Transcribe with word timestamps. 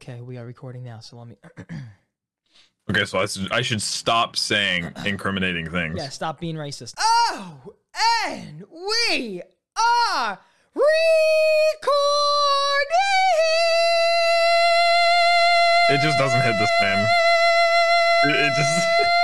Okay, 0.00 0.20
we 0.20 0.38
are 0.38 0.46
recording 0.46 0.84
now, 0.84 1.00
so 1.00 1.16
let 1.16 1.26
me. 1.26 1.36
Okay, 2.90 3.04
so 3.04 3.18
I 3.18 3.26
should, 3.26 3.52
I 3.52 3.60
should 3.60 3.82
stop 3.82 4.34
saying 4.34 4.90
incriminating 5.04 5.68
things. 5.68 5.96
yeah, 5.98 6.08
stop 6.08 6.40
being 6.40 6.56
racist. 6.56 6.94
Oh, 6.98 7.74
and 8.26 8.64
we 8.70 9.42
are 9.76 10.38
recording. 10.72 10.88
It 15.90 16.00
just 16.00 16.16
doesn't 16.16 16.40
hit 16.40 16.54
the 16.56 16.68
same. 16.80 17.06
It, 18.30 18.36
it 18.46 18.52
just. 18.56 19.10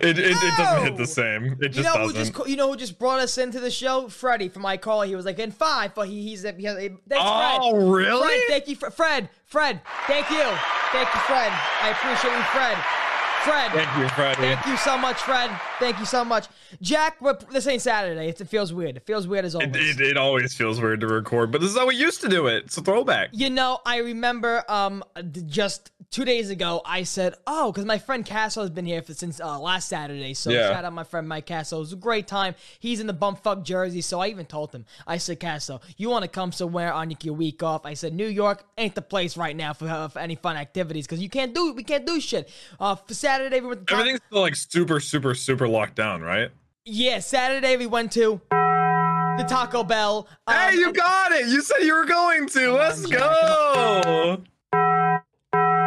It, 0.00 0.18
it, 0.18 0.26
it 0.30 0.56
doesn't 0.56 0.84
hit 0.84 0.96
the 0.96 1.06
same. 1.06 1.56
It 1.60 1.68
just 1.68 1.76
You 1.76 1.82
know 1.82 2.06
who 2.06 2.12
doesn't. 2.12 2.34
just 2.34 2.48
you 2.48 2.56
know 2.56 2.70
who 2.70 2.76
just 2.76 2.98
brought 2.98 3.20
us 3.20 3.38
into 3.38 3.60
the 3.60 3.70
show? 3.70 4.08
Freddie 4.08 4.48
from 4.48 4.62
iCall. 4.62 5.06
He 5.06 5.14
was 5.14 5.24
like 5.24 5.38
in 5.38 5.50
five, 5.50 5.94
but 5.94 6.08
he, 6.08 6.22
he's 6.22 6.42
he, 6.42 6.50
thanks 6.50 6.96
oh, 7.18 7.70
Fred, 7.70 7.90
really? 7.90 8.38
thank 8.48 8.68
you, 8.68 8.76
Fre- 8.76 8.90
Fred. 8.90 9.28
Fred, 9.46 9.80
thank 10.06 10.30
you, 10.30 10.44
thank 10.92 11.08
you, 11.14 11.20
Fred. 11.20 11.52
I 11.82 11.90
appreciate 11.90 12.36
you, 12.36 12.42
Fred. 12.52 13.07
Fred, 13.48 13.70
Thank 13.72 13.98
you, 13.98 14.08
Freddie. 14.10 14.54
Thank 14.54 14.66
you 14.66 14.76
so 14.76 14.98
much, 14.98 15.20
Fred. 15.22 15.50
Thank 15.78 15.98
you 15.98 16.04
so 16.04 16.24
much, 16.24 16.46
Jack. 16.82 17.20
We're, 17.20 17.36
this 17.50 17.66
ain't 17.66 17.82
Saturday. 17.82 18.28
It 18.28 18.38
feels 18.48 18.72
weird. 18.72 18.96
It 18.96 19.06
feels 19.06 19.26
weird 19.26 19.44
as 19.44 19.54
always. 19.54 19.74
It, 19.74 20.00
it, 20.00 20.10
it 20.12 20.16
always 20.16 20.54
feels 20.54 20.80
weird 20.80 21.00
to 21.00 21.06
record, 21.06 21.50
but 21.52 21.60
this 21.60 21.70
is 21.70 21.76
how 21.78 21.86
we 21.86 21.94
used 21.96 22.20
to 22.22 22.28
do 22.28 22.46
it. 22.46 22.64
It's 22.64 22.76
a 22.76 22.82
throwback. 22.82 23.30
you 23.32 23.50
know, 23.50 23.78
I 23.86 23.98
remember 23.98 24.64
um 24.68 25.02
just 25.46 25.90
two 26.10 26.24
days 26.24 26.50
ago. 26.50 26.80
I 26.84 27.02
said, 27.04 27.34
"Oh, 27.46 27.70
because 27.70 27.84
my 27.84 27.98
friend 27.98 28.24
Castle 28.24 28.62
has 28.62 28.70
been 28.70 28.86
here 28.86 29.02
for 29.02 29.14
since 29.14 29.40
uh, 29.40 29.58
last 29.60 29.88
Saturday." 29.88 30.34
So 30.34 30.50
Yeah. 30.50 30.70
shout 30.72 30.84
out 30.84 30.92
my 30.92 31.04
friend 31.04 31.28
Mike 31.28 31.46
Castle. 31.46 31.78
It 31.78 31.82
was 31.82 31.92
a 31.92 31.96
great 31.96 32.26
time. 32.26 32.54
He's 32.80 33.00
in 33.00 33.06
the 33.06 33.14
bumfuck 33.14 33.62
jersey, 33.62 34.00
so 34.00 34.20
I 34.20 34.28
even 34.28 34.46
told 34.46 34.74
him. 34.74 34.84
I 35.06 35.18
said, 35.18 35.38
"Castle, 35.40 35.82
you 35.96 36.10
want 36.10 36.22
to 36.22 36.28
come 36.28 36.50
somewhere 36.52 36.92
on 36.92 37.14
your 37.22 37.34
week 37.34 37.62
off?" 37.62 37.84
I 37.86 37.94
said, 37.94 38.12
"New 38.14 38.26
York 38.26 38.64
ain't 38.76 38.94
the 38.94 39.02
place 39.02 39.36
right 39.36 39.54
now 39.56 39.72
for, 39.72 39.86
uh, 39.88 40.08
for 40.08 40.18
any 40.18 40.34
fun 40.34 40.56
activities 40.56 41.06
because 41.06 41.20
you 41.20 41.28
can't 41.28 41.54
do 41.54 41.72
we 41.72 41.84
can't 41.84 42.04
do 42.06 42.20
shit." 42.20 42.50
Uh, 42.80 42.94
for 42.96 43.14
Saturday 43.14 43.37
we 43.60 43.60
went 43.60 43.86
to 43.86 43.94
Everything's 43.94 44.20
still 44.26 44.40
like 44.40 44.56
super, 44.56 45.00
super, 45.00 45.34
super 45.34 45.68
locked 45.68 45.94
down, 45.94 46.22
right? 46.22 46.50
Yeah, 46.84 47.18
Saturday 47.20 47.76
we 47.76 47.86
went 47.86 48.12
to 48.12 48.40
the 48.50 49.46
Taco 49.48 49.84
Bell. 49.84 50.26
Um, 50.46 50.54
hey, 50.54 50.74
you 50.74 50.92
got 50.92 51.32
it! 51.32 51.46
You 51.48 51.62
said 51.62 51.78
you 51.82 51.94
were 51.94 52.06
going 52.06 52.48
to. 52.48 52.72
Let's 52.72 53.04
on, 53.04 53.10
Jack, 53.10 54.04
go. 54.04 54.42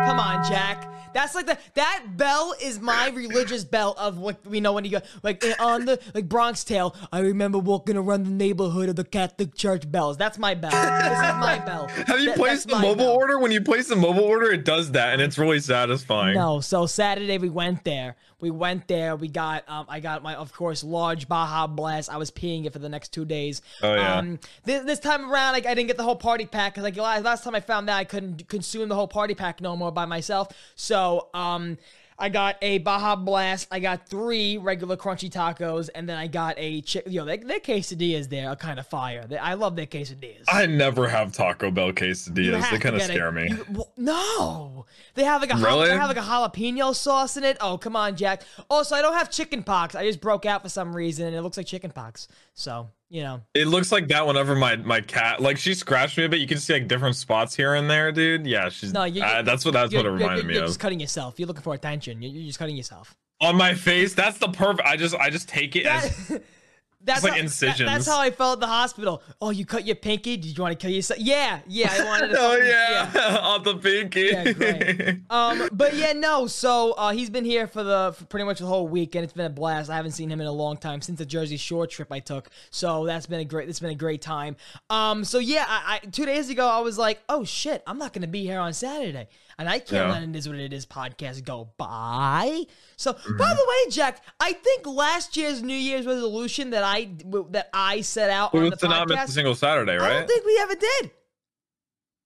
Come 0.05 0.19
on, 0.19 0.43
Jack. 0.47 0.90
That's 1.13 1.35
like 1.35 1.45
the 1.45 1.57
that 1.75 2.05
bell 2.15 2.53
is 2.61 2.79
my 2.79 3.09
religious 3.09 3.63
bell 3.63 3.95
of 3.97 4.17
what 4.17 4.45
we 4.45 4.59
know 4.59 4.73
when 4.73 4.85
you 4.85 4.91
go 4.91 5.01
like 5.23 5.43
eh, 5.43 5.53
on 5.59 5.85
the 5.85 5.99
like 6.13 6.29
Bronx 6.29 6.63
Tale. 6.63 6.95
I 7.11 7.19
remember 7.19 7.59
walking 7.59 7.97
around 7.97 8.25
the 8.25 8.31
neighborhood 8.31 8.89
of 8.89 8.95
the 8.95 9.03
Catholic 9.03 9.55
Church 9.55 9.89
bells. 9.91 10.17
That's 10.17 10.37
my 10.37 10.53
bell. 10.53 10.71
This 10.71 11.17
is 11.17 11.35
my 11.35 11.59
bell. 11.65 11.87
Have 12.07 12.21
you 12.21 12.33
placed 12.33 12.67
the 12.67 12.75
mobile 12.77 12.95
bell. 12.95 13.13
order? 13.13 13.39
When 13.39 13.51
you 13.51 13.61
place 13.61 13.87
the 13.87 13.95
mobile 13.95 14.23
order, 14.23 14.51
it 14.51 14.65
does 14.65 14.91
that, 14.91 15.13
and 15.13 15.21
it's 15.21 15.37
really 15.37 15.59
satisfying. 15.59 16.35
No, 16.35 16.61
so 16.61 16.85
Saturday 16.85 17.37
we 17.37 17.49
went 17.49 17.83
there. 17.83 18.15
We 18.41 18.51
went 18.51 18.87
there. 18.87 19.15
We 19.15 19.27
got 19.27 19.63
um 19.69 19.85
I 19.87 19.99
got 19.99 20.23
my 20.23 20.35
of 20.35 20.51
course 20.51 20.83
large 20.83 21.27
Baja 21.27 21.67
Blast. 21.67 22.09
I 22.09 22.17
was 22.17 22.31
peeing 22.31 22.65
it 22.65 22.73
for 22.73 22.79
the 22.79 22.89
next 22.89 23.13
two 23.13 23.23
days. 23.23 23.61
Oh, 23.81 23.93
yeah. 23.93 24.17
Um, 24.17 24.39
this, 24.65 24.83
this 24.83 24.99
time 24.99 25.31
around, 25.31 25.53
like 25.53 25.65
I 25.65 25.73
didn't 25.73 25.87
get 25.87 25.97
the 25.97 26.03
whole 26.03 26.15
party 26.15 26.45
pack 26.45 26.73
because 26.73 26.83
like 26.83 26.97
last, 26.97 27.23
last 27.23 27.43
time 27.43 27.55
I 27.55 27.61
found 27.61 27.87
that 27.87 27.97
I 27.97 28.03
couldn't 28.03 28.47
consume 28.49 28.89
the 28.89 28.95
whole 28.95 29.07
party 29.07 29.35
pack 29.35 29.61
no 29.61 29.77
more 29.77 29.91
by 29.91 30.05
myself. 30.05 30.49
So 30.75 31.29
um. 31.33 31.77
I 32.21 32.29
got 32.29 32.55
a 32.61 32.77
Baja 32.77 33.15
Blast. 33.15 33.67
I 33.71 33.79
got 33.79 34.07
three 34.07 34.57
regular 34.57 34.95
crunchy 34.95 35.29
tacos, 35.29 35.89
and 35.95 36.07
then 36.07 36.17
I 36.17 36.27
got 36.27 36.53
a 36.57 36.81
chi- 36.81 37.01
yo. 37.07 37.25
Their, 37.25 37.37
their 37.37 37.59
quesadillas 37.59 38.29
there 38.29 38.47
are 38.49 38.55
kind 38.55 38.79
of 38.79 38.85
fire. 38.87 39.25
They, 39.27 39.37
I 39.37 39.55
love 39.55 39.75
their 39.75 39.87
quesadillas. 39.87 40.43
I 40.47 40.67
never 40.67 41.07
have 41.09 41.33
Taco 41.33 41.71
Bell 41.71 41.87
You 41.87 41.93
quesadillas. 41.93 42.69
They 42.69 42.77
kind 42.77 42.95
of 42.95 43.01
scare 43.01 43.31
me. 43.31 43.49
You- 43.49 43.65
well, 43.71 43.91
no, 43.97 44.85
they 45.15 45.23
have 45.23 45.41
like 45.41 45.51
a 45.51 45.57
Really? 45.57 45.89
they 45.89 45.97
have 45.97 46.09
like 46.09 46.17
a 46.17 46.21
jalapeno 46.21 46.95
sauce 46.95 47.37
in 47.37 47.43
it. 47.43 47.57
Oh, 47.59 47.77
come 47.77 47.95
on, 47.95 48.15
Jack. 48.15 48.43
Also, 48.69 48.95
I 48.95 49.01
don't 49.01 49.15
have 49.15 49.31
chicken 49.31 49.63
pox. 49.63 49.95
I 49.95 50.05
just 50.05 50.21
broke 50.21 50.45
out 50.45 50.61
for 50.61 50.69
some 50.69 50.95
reason, 50.95 51.25
and 51.25 51.35
it 51.35 51.41
looks 51.41 51.57
like 51.57 51.65
chicken 51.65 51.89
pox. 51.91 52.27
So 52.53 52.89
you 53.11 53.21
know, 53.23 53.41
It 53.53 53.67
looks 53.67 53.91
like 53.91 54.07
that 54.07 54.25
whenever 54.25 54.55
my 54.55 54.77
my 54.77 55.01
cat 55.01 55.41
like 55.41 55.57
she 55.57 55.73
scratched 55.73 56.17
me 56.17 56.23
a 56.23 56.29
bit. 56.29 56.39
You 56.39 56.47
can 56.47 56.57
see 56.57 56.73
like 56.73 56.87
different 56.87 57.15
spots 57.17 57.53
here 57.55 57.75
and 57.75 57.89
there, 57.89 58.11
dude. 58.11 58.47
Yeah, 58.47 58.69
she's 58.69 58.93
no, 58.93 59.03
you. 59.03 59.21
uh, 59.21 59.41
that's 59.41 59.65
what 59.65 59.73
that's 59.73 59.93
what 59.93 60.05
it 60.05 60.09
you're- 60.09 60.13
you're- 60.17 60.23
reminded 60.23 60.45
me 60.47 60.53
you're 60.55 60.63
of. 60.63 60.69
just 60.69 60.79
cutting 60.79 60.99
yourself. 60.99 61.37
You're 61.37 61.47
looking 61.47 61.61
for 61.63 61.73
attention. 61.73 62.21
You're, 62.21 62.31
you're 62.31 62.47
just 62.47 62.57
cutting 62.59 62.77
yourself. 62.77 63.15
On 63.41 63.55
my 63.57 63.73
face, 63.73 64.13
that's 64.13 64.37
the 64.37 64.47
perfect. 64.47 64.87
I 64.87 64.95
just 64.97 65.13
I 65.15 65.29
just 65.29 65.49
take 65.49 65.75
it 65.75 65.85
as 65.85 66.27
That- 66.29 66.43
that's 67.03 67.23
like 67.23 67.31
how, 67.31 67.37
that- 67.37 67.43
incisions. 67.43 67.89
that's 67.89 68.07
how 68.07 68.19
I 68.19 68.31
felt 68.31 68.57
at 68.57 68.59
the 68.61 68.67
hospital. 68.67 69.21
Oh, 69.41 69.49
you 69.49 69.65
cut 69.65 69.85
your 69.85 69.95
pinky? 69.95 70.37
Did 70.37 70.57
you 70.57 70.63
want 70.63 70.77
to 70.77 70.81
kill 70.81 70.93
yourself? 70.93 71.19
Yeah, 71.19 71.59
yeah. 71.67 71.89
I 71.91 72.03
wanted 72.05 72.27
to. 72.29 72.35
oh 72.39 72.51
fucking- 72.51 72.67
yeah, 72.67 73.37
on 73.41 73.63
the 73.63 73.75
pinky. 73.77 74.29
Yeah, 74.31 74.51
great. 74.53 75.19
um, 75.29 75.69
but 75.71 75.95
yeah, 75.95 76.13
no. 76.13 76.47
So 76.47 76.93
uh, 76.93 77.11
he's 77.11 77.29
been 77.29 77.45
here 77.45 77.67
for 77.67 77.83
the 77.83 78.13
for 78.17 78.25
pretty 78.25 78.45
much 78.45 78.59
the 78.59 78.65
whole 78.65 78.87
week, 78.87 79.15
and 79.15 79.23
it's 79.23 79.33
been 79.33 79.45
a 79.45 79.49
blast. 79.49 79.89
I 79.89 79.95
haven't 79.95 80.11
seen 80.11 80.29
him 80.29 80.41
in 80.41 80.47
a 80.47 80.51
long 80.51 80.77
time 80.77 81.01
since 81.01 81.17
the 81.19 81.25
Jersey 81.25 81.57
Shore 81.57 81.87
trip 81.87 82.11
I 82.11 82.19
took. 82.19 82.49
So 82.69 83.05
that's 83.05 83.25
been 83.25 83.39
a 83.39 83.45
great. 83.45 83.69
It's 83.69 83.79
been 83.79 83.91
a 83.91 83.95
great 83.95 84.21
time. 84.21 84.55
Um, 84.89 85.23
so 85.23 85.39
yeah, 85.39 85.65
I, 85.67 85.99
I 86.03 86.07
two 86.07 86.25
days 86.25 86.49
ago 86.49 86.67
I 86.67 86.79
was 86.79 86.97
like, 86.97 87.21
oh 87.29 87.43
shit, 87.43 87.83
I'm 87.87 87.97
not 87.97 88.13
gonna 88.13 88.27
be 88.27 88.43
here 88.43 88.59
on 88.59 88.73
Saturday, 88.73 89.27
and 89.61 89.69
I 89.69 89.79
can't 89.79 90.07
Yeah. 90.07 90.11
let 90.11 90.23
it 90.23 90.35
is 90.35 90.47
what 90.49 90.57
it 90.57 90.73
is 90.73 90.85
podcast 90.85 91.45
go 91.45 91.69
by. 91.77 92.63
So 92.97 93.13
Mm-hmm. 93.13 93.37
by 93.37 93.53
the 93.53 93.65
way, 93.67 93.91
Jack, 93.91 94.23
I 94.39 94.53
think 94.53 94.85
last 94.85 95.37
year's 95.37 95.61
New 95.63 95.73
Year's 95.75 96.05
resolution 96.05 96.71
that 96.71 96.83
I 96.83 97.09
that 97.51 97.69
I 97.73 98.01
set 98.01 98.29
out 98.29 98.53
It 98.53 98.57
on 98.57 98.63
was 98.63 98.71
the 98.71 98.77
to 98.77 98.87
not 98.89 99.07
miss 99.07 99.17
a 99.17 99.21
podcast, 99.21 99.29
single 99.29 99.55
Saturday, 99.55 99.93
I 99.93 99.97
right? 99.97 100.09
don't 100.19 100.27
think 100.27 100.45
we 100.45 100.59
ever 100.61 100.75
did. 100.75 101.11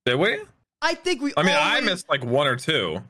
Did 0.06 0.16
we? 0.16 0.40
I 0.82 0.94
think 0.94 1.22
we. 1.22 1.34
I 1.38 1.44
mean, 1.44 1.56
I 1.58 1.82
missed 1.82 2.10
like 2.10 2.24
one 2.24 2.48
or 2.48 2.56
two. 2.56 3.02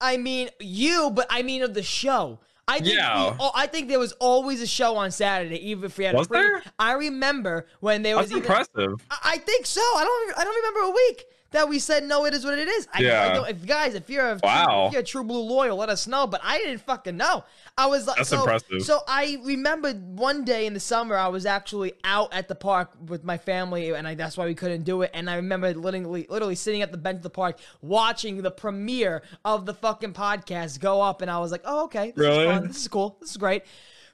I 0.00 0.16
mean 0.16 0.50
you, 0.60 1.10
but 1.14 1.26
I 1.30 1.42
mean 1.42 1.62
of 1.62 1.74
the 1.74 1.82
show. 1.82 2.40
I 2.68 2.78
think 2.78 2.94
Yeah. 2.96 3.30
we, 3.32 3.36
oh, 3.40 3.50
I 3.54 3.66
think 3.66 3.88
there 3.88 3.98
was 3.98 4.12
always 4.12 4.60
a 4.62 4.66
show 4.66 4.96
on 4.96 5.10
Saturday, 5.10 5.56
even 5.70 5.84
if 5.84 5.98
we 5.98 6.04
had. 6.04 6.14
Was 6.14 6.26
a 6.26 6.30
pre- 6.30 6.38
there? 6.40 6.62
I 6.78 6.92
remember 6.92 7.66
when 7.80 8.02
there 8.02 8.16
was 8.16 8.30
That's 8.30 8.38
even. 8.38 8.42
impressive. 8.50 9.06
I 9.10 9.18
I 9.34 9.38
think 9.38 9.66
so. 9.66 9.80
I 9.80 10.04
don't. 10.04 10.38
I 10.38 10.44
don't 10.44 10.56
remember 10.56 10.80
a 10.80 10.90
week 10.90 11.24
that 11.52 11.68
we 11.68 11.78
said 11.78 12.04
no. 12.04 12.24
It 12.26 12.34
is 12.34 12.44
what 12.44 12.58
it 12.58 12.68
is. 12.68 12.88
I, 12.92 13.00
Yeah. 13.02 13.22
I 13.30 13.32
don't, 13.34 13.48
if 13.48 13.64
guys, 13.66 13.94
if 13.94 14.10
you're 14.10 14.28
a 14.30 14.40
Wow. 14.42 14.86
if 14.86 14.92
you're 14.92 15.02
a 15.02 15.04
true 15.04 15.24
blue 15.24 15.40
loyal, 15.42 15.76
let 15.76 15.88
us 15.88 16.06
know. 16.06 16.26
But 16.26 16.40
I 16.44 16.58
didn't 16.58 16.80
fucking 16.82 17.16
know. 17.16 17.44
I 17.78 17.86
was 17.86 18.06
like, 18.06 18.16
That's 18.18 18.28
so, 18.28 18.40
impressive. 18.40 18.82
So 18.82 19.00
I 19.08 19.38
remember 19.44 19.92
one 19.92 20.44
day 20.44 20.66
in 20.66 20.74
the 20.74 20.80
summer, 20.80 21.16
I 21.16 21.28
was 21.28 21.46
actually 21.46 21.94
out 22.04 22.34
at 22.34 22.48
the 22.48 22.54
park 22.54 22.90
with 23.06 23.24
my 23.24 23.38
family, 23.38 23.90
and 23.94 24.06
I, 24.06 24.14
that's 24.14 24.36
why 24.36 24.44
we 24.44 24.54
couldn't 24.54 24.82
do 24.82 25.02
it. 25.02 25.10
And 25.14 25.30
I 25.30 25.36
remember 25.36 25.72
literally, 25.72 26.26
literally 26.28 26.54
sitting 26.54 26.82
at 26.82 26.92
the 26.92 26.98
bench 26.98 27.16
of 27.16 27.22
the 27.22 27.30
park 27.30 27.58
watching 27.80 28.42
the 28.42 28.50
premiere 28.50 29.22
of 29.44 29.64
the 29.66 29.74
fucking 29.74 30.12
podcast 30.12 30.80
go 30.80 31.00
up, 31.00 31.22
and 31.22 31.30
I 31.30 31.38
was 31.38 31.50
like, 31.52 31.62
oh 31.64 31.84
okay, 31.84 32.10
this 32.10 32.18
Really? 32.18 32.44
is 32.44 32.50
fun. 32.50 32.68
This 32.68 32.76
is 32.82 32.88
cool. 32.88 33.16
This 33.20 33.30
is 33.30 33.36
great. 33.36 33.62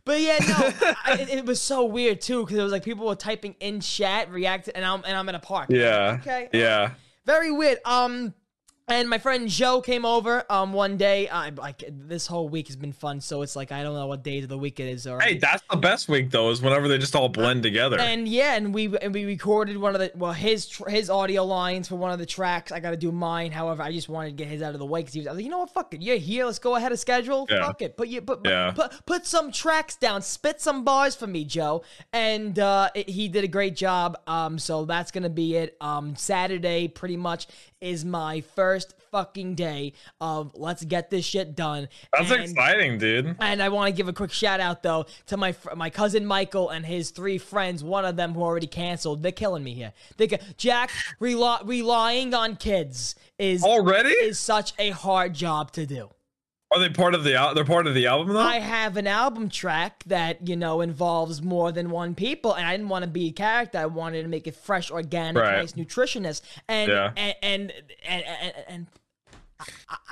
But 0.04 0.20
yeah, 0.20 0.38
no, 0.38 0.54
I, 1.04 1.18
it, 1.20 1.28
it 1.28 1.44
was 1.46 1.60
so 1.60 1.84
weird 1.84 2.20
too 2.20 2.42
because 2.44 2.56
it 2.58 2.62
was 2.62 2.72
like 2.72 2.84
people 2.84 3.06
were 3.06 3.14
typing 3.14 3.56
in 3.60 3.80
chat, 3.80 4.30
reacting, 4.30 4.74
and 4.74 4.84
I'm 4.84 5.02
and 5.04 5.16
I'm 5.16 5.28
in 5.28 5.34
a 5.34 5.40
park. 5.40 5.66
Yeah. 5.70 6.18
Okay. 6.22 6.48
Yeah. 6.52 6.92
Very 7.28 7.52
weird. 7.52 7.78
Um, 7.84 8.32
and 8.88 9.08
my 9.08 9.18
friend 9.18 9.48
Joe 9.48 9.80
came 9.80 10.04
over 10.04 10.44
um 10.50 10.72
one 10.72 10.96
day. 10.96 11.28
I 11.28 11.50
like 11.50 11.82
this 11.88 12.26
whole 12.26 12.48
week 12.48 12.66
has 12.68 12.76
been 12.76 12.92
fun, 12.92 13.20
so 13.20 13.42
it's 13.42 13.54
like 13.56 13.72
I 13.72 13.82
don't 13.82 13.94
know 13.94 14.06
what 14.06 14.22
days 14.22 14.42
of 14.44 14.48
the 14.48 14.58
week 14.58 14.80
it 14.80 14.88
is. 14.88 15.06
Or 15.06 15.20
Hey, 15.20 15.38
that's 15.38 15.62
the 15.70 15.76
best 15.76 16.08
week 16.08 16.30
though, 16.30 16.50
is 16.50 16.60
whenever 16.62 16.88
they 16.88 16.98
just 16.98 17.14
all 17.14 17.28
blend 17.28 17.62
together. 17.62 17.98
and 18.00 18.26
yeah, 18.28 18.54
and 18.56 18.72
we 18.74 18.96
and 18.98 19.12
we 19.14 19.24
recorded 19.24 19.76
one 19.76 19.94
of 19.94 20.00
the 20.00 20.10
well 20.14 20.32
his 20.32 20.66
tr- 20.66 20.88
his 20.88 21.10
audio 21.10 21.44
lines 21.44 21.88
for 21.88 21.96
one 21.96 22.10
of 22.10 22.18
the 22.18 22.26
tracks. 22.26 22.72
I 22.72 22.80
got 22.80 22.90
to 22.90 22.96
do 22.96 23.12
mine. 23.12 23.52
However, 23.52 23.82
I 23.82 23.92
just 23.92 24.08
wanted 24.08 24.30
to 24.30 24.34
get 24.34 24.48
his 24.48 24.62
out 24.62 24.72
of 24.74 24.78
the 24.78 24.86
way 24.86 25.00
because 25.00 25.14
he 25.14 25.20
was. 25.20 25.26
I 25.26 25.30
was 25.30 25.36
like, 25.38 25.44
you 25.44 25.50
know 25.50 25.58
what, 25.58 25.70
fuck 25.70 25.92
it, 25.94 26.02
you're 26.02 26.16
here. 26.16 26.44
Let's 26.46 26.58
go 26.58 26.76
ahead 26.76 26.92
of 26.92 26.98
schedule. 26.98 27.46
Yeah. 27.50 27.66
Fuck 27.66 27.82
it. 27.82 27.96
Put 27.96 28.08
you 28.08 28.20
put, 28.22 28.42
put- 28.42 28.50
Yeah. 28.50 28.70
put 28.72 28.92
put 29.06 29.26
some 29.26 29.52
tracks 29.52 29.96
down. 29.96 30.22
Spit 30.22 30.60
some 30.60 30.84
bars 30.84 31.14
for 31.14 31.26
me, 31.26 31.44
Joe. 31.44 31.82
And 32.12 32.58
uh, 32.58 32.90
it- 32.94 33.08
he 33.08 33.28
did 33.28 33.44
a 33.44 33.48
great 33.48 33.76
job. 33.76 34.18
Um, 34.26 34.58
so 34.58 34.84
that's 34.84 35.10
gonna 35.10 35.28
be 35.30 35.56
it. 35.56 35.76
Um, 35.80 36.16
Saturday 36.16 36.88
pretty 36.88 37.16
much 37.16 37.46
is 37.80 38.04
my 38.04 38.40
first 38.40 38.77
fucking 39.10 39.54
day 39.54 39.92
of 40.20 40.52
let's 40.54 40.84
get 40.84 41.10
this 41.10 41.24
shit 41.24 41.54
done. 41.56 41.88
That's 42.12 42.30
And- 42.30 42.42
exciting, 42.42 42.98
dude. 42.98 43.36
and 43.40 43.62
I 43.62 43.68
want 43.68 43.88
to 43.88 43.96
give 43.96 44.08
a 44.08 44.12
quick 44.12 44.32
shout 44.32 44.60
out 44.60 44.82
though 44.82 45.06
to 45.26 45.36
my 45.36 45.54
my 45.76 45.90
cousin 45.90 46.24
Michael 46.26 46.70
and 46.70 46.84
his 46.84 47.10
three 47.10 47.38
friends. 47.38 47.82
One 47.82 48.04
of 48.04 48.16
them 48.16 48.34
who 48.34 48.42
already 48.42 48.66
canceled. 48.66 49.22
They're 49.22 49.32
killing 49.32 49.64
me 49.64 49.74
here. 49.74 49.92
They 50.16 50.28
Jack 50.56 50.90
rely- 51.20 51.60
relying 51.64 52.34
on 52.34 52.56
kids 52.56 53.14
is 53.38 53.62
Already? 53.64 54.10
is 54.10 54.38
such 54.38 54.72
a 54.78 54.90
hard 54.90 55.34
job 55.34 55.72
to 55.72 55.86
do. 55.86 56.10
Are 56.70 56.78
they 56.78 56.90
part 56.90 57.14
of 57.14 57.24
the 57.24 57.34
al- 57.34 57.54
they're 57.54 57.64
part 57.64 57.86
of 57.86 57.94
the 57.94 58.06
album 58.06 58.34
though? 58.34 58.40
I 58.40 58.58
have 58.58 58.98
an 58.98 59.06
album 59.06 59.48
track 59.48 60.04
that 60.06 60.46
you 60.46 60.54
know 60.54 60.82
involves 60.82 61.40
more 61.40 61.72
than 61.72 61.88
one 61.90 62.14
people, 62.14 62.52
and 62.52 62.66
I 62.66 62.72
didn't 62.76 62.90
want 62.90 63.04
to 63.04 63.10
be 63.10 63.28
a 63.28 63.32
character. 63.32 63.78
I 63.78 63.86
wanted 63.86 64.22
to 64.22 64.28
make 64.28 64.46
it 64.46 64.54
fresh, 64.54 64.90
organic, 64.90 65.42
Right. 65.42 65.56
nice, 65.58 65.72
nutritionist, 65.72 66.42
and 66.68 66.90
Yeah. 66.90 67.12
and, 67.16 67.34
and 67.42 67.72
and 68.06 68.24
and 68.24 68.54
and 68.68 68.86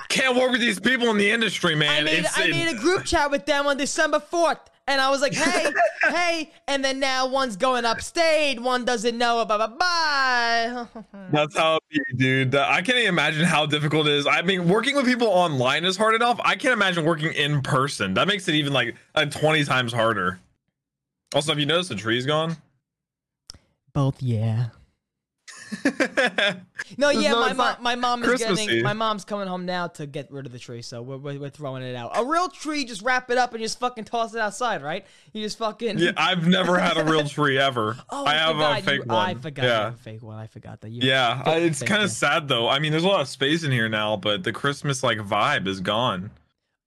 Can't 0.09 0.37
work 0.37 0.51
with 0.51 0.61
these 0.61 0.81
people 0.81 1.09
in 1.11 1.19
the 1.19 1.31
industry, 1.31 1.75
man. 1.75 2.03
I 2.03 2.05
made, 2.05 2.19
it's, 2.21 2.39
I 2.39 2.49
made 2.49 2.69
a 2.69 2.79
group 2.79 3.05
chat 3.05 3.31
with 3.31 3.47
them 3.47 3.67
on 3.67 3.77
December 3.77 4.19
4th. 4.19 4.61
And 4.89 5.01
I 5.01 5.11
was 5.11 5.21
like, 5.21 5.35
hey, 5.35 5.73
hey. 6.03 6.53
And 6.69 6.85
then 6.85 7.01
now 7.01 7.27
one's 7.27 7.57
going 7.57 7.85
upstate. 7.85 8.61
One 8.61 8.85
doesn't 8.85 9.19
know. 9.19 9.45
Bye, 9.45 9.59
bye, 9.59 9.67
bye. 9.79 10.87
That's 11.33 11.57
how 11.57 11.81
be, 11.91 12.01
dude. 12.17 12.55
I 12.55 12.83
can't 12.83 12.99
even 12.99 13.09
imagine 13.09 13.45
how 13.45 13.67
difficult 13.67 14.07
it 14.07 14.15
is. 14.15 14.27
I 14.27 14.43
mean, 14.43 14.69
working 14.69 14.95
with 14.95 15.05
people 15.05 15.27
online 15.27 15.85
is 15.85 15.97
hard 15.97 16.15
enough. 16.15 16.41
I 16.45 16.55
can't 16.55 16.73
imagine 16.73 17.05
working 17.05 17.33
in 17.33 17.63
person. 17.63 18.15
That 18.15 18.29
makes 18.29 18.47
it 18.49 18.55
even 18.55 18.73
like, 18.73 18.95
like 19.15 19.33
20 19.33 19.65
times 19.65 19.93
harder. 19.93 20.39
Also, 21.35 21.51
have 21.51 21.59
you 21.59 21.67
noticed 21.67 21.89
the 21.89 21.97
tree's 21.97 22.25
gone? 22.25 22.57
Both, 23.93 24.23
yeah. 24.23 24.67
no, 26.99 27.11
yeah, 27.11 27.33
no- 27.33 27.41
my 27.41 27.53
mom, 27.53 27.77
my 27.81 27.95
mom 27.95 28.23
is 28.23 28.29
Christmassy. 28.29 28.67
getting, 28.67 28.83
my 28.83 28.93
mom's 28.93 29.25
coming 29.25 29.49
home 29.49 29.67
now 29.67 29.89
to 29.89 30.07
get 30.07 30.31
rid 30.31 30.47
of 30.47 30.53
the 30.53 30.59
tree, 30.59 30.83
so 30.83 31.03
we're, 31.03 31.17
we're, 31.17 31.39
we're 31.39 31.51
throwing 31.51 31.83
it 31.83 31.95
out. 31.97 32.13
A 32.15 32.25
real 32.25 32.49
tree, 32.49 32.85
just 32.85 33.03
wrap 33.03 33.31
it 33.31 33.39
up 33.39 33.53
and 33.53 33.63
just 33.63 33.79
fucking 33.81 34.05
toss 34.05 34.35
it 34.35 34.41
outside, 34.41 34.83
right? 34.83 35.05
You 35.33 35.43
just 35.43 35.59
fucking. 35.59 35.99
yeah, 35.99 36.13
I've 36.17 36.47
never 36.47 36.79
had 36.79 36.97
a 36.97 37.05
real 37.05 37.25
tree 37.29 37.59
ever. 37.59 37.97
Oh, 38.11 38.25
I 38.25 38.31
I, 38.31 38.35
have 38.35 38.59
a 38.59 38.83
fake 38.83 39.05
you, 39.05 39.09
one. 39.09 39.29
I 39.29 39.35
forgot 39.35 39.65
yeah. 39.65 39.89
a 39.89 39.93
fake 39.93 40.23
one. 40.23 40.39
I 40.39 40.47
forgot 40.47 40.81
that 40.83 40.91
you. 40.91 41.01
Yeah, 41.03 41.43
I- 41.45 41.57
it's 41.59 41.83
kind 41.83 42.03
of 42.03 42.11
sad 42.11 42.49
though. 42.49 42.69
I 42.69 42.79
mean, 42.79 42.93
there's 42.93 43.05
a 43.05 43.09
lot 43.09 43.21
of 43.21 43.29
space 43.29 43.65
in 43.65 43.73
here 43.73 43.89
now, 43.89 44.17
but 44.17 44.45
the 44.45 44.53
Christmas 44.53 45.03
like 45.03 45.19
vibe 45.19 45.67
is 45.67 45.81
gone. 45.81 46.31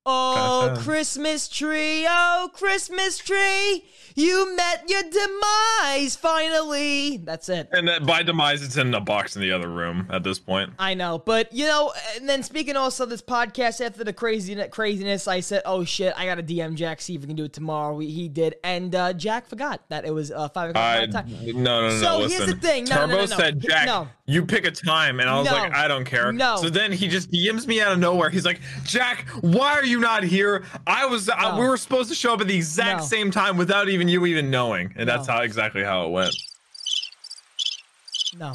Oh, 0.05 0.75
Christmas 0.79 1.49
tree, 1.49 2.07
oh, 2.09 2.49
Christmas 2.53 3.17
tree, 3.17 3.85
you 4.15 4.55
met 4.55 4.89
your 4.89 5.03
demise 5.03 6.15
finally. 6.15 7.17
That's 7.17 7.49
it. 7.49 7.67
And 7.71 7.87
that 7.89 8.05
by 8.05 8.23
demise, 8.23 8.63
it's 8.63 8.77
in 8.77 8.93
a 8.93 9.01
box 9.01 9.35
in 9.35 9.41
the 9.41 9.51
other 9.51 9.67
room 9.67 10.07
at 10.09 10.23
this 10.23 10.39
point. 10.39 10.71
I 10.79 10.93
know, 10.93 11.19
but 11.19 11.51
you 11.53 11.67
know, 11.67 11.93
and 12.15 12.27
then 12.27 12.43
speaking 12.43 12.77
also 12.77 13.03
of 13.03 13.09
this 13.09 13.21
podcast 13.21 13.85
after 13.85 14.03
the 14.03 14.13
crazy 14.13 14.55
craziness, 14.69 15.27
I 15.27 15.41
said, 15.41 15.63
"Oh 15.65 15.83
shit, 15.83 16.13
I 16.15 16.25
got 16.25 16.35
to 16.35 16.43
DM 16.43 16.75
Jack 16.75 17.01
see 17.01 17.15
if 17.15 17.21
we 17.21 17.27
can 17.27 17.35
do 17.35 17.43
it 17.43 17.53
tomorrow." 17.53 17.93
We, 17.93 18.07
he 18.07 18.29
did, 18.29 18.55
and 18.63 18.95
uh, 18.95 19.13
Jack 19.13 19.47
forgot 19.47 19.81
that 19.89 20.05
it 20.05 20.13
was 20.13 20.31
uh, 20.31 20.47
five 20.49 20.71
o'clock 20.71 20.83
I 20.83 21.05
time. 21.07 21.29
no 21.29 21.81
no 21.81 21.89
no. 21.89 22.01
So 22.01 22.19
listen. 22.19 22.37
here's 22.37 22.53
the 22.55 22.59
thing. 22.59 22.85
No, 22.85 22.95
no, 22.95 23.01
Turbo 23.01 23.13
no, 23.13 23.25
no, 23.25 23.25
no. 23.25 23.37
said, 23.37 23.59
"Jack, 23.59 23.85
no. 23.85 24.07
you 24.25 24.45
pick 24.45 24.65
a 24.65 24.71
time," 24.71 25.19
and 25.19 25.29
I 25.29 25.37
was 25.37 25.51
like, 25.51 25.73
"I 25.73 25.87
don't 25.87 26.05
care." 26.05 26.31
No. 26.31 26.55
So 26.55 26.69
then 26.69 26.91
he 26.91 27.09
just 27.09 27.31
DMs 27.31 27.67
me 27.67 27.81
out 27.81 27.91
of 27.91 27.99
nowhere. 27.99 28.29
He's 28.29 28.45
like, 28.45 28.61
"Jack, 28.83 29.27
why 29.41 29.73
are 29.73 29.85
you 29.85 29.88
not 29.97 30.23
here? 30.23 30.65
I 30.85 31.05
was. 31.05 31.29
I, 31.29 31.57
we 31.57 31.65
were 31.65 31.77
supposed 31.77 32.09
to 32.09 32.15
show 32.15 32.33
up 32.33 32.41
at 32.41 32.47
the 32.47 32.55
exact 32.57 32.99
No. 32.99 33.05
same 33.05 33.31
time 33.31 33.55
without 33.55 33.87
even 33.87 34.09
you 34.09 34.25
even 34.25 34.51
knowing." 34.51 34.93
And 34.97 35.07
that's 35.07 35.25
how 35.25 35.39
exactly 35.41 35.83
how 35.85 36.05
it 36.05 36.09
went. 36.09 36.35
No, 38.37 38.53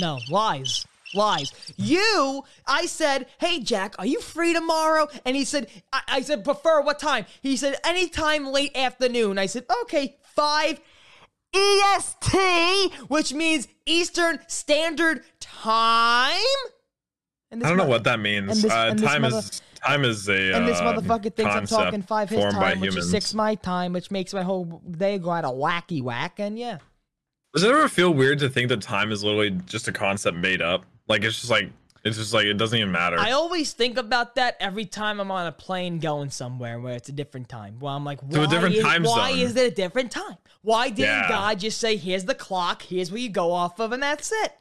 no 0.00 0.18
lies. 0.28 0.84
Lies. 1.14 1.52
You, 1.76 2.44
I 2.68 2.86
said, 2.86 3.26
hey, 3.40 3.58
Jack, 3.60 3.96
are 3.98 4.06
you 4.06 4.20
free 4.20 4.52
tomorrow? 4.52 5.08
And 5.24 5.34
he 5.34 5.44
said, 5.44 5.68
I, 5.92 6.02
I 6.06 6.20
said, 6.20 6.44
prefer 6.44 6.82
what 6.82 7.00
time? 7.00 7.26
He 7.42 7.56
said, 7.56 7.78
anytime 7.82 8.46
late 8.46 8.76
afternoon. 8.76 9.36
I 9.36 9.46
said, 9.46 9.64
okay, 9.82 10.18
5 10.22 10.80
EST, 11.52 12.92
which 13.08 13.32
means 13.34 13.66
Eastern 13.86 14.38
Standard 14.46 15.24
Time. 15.40 16.36
And 17.50 17.64
I 17.64 17.68
don't 17.70 17.78
know 17.78 17.86
what 17.88 18.04
that 18.04 18.20
means. 18.20 18.62
this- 18.62 18.70
uh, 18.70 18.94
time 18.94 19.22
mother- 19.22 19.38
is 19.38 19.62
time 19.84 20.04
is 20.04 20.28
a 20.28 20.54
And 20.54 20.66
this 20.66 20.78
uh, 20.78 20.84
motherfucker 20.84 21.34
thinks 21.34 21.54
I'm 21.54 21.66
talking 21.66 22.02
five 22.02 22.28
his 22.28 22.40
time, 22.52 22.80
which 22.80 22.90
humans. 22.90 23.06
is 23.06 23.10
six 23.10 23.34
my 23.34 23.54
time, 23.54 23.92
which 23.92 24.10
makes 24.10 24.32
my 24.34 24.42
whole 24.42 24.82
day 24.90 25.18
go 25.18 25.30
out 25.30 25.44
a 25.44 25.48
wacky 25.48 26.02
whack. 26.02 26.38
And 26.38 26.58
yeah. 26.58 26.78
Does 27.54 27.64
it 27.64 27.70
ever 27.70 27.88
feel 27.88 28.12
weird 28.12 28.38
to 28.40 28.48
think 28.48 28.68
that 28.68 28.80
time 28.80 29.10
is 29.10 29.24
literally 29.24 29.50
just 29.66 29.88
a 29.88 29.92
concept 29.92 30.36
made 30.36 30.62
up? 30.62 30.84
Like 31.08 31.24
it's 31.24 31.40
just 31.40 31.50
like 31.50 31.70
it's 32.04 32.16
just 32.16 32.32
like 32.32 32.46
it 32.46 32.54
doesn't 32.54 32.78
even 32.78 32.92
matter. 32.92 33.18
I 33.18 33.32
always 33.32 33.72
think 33.72 33.98
about 33.98 34.36
that 34.36 34.56
every 34.60 34.86
time 34.86 35.20
I'm 35.20 35.30
on 35.30 35.46
a 35.46 35.52
plane 35.52 35.98
going 35.98 36.30
somewhere 36.30 36.80
where 36.80 36.94
it's 36.94 37.08
a 37.08 37.12
different 37.12 37.48
time. 37.48 37.78
Well, 37.78 37.94
I'm 37.94 38.04
like, 38.04 38.20
why, 38.20 38.44
a 38.44 38.46
different 38.46 38.76
is, 38.76 38.84
time 38.84 39.02
why 39.02 39.30
is 39.30 39.54
it 39.56 39.72
a 39.72 39.74
different 39.74 40.10
time? 40.10 40.36
Why 40.62 40.88
didn't 40.88 41.10
Yeah. 41.10 41.28
God 41.28 41.60
just 41.60 41.78
say, 41.78 41.96
here's 41.96 42.24
the 42.24 42.34
clock, 42.34 42.82
here's 42.82 43.10
where 43.10 43.20
you 43.20 43.28
go 43.28 43.52
off 43.52 43.80
of, 43.80 43.92
and 43.92 44.02
that's 44.02 44.32
it? 44.32 44.52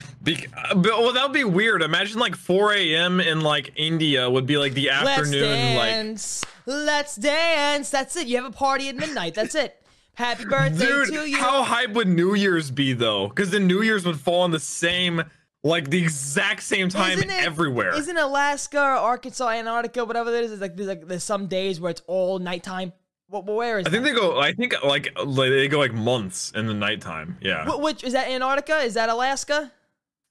Uh, 0.00 0.74
but, 0.74 0.84
well, 0.98 1.12
that 1.12 1.22
would 1.22 1.32
be 1.32 1.44
weird. 1.44 1.82
Imagine 1.82 2.18
like 2.18 2.34
4 2.34 2.72
a.m. 2.74 3.20
in 3.20 3.40
like 3.40 3.72
India 3.76 4.28
would 4.28 4.46
be 4.46 4.56
like 4.58 4.74
the 4.74 4.90
afternoon. 4.90 5.14
Let's 5.16 5.26
afternoon. 5.34 5.76
Like, 5.76 5.90
dance, 5.90 6.44
let's 6.66 7.16
dance. 7.16 7.90
That's 7.90 8.16
it. 8.16 8.26
You 8.26 8.36
have 8.36 8.44
a 8.46 8.50
party 8.50 8.88
at 8.88 8.96
midnight. 8.96 9.34
That's 9.34 9.54
it. 9.54 9.80
Happy 10.14 10.44
birthday 10.46 10.86
to 10.86 11.04
dude, 11.06 11.28
you. 11.30 11.36
how 11.36 11.62
hype 11.62 11.90
would 11.92 12.08
New 12.08 12.34
Year's 12.34 12.70
be 12.70 12.94
though? 12.94 13.28
Because 13.28 13.50
the 13.50 13.60
New 13.60 13.82
Year's 13.82 14.06
would 14.06 14.18
fall 14.18 14.40
on 14.42 14.50
the 14.50 14.58
same, 14.58 15.22
like 15.62 15.90
the 15.90 16.02
exact 16.02 16.62
same 16.62 16.88
time 16.88 17.18
Isn't 17.18 17.30
it- 17.30 17.44
everywhere. 17.44 17.94
Isn't 17.94 18.16
Alaska, 18.16 18.80
or 18.80 18.92
Arkansas, 18.96 19.48
Antarctica, 19.50 20.04
whatever 20.06 20.34
it 20.34 20.44
is? 20.44 20.52
It's 20.52 20.60
like 20.62 20.74
there's 20.74 20.88
like 20.88 21.06
there's 21.06 21.22
some 21.22 21.46
days 21.48 21.80
where 21.80 21.90
it's 21.90 22.02
all 22.06 22.38
nighttime. 22.38 22.94
Wh- 23.28 23.46
where 23.46 23.78
is 23.78 23.86
I 23.86 23.90
think 23.90 24.04
that? 24.04 24.14
they 24.14 24.18
go. 24.18 24.40
I 24.40 24.52
think 24.54 24.74
like 24.82 25.12
like 25.22 25.50
they 25.50 25.68
go 25.68 25.78
like 25.80 25.92
months 25.92 26.50
in 26.56 26.66
the 26.66 26.74
nighttime. 26.74 27.36
Yeah, 27.42 27.66
Wh- 27.66 27.80
which 27.82 28.02
is 28.02 28.14
that 28.14 28.28
Antarctica? 28.28 28.78
Is 28.78 28.94
that 28.94 29.10
Alaska? 29.10 29.70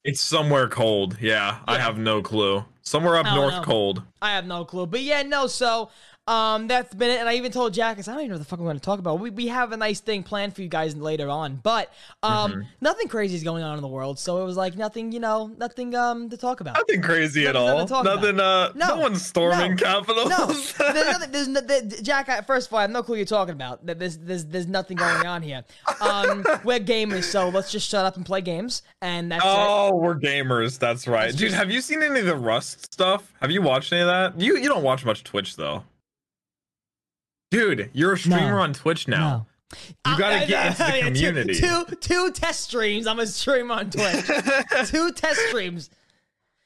It's 0.06 0.22
somewhere 0.22 0.68
cold. 0.68 1.18
Yeah, 1.20 1.58
I 1.66 1.78
have 1.78 1.98
no 1.98 2.22
clue. 2.22 2.64
Somewhere 2.82 3.16
up 3.16 3.26
north, 3.26 3.54
know. 3.54 3.62
cold. 3.62 4.02
I 4.22 4.30
have 4.30 4.46
no 4.46 4.64
clue. 4.64 4.86
But 4.86 5.00
yeah, 5.02 5.22
no, 5.22 5.48
so 5.48 5.90
um 6.28 6.66
that's 6.68 6.92
been 6.94 7.10
it. 7.10 7.20
And 7.20 7.28
I 7.28 7.34
even 7.34 7.52
told 7.52 7.72
Jack, 7.74 7.98
I 7.98 8.00
said, 8.00 8.12
I 8.12 8.14
don't 8.14 8.22
even 8.24 8.30
know 8.30 8.34
what 8.36 8.38
the 8.40 8.44
fuck 8.48 8.58
I'm 8.58 8.66
gonna 8.66 8.80
talk 8.80 8.98
about. 8.98 9.20
We, 9.20 9.30
we 9.30 9.46
have 9.48 9.72
a 9.72 9.76
nice 9.76 10.00
thing 10.00 10.22
planned 10.22 10.54
for 10.56 10.62
you 10.62 10.68
guys 10.68 10.96
later 10.96 11.28
on. 11.28 11.56
But 11.56 11.92
um 12.22 12.52
Mm-hmm. 12.52 12.60
nothing 12.80 13.08
crazy 13.08 13.36
is 13.36 13.42
going 13.44 13.62
on 13.62 13.76
in 13.76 13.82
the 13.82 13.88
world. 13.88 14.18
So 14.18 14.42
it 14.42 14.44
was 14.44 14.56
like 14.56 14.76
nothing, 14.76 15.12
you 15.12 15.20
know, 15.20 15.46
nothing 15.58 15.94
um 15.94 16.28
to 16.30 16.36
talk 16.36 16.60
about. 16.60 16.74
Nothing 16.76 17.00
crazy 17.02 17.46
at 17.46 17.54
all. 17.56 17.80
to 17.80 17.86
talk 17.86 18.04
about. 18.04 18.16
Nothing. 18.22 18.40
Uh, 18.40 18.72
No. 18.74 18.88
no, 18.88 18.96
one's 18.96 19.24
storming 19.24 19.72
No. 19.72 19.76
capitals. 19.76 20.28
No, 20.28 20.46
there's 20.92 21.06
nothing. 21.12 21.30
There's 21.32 21.48
no, 21.48 21.60
there, 21.60 21.82
Jack. 21.82 22.28
I, 22.28 22.40
first 22.40 22.68
of 22.68 22.72
all, 22.72 22.78
I 22.80 22.82
have 22.82 22.90
no 22.90 23.02
clue 23.02 23.16
you're 23.16 23.24
talking 23.26 23.52
about. 23.54 23.84
There- 23.86 23.94
There's, 23.94 24.18
there's, 24.18 24.44
there's 24.46 24.66
nothing 24.66 24.96
going 24.96 25.26
on 25.26 25.42
here. 25.42 25.64
Um, 26.00 26.44
we're 26.64 26.78
gamers, 26.80 27.24
so 27.24 27.48
let's 27.50 27.70
just 27.70 27.88
shut 27.88 28.04
up 28.04 28.16
and 28.16 28.26
play 28.26 28.40
games, 28.40 28.82
and 29.00 29.30
that's 29.30 29.44
it. 29.44 29.48
Oh, 29.50 29.94
we're 29.94 30.18
gamers. 30.18 30.78
That's 30.78 31.06
right, 31.06 31.28
It's 31.28 31.36
dude. 31.38 31.48
just- 31.50 31.58
Have 31.58 31.70
you 31.70 31.80
seen 31.80 32.02
any 32.02 32.20
of 32.20 32.26
the 32.26 32.36
Rust 32.36 32.92
stuff? 32.92 33.32
Have 33.40 33.50
you 33.50 33.62
watched 33.62 33.92
any 33.92 34.02
of 34.02 34.08
that? 34.08 34.40
You 34.40 34.56
you 34.56 34.68
don't 34.68 34.82
watch 34.82 35.04
much 35.04 35.22
Twitch 35.24 35.56
though. 35.56 35.84
Dude, 37.58 37.90
you're 37.92 38.12
a 38.14 38.18
streamer 38.18 38.50
No. 38.56 38.58
on 38.58 38.72
Twitch 38.74 39.08
now. 39.08 39.46
No. 40.06 40.12
You 40.12 40.18
gotta 40.18 40.36
I- 40.42 40.46
get 40.46 40.66
into 40.80 40.84
the 40.92 41.00
community. 41.06 41.54
Two, 41.54 41.84
two 42.00 42.30
test 42.32 42.60
streams. 42.64 43.06
I'm 43.06 43.18
a 43.18 43.26
streamer 43.26 43.74
on 43.74 43.90
Twitch. 43.90 44.24
two 44.86 45.10
test 45.12 45.40
streams. 45.48 45.90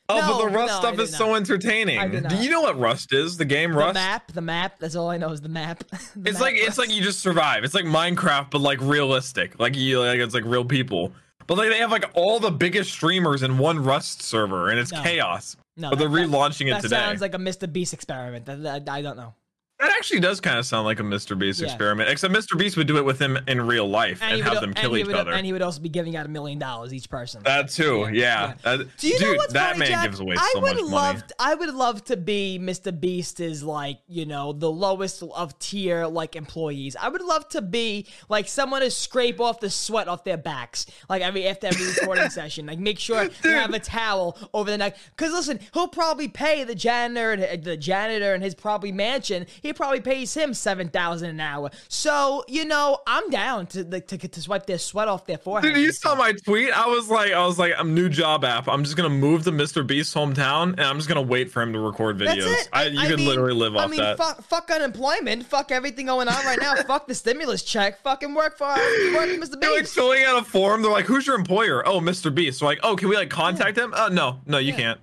oh, 0.09 0.21
No, 0.21 0.27
but 0.27 0.39
the 0.45 0.49
Rust 0.57 0.73
no, 0.75 0.79
stuff 0.89 0.99
is 0.99 1.13
not. 1.13 1.19
so 1.19 1.35
entertaining. 1.35 2.23
Do 2.29 2.37
you 2.37 2.51
know 2.51 2.61
what 2.63 2.79
Rust 2.79 3.13
is? 3.15 3.37
The 3.37 3.45
game 3.45 3.75
Rust. 3.75 3.95
The 3.95 4.01
map, 4.01 4.33
the 4.33 4.41
map. 4.43 4.79
That's 4.81 4.97
all 4.97 5.09
I 5.11 5.17
know 5.17 5.31
is 5.31 5.41
the 5.41 5.49
map. 5.49 5.85
The 6.17 6.29
It's 6.31 6.33
map 6.35 6.41
like 6.41 6.55
it's 6.57 6.77
like 6.79 6.91
you 6.91 7.01
just 7.03 7.21
survive. 7.21 7.65
It's 7.65 7.75
like 7.75 7.85
Minecraft, 7.85 8.51
but 8.51 8.61
like 8.61 8.81
realistic. 8.81 9.59
Like 9.61 9.77
you 9.77 10.01
like 10.01 10.19
it's 10.19 10.35
like 10.35 10.45
real 10.45 10.65
people. 10.65 11.13
But 11.47 11.57
like 11.59 11.71
they 11.71 11.79
have 11.79 11.91
like 11.91 12.05
all 12.15 12.39
the 12.39 12.51
biggest 12.51 12.91
streamers 12.93 13.43
in 13.43 13.57
one 13.59 13.83
Rust 13.83 14.23
server, 14.23 14.69
and 14.71 14.79
it's 14.79 14.93
No. 14.93 15.03
chaos. 15.03 15.57
No, 15.77 15.89
but 15.91 15.99
they're 15.99 16.09
that- 16.09 16.15
that- 16.19 16.29
relaunching 16.29 16.67
it 16.69 16.73
That 16.75 16.83
today. 16.83 16.97
sounds 16.97 17.21
like 17.23 17.35
a 17.35 17.39
Mr. 17.39 17.73
Beast 17.73 17.95
experiment. 17.95 18.45
That, 18.47 18.63
that- 18.63 18.89
I 18.91 19.01
don't 19.01 19.17
know. 19.17 19.35
That 19.81 19.91
actually 19.97 20.21
does 20.21 20.41
kind 20.41 20.59
of 20.59 20.67
sound 20.67 20.85
like 20.85 21.01
a 21.01 21.03
Mr. 21.03 21.39
Beast 21.39 21.61
Yeah. 21.61 21.67
experiment, 21.69 22.11
except 22.11 22.35
Mr. 22.35 22.59
Beast 22.59 22.77
would 22.77 22.87
do 22.87 22.99
it 22.99 23.05
with 23.05 23.19
him 23.19 23.39
in 23.49 23.61
real 23.67 23.89
life 23.89 24.21
and, 24.23 24.37
he 24.37 24.41
have 24.43 24.61
them 24.61 24.75
kill 24.75 24.95
each 24.97 25.07
would, 25.07 25.17
other. 25.17 25.33
And 25.33 25.47
he 25.47 25.53
would 25.55 25.63
also 25.63 25.81
be 25.81 25.89
giving 25.89 26.17
out 26.17 26.27
a 26.27 26.29
million 26.29 26.59
dollars 26.59 26.93
each 26.93 27.09
person. 27.09 27.43
that 27.45 27.71
too, 27.71 28.09
yeah. 28.13 28.55
That- 28.63 28.95
Do 28.99 29.09
you 29.09 29.19
dude, 29.19 29.27
know 29.29 29.35
what's 29.39 29.53
that 29.55 29.69
funny, 29.73 29.79
man 29.81 29.89
Jack? 29.89 30.05
gives 30.05 30.21
away 30.21 30.37
I 30.39 30.51
so 30.53 30.61
would 30.61 30.75
much 30.77 30.85
love, 30.85 31.15
money. 31.17 31.27
I 31.39 31.55
would 31.55 31.75
love 31.75 32.05
to 32.05 32.17
be 32.19 32.59
Mr. 32.61 32.99
Beast 32.99 33.41
is 33.41 33.63
like 33.63 33.99
you 34.07 34.27
know 34.27 34.53
the 34.53 34.71
lowest 34.71 35.23
of 35.23 35.59
tier 35.59 36.07
like 36.07 36.37
employees. 36.37 36.95
I 37.01 37.09
would 37.09 37.23
love 37.23 37.49
to 37.51 37.63
be 37.63 38.07
like 38.29 38.49
someone 38.49 38.83
to 38.83 38.91
scrape 38.91 39.41
off 39.41 39.61
the 39.61 39.71
sweat 39.71 40.09
off 40.09 40.25
their 40.25 40.37
backs 40.37 40.87
like 41.09 41.23
every 41.23 41.47
after 41.49 41.69
every 41.69 41.87
recording 42.01 42.29
session. 42.29 42.67
Like 42.67 42.79
make 42.79 42.99
sure 42.99 43.25
you 43.45 43.51
have 43.51 43.73
a 43.73 43.79
towel 43.79 44.37
over 44.53 44.71
the 44.71 44.77
neck. 44.79 44.97
Because 45.17 45.33
listen, 45.33 45.59
he'll 45.73 45.89
probably 45.89 46.29
pay 46.29 46.65
the 46.65 46.75
janitor, 46.75 47.33
and 47.33 47.65
the 47.65 47.77
janitor 47.79 48.35
in 48.35 48.43
his 48.43 48.55
probably 48.55 48.93
mansion. 48.93 49.47
He 49.63 49.70
probably 49.73 50.01
pays 50.01 50.35
him 50.35 50.55
seven 50.55 50.89
thousand 50.89 51.31
an 51.31 51.41
hour. 51.41 51.71
So 51.89 52.45
you 52.49 52.65
know 52.65 52.99
I'm 53.07 53.31
down 53.31 53.67
to 53.69 53.85
like 53.85 54.07
to, 54.09 54.17
get 54.17 54.33
to 54.33 54.43
swipe 54.43 54.67
their 54.67 54.79
sweat 54.79 55.09
off 55.09 55.27
their 55.27 55.39
forehead. 55.39 55.75
Dude, 55.75 55.83
you 55.83 55.93
saw 55.93 56.15
my 56.15 56.33
tweet. 56.33 56.71
I 56.73 56.87
was 56.87 57.09
like, 57.09 57.33
I 57.33 57.45
was 57.47 57.59
like, 57.59 57.73
I'm 57.77 57.95
new 57.95 58.09
job 58.09 58.45
app. 58.45 58.69
I'm 58.69 58.85
just 58.85 58.97
gonna 58.97 59.09
move 59.09 59.45
to 59.45 59.53
Mr. 59.53 59.87
Beast's 59.87 60.15
hometown, 60.15 60.73
and 60.73 60.81
I'm 60.83 60.97
just 60.97 61.09
gonna 61.09 61.23
wait 61.23 61.51
for 61.51 61.63
him 61.63 61.73
to 61.73 61.79
record 61.79 62.19
videos. 62.19 62.69
I, 62.73 62.87
you 62.87 63.01
could 63.01 63.19
mean- 63.19 63.29
literally 63.29 63.55
live 63.55 63.77
I 63.77 63.85
off 63.85 63.91
mean, 63.91 64.01
that. 64.01 64.17
Fuck, 64.17 64.43
fuck 64.43 64.71
unemployment. 64.71 65.47
Fuck 65.47 65.73
everything 65.73 66.07
going 66.07 66.29
on 66.29 66.45
right 66.45 66.59
now. 66.61 66.75
fuck 66.87 67.07
the 67.07 67.15
stimulus 67.15 67.63
check. 67.63 68.01
Fucking 68.03 68.35
work 68.35 68.59
for 68.59 68.67
work 68.67 68.77
for 68.77 69.27
Mr. 69.27 69.41
Beast. 69.41 69.53
They're 69.61 69.77
like 69.77 69.87
filling 69.87 70.25
out 70.25 70.43
a 70.43 70.45
form. 70.45 70.83
They're 70.83 70.91
like, 70.93 71.07
"Who's 71.07 71.27
your 71.27 71.37
employer?" 71.37 71.87
Oh, 71.87 72.01
Mr. 72.01 72.35
Beast. 72.35 72.59
So 72.59 72.67
like, 72.67 72.81
"Oh, 72.83 72.97
can 72.97 73.09
we 73.09 73.17
like 73.17 73.31
contact 73.31 73.77
him?" 73.77 73.93
Oh, 73.97 74.09
no, 74.09 74.41
no, 74.47 74.59
you 74.59 74.73
can't. 74.73 75.01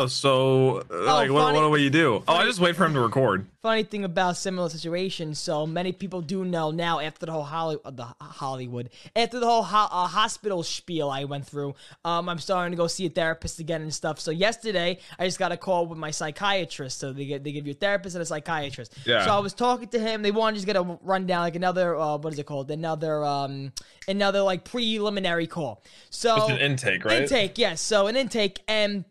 Oh, 0.00 0.06
so 0.06 0.82
uh, 0.90 1.04
like 1.04 1.30
what, 1.30 1.42
funny- 1.54 1.68
what 1.68 1.76
do 1.76 1.82
you 1.82 1.90
do? 1.90 2.22
Oh, 2.26 2.34
I 2.34 2.44
just 2.44 2.60
wait 2.60 2.76
for 2.76 2.84
him 2.86 2.94
to 2.94 3.00
record. 3.00 3.46
funny 3.62 3.82
thing 3.84 4.04
about 4.04 4.36
similar 4.36 4.68
situations, 4.68 5.38
so 5.38 5.66
many 5.66 5.92
people 5.92 6.20
do 6.20 6.44
know 6.44 6.70
now 6.70 6.98
after 6.98 7.26
the 7.26 7.32
whole 7.32 7.44
Holly, 7.44 7.76
uh, 7.84 7.90
the 7.90 8.04
Hollywood, 8.20 8.90
after 9.14 9.38
the 9.38 9.46
whole 9.46 9.62
ho- 9.62 9.88
uh, 9.90 10.06
hospital 10.08 10.62
spiel 10.62 11.10
I 11.10 11.24
went 11.24 11.46
through, 11.46 11.74
um, 12.04 12.28
I'm 12.28 12.38
starting 12.38 12.72
to 12.72 12.76
go 12.76 12.86
see 12.88 13.06
a 13.06 13.10
therapist 13.10 13.60
again 13.60 13.82
and 13.82 13.94
stuff. 13.94 14.18
So 14.18 14.30
yesterday, 14.30 14.98
I 15.18 15.26
just 15.26 15.38
got 15.38 15.52
a 15.52 15.56
call 15.56 15.86
with 15.86 15.98
my 15.98 16.10
psychiatrist. 16.10 16.98
So 16.98 17.12
they 17.12 17.26
get 17.26 17.44
they 17.44 17.52
give 17.52 17.66
you 17.66 17.72
a 17.72 17.76
therapist 17.76 18.16
and 18.16 18.22
a 18.22 18.26
psychiatrist. 18.26 18.96
Yeah. 19.04 19.24
So 19.24 19.30
I 19.30 19.38
was 19.38 19.52
talking 19.54 19.88
to 19.88 19.98
him. 19.98 20.22
They 20.22 20.30
want 20.32 20.54
to 20.54 20.58
just 20.58 20.66
get 20.66 20.76
a 20.76 20.98
rundown, 21.02 21.42
like 21.42 21.56
another 21.56 21.96
uh, 21.96 22.16
what 22.16 22.32
is 22.32 22.38
it 22.38 22.46
called? 22.46 22.70
Another 22.70 23.24
um, 23.24 23.72
another 24.08 24.42
like 24.42 24.64
preliminary 24.64 25.46
call. 25.46 25.82
So 26.10 26.34
Just 26.36 26.50
an 26.50 26.58
intake, 26.58 27.04
right? 27.04 27.22
Intake, 27.22 27.58
yes. 27.58 27.80
So 27.80 28.06
an 28.08 28.16
intake, 28.16 28.60
and 28.66 29.04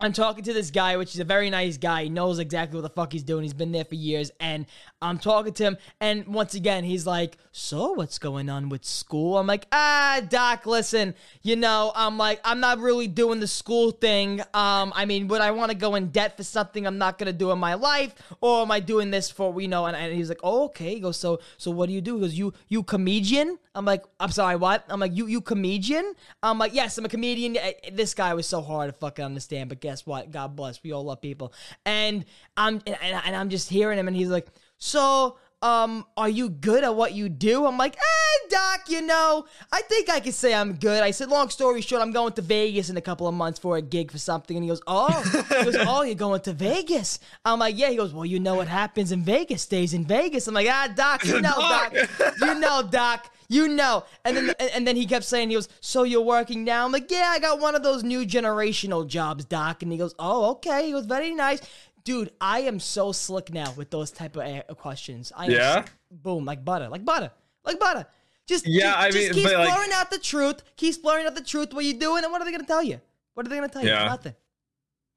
I'm 0.00 0.12
talking 0.12 0.42
to 0.44 0.52
this 0.52 0.70
guy, 0.72 0.96
which 0.96 1.14
is 1.14 1.20
a 1.20 1.24
very 1.24 1.48
nice 1.48 1.78
guy. 1.78 2.02
He 2.04 2.08
knows 2.10 2.38
exactly 2.38 2.76
what 2.76 2.82
the 2.82 2.94
fuck 2.94 3.12
he's 3.12 3.22
doing. 3.22 3.42
He's 3.44 3.54
been 3.54 3.70
there 3.72 3.84
for 3.84 3.94
years. 3.94 4.30
And 4.40 4.66
I'm 5.00 5.18
talking 5.18 5.52
to 5.54 5.62
him. 5.62 5.78
And 6.00 6.26
once 6.26 6.54
again, 6.54 6.82
he's 6.84 7.06
like, 7.06 7.38
So, 7.52 7.92
what's 7.92 8.18
going 8.18 8.50
on 8.50 8.68
with 8.68 8.84
school? 8.84 9.38
I'm 9.38 9.46
like, 9.46 9.66
Ah, 9.72 10.20
Doc, 10.28 10.66
listen, 10.66 11.14
you 11.42 11.54
know, 11.56 11.92
I'm 11.94 12.18
like, 12.18 12.40
I'm 12.44 12.58
not 12.60 12.80
really 12.80 13.06
doing 13.06 13.38
the 13.40 13.46
school 13.46 13.92
thing. 13.92 14.40
Um, 14.52 14.92
I 14.96 15.04
mean, 15.06 15.28
would 15.28 15.40
I 15.40 15.52
want 15.52 15.70
to 15.70 15.76
go 15.76 15.94
in 15.94 16.08
debt 16.08 16.36
for 16.36 16.42
something 16.42 16.86
I'm 16.86 16.98
not 16.98 17.16
going 17.16 17.32
to 17.32 17.38
do 17.38 17.52
in 17.52 17.58
my 17.58 17.74
life? 17.74 18.14
Or 18.40 18.62
am 18.62 18.72
I 18.72 18.80
doing 18.80 19.10
this 19.10 19.30
for, 19.30 19.58
you 19.60 19.68
know, 19.68 19.86
and, 19.86 19.96
and 19.96 20.12
he's 20.12 20.28
like, 20.28 20.40
Oh, 20.42 20.64
okay. 20.66 20.94
He 20.94 21.00
goes, 21.00 21.16
So, 21.16 21.38
so 21.56 21.70
what 21.70 21.86
do 21.86 21.92
you 21.92 22.00
do? 22.00 22.16
He 22.16 22.20
goes, 22.20 22.34
You, 22.34 22.52
you 22.68 22.82
comedian? 22.82 23.58
I'm 23.76 23.84
like, 23.84 24.04
I'm 24.20 24.30
sorry, 24.30 24.54
what? 24.54 24.84
I'm 24.88 25.00
like, 25.00 25.16
you, 25.16 25.26
you 25.26 25.40
comedian? 25.40 26.14
I'm 26.44 26.60
like, 26.60 26.74
yes, 26.74 26.96
I'm 26.96 27.04
a 27.06 27.08
comedian. 27.08 27.56
Eh, 27.56 27.72
This 27.92 28.14
guy 28.14 28.32
was 28.34 28.46
so 28.46 28.62
hard 28.62 28.88
to 28.92 28.96
fucking 28.96 29.24
understand, 29.24 29.68
but 29.68 29.80
guess 29.80 29.93
what? 30.02 30.30
God 30.30 30.56
bless. 30.56 30.82
We 30.82 30.92
all 30.92 31.04
love 31.04 31.20
people. 31.20 31.52
And 31.84 32.24
I'm, 32.56 32.80
and, 32.86 32.96
and 33.02 33.36
I'm 33.36 33.48
just 33.48 33.68
hearing 33.68 33.98
him, 33.98 34.08
and 34.08 34.16
he's 34.16 34.28
like, 34.28 34.48
so, 34.78 35.38
um, 35.64 36.04
are 36.18 36.28
you 36.28 36.50
good 36.50 36.84
at 36.84 36.94
what 36.94 37.14
you 37.14 37.30
do? 37.30 37.64
I'm 37.64 37.78
like, 37.78 37.96
eh, 37.96 38.48
doc, 38.50 38.90
you 38.90 39.00
know, 39.00 39.46
I 39.72 39.80
think 39.80 40.10
I 40.10 40.20
can 40.20 40.32
say 40.32 40.52
I'm 40.52 40.74
good. 40.74 41.02
I 41.02 41.10
said, 41.10 41.30
long 41.30 41.48
story 41.48 41.80
short, 41.80 42.02
I'm 42.02 42.12
going 42.12 42.34
to 42.34 42.42
Vegas 42.42 42.90
in 42.90 42.98
a 42.98 43.00
couple 43.00 43.26
of 43.26 43.34
months 43.34 43.58
for 43.58 43.78
a 43.78 43.82
gig 43.82 44.10
for 44.10 44.18
something. 44.18 44.58
And 44.58 44.62
he 44.62 44.68
goes, 44.68 44.82
oh, 44.86 45.08
he 45.48 45.64
goes, 45.64 45.76
oh, 45.88 46.02
you're 46.02 46.16
going 46.16 46.42
to 46.42 46.52
Vegas? 46.52 47.18
I'm 47.46 47.60
like, 47.60 47.78
yeah. 47.78 47.88
He 47.88 47.96
goes, 47.96 48.12
well, 48.12 48.26
you 48.26 48.40
know 48.40 48.56
what 48.56 48.68
happens 48.68 49.10
in 49.10 49.22
Vegas 49.22 49.62
stays 49.62 49.94
in 49.94 50.04
Vegas. 50.04 50.46
I'm 50.46 50.54
like, 50.54 50.68
ah, 50.68 50.92
doc, 50.94 51.24
you 51.24 51.40
know, 51.40 51.54
Doc. 51.56 51.94
you 52.40 52.54
know, 52.60 52.82
doc. 52.82 53.30
You 53.54 53.68
know, 53.68 54.04
and 54.24 54.36
then 54.36 54.46
and, 54.58 54.70
and 54.74 54.86
then 54.88 54.96
he 54.96 55.06
kept 55.06 55.24
saying 55.24 55.48
he 55.50 55.54
goes, 55.54 55.68
"So 55.80 56.02
you're 56.02 56.22
working 56.36 56.64
now?" 56.64 56.84
I'm 56.84 56.92
like, 56.92 57.10
"Yeah, 57.10 57.28
I 57.34 57.38
got 57.38 57.60
one 57.60 57.74
of 57.74 57.82
those 57.82 58.02
new 58.02 58.26
generational 58.26 59.06
jobs, 59.06 59.44
doc." 59.44 59.82
And 59.82 59.92
he 59.92 59.98
goes, 59.98 60.14
"Oh, 60.18 60.52
okay." 60.52 60.86
He 60.86 60.94
was 60.94 61.06
very 61.06 61.32
nice, 61.32 61.60
dude. 62.04 62.30
I 62.40 62.60
am 62.70 62.80
so 62.80 63.12
slick 63.12 63.52
now 63.52 63.72
with 63.76 63.90
those 63.90 64.10
type 64.10 64.36
of 64.36 64.42
uh, 64.42 64.74
questions. 64.74 65.32
I 65.36 65.46
Yeah? 65.46 65.84
boom, 66.10 66.44
like 66.44 66.64
butter, 66.64 66.88
like 66.88 67.04
butter, 67.04 67.30
like 67.64 67.78
butter. 67.78 68.06
Just 68.46 68.66
Yeah, 68.66 68.90
just, 68.90 68.98
I 68.98 69.10
just 69.10 69.24
mean, 69.24 69.32
keep 69.34 69.44
but, 69.44 69.52
like- 69.54 69.68
blurring 69.72 69.90
out 69.94 70.10
the 70.10 70.18
truth. 70.18 70.62
Keep 70.76 71.02
blurring 71.02 71.26
out 71.26 71.34
the 71.34 71.44
truth. 71.44 71.72
What 71.72 71.84
are 71.84 71.88
you 71.88 71.98
doing? 71.98 72.24
And 72.24 72.32
what 72.32 72.42
are 72.42 72.44
they 72.44 72.52
gonna 72.52 72.64
tell 72.66 72.82
you? 72.82 73.00
What 73.34 73.46
are 73.46 73.48
they 73.50 73.56
gonna 73.56 73.68
tell 73.68 73.82
you? 73.82 73.88
Yeah. 73.88 74.04
Nothing. 74.06 74.34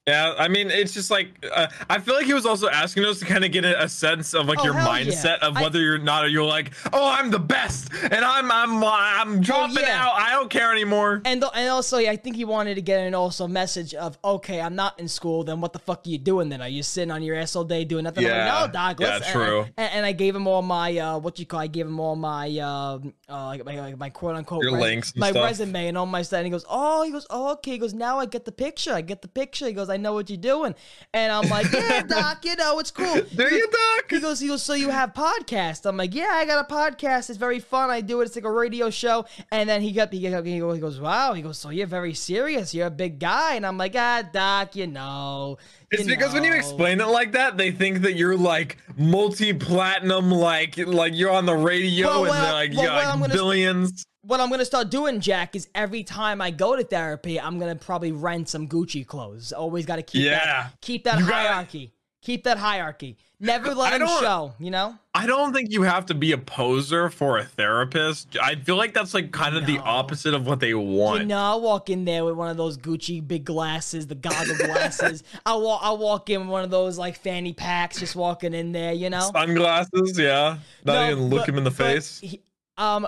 Yeah, 0.08 0.34
I 0.38 0.48
mean, 0.48 0.72
it's 0.72 0.94
just 0.94 1.12
like 1.12 1.46
uh, 1.54 1.68
I 1.90 2.00
feel 2.00 2.16
like 2.16 2.26
he 2.26 2.34
was 2.34 2.46
also 2.46 2.70
asking 2.70 3.04
us 3.04 3.20
to 3.20 3.26
kind 3.26 3.44
of 3.44 3.52
get 3.52 3.66
a, 3.66 3.84
a 3.84 3.90
sense 3.90 4.34
of 4.34 4.46
like 4.46 4.60
Oh, 4.62 4.64
your 4.64 4.74
hell 4.74 4.98
yeah. 4.98 5.06
mindset 5.06 5.40
of 5.40 5.58
I- 5.58 5.62
whether 5.62 5.82
you're 5.82 5.98
not. 5.98 6.32
You're 6.32 6.46
like, 6.46 6.72
oh, 6.94 7.10
I'm 7.10 7.30
the 7.30 7.40
best, 7.40 7.92
and 8.02 8.24
I'm 8.24 8.50
I'm 8.52 8.84
I'm 8.84 9.42
dropping 9.42 9.84
yeah. 9.84 10.06
out. 10.06 10.14
I 10.16 10.32
don't 10.32 10.50
care 10.50 10.72
anymore. 10.72 11.22
And 11.26 11.44
and 11.54 11.70
also, 11.70 11.98
yeah, 11.98 12.12
I 12.12 12.16
think 12.16 12.38
he 12.38 12.46
wanted 12.46 12.76
to 12.76 12.82
get 12.82 13.02
an 13.02 13.14
also 13.16 13.48
message 13.48 13.94
of, 13.94 14.18
okay, 14.24 14.62
I'm 14.62 14.76
not 14.76 14.98
in 15.00 15.08
school. 15.10 15.44
Then 15.44 15.60
what 15.60 15.74
the 15.74 15.80
fuck 15.80 16.08
are 16.08 16.10
you 16.10 16.18
doing? 16.18 16.48
Then 16.50 16.62
are 16.62 16.70
you 16.70 16.84
sitting 16.84 17.12
on 17.12 17.22
your 17.22 17.36
ass 17.36 17.56
all 17.56 17.66
day 17.66 17.84
doing 17.84 18.06
nothing? 18.06 18.24
Yeah. 18.24 18.62
like, 18.62 18.74
no, 18.74 18.74
Doc. 18.74 19.00
Yeah, 19.02 19.20
true. 19.20 19.66
And, 19.76 19.92
and 19.94 20.06
I 20.06 20.14
gave 20.14 20.36
him 20.36 20.48
all 20.48 20.62
my 20.62 20.98
uh, 20.98 21.18
what 21.20 21.38
you 21.38 21.46
call? 21.46 21.60
I 21.60 21.68
gave 21.68 21.86
him 21.86 22.00
all 22.00 22.16
my 22.16 22.48
uh, 22.58 23.00
uh 23.28 23.46
like 23.48 23.66
my, 23.66 23.80
like 23.80 23.98
my 23.98 24.10
quote 24.10 24.36
unquote 24.36 24.64
Your 24.64 24.72
links 24.72 25.12
and 25.12 25.20
my 25.20 25.32
stuff. 25.32 25.44
resume 25.44 25.88
and 25.88 25.98
all 25.98 26.06
my 26.06 26.22
stuff. 26.22 26.38
And 26.38 26.46
he 26.46 26.52
goes, 26.52 26.66
oh, 26.70 27.04
he 27.04 27.12
goes, 27.12 27.28
oh, 27.30 27.52
okay. 27.54 27.72
He 27.72 27.78
goes, 27.78 27.94
now 27.94 28.20
I 28.20 28.26
get 28.26 28.46
the 28.46 28.52
picture. 28.54 28.94
I 28.94 29.02
get 29.02 29.22
the 29.22 29.28
picture. 29.28 29.68
He 29.68 29.74
goes, 29.74 29.90
I 29.90 29.97
know 29.98 30.14
what 30.14 30.30
you're 30.30 30.38
doing. 30.38 30.76
And 31.14 31.32
I'm 31.32 31.50
like, 31.50 31.72
yeah, 31.72 32.02
Doc. 32.08 32.46
You 32.46 32.56
know, 32.56 32.80
it's 32.80 32.92
cool. 32.92 33.22
Do 33.22 33.44
you, 33.44 33.68
Doc? 33.68 34.10
He 34.10 34.20
goes, 34.20 34.40
he 34.40 34.48
goes, 34.48 34.64
so 34.64 34.74
you 34.74 34.90
have 34.90 35.14
podcast? 35.14 35.86
I'm 35.86 35.98
like, 35.98 36.14
yeah, 36.14 36.32
I 36.32 36.46
got 36.46 36.70
a 36.70 36.74
podcast. 36.74 37.30
It's 37.30 37.38
very 37.38 37.60
fun. 37.60 37.90
I 37.90 38.02
do 38.02 38.22
it. 38.22 38.26
It's 38.26 38.36
like 38.36 38.46
a 38.46 38.52
radio 38.52 38.90
show. 38.90 39.26
And 39.52 39.70
then 39.70 39.82
he 39.82 39.92
got, 39.92 40.12
he, 40.12 40.30
got, 40.30 40.46
he 40.46 40.60
goes, 40.60 41.00
wow. 41.00 41.34
He 41.34 41.42
goes, 41.42 41.58
so 41.58 41.70
you're 41.70 41.88
very 41.88 42.14
serious. 42.14 42.74
You're 42.74 42.88
a 42.88 42.92
big 42.92 43.20
guy. 43.20 43.56
And 43.56 43.66
I'm 43.66 43.78
like, 43.78 43.96
ah, 43.96 44.24
Doc, 44.32 44.76
you 44.76 44.88
know. 44.88 45.58
It's 45.90 46.04
you 46.06 46.08
because 46.16 46.34
when 46.34 46.44
you 46.44 46.54
explain 46.54 47.00
it 47.00 47.08
like 47.08 47.32
that, 47.32 47.58
they 47.58 47.72
think 47.72 48.02
that 48.02 48.16
you're 48.16 48.36
like 48.36 48.78
multi-platinum, 48.98 50.32
like 50.32 50.78
like 50.78 51.14
you're 51.16 51.32
on 51.32 51.46
the 51.46 51.56
radio 51.56 52.08
Well, 52.08 52.20
and 52.26 52.30
well, 52.30 52.54
like, 52.54 52.72
well, 52.74 52.84
yeah, 52.84 53.14
like 53.14 53.32
billions. 53.32 54.04
What 54.22 54.42
I'm 54.42 54.50
gonna 54.50 54.66
start 54.66 54.90
doing, 54.90 55.22
Jack, 55.22 55.56
is 55.56 55.70
every 55.74 56.04
time 56.04 56.42
I 56.42 56.52
go 56.52 56.76
to 56.76 56.84
therapy, 56.84 57.40
I'm 57.40 57.60
gonna 57.60 57.76
probably 57.78 58.12
rent 58.12 58.50
some 58.50 58.68
Gucci 58.68 59.06
clothes. 59.08 59.54
Always 59.54 59.86
got 59.86 59.96
to 59.98 60.04
keep 60.04 60.24
Yeah. 60.26 60.40
that, 60.46 60.74
keep 60.82 61.06
that 61.06 61.20
You 61.20 61.26
gotta- 61.26 61.36
hierarchy. 61.48 61.94
Keep 62.28 62.44
that 62.44 62.58
hierarchy. 62.58 63.16
Never 63.40 63.74
let 63.74 63.94
I 63.94 64.00
them 64.00 64.08
show. 64.10 64.54
You 64.60 64.70
know. 64.70 64.96
I 65.16 65.26
don't 65.28 65.54
think 65.54 65.72
you 65.72 65.84
have 65.84 66.08
to 66.08 66.14
be 66.14 66.34
a 66.34 66.38
poser 66.38 67.10
for 67.10 67.38
a 67.38 67.46
therapist. 67.46 68.36
I 68.38 68.56
feel 68.56 68.76
like 68.76 68.94
that's 68.94 69.14
like 69.14 69.32
kind 69.32 69.56
of 69.56 69.66
the 69.66 69.78
opposite 69.78 70.34
of 70.34 70.46
what 70.46 70.60
they 70.60 70.74
want. 70.74 71.22
You 71.22 71.28
know, 71.28 71.40
I 71.40 71.56
walk 71.56 71.90
in 71.90 72.04
there 72.04 72.26
with 72.26 72.36
one 72.36 72.50
of 72.50 72.58
those 72.58 72.78
Gucci 72.78 73.26
big 73.26 73.46
glasses, 73.46 74.08
the 74.08 74.16
goggle 74.16 74.58
glasses. 74.66 75.24
I 75.46 75.56
walk, 75.56 75.80
I 75.82 75.92
walk 75.92 76.30
in 76.30 76.42
with 76.42 76.50
one 76.50 76.66
of 76.66 76.70
those 76.70 76.98
like 76.98 77.18
fanny 77.18 77.54
packs, 77.54 77.98
just 77.98 78.14
walking 78.18 78.54
in 78.54 78.74
there. 78.74 78.92
You 78.92 79.10
know, 79.10 79.30
Sunglasses, 79.34 80.20
yeah. 80.20 80.58
Not 80.84 80.94
No, 80.96 81.12
even 81.12 81.24
look 81.30 81.40
but- 81.44 81.50
him 81.50 81.58
in 81.60 81.64
the 81.64 81.72
face. 81.72 82.20
he- 82.20 82.42
um, 82.78 83.08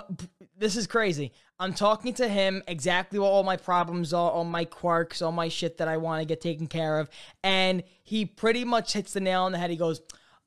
this 0.56 0.76
is 0.76 0.86
crazy. 0.86 1.30
I'm 1.60 1.74
talking 1.74 2.14
to 2.14 2.26
him 2.26 2.62
exactly 2.66 3.18
what 3.18 3.28
all 3.28 3.42
my 3.42 3.56
problems 3.58 4.14
are, 4.14 4.30
all 4.30 4.44
my 4.44 4.64
quirks, 4.64 5.20
all 5.20 5.30
my 5.30 5.48
shit 5.48 5.76
that 5.76 5.88
I 5.88 5.98
want 5.98 6.22
to 6.22 6.24
get 6.24 6.40
taken 6.40 6.66
care 6.66 6.98
of, 6.98 7.10
and 7.44 7.82
he 8.10 8.26
pretty 8.26 8.64
much 8.64 8.92
hits 8.92 9.12
the 9.12 9.20
nail 9.20 9.42
on 9.42 9.52
the 9.52 9.58
head. 9.58 9.70
He 9.70 9.76
goes, 9.76 10.02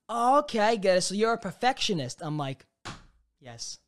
oh, 0.10 0.40
"Okay, 0.40 0.60
I 0.60 0.76
get 0.76 0.98
it. 0.98 1.02
So 1.02 1.16
you're 1.16 1.32
a 1.32 1.38
perfectionist." 1.38 2.20
I'm 2.22 2.38
like, 2.38 2.66
"Yes." 3.40 3.80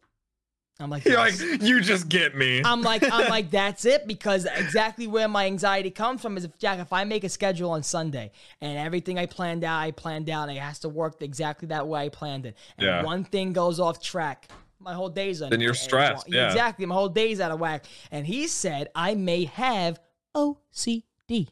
I'm 0.80 0.90
like, 0.90 1.04
"Yes." 1.04 1.42
like, 1.42 1.62
you 1.62 1.82
just 1.82 2.08
get 2.08 2.38
me. 2.38 2.62
I'm 2.64 2.82
like, 2.82 3.04
I'm 3.04 3.30
like, 3.38 3.52
that's 3.52 3.84
it 3.84 4.08
because 4.08 4.46
exactly 4.46 5.08
where 5.08 5.28
my 5.28 5.46
anxiety 5.46 5.92
comes 5.92 6.22
from 6.22 6.38
is 6.38 6.46
if 6.46 6.58
Jack, 6.58 6.80
if 6.80 6.94
I 6.94 7.04
make 7.04 7.26
a 7.26 7.30
schedule 7.30 7.72
on 7.72 7.84
Sunday 7.84 8.32
and 8.62 8.78
everything 8.78 9.20
I 9.20 9.26
planned 9.26 9.66
out, 9.66 9.78
I 9.82 9.92
planned 9.92 10.30
out, 10.30 10.48
and 10.48 10.58
it 10.58 10.62
has 10.62 10.80
to 10.80 10.90
work 10.90 11.22
exactly 11.22 11.68
that 11.68 11.86
way 11.86 12.06
I 12.06 12.10
planned 12.10 12.46
it, 12.46 12.56
and 12.78 12.88
Yeah. 12.88 13.04
one 13.04 13.26
thing 13.26 13.52
goes 13.52 13.82
off 13.82 14.02
track. 14.02 14.50
My 14.80 14.94
whole 14.94 15.10
day's 15.10 15.42
on. 15.42 15.50
Then 15.50 15.60
you're 15.60 15.74
stressed, 15.74 16.30
yeah. 16.32 16.48
exactly. 16.48 16.86
My 16.86 16.96
whole 16.96 17.10
day's 17.10 17.42
out 17.42 17.52
of 17.52 17.60
whack. 17.60 17.86
And 18.12 18.26
he 18.26 18.48
said 18.48 18.88
I 18.96 19.16
may 19.16 19.46
have 19.46 20.00
OCD. 20.36 21.50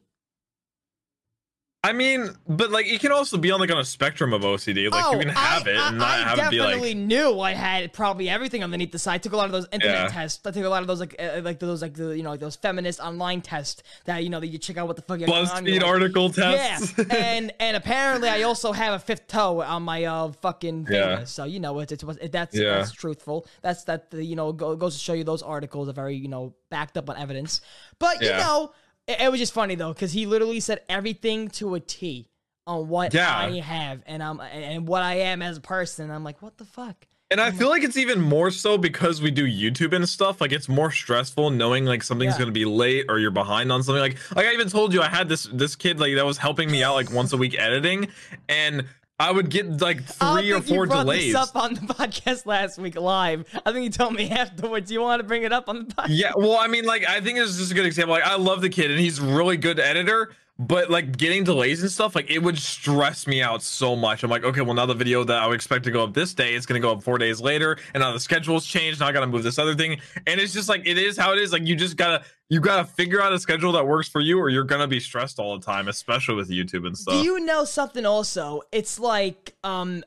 I 1.85 1.91
mean, 1.91 2.29
but 2.47 2.71
like 2.71 2.85
it 2.87 3.01
can 3.01 3.11
also 3.11 3.37
be 3.37 3.51
on 3.51 3.59
like 3.59 3.69
on 3.69 3.77
a 3.77 3.83
spectrum 3.83 4.31
of 4.31 4.43
OCD. 4.43 4.89
Like 4.89 5.11
you 5.13 5.19
can 5.19 5.27
have 5.27 5.67
Oh, 5.67 5.69
I, 5.69 5.73
it 5.73 5.77
and 5.77 5.95
I, 5.95 5.97
not 5.97 6.07
I 6.07 6.29
have 6.29 6.39
it 6.47 6.51
be 6.51 6.59
like. 6.59 6.67
I 6.69 6.71
definitely 6.71 6.93
knew 6.93 7.39
I 7.41 7.51
had 7.51 7.91
probably 7.91 8.29
everything 8.29 8.63
underneath 8.63 8.93
the 8.93 8.99
side. 8.99 9.15
I 9.15 9.17
took 9.17 9.33
a 9.33 9.35
lot 9.37 9.47
of 9.47 9.51
those 9.51 9.67
internet 9.69 10.03
Yeah. 10.03 10.07
tests. 10.07 10.39
I 10.47 10.51
took 10.51 10.63
a 10.63 10.69
lot 10.69 10.81
of 10.81 10.87
those 10.87 11.01
like 11.01 11.15
uh, 11.19 11.41
like 11.43 11.59
those 11.59 11.81
like 11.81 11.93
the 11.95 12.15
you 12.15 12.23
know 12.23 12.29
like 12.29 12.39
those 12.39 12.55
feminist 12.55 13.01
online 13.01 13.41
tests 13.41 13.83
that 14.05 14.23
you 14.23 14.29
know 14.29 14.39
that 14.39 14.47
you 14.47 14.57
check 14.59 14.77
out 14.77 14.87
what 14.87 14.95
the 14.95 15.01
fuck. 15.01 15.19
you're 15.19 15.27
going 15.27 15.45
on, 15.45 15.65
BuzzFeed 15.65 15.81
like- 15.81 15.83
article 15.85 16.31
Yeah, 16.37 16.51
tests. 16.53 16.99
and 17.09 17.51
and 17.59 17.75
apparently 17.75 18.29
I 18.29 18.43
also 18.43 18.71
have 18.71 18.93
a 18.93 18.99
fifth 18.99 19.27
toe 19.27 19.61
on 19.61 19.83
my 19.83 20.05
uh 20.05 20.31
fucking 20.41 20.85
finger. 20.85 20.99
Yeah. 21.19 21.23
So 21.25 21.43
you 21.43 21.59
know 21.59 21.79
it's, 21.79 21.91
it's 21.91 22.03
it, 22.21 22.31
that's 22.31 22.55
Yeah. 22.55 22.75
that's 22.77 22.93
truthful. 22.93 23.45
That's 23.61 23.83
that 23.83 24.09
the, 24.09 24.23
you 24.23 24.37
know 24.37 24.53
go, 24.53 24.77
goes 24.77 24.93
to 24.95 25.01
show 25.01 25.11
you 25.13 25.25
those 25.25 25.41
articles 25.43 25.89
are 25.89 25.93
very 25.93 26.15
you 26.15 26.29
know 26.29 26.53
backed 26.69 26.97
up 26.97 27.09
on 27.09 27.17
evidence. 27.17 27.59
But 27.99 28.21
you 28.21 28.29
Yeah. 28.29 28.37
know 28.37 28.71
it, 29.07 29.21
it 29.21 29.31
was 29.31 29.39
just 29.39 29.53
funny 29.53 29.75
though 29.75 29.93
because 29.93 30.11
he 30.13 30.25
literally 30.25 30.59
said 30.59 30.81
everything 30.89 31.47
to 31.49 31.75
a 31.75 31.79
T 31.79 32.29
on 32.67 32.87
what 32.87 33.13
Yeah. 33.13 33.35
I 33.35 33.59
have 33.59 34.01
and 34.05 34.21
I'm 34.23 34.39
and 34.39 34.87
what 34.87 35.01
I 35.03 35.15
am 35.15 35.41
as 35.41 35.57
a 35.57 35.61
person. 35.61 36.09
I'm 36.11 36.23
like 36.23 36.41
what 36.41 36.57
the 36.57 36.65
fuck. 36.65 37.07
And 37.31 37.41
I 37.41 37.49
feel 37.49 37.67
like 37.69 37.83
it's 37.83 37.97
even 37.97 38.21
more 38.21 38.51
so 38.51 38.77
because 38.77 39.19
we 39.19 39.31
do 39.31 39.45
YouTube 39.47 39.91
and 39.95 40.07
stuff. 40.07 40.39
Like 40.39 40.51
it's 40.51 40.69
more 40.69 40.91
stressful 40.91 41.49
knowing 41.49 41.83
like 41.85 42.03
something's 42.03 42.33
Yeah. 42.35 42.39
gonna 42.39 42.51
be 42.51 42.65
late 42.65 43.05
or 43.09 43.17
you're 43.17 43.31
behind 43.31 43.71
on 43.71 43.81
something. 43.81 44.01
Like 44.01 44.17
like 44.35 44.45
I 44.45 44.53
even 44.53 44.69
told 44.69 44.93
you 44.93 45.01
I 45.01 45.07
had 45.09 45.29
this 45.29 45.49
this 45.51 45.75
kid 45.75 45.99
like 45.99 46.13
that 46.15 46.25
was 46.25 46.37
helping 46.37 46.69
me 46.71 46.83
out 46.83 46.93
like 46.93 47.11
once 47.11 47.33
a 47.33 47.37
week 47.37 47.57
editing, 47.59 48.09
and 48.47 48.85
I 49.19 49.31
would 49.31 49.49
get 49.49 49.79
like 49.79 50.03
three 50.03 50.51
or 50.51 50.55
think 50.59 50.69
you 50.69 50.75
four 50.75 50.87
brought 50.87 51.03
delays. 51.03 51.33
This 51.33 51.35
up 51.35 51.55
on 51.55 51.75
the 51.75 51.81
podcast 51.93 52.45
last 52.45 52.79
week 52.79 52.99
live. 52.99 53.45
I 53.65 53.71
think 53.71 53.85
you 53.85 53.89
told 53.91 54.13
me 54.13 54.29
afterwards. 54.31 54.91
You 54.91 55.01
want 55.01 55.21
to 55.21 55.27
bring 55.27 55.43
it 55.43 55.53
up 55.53 55.69
on 55.69 55.79
the 55.79 55.93
podcast? 55.93 56.07
Yeah, 56.13 56.31
well, 56.35 56.57
I 56.57 56.67
mean, 56.67 56.85
like, 56.85 57.07
I 57.07 57.21
think 57.21 57.37
it's 57.37 57.57
just 57.57 57.71
a 57.71 57.75
good 57.75 57.85
example. 57.85 58.13
Like, 58.15 58.25
I 58.25 58.35
love 58.35 58.61
the 58.61 58.69
kid, 58.69 58.91
and 58.91 58.99
he's 58.99 59.19
really 59.21 59.57
good 59.57 59.79
editor. 59.79 60.31
But 60.59 60.89
like 60.89 61.17
getting 61.17 61.43
delays 61.43 61.81
and 61.81 61.91
stuff, 61.91 62.15
like 62.15 62.29
it 62.29 62.39
would 62.39 62.57
stress 62.57 63.25
me 63.25 63.41
out 63.41 63.63
so 63.63 63.95
much. 63.95 64.23
I'm 64.23 64.29
like, 64.29 64.43
okay, 64.43 64.61
well 64.61 64.75
now 64.75 64.85
the 64.85 64.93
video 64.93 65.23
that 65.23 65.41
I 65.41 65.47
would 65.47 65.55
expect 65.55 65.83
to 65.85 65.91
go 65.91 66.03
up 66.03 66.13
this 66.13 66.33
day 66.33 66.53
is 66.53 66.65
gonna 66.65 66.79
go 66.79 66.91
up 66.91 67.03
four 67.03 67.17
days 67.17 67.41
later, 67.41 67.77
and 67.93 68.01
now 68.01 68.11
the 68.11 68.19
schedule's 68.19 68.65
changed. 68.65 68.99
Now 68.99 69.07
I 69.07 69.11
gotta 69.11 69.27
move 69.27 69.43
this 69.43 69.57
other 69.57 69.73
thing, 69.75 69.99
and 70.27 70.39
it's 70.39 70.53
just 70.53 70.69
like 70.69 70.85
it 70.85 70.97
is 70.97 71.17
how 71.17 71.33
it 71.33 71.39
is. 71.39 71.51
Like 71.51 71.65
you 71.65 71.75
just 71.75 71.97
gotta 71.97 72.23
you 72.49 72.59
gotta 72.59 72.85
figure 72.85 73.21
out 73.21 73.33
a 73.33 73.39
schedule 73.39 73.71
that 73.71 73.87
works 73.87 74.07
for 74.07 74.21
you, 74.21 74.39
or 74.39 74.49
you're 74.49 74.63
gonna 74.63 74.87
be 74.87 74.99
stressed 74.99 75.39
all 75.39 75.57
the 75.57 75.65
time, 75.65 75.87
especially 75.87 76.35
with 76.35 76.49
YouTube 76.49 76.85
and 76.85 76.97
stuff. 76.97 77.15
Do 77.15 77.23
you 77.23 77.39
know 77.39 77.65
something? 77.65 78.05
Also, 78.05 78.61
it's 78.71 78.99
like 78.99 79.55
um. 79.63 80.03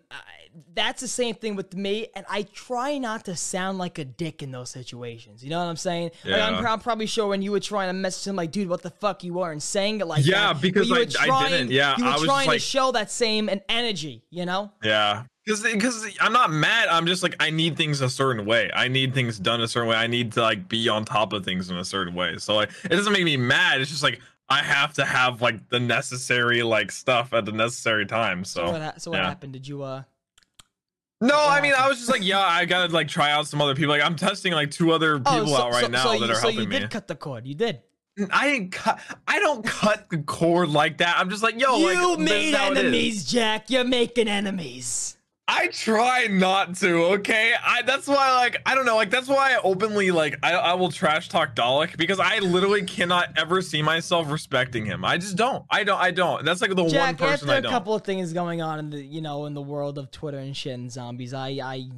That's 0.74 1.00
the 1.02 1.08
same 1.08 1.34
thing 1.34 1.54
with 1.54 1.74
me, 1.76 2.08
and 2.14 2.24
I 2.30 2.42
try 2.42 2.96
not 2.98 3.24
to 3.26 3.36
sound 3.36 3.76
like 3.78 3.98
a 3.98 4.04
dick 4.04 4.42
in 4.42 4.52
those 4.52 4.70
situations. 4.70 5.44
You 5.44 5.50
know 5.50 5.58
what 5.58 5.66
I'm 5.68 5.76
saying? 5.76 6.12
Like, 6.24 6.40
I'm, 6.40 6.62
Yeah. 6.64 6.72
I'm 6.72 6.80
probably 6.80 7.06
sure 7.06 7.26
when 7.28 7.42
you 7.42 7.52
were 7.52 7.60
trying 7.60 7.88
to 7.88 7.92
message 7.92 8.26
him, 8.26 8.36
like, 8.36 8.52
dude, 8.52 8.68
what 8.68 8.82
the 8.82 8.90
fuck 8.90 9.22
you 9.22 9.40
are, 9.40 9.52
and 9.52 9.62
saying 9.62 10.00
it 10.00 10.06
like 10.06 10.24
Yeah, 10.24 10.52
that. 10.54 10.62
because 10.62 10.88
you 10.88 10.94
were 10.94 11.00
I- 11.20 11.48
didn't. 11.50 11.70
Yeah, 11.70 11.94
you 11.98 12.04
were 12.04 12.10
I 12.10 12.14
was 12.14 12.24
trying 12.24 12.50
to 12.50 12.58
show 12.58 12.92
that 12.92 13.10
same 13.10 13.48
an 13.50 13.60
energy. 13.68 14.24
You 14.30 14.46
know? 14.46 14.72
Yeah. 14.82 15.24
Because 15.44 15.62
because 15.62 16.16
I'm 16.20 16.32
not 16.32 16.50
mad. 16.50 16.88
I'm 16.88 17.06
just 17.06 17.22
like 17.22 17.36
I 17.38 17.50
need 17.50 17.76
things 17.76 18.00
a 18.00 18.08
certain 18.10 18.46
way. 18.46 18.68
I 18.74 18.88
need 18.88 19.14
things 19.14 19.38
done 19.38 19.60
a 19.60 19.68
certain 19.68 19.88
way. 19.88 19.94
I 19.96 20.08
need 20.08 20.32
to 20.32 20.42
like 20.42 20.68
be 20.68 20.88
on 20.88 21.04
top 21.04 21.32
of 21.32 21.44
things 21.44 21.70
in 21.70 21.76
a 21.76 21.84
certain 21.84 22.14
way. 22.14 22.36
So 22.38 22.56
like 22.56 22.70
it 22.84 22.88
doesn't 22.88 23.12
make 23.12 23.22
me 23.22 23.36
mad. 23.36 23.80
It's 23.80 23.90
just 23.90 24.02
like 24.02 24.20
I 24.48 24.62
have 24.62 24.94
to 24.94 25.04
have 25.04 25.40
like 25.42 25.68
the 25.68 25.78
necessary 25.78 26.64
like 26.64 26.90
stuff 26.90 27.32
at 27.32 27.44
the 27.44 27.52
necessary 27.52 28.06
time. 28.06 28.44
So, 28.44 28.66
So 28.66 28.72
what, 28.72 28.82
ha- 28.82 28.94
so 28.98 29.10
what 29.12 29.18
yeah. 29.18 29.28
happened? 29.28 29.52
Did 29.52 29.68
you 29.68 29.82
uh? 29.84 30.02
No, 31.20 31.48
I 31.48 31.60
mean 31.60 31.72
I 31.76 31.88
was 31.88 31.98
just 31.98 32.10
like 32.10 32.24
yeah, 32.24 32.40
I 32.40 32.64
gotta 32.64 32.92
like 32.92 33.08
try 33.08 33.30
out 33.30 33.46
some 33.46 33.60
other 33.60 33.74
people. 33.74 33.90
Like 33.90 34.02
I'm 34.02 34.16
testing 34.16 34.52
like 34.52 34.70
two 34.70 34.92
other 34.92 35.14
oh, 35.14 35.18
people 35.18 35.54
oh, 35.54 35.56
so, 35.56 35.62
out 35.62 35.72
right 35.72 35.84
so, 35.84 35.88
now 35.88 36.04
so 36.04 36.10
that 36.12 36.26
you, 36.26 36.32
are 36.32 36.34
so 36.34 36.40
helping 36.42 36.60
you 36.60 36.68
me. 36.68 36.78
did 36.80 36.90
cut 36.90 37.08
the 37.08 37.14
cord. 37.14 37.46
You 37.46 37.54
did. 37.54 37.80
I 38.30 38.50
didn't 38.50 38.72
cut. 38.72 39.00
I 39.28 39.38
don't 39.38 39.64
cut 39.64 40.08
the 40.10 40.18
cord 40.18 40.70
like 40.70 40.98
that. 40.98 41.16
I'm 41.18 41.30
just 41.30 41.42
like 41.42 41.60
yo. 41.60 41.76
you 41.76 42.16
this 42.16 42.30
made 42.30 42.48
is 42.48 42.56
how 42.56 42.70
it 42.70 42.72
is. 42.72 42.78
enemies, 42.78 43.24
Jack. 43.24 43.70
You're 43.70 43.84
making 43.84 44.28
enemies. 44.28 45.15
I 45.48 45.68
try 45.68 46.26
not 46.26 46.74
to, 46.76 47.04
okay? 47.14 47.54
I 47.64 47.82
that's 47.82 48.08
why 48.08 48.32
like 48.34 48.60
I 48.66 48.74
don't 48.74 48.84
know, 48.84 48.96
like 48.96 49.10
that's 49.10 49.28
why 49.28 49.54
I 49.54 49.60
openly 49.62 50.10
like 50.10 50.36
I, 50.42 50.54
I 50.54 50.74
will 50.74 50.90
trash 50.90 51.28
talk 51.28 51.54
Dalek 51.54 51.96
because 51.96 52.18
I 52.18 52.40
literally 52.40 52.82
cannot 52.84 53.28
ever 53.38 53.62
see 53.62 53.80
myself 53.80 54.28
respecting 54.30 54.84
him. 54.84 55.04
I 55.04 55.18
just 55.18 55.36
don't. 55.36 55.64
I 55.70 55.84
don't 55.84 56.00
I 56.00 56.10
don't. 56.10 56.44
That's 56.44 56.60
like 56.60 56.74
the 56.74 56.82
one 56.82 57.14
person 57.16 57.48
after 57.48 57.50
I 57.52 57.56
a 57.58 57.62
don't. 57.62 57.70
couple 57.70 57.94
of 57.94 58.02
things 58.02 58.32
going 58.32 58.60
on 58.60 58.80
in 58.80 58.90
the 58.90 59.00
you 59.00 59.20
know 59.20 59.46
in 59.46 59.54
the 59.54 59.62
world 59.62 59.98
of 59.98 60.10
Twitter 60.10 60.38
and 60.38 60.56
shit 60.56 60.74
and 60.74 60.90
zombies, 60.90 61.32
I 61.32 61.60
I 61.62 61.90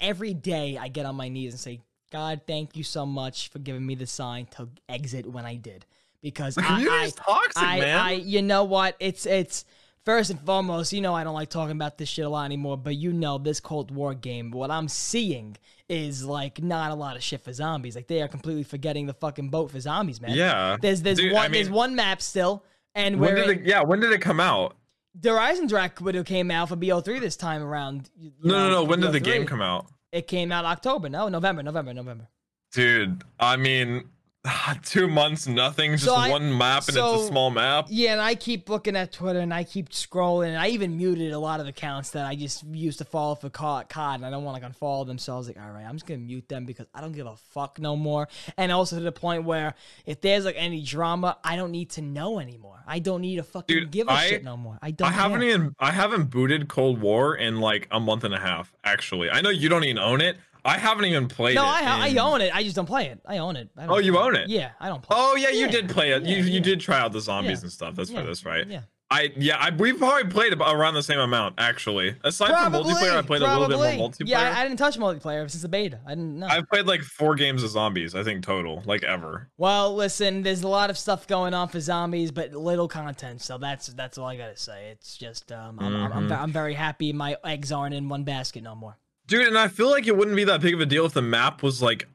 every 0.00 0.32
day 0.32 0.78
I 0.78 0.88
get 0.88 1.04
on 1.04 1.16
my 1.16 1.28
knees 1.28 1.52
and 1.52 1.60
say, 1.60 1.80
God, 2.10 2.42
thank 2.46 2.76
you 2.76 2.82
so 2.82 3.04
much 3.04 3.48
for 3.50 3.58
giving 3.58 3.84
me 3.84 3.94
the 3.94 4.06
sign 4.06 4.46
to 4.56 4.70
exit 4.88 5.26
when 5.26 5.44
I 5.44 5.56
did 5.56 5.84
because 6.22 6.56
I, 6.58 6.80
You're 6.80 6.92
I, 6.92 7.10
toxic, 7.10 7.62
I, 7.62 7.80
man. 7.80 7.98
I 7.98 8.12
you 8.12 8.40
know 8.40 8.64
what 8.64 8.96
it's 9.00 9.26
it's. 9.26 9.66
First 10.06 10.30
and 10.30 10.40
foremost, 10.40 10.92
you 10.92 11.00
know 11.02 11.14
I 11.14 11.24
don't 11.24 11.34
like 11.34 11.50
talking 11.50 11.72
about 11.72 11.98
this 11.98 12.08
shit 12.08 12.24
a 12.24 12.28
lot 12.28 12.44
anymore, 12.44 12.78
but 12.78 12.96
you 12.96 13.12
know 13.12 13.38
this 13.38 13.60
Cold 13.60 13.90
War 13.90 14.14
game, 14.14 14.52
what 14.52 14.70
I'm 14.70 14.88
seeing 14.88 15.56
is 15.88 16.24
like 16.24 16.62
not 16.62 16.92
a 16.92 16.94
lot 16.94 17.16
of 17.16 17.22
shit 17.22 17.42
for 17.42 17.52
zombies. 17.52 17.96
Like 17.96 18.06
they 18.06 18.22
are 18.22 18.28
completely 18.28 18.62
forgetting 18.62 19.06
the 19.06 19.14
fucking 19.14 19.50
boat 19.50 19.72
for 19.72 19.80
zombies, 19.80 20.20
man. 20.20 20.30
yeah. 20.30 20.76
There's 20.80 21.02
there's 21.02 21.18
Dude, 21.18 21.32
one 21.32 21.46
I 21.46 21.48
there's 21.48 21.68
one 21.68 21.96
map 21.96 22.22
still, 22.22 22.64
and 22.94 23.20
when 23.20 23.34
did 23.34 23.48
it, 23.48 23.66
yeah, 23.66 23.82
when 23.82 24.00
did 24.00 24.12
it 24.12 24.20
come 24.20 24.40
out? 24.40 24.76
the 25.20 25.30
Horizon 25.30 25.66
Direct 25.66 26.00
would 26.00 26.14
have 26.14 26.26
came 26.26 26.50
out 26.50 26.68
for 26.68 26.76
BO3 26.76 27.20
this 27.20 27.36
time 27.36 27.62
around. 27.62 28.10
No, 28.42 28.52
know, 28.52 28.68
no, 28.68 28.70
no. 28.70 28.84
When 28.84 29.00
did 29.00 29.12
the 29.12 29.20
game 29.20 29.46
come 29.46 29.62
out? 29.62 29.86
It 30.12 30.26
came 30.26 30.52
out 30.52 30.64
October. 30.64 31.08
No, 31.08 31.28
November, 31.28 31.62
November, 31.62 31.92
November. 31.94 32.28
Dude, 32.72 33.24
I 33.40 33.56
mean 33.56 34.08
two 34.84 35.08
months, 35.08 35.46
nothing, 35.46 35.92
just 35.92 36.04
So 36.04 36.14
I- 36.14 36.30
one 36.30 36.56
map 36.56 36.88
and 36.88 36.96
it's 36.96 37.22
a 37.24 37.26
small 37.26 37.50
map. 37.50 37.86
Yeah, 37.88 38.12
and 38.12 38.20
I 38.20 38.34
keep 38.34 38.68
looking 38.68 38.96
at 38.96 39.12
Twitter 39.12 39.40
and 39.40 39.52
I 39.52 39.64
keep 39.64 39.90
scrolling 39.90 40.48
and 40.48 40.58
I 40.58 40.68
even 40.68 40.96
muted 40.96 41.32
a 41.32 41.38
lot 41.38 41.60
of 41.60 41.66
accounts 41.66 42.10
that 42.10 42.26
I 42.26 42.34
just 42.36 42.64
used 42.64 42.98
to 42.98 43.04
follow 43.04 43.34
for 43.34 43.50
COD, 43.50 43.88
COD 43.88 44.16
and 44.16 44.26
I 44.26 44.30
don't 44.30 44.44
want 44.44 44.56
to 44.56 44.62
like 44.66 44.72
unfollow 44.76 45.06
them. 45.06 45.18
So 45.18 45.34
I 45.34 45.36
was 45.38 45.46
like, 45.48 45.58
all 45.60 45.70
right, 45.70 45.84
I'm 45.84 45.94
just 45.96 46.06
gonna 46.06 46.18
mute 46.18 46.48
them 46.48 46.64
because 46.64 46.86
I 46.94 47.00
don't 47.00 47.12
give 47.12 47.26
a 47.26 47.36
fuck 47.36 47.78
no 47.80 47.96
more. 47.96 48.28
And 48.56 48.70
also 48.72 48.96
to 48.96 49.02
the 49.02 49.12
point 49.12 49.44
where 49.44 49.74
if 50.04 50.20
there's 50.20 50.44
like 50.44 50.56
any 50.58 50.82
drama, 50.82 51.36
I 51.44 51.56
don't 51.56 51.70
need 51.72 51.90
to 51.90 52.02
know 52.02 52.38
anymore. 52.38 52.82
I 52.86 52.98
don't 53.00 53.20
need 53.22 53.36
to 53.36 53.42
fucking 53.42 53.76
Dude, 53.76 53.90
give 53.90 54.08
a 54.08 54.12
I- 54.12 54.26
shit 54.28 54.44
no 54.44 54.56
more. 54.56 54.78
I 54.80 54.90
don't. 54.92 55.08
I 55.08 55.12
haven't 55.12 55.40
care. 55.40 55.48
even 55.50 55.74
I 55.80 55.90
haven't 55.90 56.30
booted 56.30 56.68
Cold 56.68 57.00
War 57.00 57.34
in 57.34 57.60
like 57.60 57.88
a 57.90 57.98
month 57.98 58.24
and 58.24 58.34
a 58.34 58.38
half. 58.40 58.72
Actually, 58.84 59.30
I 59.30 59.40
know 59.40 59.50
you 59.50 59.68
don't 59.68 59.84
even 59.84 59.98
own 59.98 60.20
it. 60.20 60.36
I 60.66 60.78
haven't 60.78 61.04
even 61.06 61.28
played 61.28 61.54
No, 61.54 61.62
it. 61.62 61.66
I, 61.68 62.04
I 62.04 62.08
in- 62.08 62.18
own 62.18 62.40
it. 62.40 62.54
I 62.54 62.62
just 62.62 62.76
don't 62.76 62.86
play 62.86 63.06
it. 63.06 63.20
I 63.26 63.38
own 63.38 63.56
it. 63.56 63.68
I 63.76 63.86
Oh, 63.86 63.98
you 63.98 64.18
own 64.18 64.34
it? 64.36 64.48
Yeah, 64.48 64.72
I 64.80 64.88
don't 64.88 65.02
play. 65.02 65.16
Oh 65.18 65.36
yeah, 65.36 65.50
you 65.50 65.60
Yeah, 65.66 65.68
did 65.68 65.88
play 65.88 66.10
it. 66.12 66.24
yeah, 66.24 66.36
you 66.36 66.44
you 66.44 66.60
did 66.60 66.80
try 66.80 66.98
out 67.00 67.12
the 67.12 67.20
zombies 67.20 67.58
Yeah, 67.60 67.64
and 67.64 67.72
stuff. 67.72 67.94
That's 67.94 68.10
yeah, 68.10 68.20
for 68.20 68.26
this, 68.26 68.44
right? 68.44 68.66
Yeah. 68.66 68.80
I 69.08 69.32
yeah, 69.36 69.56
I 69.60 69.70
we 69.70 69.92
probably 69.92 70.28
played 70.28 70.52
about 70.52 70.74
around 70.74 70.94
the 70.94 71.02
same 71.04 71.20
amount 71.20 71.54
actually. 71.58 72.16
Aside 72.24 72.48
Probably, 72.48 72.80
from 72.82 72.90
multiplayer, 73.02 73.16
I 73.16 73.22
played 73.22 73.42
a 73.42 73.46
little 73.46 73.68
bit 73.68 73.76
more 73.98 74.08
multiplayer. 74.10 74.26
Yeah, 74.26 74.40
I, 74.40 74.60
I 74.60 74.62
didn't 74.64 74.78
touch 74.80 74.98
multiplayer 74.98 75.48
since 75.48 75.62
the 75.62 75.68
beta. 75.68 76.00
I 76.04 76.10
didn't 76.10 76.40
know. 76.40 76.48
I've 76.48 76.68
played 76.68 76.86
like 76.86 77.02
four 77.02 77.36
games 77.36 77.62
of 77.62 77.70
zombies, 77.70 78.16
I 78.16 78.24
think 78.24 78.42
total, 78.42 78.82
like 78.84 79.04
ever. 79.04 79.48
well, 79.58 79.94
listen, 79.94 80.42
there's 80.42 80.64
a 80.64 80.68
lot 80.68 80.90
of 80.90 80.98
stuff 80.98 81.28
going 81.28 81.54
on 81.54 81.68
for 81.68 81.78
zombies, 81.78 82.32
but 82.32 82.52
little 82.52 82.88
content. 82.88 83.42
So 83.42 83.58
that's 83.58 83.86
that's 83.86 84.18
all 84.18 84.26
I 84.26 84.36
gotta 84.36 84.56
say. 84.56 84.88
It's 84.90 85.16
just 85.16 85.52
um, 85.52 85.78
I'm, 85.78 85.94
I'm, 85.94 86.12
I'm, 86.12 86.28
Mhm. 86.28 86.40
I'm 86.42 86.50
very 86.52 86.74
happy 86.74 87.12
my 87.12 87.36
eggs 87.44 87.70
aren't 87.70 87.94
in 87.94 88.08
one 88.08 88.24
basket 88.24 88.64
no 88.64 88.74
more. 88.74 88.98
Dude, 89.26 89.48
and 89.48 89.58
I 89.58 89.68
feel 89.68 89.90
like 89.90 90.06
it 90.06 90.16
wouldn't 90.16 90.36
be 90.36 90.44
that 90.44 90.60
big 90.60 90.74
of 90.74 90.80
a 90.80 90.86
deal 90.86 91.04
if 91.04 91.12
the 91.12 91.22
map 91.22 91.62
was 91.62 91.82
like 91.82 92.06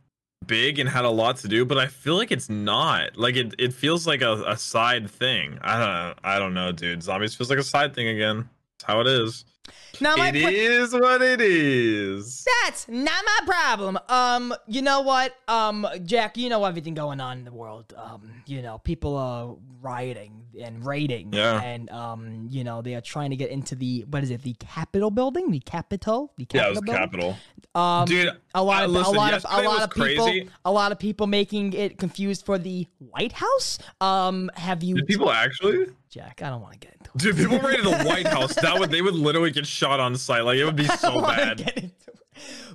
big 0.47 0.79
and 0.79 0.89
had 0.89 1.05
a 1.05 1.09
lot 1.09 1.37
to 1.37 1.47
do, 1.47 1.65
but 1.65 1.77
I 1.77 1.87
feel 1.87 2.15
like 2.15 2.31
it's 2.31 2.49
not. 2.49 3.17
Like 3.17 3.35
it, 3.35 3.53
it 3.59 3.73
feels 3.73 4.07
like 4.07 4.21
a, 4.21 4.43
a 4.47 4.57
side 4.57 5.09
thing. 5.09 5.59
I 5.61 5.77
don't. 5.77 6.17
I 6.23 6.39
don't 6.39 6.53
know, 6.53 6.71
dude. 6.71 7.03
Zombies 7.03 7.35
feels 7.35 7.49
like 7.49 7.59
a 7.59 7.63
side 7.63 7.93
thing 7.93 8.07
again. 8.07 8.49
It's 8.77 8.85
how 8.85 9.01
it 9.01 9.07
is. 9.07 9.45
Now 9.99 10.15
my 10.15 10.29
It 10.29 10.35
is 10.35 10.93
what 10.93 11.21
it 11.21 11.39
is. 11.41 12.45
That's 12.63 12.87
not 12.87 13.23
my 13.25 13.39
problem. 13.45 13.99
Um, 14.09 14.53
you 14.67 14.81
know 14.81 15.01
what? 15.01 15.35
Um, 15.47 15.87
Jack, 16.05 16.37
you 16.37 16.49
know 16.49 16.65
everything 16.65 16.93
going 16.95 17.19
on 17.19 17.37
in 17.39 17.45
the 17.45 17.51
world. 17.53 17.93
Um, 17.95 18.31
you 18.47 18.61
know, 18.63 18.79
people 18.79 19.15
are 19.15 19.55
rioting 19.81 20.43
and 20.59 20.83
raiding. 20.85 21.33
Yeah. 21.33 21.61
And 21.61 21.89
um, 21.91 22.47
you 22.49 22.63
know, 22.63 22.81
they 22.81 22.95
are 22.95 23.01
trying 23.01 23.29
to 23.29 23.35
get 23.35 23.51
into 23.51 23.75
the 23.75 24.05
what 24.09 24.23
is 24.23 24.31
it, 24.31 24.41
the 24.41 24.53
Capitol 24.55 25.11
building? 25.11 25.51
The 25.51 25.59
Capitol? 25.59 26.33
The 26.37 26.47
Yeah, 26.51 26.61
Capitol 26.61 26.65
it 26.65 26.69
was 26.71 26.81
building? 26.81 27.01
capital. 27.01 27.37
Um, 27.75 28.05
Dude, 28.05 28.31
a 28.55 28.63
lot 28.63 28.81
I- 28.81 28.85
of 28.85 28.91
listen, 28.91 29.13
a 29.15 29.17
lot 29.17 29.33
of 29.33 29.45
a 29.47 29.61
lot 29.61 29.83
of 29.83 29.89
people 29.91 30.25
crazy. 30.25 30.49
a 30.65 30.71
lot 30.71 30.91
of 30.91 30.97
people 30.99 31.27
making 31.27 31.73
it 31.73 31.97
confused 31.99 32.45
for 32.45 32.57
the 32.57 32.87
White 32.97 33.33
House. 33.33 33.77
Um, 34.01 34.49
have 34.55 34.83
you 34.83 34.95
Did 34.95 35.07
people 35.07 35.31
actually? 35.31 35.85
Jack? 36.11 36.41
I 36.43 36.49
don't 36.49 36.61
want 36.61 36.73
to 36.73 36.79
get 36.79 36.93
into 36.93 37.09
it. 37.15 37.17
Dude, 37.17 37.37
people 37.37 37.59
raided 37.59 37.85
the 37.85 38.03
White 38.05 38.27
House. 38.27 38.53
That 38.55 38.77
would 38.79 38.91
they 38.91 39.01
would 39.01 39.15
literally 39.15 39.51
get 39.51 39.65
shot 39.65 39.99
on 39.99 40.15
site. 40.15 40.43
Like 40.43 40.57
it 40.57 40.65
would 40.65 40.75
be 40.75 40.85
so 40.99 41.21
bad. 41.21 41.57
get 41.57 41.77
into 41.77 41.87
it. 42.07 42.19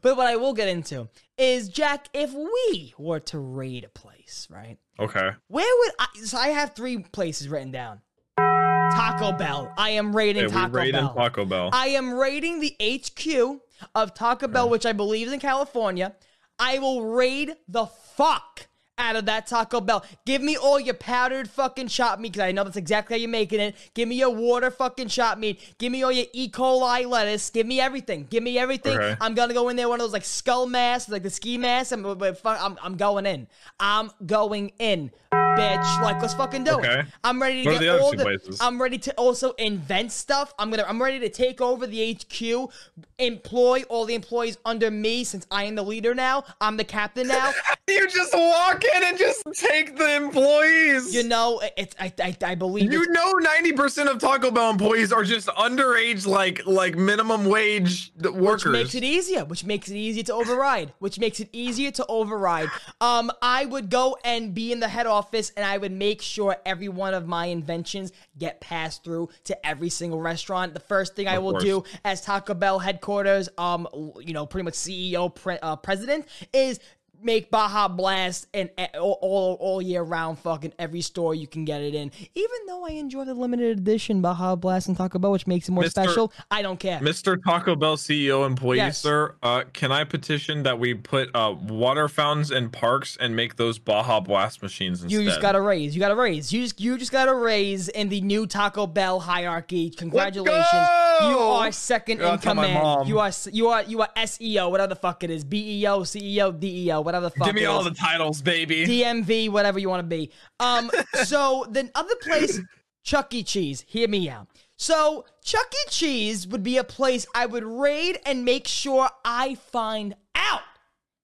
But 0.03 0.17
what 0.17 0.27
I 0.27 0.37
will 0.37 0.53
get 0.55 0.69
into 0.69 1.09
is 1.39 1.69
Jack, 1.69 2.09
if 2.15 2.33
we 2.33 2.95
were 2.99 3.21
to 3.21 3.39
raid 3.39 3.85
a 3.85 3.89
place, 3.89 4.49
right? 4.51 4.79
Okay. 4.99 5.31
Where 5.49 5.77
would 5.79 5.93
I 5.99 6.07
so 6.25 6.39
I 6.39 6.49
have 6.49 6.75
three 6.75 6.99
places 6.99 7.49
written 7.49 7.71
down. 7.71 8.01
Taco 8.39 9.33
Bell. 9.33 9.73
I 9.77 9.91
am 9.91 10.15
raiding 10.15 10.45
we 10.47 10.51
Taco 10.51 10.73
raided 10.73 10.93
Bell. 10.95 11.15
Taco 11.15 11.45
Bell. 11.45 11.71
I 11.73 11.89
am 11.89 12.15
raiding 12.15 12.61
the 12.61 12.75
HQ 12.81 13.61
of 13.95 14.15
Taco 14.15 14.49
Bell, 14.49 14.69
which 14.69 14.87
I 14.87 14.93
believe 14.93 15.27
is 15.27 15.33
in 15.33 15.41
California. 15.41 16.15
I 16.59 16.79
will 16.79 17.05
raid 17.05 17.57
the 17.69 17.87
fuck 17.87 18.69
out 18.99 19.17
of 19.17 19.27
that 19.27 19.47
Taco 19.47 19.81
Bell. 19.81 20.05
Give 20.25 20.43
me 20.43 20.57
all 20.57 20.81
your 20.81 20.95
powdered 20.95 21.51
fucking 21.51 21.89
chop 21.89 22.19
meat, 22.19 22.33
because 22.33 22.49
I 22.49 22.53
know 22.53 22.65
that's 22.65 22.77
exactly 22.77 23.17
how 23.17 23.21
you're 23.21 23.31
making 23.31 23.61
it. 23.61 23.75
Give 23.95 24.09
me 24.09 24.17
your 24.17 24.31
water 24.31 24.71
fucking 24.71 25.09
chop 25.09 25.39
meat. 25.39 25.61
Give 25.79 25.93
me 25.93 26.03
all 26.03 26.13
your 26.13 26.27
E. 26.33 26.49
coli 26.49 27.07
lettuce. 27.07 27.51
Give 27.51 27.67
me 27.67 27.81
everything. 27.81 28.27
Give 28.31 28.43
me 28.43 28.59
everything. 28.59 28.97
Okay. 28.97 29.17
I'm 29.21 29.35
gonna 29.35 29.55
go 29.55 29.69
in 29.69 29.77
there, 29.77 29.89
one 29.89 30.01
of 30.01 30.05
those 30.05 30.13
like 30.13 30.25
skull 30.25 30.67
masks, 30.67 31.11
like 31.11 31.23
the 31.23 31.31
ski 31.31 31.59
mask. 31.59 31.93
I'm, 31.93 32.05
I'm, 32.05 32.79
I'm 32.83 32.97
going 32.97 33.27
in. 33.27 33.47
I'm 33.79 34.11
going 34.25 34.73
in, 34.79 35.11
bitch. 35.57 36.03
Like, 36.03 36.21
let's 36.21 36.35
fucking 36.35 36.65
do 36.65 36.73
Okay. 36.73 37.01
it. 37.01 37.07
I'm 37.25 37.41
ready 37.41 37.63
to 37.65 37.71
What 37.71 37.81
get 37.81 38.01
all 38.01 38.11
the. 38.13 38.23
places? 38.23 38.59
I'm 38.61 38.81
ready 38.81 38.99
to 38.99 39.13
also 39.15 39.53
invent 39.53 40.13
stuff. 40.13 40.53
I'm 40.59 40.71
gonna. 40.71 40.85
I'm 40.87 41.03
ready 41.03 41.19
to 41.21 41.29
take 41.29 41.61
over 41.61 41.87
the 41.87 42.13
HQ, 42.15 42.71
employ 43.19 43.83
all 43.89 44.05
the 44.05 44.15
employees 44.15 44.59
under 44.65 44.91
me 44.91 45.25
since 45.25 45.47
I 45.51 45.65
am 45.65 45.75
the 45.75 45.83
leader 45.83 46.15
now. 46.15 46.45
I'm 46.61 46.77
the 46.77 46.85
captain 46.85 47.29
now. 47.29 47.53
You 47.89 48.09
just 48.09 48.35
walk 48.35 48.83
in 48.97 49.05
and 49.05 49.17
just 49.17 49.45
take 49.55 49.97
the 49.97 50.17
employees. 50.17 51.15
you 51.15 51.23
know, 51.23 51.63
it's. 51.77 51.95
I. 52.01 52.13
I, 52.21 52.37
I 52.45 52.55
believe. 52.57 52.93
You 52.93 53.07
know, 53.13 53.31
ninety 53.35 53.73
percent 53.73 54.09
of 54.09 54.19
Taco 54.19 54.51
Bell 54.51 54.71
employees 54.71 55.13
are 55.13 55.23
just 55.23 55.47
underage, 55.47 56.27
like 56.27 56.67
like 56.67 56.97
minimum 56.97 57.45
wage 57.45 58.11
workers. 58.21 58.65
Which 58.65 58.73
makes 58.73 58.95
it 58.97 59.05
easier. 59.05 59.45
Which 59.45 59.65
makes 59.65 59.89
it 59.89 59.95
easier 59.95 60.25
to 60.25 60.35
override. 60.35 60.95
Which 60.99 61.21
makes 61.21 61.39
it 61.39 61.49
easier 61.53 61.93
to 61.93 62.05
override. 62.09 62.71
Um, 63.01 63.31
I 63.41 63.67
would 63.67 63.89
go 63.89 64.17
and 64.25 64.53
be 64.53 64.73
in 64.73 64.81
the 64.81 64.89
head 64.89 65.07
office, 65.07 65.46
and 65.57 65.65
I 65.65 65.79
would 65.79 65.93
make 65.93 66.23
sure 66.23 66.57
every 66.65 66.89
one 66.89 67.15
of 67.15 67.27
my 67.27 67.47
inventions 67.47 68.13
get 68.39 68.61
passed 68.61 69.05
through 69.05 69.29
to 69.45 69.67
every 69.67 69.89
single 69.89 70.21
restaurant. 70.21 70.75
The 70.75 70.81
first 70.81 71.15
thing 71.15 71.29
I 71.29 71.39
will 71.39 71.53
course. 71.53 71.65
do 71.65 71.85
as 72.05 72.21
Taco 72.23 72.55
Bell 72.55 72.79
headquarters, 72.79 73.49
um, 73.59 73.89
you 74.21 74.33
know, 74.33 74.47
pretty 74.47 74.65
much 74.65 74.75
CEO, 74.75 75.35
pre- 75.35 75.59
uh, 75.59 75.77
president, 75.77 76.27
is 76.53 76.81
make 77.27 77.51
Baja 77.51 77.89
Blast 77.89 78.47
and 78.55 78.71
all, 78.95 79.19
all 79.21 79.57
all 79.61 79.83
year 79.83 80.03
round, 80.03 80.39
fucking 80.39 80.73
every 80.79 81.03
store 81.03 81.35
you 81.35 81.47
can 81.47 81.67
get 81.67 81.83
it 81.83 81.95
in. 81.95 82.11
Even 82.35 82.57
though 82.67 82.87
I 82.87 82.93
enjoy 82.93 83.25
the 83.25 83.35
limited 83.35 83.79
edition 83.79 84.23
Baja 84.23 84.57
Blast 84.57 84.89
and 84.89 84.97
Taco 84.97 85.19
Bell, 85.19 85.33
which 85.33 85.47
makes 85.47 85.69
it 85.69 85.73
more 85.73 85.85
Mr. 85.85 85.91
special, 85.91 86.33
I 86.51 86.63
don't 86.63 86.81
care. 86.81 87.01
Mr. 87.01 87.37
Taco 87.43 87.77
Bell 87.77 87.97
CEO 87.97 88.47
employee, 88.47 88.79
Yes. 88.79 88.99
sir, 88.99 89.35
uh, 89.43 89.65
can 89.73 89.93
I 89.93 90.05
petition 90.05 90.63
that 90.63 90.79
we 90.79 90.95
put 90.95 91.29
uh, 91.35 91.55
water 91.69 92.09
fountains 92.09 92.51
in 92.51 92.71
parks 92.71 93.19
and 93.21 93.35
make 93.35 93.57
those 93.57 93.79
Baja 93.79 94.21
Blast 94.21 94.63
machines 94.63 95.03
instead? 95.03 95.21
You 95.21 95.27
just 95.27 95.43
got 95.43 95.53
to 95.53 95.61
raise. 95.61 95.95
You 95.95 96.01
got 96.01 96.09
to 96.09 96.17
raise. 96.17 96.53
You 96.53 96.63
just 96.63 96.81
you 96.81 96.97
just 96.97 97.13
got 97.13 97.27
to 97.27 97.35
raise 97.35 97.89
in 97.89 98.09
the 98.09 98.21
new 98.21 98.47
Taco 98.47 98.87
Bell 98.87 99.19
hierarchy. 99.21 99.91
Congratulations, 99.91 100.89
you 101.23 101.39
are 101.39 101.73
second 101.73 102.21
in 102.21 102.39
command. 102.39 103.09
You 103.09 103.19
are 103.19 103.33
you 103.51 103.69
are 103.69 103.83
you 103.83 104.01
are 104.03 104.09
SEO, 104.17 104.71
whatever 104.71 104.89
the 104.89 104.97
fuck 104.97 105.25
it 105.25 105.31
is, 105.31 105.43
BEO, 105.43 106.01
CEO, 106.03 106.59
DEO, 106.59 107.01
whatever 107.01 107.16
the 107.21 107.31
fuck. 107.31 107.47
Give 107.47 107.55
me 107.55 107.65
all 107.65 107.83
the 107.83 107.91
titles, 107.93 108.43
baby. 108.43 108.87
DMV, 108.87 109.51
whatever 109.51 109.79
you 109.79 109.89
want 109.89 110.01
to 110.01 110.07
be. 110.07 110.31
Um, 110.61 110.91
so 111.25 111.67
the 111.71 111.91
other 111.95 112.15
place, 112.17 112.61
Chuck 113.03 113.33
E. 113.35 113.43
Cheese. 113.43 113.85
Hear 113.87 114.09
me 114.09 114.29
out. 114.29 114.49
So 114.77 115.25
Chuck 115.43 115.73
E. 115.73 115.91
Cheese 115.91 116.47
would 116.47 116.63
be 116.63 116.77
a 116.77 116.85
place 116.85 117.27
I 117.35 117.47
would 117.47 117.65
raid 117.65 118.19
and 118.27 118.45
make 118.45 118.69
sure 118.69 119.09
I 119.25 119.55
find 119.55 120.15
out 120.35 120.63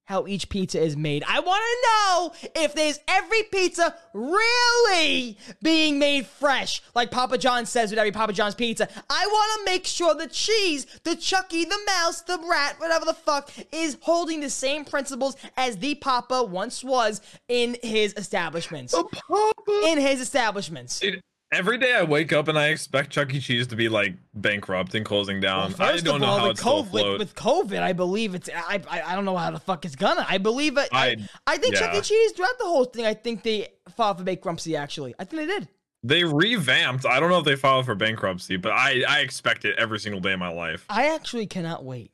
how 0.04 0.26
each 0.26 0.48
pizza 0.48 0.80
is 0.80 0.96
made. 0.96 1.24
I 1.26 1.40
want 1.40 1.62
to 1.62 1.88
know 1.88 2.50
if 2.62 2.74
there's 2.74 2.98
every 3.08 3.42
pizza 3.44 3.94
really 4.12 5.38
being 5.62 5.98
made 5.98 6.26
fresh, 6.26 6.82
like 6.94 7.10
Papa 7.10 7.38
John 7.38 7.66
says 7.66 7.90
with 7.90 7.98
every 7.98 8.12
Papa 8.12 8.32
John's 8.32 8.54
pizza. 8.54 8.88
I 9.08 9.26
want 9.26 9.60
to 9.60 9.72
make 9.72 9.86
sure 9.86 10.14
the 10.14 10.26
cheese, 10.26 10.86
the 11.04 11.16
Chucky, 11.16 11.64
the 11.64 11.78
mouse, 11.86 12.22
the 12.22 12.38
rat, 12.48 12.76
whatever 12.78 13.04
the 13.04 13.14
fuck, 13.14 13.50
is 13.72 13.96
holding 14.00 14.40
the 14.40 14.50
same 14.50 14.84
principles 14.84 15.36
as 15.56 15.76
the 15.78 15.94
Papa 15.94 16.42
once 16.42 16.82
was 16.82 17.20
in 17.48 17.76
his 17.82 18.14
establishments. 18.16 18.92
The 18.92 19.04
Papa. 19.04 19.82
In 19.86 19.98
his 19.98 20.20
establishments. 20.20 20.98
Dude, 21.00 21.22
every 21.52 21.78
day 21.78 21.94
I 21.94 22.02
wake 22.02 22.32
up 22.32 22.48
and 22.48 22.58
I 22.58 22.68
expect 22.68 23.10
Chuck 23.10 23.32
E. 23.34 23.38
Cheese 23.40 23.66
to 23.68 23.76
be 23.76 23.88
like 23.88 24.14
bankrupt 24.34 24.94
and 24.94 25.04
closing 25.04 25.40
down. 25.40 25.72
I 25.74 25.92
First 25.92 26.04
don't 26.04 26.16
of 26.16 26.20
know 26.22 26.26
how 26.26 26.42
with 26.44 26.50
it's 26.52 26.60
still 26.60 26.82
COVID, 26.82 26.86
afloat. 26.86 27.18
with 27.18 27.34
COVID, 27.34 27.78
I 27.82 27.92
believe 27.92 28.34
it's. 28.34 28.48
I, 28.54 28.80
I 28.90 29.02
I 29.02 29.14
don't 29.14 29.24
know 29.24 29.36
how 29.36 29.50
the 29.50 29.60
fuck 29.60 29.84
it's 29.84 29.94
gonna. 29.96 30.24
I 30.28 30.38
believe 30.38 30.76
it. 30.78 30.88
I, 30.92 31.08
I- 31.08 31.28
I 31.46 31.56
think 31.58 31.76
Chuck 31.76 31.94
E. 31.94 32.00
Cheese 32.00 32.32
throughout 32.32 32.58
the 32.58 32.64
whole 32.64 32.84
thing. 32.86 33.04
I 33.06 33.14
think 33.14 33.42
they 33.42 33.68
filed 33.96 34.18
for 34.18 34.24
bankruptcy. 34.24 34.76
Actually, 34.76 35.14
I 35.18 35.24
think 35.24 35.42
they 35.42 35.46
did. 35.46 35.68
They 36.04 36.24
revamped. 36.24 37.06
I 37.06 37.20
don't 37.20 37.30
know 37.30 37.38
if 37.38 37.44
they 37.44 37.54
filed 37.54 37.86
for 37.86 37.94
bankruptcy, 37.94 38.56
but 38.56 38.72
I 38.72 39.04
I 39.08 39.20
expect 39.20 39.64
it 39.64 39.78
every 39.78 40.00
single 40.00 40.20
day 40.20 40.32
of 40.32 40.40
my 40.40 40.48
life. 40.52 40.84
I 40.88 41.14
actually 41.14 41.46
cannot 41.46 41.84
wait 41.84 42.10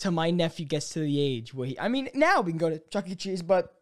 till 0.00 0.10
my 0.12 0.30
nephew 0.30 0.64
gets 0.66 0.88
to 0.90 1.00
the 1.00 1.20
age 1.20 1.54
where 1.54 1.68
he. 1.68 1.78
I 1.78 1.88
mean, 1.88 2.08
now 2.14 2.40
we 2.40 2.50
can 2.52 2.58
go 2.58 2.70
to 2.70 2.78
Chuck 2.90 3.08
E. 3.08 3.14
Cheese, 3.14 3.42
but 3.42 3.72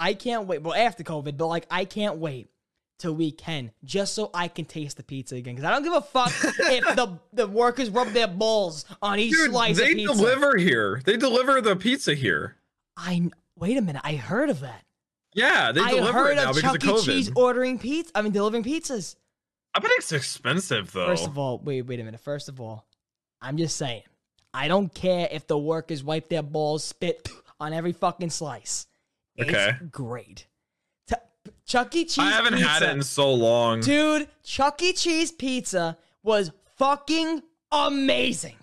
I 0.00 0.14
can't 0.14 0.46
wait. 0.46 0.62
Well, 0.62 0.74
after 0.74 1.04
COVID, 1.04 1.36
but 1.36 1.46
like 1.46 1.66
I 1.70 1.84
can't 1.84 2.16
wait 2.16 2.48
till 2.98 3.14
we 3.14 3.30
can, 3.30 3.70
just 3.84 4.14
so 4.14 4.30
I 4.34 4.48
can 4.48 4.64
taste 4.64 4.96
the 4.96 5.02
pizza 5.02 5.36
again. 5.36 5.54
Because 5.54 5.68
I 5.68 5.72
don't 5.72 5.82
give 5.84 5.92
a 5.94 6.00
fuck 6.00 6.32
if 6.44 6.96
the 6.96 7.18
the 7.32 7.46
workers 7.46 7.90
rub 7.90 8.08
their 8.08 8.28
balls 8.28 8.84
on 9.00 9.18
each 9.18 9.32
Dude, 9.32 9.50
slice 9.50 9.78
they 9.78 9.92
of 9.92 9.96
pizza. 9.96 10.14
deliver 10.14 10.56
here. 10.56 11.00
They 11.04 11.16
deliver 11.16 11.60
the 11.60 11.76
pizza 11.76 12.14
here. 12.14 12.56
I 12.96 13.30
wait 13.56 13.76
a 13.76 13.82
minute. 13.82 14.02
I 14.04 14.16
heard 14.16 14.50
of 14.50 14.60
that. 14.60 14.84
Yeah, 15.34 15.72
they 15.72 15.80
I 15.80 15.90
deliver 15.90 16.12
heard 16.12 16.32
it 16.32 16.36
now 16.36 16.50
of 16.50 16.56
because 16.56 16.72
Chuck 16.72 16.82
of. 16.84 16.90
COVID. 16.96 17.04
Cheese 17.04 17.30
ordering 17.36 17.78
pizza. 17.78 18.10
I 18.14 18.22
mean, 18.22 18.32
delivering 18.32 18.64
pizzas. 18.64 19.14
I 19.74 19.80
bet 19.80 19.90
it's 19.96 20.10
expensive 20.12 20.90
though. 20.92 21.06
First 21.06 21.26
of 21.26 21.38
all, 21.38 21.58
wait, 21.58 21.82
wait 21.82 22.00
a 22.00 22.04
minute. 22.04 22.20
First 22.20 22.48
of 22.48 22.60
all, 22.60 22.86
I'm 23.40 23.56
just 23.56 23.76
saying, 23.76 24.02
I 24.52 24.66
don't 24.66 24.92
care 24.92 25.28
if 25.30 25.46
the 25.46 25.56
workers 25.58 26.02
wipe 26.02 26.28
their 26.28 26.42
balls, 26.42 26.82
spit 26.82 27.28
on 27.60 27.72
every 27.72 27.92
fucking 27.92 28.30
slice. 28.30 28.86
Okay. 29.40 29.76
It's 29.80 29.90
great. 29.92 30.47
Chuck 31.68 31.94
E. 31.94 32.06
Cheese. 32.06 32.18
I 32.18 32.30
haven't 32.30 32.54
pizza. 32.54 32.66
had 32.66 32.82
it 32.82 32.90
in 32.90 33.02
so 33.02 33.30
long. 33.32 33.80
Dude, 33.80 34.26
Chuck 34.42 34.82
E. 34.82 34.94
Cheese 34.94 35.30
pizza 35.30 35.98
was 36.22 36.50
fucking 36.76 37.42
amazing. 37.70 38.56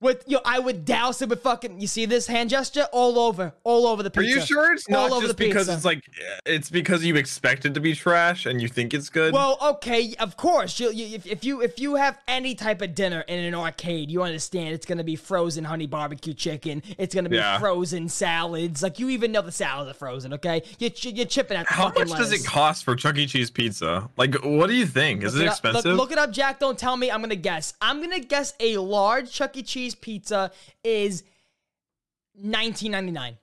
With 0.00 0.24
yo, 0.26 0.38
I 0.46 0.58
would 0.58 0.86
douse 0.86 1.20
it 1.20 1.28
with 1.28 1.42
fucking. 1.42 1.78
You 1.78 1.86
see 1.86 2.06
this 2.06 2.26
hand 2.26 2.48
gesture 2.48 2.86
all 2.90 3.18
over, 3.18 3.52
all 3.64 3.86
over 3.86 4.02
the 4.02 4.10
pizza. 4.10 4.32
Are 4.36 4.40
you 4.40 4.46
sure 4.46 4.72
it's 4.72 4.86
All 4.88 4.94
not 5.08 5.12
over 5.12 5.26
just 5.26 5.36
because 5.36 5.66
pizza. 5.66 5.74
it's 5.74 5.84
like 5.84 6.04
it's 6.46 6.70
because 6.70 7.04
you 7.04 7.16
expect 7.16 7.66
it 7.66 7.74
to 7.74 7.80
be 7.80 7.94
trash 7.94 8.46
and 8.46 8.62
you 8.62 8.68
think 8.68 8.94
it's 8.94 9.10
good? 9.10 9.34
Well, 9.34 9.58
okay, 9.62 10.14
of 10.18 10.38
course. 10.38 10.80
You, 10.80 10.90
you, 10.90 11.16
if, 11.16 11.26
if 11.26 11.44
you 11.44 11.60
if 11.60 11.78
you 11.78 11.96
have 11.96 12.18
any 12.26 12.54
type 12.54 12.80
of 12.80 12.94
dinner 12.94 13.20
in 13.28 13.40
an 13.44 13.54
arcade, 13.54 14.10
you 14.10 14.22
understand 14.22 14.72
it's 14.74 14.86
gonna 14.86 15.04
be 15.04 15.16
frozen 15.16 15.64
honey 15.64 15.86
barbecue 15.86 16.32
chicken. 16.32 16.82
It's 16.96 17.14
gonna 17.14 17.28
be 17.28 17.36
Yeah. 17.36 17.58
frozen 17.58 18.08
salads. 18.08 18.82
Like 18.82 18.98
you 18.98 19.10
even 19.10 19.32
know 19.32 19.42
the 19.42 19.52
salads 19.52 19.90
are 19.90 19.94
frozen. 19.94 20.32
Okay, 20.32 20.62
you 20.78 20.90
you're 21.02 21.26
chipping 21.26 21.58
at 21.58 21.66
the 21.68 21.74
How 21.74 21.92
much 21.92 22.08
does 22.08 22.32
it 22.32 22.46
cost 22.46 22.84
for 22.84 22.96
Chuck 22.96 23.18
E. 23.18 23.26
Cheese 23.26 23.50
pizza? 23.50 24.08
Like, 24.16 24.34
what 24.44 24.68
do 24.68 24.74
you 24.74 24.86
think? 24.86 25.24
Is 25.24 25.34
Look 25.34 25.42
it 25.42 25.48
up- 25.48 25.62
look- 25.62 25.74
expensive? 25.74 25.96
Look, 25.98 26.12
it 26.12 26.16
up, 26.18 26.30
Jack. 26.32 26.58
Don't 26.58 26.78
tell 26.78 26.96
me. 26.96 27.10
I'm 27.10 27.20
gonna 27.20 27.36
guess. 27.36 27.74
I'm 27.82 28.00
gonna 28.00 28.20
guess 28.20 28.54
a 28.60 28.78
large 28.78 29.30
Chuck 29.30 29.54
E. 29.58 29.62
Cheese 29.62 29.89
pizza 29.94 30.50
is 30.84 31.22
19.99. 32.44 33.36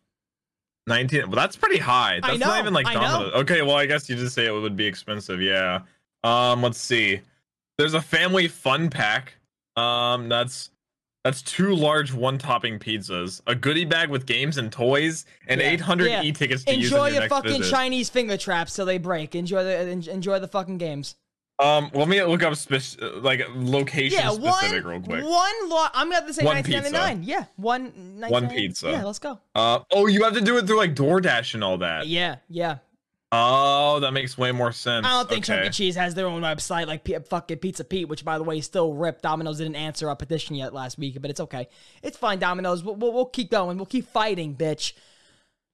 19 0.87 1.21
well 1.23 1.31
that's 1.31 1.57
pretty 1.57 1.77
high 1.77 2.19
that's 2.21 2.39
know, 2.39 2.47
not 2.47 2.59
even 2.61 2.73
like. 2.73 2.85
Domino's. 2.85 3.33
okay 3.33 3.61
well 3.61 3.75
i 3.75 3.85
guess 3.85 4.09
you 4.09 4.15
just 4.15 4.33
say 4.33 4.45
it 4.45 4.51
would 4.51 4.77
be 4.77 4.85
expensive 4.85 5.41
yeah 5.41 5.81
um 6.23 6.63
let's 6.63 6.77
see 6.77 7.19
there's 7.77 7.93
a 7.93 8.01
family 8.01 8.47
fun 8.47 8.89
pack 8.89 9.33
um 9.75 10.29
that's 10.29 10.69
that's 11.25 11.41
two 11.41 11.75
large 11.75 12.13
one 12.13 12.37
topping 12.37 12.79
pizzas 12.79 13.41
a 13.47 13.53
goodie 13.53 13.83
bag 13.83 14.09
with 14.09 14.25
games 14.25 14.57
and 14.57 14.71
toys 14.71 15.25
and 15.47 15.59
Yeah, 15.59 15.71
800 15.71 16.05
yeah. 16.05 16.23
e-tickets 16.23 16.63
to 16.63 16.73
use 16.73 16.77
in 16.77 16.83
Enjoy 16.85 17.05
your 17.07 17.13
your 17.15 17.21
next 17.23 17.33
fucking 17.33 17.57
visit. 17.57 17.69
Chinese 17.69 18.09
finger 18.09 18.37
traps 18.37 18.73
till 18.73 18.85
they 18.85 18.97
break. 18.97 19.35
Enjoy 19.35 19.65
the 19.65 19.89
enjoy 20.09 20.39
the 20.39 20.47
fucking 20.47 20.77
games. 20.77 21.15
Um 21.59 21.89
let 21.93 22.07
me 22.07 22.21
look 22.23 22.43
up 22.43 22.55
spec- 22.55 23.01
like 23.23 23.41
location 23.55 24.19
Yeah, 24.19 24.29
specific 24.29 24.83
one 24.85 24.93
real 24.93 25.01
quick 25.01 25.23
one 25.25 25.69
lot. 25.69 25.91
I'm 25.95 26.05
gonna 26.07 26.15
have 26.15 26.27
to 26.27 26.33
say 26.33 26.45
One 26.45 26.57
19.99. 26.57 27.21
Yeah, 27.23 27.45
one. 27.55 27.91
19.99. 28.19 28.51
pizza. 28.55 28.91
Yeah, 28.91 29.03
let's 29.03 29.19
go. 29.19 29.39
uh 29.55 29.79
oh 29.91 30.05
you 30.07 30.23
have 30.23 30.33
to 30.33 30.41
do 30.41 30.57
it 30.57 30.67
through 30.67 30.77
like 30.77 30.93
doordash 30.95 31.53
and 31.55 31.63
all 31.63 31.79
that 31.79 32.05
Yeah, 32.07 32.35
yeah. 32.49 32.77
oh 33.31 33.99
that 34.01 34.11
makes 34.11 34.37
way 34.37 34.51
more 34.51 34.71
sense 34.71 35.05
I 35.05 35.09
don't 35.11 35.27
think 35.29 35.45
okay. 35.49 35.57
Chuck 35.63 35.67
E. 35.67 35.69
Cheese 35.71 35.95
has 35.95 36.13
their 36.15 36.27
own 36.27 36.41
website 36.41 36.87
like 36.87 37.03
P- 37.03 37.17
fucking 37.17 37.57
Pizza 37.57 37.83
Pete, 37.83 38.07
which 38.07 38.23
by 38.23 38.37
the 38.37 38.43
way 38.43 38.59
is 38.59 38.65
still 38.65 38.93
ripped. 38.93 39.23
Domino's 39.23 39.57
didn't 39.57 39.75
answer 39.75 40.07
our 40.09 40.15
petition 40.15 40.55
yet 40.55 40.73
last 40.73 40.97
week, 40.99 41.19
but 41.21 41.29
it's 41.31 41.39
okay. 41.39 41.67
It's 42.03 42.17
fine, 42.17 42.39
Domino's. 42.39 42.83
We'll, 42.83 42.95
we'll, 42.95 43.13
we'll 43.13 43.25
keep 43.25 43.49
going. 43.51 43.77
We'll 43.77 43.85
keep 43.85 44.07
fighting, 44.07 44.55
bitch. 44.55 44.93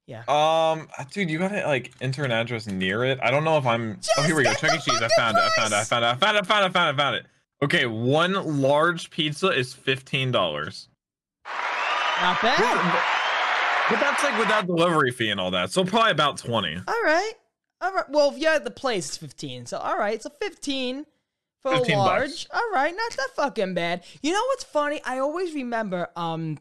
Yeah. 0.06 0.24
Um, 0.28 0.89
dude, 1.12 1.30
you 1.30 1.39
gotta 1.39 1.66
like 1.66 1.94
enter 2.02 2.24
an 2.26 2.32
address 2.32 2.68
near 2.68 3.06
it. 3.06 3.20
I 3.22 3.32
don't 3.32 3.44
know 3.44 3.58
if 3.58 3.66
I'm. 3.66 4.00
oh, 4.18 4.24
here 4.24 4.36
we 4.36 4.44
go. 4.44 4.54
Chuck 4.54 4.74
E. 4.76 4.80
Cheese. 4.80 5.02
I 5.02 5.08
found 5.16 5.38
it. 5.38 5.44
I 5.44 5.50
found 5.56 5.74
it. 5.74 5.78
I 5.78 5.84
found 5.84 6.04
it. 6.04 6.08
I 6.08 6.16
found 6.16 6.38
it. 6.38 6.42
I 6.42 6.44
found 6.44 6.66
it. 6.66 6.68
I 6.68 6.72
found 6.72 6.89
it. 6.89 7.02
I 7.02 7.04
found 7.04 7.16
it. 7.16 7.26
Okay, 7.63 7.86
one 7.86 8.62
large 8.62 9.10
pizza 9.10 9.48
is 9.50 9.74
fifteen 9.74 10.32
dollars. 10.32 10.89
Not 12.22 12.42
bad. 12.42 13.04
But 13.89 14.00
that's 14.00 14.24
like 14.24 14.38
without 14.39 14.66
delivery 14.66 15.12
fee 15.12 15.30
and 15.30 15.39
all 15.39 15.52
that, 15.52 15.72
so 15.72 15.84
probably 15.86 16.12
about 16.12 16.38
twenty. 16.38 16.76
All 16.76 17.04
right. 17.04 17.34
All 17.82 17.94
right. 17.94 18.06
Well, 18.10 18.34
yeah, 18.38 18.60
the 18.60 18.72
place, 18.72 19.12
is 19.12 19.18
15. 19.18 19.66
So, 19.66 19.78
all 19.78 19.98
right. 19.98 20.24
So, 20.24 20.30
15 20.42 21.06
for 21.62 21.76
15 21.76 21.94
a 21.94 21.98
bucks. 21.98 22.08
large. 22.08 22.48
All 22.54 22.72
right. 22.74 22.96
Not 22.96 23.12
that 23.18 23.28
fucking 23.36 23.74
bad. 23.74 24.06
You 24.22 24.32
know 24.32 24.44
what's 24.48 24.63
funny? 24.63 25.02
I 25.04 25.20
always 25.20 25.54
remember 25.54 26.08
um 26.16 26.60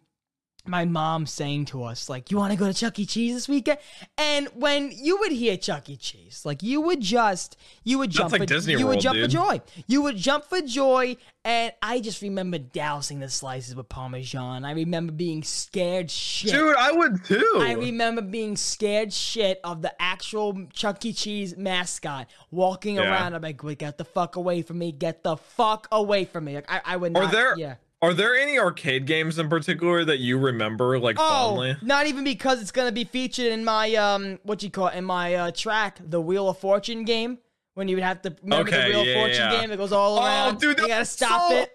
my 0.65 0.85
mom 0.85 1.27
saying 1.27 1.65
to 1.67 1.83
us, 1.83 2.09
like, 2.09 2.31
you 2.31 2.37
want 2.37 2.53
to 2.53 2.59
go 2.59 2.67
to 2.67 2.73
Chuck 2.75 2.99
E. 2.99 3.05
Cheese 3.07 3.35
this 3.35 3.49
weekend? 3.49 3.79
And 4.17 4.49
when 4.55 4.93
you 4.95 5.19
would 5.19 5.33
hear 5.33 5.57
Chuck 5.57 5.89
E. 5.91 5.97
Cheese, 5.97 6.43
like, 6.45 6.63
you 6.63 6.81
would 6.81 7.01
just, 7.01 7.57
you 7.83 7.99
would 7.99 8.11
jump 8.11 8.31
like 8.33 8.43
for, 8.43 8.47
Disney 8.47 8.75
you 8.75 8.87
would 8.87 8.93
World, 8.97 9.01
jump 9.03 9.19
for 9.19 9.27
joy. 9.27 9.61
You 9.89 10.03
would 10.03 10.17
jump 10.17 10.45
for 10.45 10.61
joy. 10.61 11.17
And 11.45 11.73
I 11.83 11.99
just 11.99 12.23
remember 12.23 12.59
dousing 12.59 13.19
the 13.19 13.29
slices 13.29 13.75
with 13.75 13.89
Parmesan. 13.89 14.65
I 14.65 14.71
remember 14.73 15.13
being 15.13 15.43
scared 15.43 16.09
shit. 16.09 16.53
Dude, 16.53 16.77
I 16.77 16.93
would 16.93 17.25
too. 17.25 17.59
I 17.61 17.73
remember 17.73 18.23
being 18.23 18.57
scared 18.57 19.13
shit 19.13 19.59
of 19.65 19.83
the 19.83 19.93
actual 20.01 20.67
Chuck 20.73 21.05
E. 21.05 21.13
Cheese 21.13 21.57
mascot 21.57 22.29
walking 22.53 22.97
Yeah. 22.97 23.11
around. 23.11 23.35
I'm 23.35 23.43
like, 23.43 23.61
"Wait, 23.65 23.79
get 23.79 23.99
the 23.99 24.05
fuck 24.05 24.37
away 24.37 24.63
from 24.63 24.79
me! 24.79 24.93
Get 24.93 25.25
the 25.25 25.37
fuck 25.37 25.89
away 25.91 26.25
from 26.25 26.45
me! 26.45 26.55
Like, 26.55 26.71
I, 26.71 26.81
I 26.85 26.97
would 26.97 27.13
not. 27.13 27.25
are 27.25 27.33
there 27.33 27.59
Yeah. 27.59 27.75
Are 28.03 28.13
there 28.13 28.35
any 28.35 28.59
arcade 28.59 29.07
games 29.07 29.39
in 29.39 29.49
particular 29.49 30.05
that 30.05 30.19
you 30.19 30.37
remember 30.37 30.99
like 30.99 31.17
Oh, 31.19 31.29
fondly? 31.29 31.77
not 31.83 32.07
even 32.07 32.25
because 32.25 32.61
it's 32.61 32.73
gonna 32.73 32.93
be 32.93 33.05
featured 33.05 33.47
in 33.53 33.65
my 33.65 33.95
um, 33.95 34.39
what 34.43 34.63
you 34.63 34.71
call 34.71 34.89
it, 34.89 34.97
in 34.97 35.05
my 35.05 35.35
uh, 35.35 35.51
track, 35.53 35.99
the 36.05 36.21
Wheel 36.21 36.49
of 36.49 36.59
Fortune 36.59 37.05
game. 37.05 37.39
When 37.75 37.89
you 37.89 37.97
would 37.97 38.03
have 38.05 38.21
to 38.23 38.37
remember 38.43 38.71
the 38.71 38.77
Okay, 38.77 38.89
Wheel 38.91 39.05
yeah, 39.07 39.13
of 39.13 39.19
Fortune 39.19 39.51
yeah. 39.53 39.61
game, 39.63 39.71
it 39.71 39.77
goes 39.79 39.93
all 39.93 40.19
Oh, 40.19 40.23
around. 40.25 40.61
dude, 40.61 40.79
you 40.79 40.89
gotta 40.89 41.07
stop 41.07 41.51
so 41.51 41.57
it. 41.57 41.71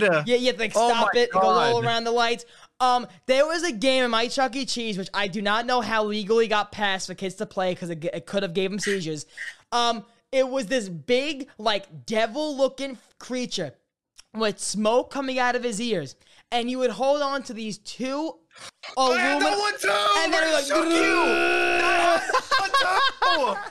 hard. 0.00 0.26
Yeah, 0.26 0.34
you 0.36 0.46
have 0.46 0.56
to 0.56 0.62
like 0.62 0.72
Oh 0.74 0.88
stop 0.90 1.14
it. 1.14 1.18
It 1.28 1.32
goes 1.32 1.44
all 1.44 1.84
around 1.84 2.04
the 2.04 2.10
lights. 2.10 2.44
Um, 2.80 3.06
there 3.26 3.46
was 3.46 3.62
a 3.62 3.72
game 3.72 4.04
in 4.04 4.10
my 4.10 4.26
Chuck 4.28 4.56
E. 4.56 4.64
Cheese 4.64 4.96
which 4.98 5.08
I 5.14 5.28
do 5.28 5.42
not 5.42 5.66
know 5.66 5.80
how 5.80 6.04
legally 6.04 6.48
got 6.48 6.72
passed 6.72 7.06
for 7.08 7.14
kids 7.14 7.34
to 7.36 7.46
play 7.46 7.72
because 7.74 7.90
it, 7.90 8.04
it 8.04 8.24
could 8.26 8.42
have 8.42 8.54
gave 8.54 8.70
them 8.70 8.78
seizures. 8.80 9.26
Um, 9.72 10.04
it 10.32 10.48
was 10.48 10.66
this 10.66 10.88
big 10.88 11.48
like 11.58 12.06
devil-looking 12.06 12.98
creature 13.18 13.72
with 14.34 14.58
smoke 14.58 15.10
coming 15.10 15.38
out 15.38 15.56
of 15.56 15.62
his 15.64 15.80
ears, 15.80 16.16
and 16.52 16.70
you 16.70 16.78
would 16.78 16.90
hold 16.90 17.22
on 17.22 17.42
to 17.44 17.52
these 17.54 17.78
two 17.78 18.34
I 18.96 19.18
had 19.18 19.40
that 19.40 19.52
aluminum. 19.52 19.58
one 19.60 19.78
too. 19.78 19.88
And 20.18 20.32
then 20.32 20.42
I 20.44 20.48
it 20.48 20.52
was 20.52 20.66
shook 20.66 20.84
like, 20.84 20.94
you. 20.94 21.24
That 21.82 23.12
one 23.40 23.56
too. 23.56 23.70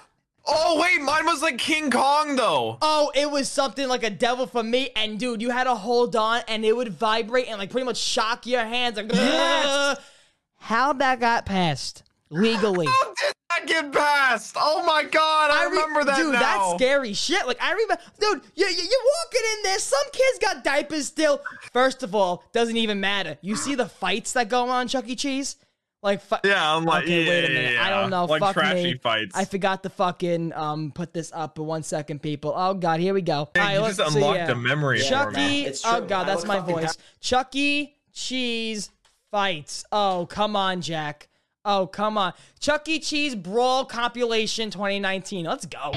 Oh 0.50 0.80
wait, 0.82 1.02
mine 1.02 1.26
was 1.26 1.42
like 1.42 1.58
King 1.58 1.92
Kong 1.92 2.38
though. 2.38 2.78
Oh, 2.82 3.12
it 3.14 3.30
was 3.30 3.50
something 3.50 3.88
like 3.90 4.04
a 4.04 4.10
devil 4.10 4.48
for 4.48 4.64
me, 4.64 4.92
and 4.96 5.20
dude, 5.20 5.42
you 5.42 5.50
had 5.50 5.66
to 5.66 5.76
hold 5.76 6.16
on, 6.16 6.42
and 6.48 6.64
it 6.64 6.74
would 6.76 6.90
vibrate 6.90 7.48
and 7.50 7.58
like 7.60 7.70
pretty 7.70 7.84
much 7.86 7.98
shock 7.98 8.46
your 8.48 8.64
hands. 8.64 8.96
Like, 8.96 9.12
Yes. 9.14 10.00
how 10.60 10.94
that 10.94 11.20
got 11.20 11.46
passed 11.46 12.04
legally? 12.30 12.86
How 12.86 13.04
did 13.04 13.16
that 13.24 13.34
get 13.66 13.92
past? 13.92 14.56
Oh 14.60 14.84
my 14.86 15.04
god, 15.04 15.52
I, 15.52 15.64
re- 15.66 15.70
remember 15.72 16.04
that 16.06 16.18
dude. 16.18 16.34
now. 16.34 16.40
That's 16.40 16.74
scary 16.84 17.14
shit. 17.14 17.48
Like 17.48 17.62
I 17.62 17.72
remember, 17.72 17.98
dude. 18.20 18.42
You, 18.56 18.66
you 18.66 18.76
you're 18.76 19.08
walking 19.24 19.42
in 19.58 19.64
there. 19.64 19.80
Some 19.80 20.12
kids 20.12 20.40
got 20.42 20.64
diapers 20.64 21.08
still. 21.08 21.42
First 21.74 22.04
of 22.04 22.14
all, 22.14 22.44
doesn't 22.54 22.78
even 22.78 23.00
matter. 23.00 23.38
You 23.42 23.56
see 23.56 23.76
the 23.76 23.88
fights 23.88 24.34
that 24.34 24.50
go 24.50 24.70
on 24.70 24.88
Chuck 24.88 25.08
E. 25.08 25.16
Cheese, 25.16 25.56
like 26.04 26.22
fi- 26.22 26.40
Yeah, 26.44 26.76
I'm 26.76 26.86
like, 26.86 27.04
Okay, 27.06 27.24
yeah, 27.24 27.30
wait 27.30 27.46
a 27.46 27.50
minute. 27.50 27.74
yeah, 27.74 27.86
I 27.86 27.90
don't 27.90 28.10
know. 28.10 28.26
Like 28.26 28.40
Fuck 28.42 28.54
trashy 28.54 28.84
me. 28.94 28.98
fights. 28.98 29.36
I 29.36 29.46
forgot 29.46 29.84
to 29.84 29.90
fucking 29.90 30.54
um 30.54 30.92
put 30.94 31.14
this 31.14 31.32
up 31.34 31.56
for 31.56 31.64
one 31.64 31.84
second, 31.84 32.22
people. 32.22 32.54
Oh 32.56 32.74
god, 32.74 33.00
here 33.00 33.14
we 33.14 33.22
go. 33.22 33.50
Hey, 33.54 33.60
All 33.62 33.66
right, 33.68 33.74
you 33.76 33.80
let's 33.82 33.98
just 33.98 34.12
see, 34.14 34.20
unlocked 34.20 34.38
yeah. 34.40 34.52
a 34.52 34.56
memory 34.56 35.00
for 35.00 35.04
me. 35.04 35.10
Chucky. 35.10 35.66
It's 35.66 35.82
Oh 35.86 36.02
god, 36.02 36.28
that's 36.28 36.42
look 36.42 36.48
my 36.48 36.60
fucking 36.60 36.76
voice. 36.76 36.98
Chucky 37.20 37.96
Cheese 38.14 38.90
fights. 39.32 39.86
Oh 39.92 40.28
come 40.30 40.56
on, 40.56 40.82
Jack. 40.82 41.28
Oh 41.68 41.86
come 41.86 42.18
on. 42.18 42.34
Chuck 42.62 42.88
E. 42.88 42.98
Cheese 43.00 43.36
Brawl 43.36 43.84
compilation 43.84 44.72
2019. 44.72 45.46
Let's 45.46 45.66
go. 45.66 45.92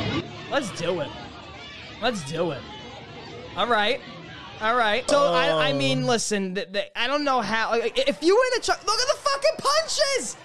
Let's 0.51 0.69
do 0.79 1.01
it. 1.01 1.09
Let's 2.03 2.29
do 2.29 2.51
it. 2.51 2.61
All 3.57 3.69
right. 3.69 4.01
All 4.61 4.75
right. 4.75 5.09
So 5.09 5.33
I, 5.33 5.69
I 5.69 5.73
oh. 5.73 5.77
mean, 5.77 6.07
listen. 6.07 6.57
Th- 6.57 6.71
th- 6.73 6.91
I 6.97 7.07
don't 7.07 7.23
know 7.25 7.41
how. 7.41 7.71
like, 7.71 7.97
If 8.09 8.21
you 8.21 8.35
were 8.35 8.43
in 8.53 8.61
a 8.61 8.63
Chuck, 8.63 8.85
look 8.85 9.01
at 9.01 9.07
the 9.07 9.23
fucking 9.23 9.57
punches. 9.59 10.37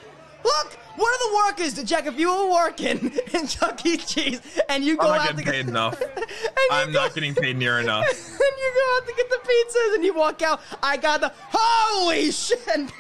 Look, 0.43 0.73
one 0.95 1.11
of 1.11 1.19
the 1.19 1.35
workers, 1.35 1.83
Jack. 1.83 2.05
If 2.05 2.19
you 2.19 2.29
were 2.29 2.53
working 2.53 3.11
in 3.33 3.47
Chuck 3.47 3.83
E. 3.83 3.97
Cheese 3.97 4.41
and 4.69 4.83
you 4.83 4.95
go 4.95 5.07
I'm 5.07 5.17
not 5.17 5.21
out 5.21 5.35
getting 5.38 5.45
to 5.45 5.51
paid 5.51 5.67
enough. 5.67 6.01
I'm 6.71 6.91
go- 6.93 6.99
not 7.01 7.15
getting 7.15 7.33
paid 7.33 7.57
near 7.57 7.79
enough. 7.81 8.05
and 8.07 8.19
you 8.39 8.73
go 8.75 8.95
out 8.95 9.07
to 9.07 9.13
get 9.17 9.29
the 9.31 9.39
pizzas 9.43 9.95
and 9.95 10.03
you 10.05 10.13
walk 10.13 10.43
out. 10.43 10.61
I 10.83 10.97
got 10.97 11.21
the 11.21 11.33
holy 11.51 12.31
shit. 12.31 12.91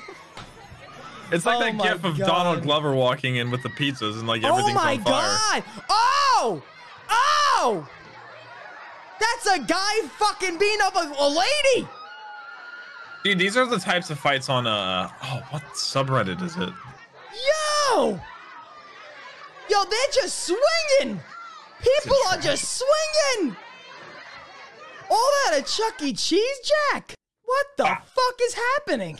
It's 1.31 1.45
like 1.45 1.57
Oh 1.57 1.77
that 1.77 1.83
gif 1.83 2.03
of 2.03 2.17
God. 2.17 2.25
Donald 2.27 2.63
Glover 2.63 2.93
walking 2.93 3.37
in 3.37 3.49
with 3.51 3.63
the 3.63 3.69
pizzas 3.69 4.19
and 4.19 4.27
like 4.27 4.43
Oh 4.43 4.49
everything's 4.49 4.75
my 4.75 4.93
on 4.93 5.01
fire. 5.03 5.61
god! 5.61 5.63
Oh! 5.89 6.63
Oh! 7.09 7.87
That's 9.19 9.57
a 9.57 9.63
guy 9.63 10.01
fucking 10.17 10.57
beating 10.57 10.81
up 10.83 10.95
a, 10.95 11.13
a 11.19 11.27
lady! 11.29 11.87
Dude, 13.23 13.39
these 13.39 13.57
are 13.57 13.65
the 13.65 13.79
types 13.79 14.09
of 14.11 14.19
fights 14.19 14.49
on 14.49 14.67
uh 14.67 15.09
oh 15.23 15.41
what 15.49 15.63
subreddit 15.73 16.41
is 16.43 16.55
it? 16.57 16.69
Yo! 17.89 18.19
Yo, 19.69 19.83
they're 19.83 20.13
just 20.13 20.45
swinging! 20.45 21.19
People 21.81 22.17
are 22.31 22.37
just 22.39 22.79
swinging! 22.79 23.55
All 25.09 25.29
that 25.45 25.59
a 25.59 25.63
Chuck 25.63 26.01
E. 26.01 26.13
Cheese, 26.13 26.71
Jack? 26.93 27.13
What 27.43 27.65
the 27.77 27.85
Ah. 27.85 28.01
fuck 28.05 28.35
is 28.43 28.53
happening? 28.55 29.19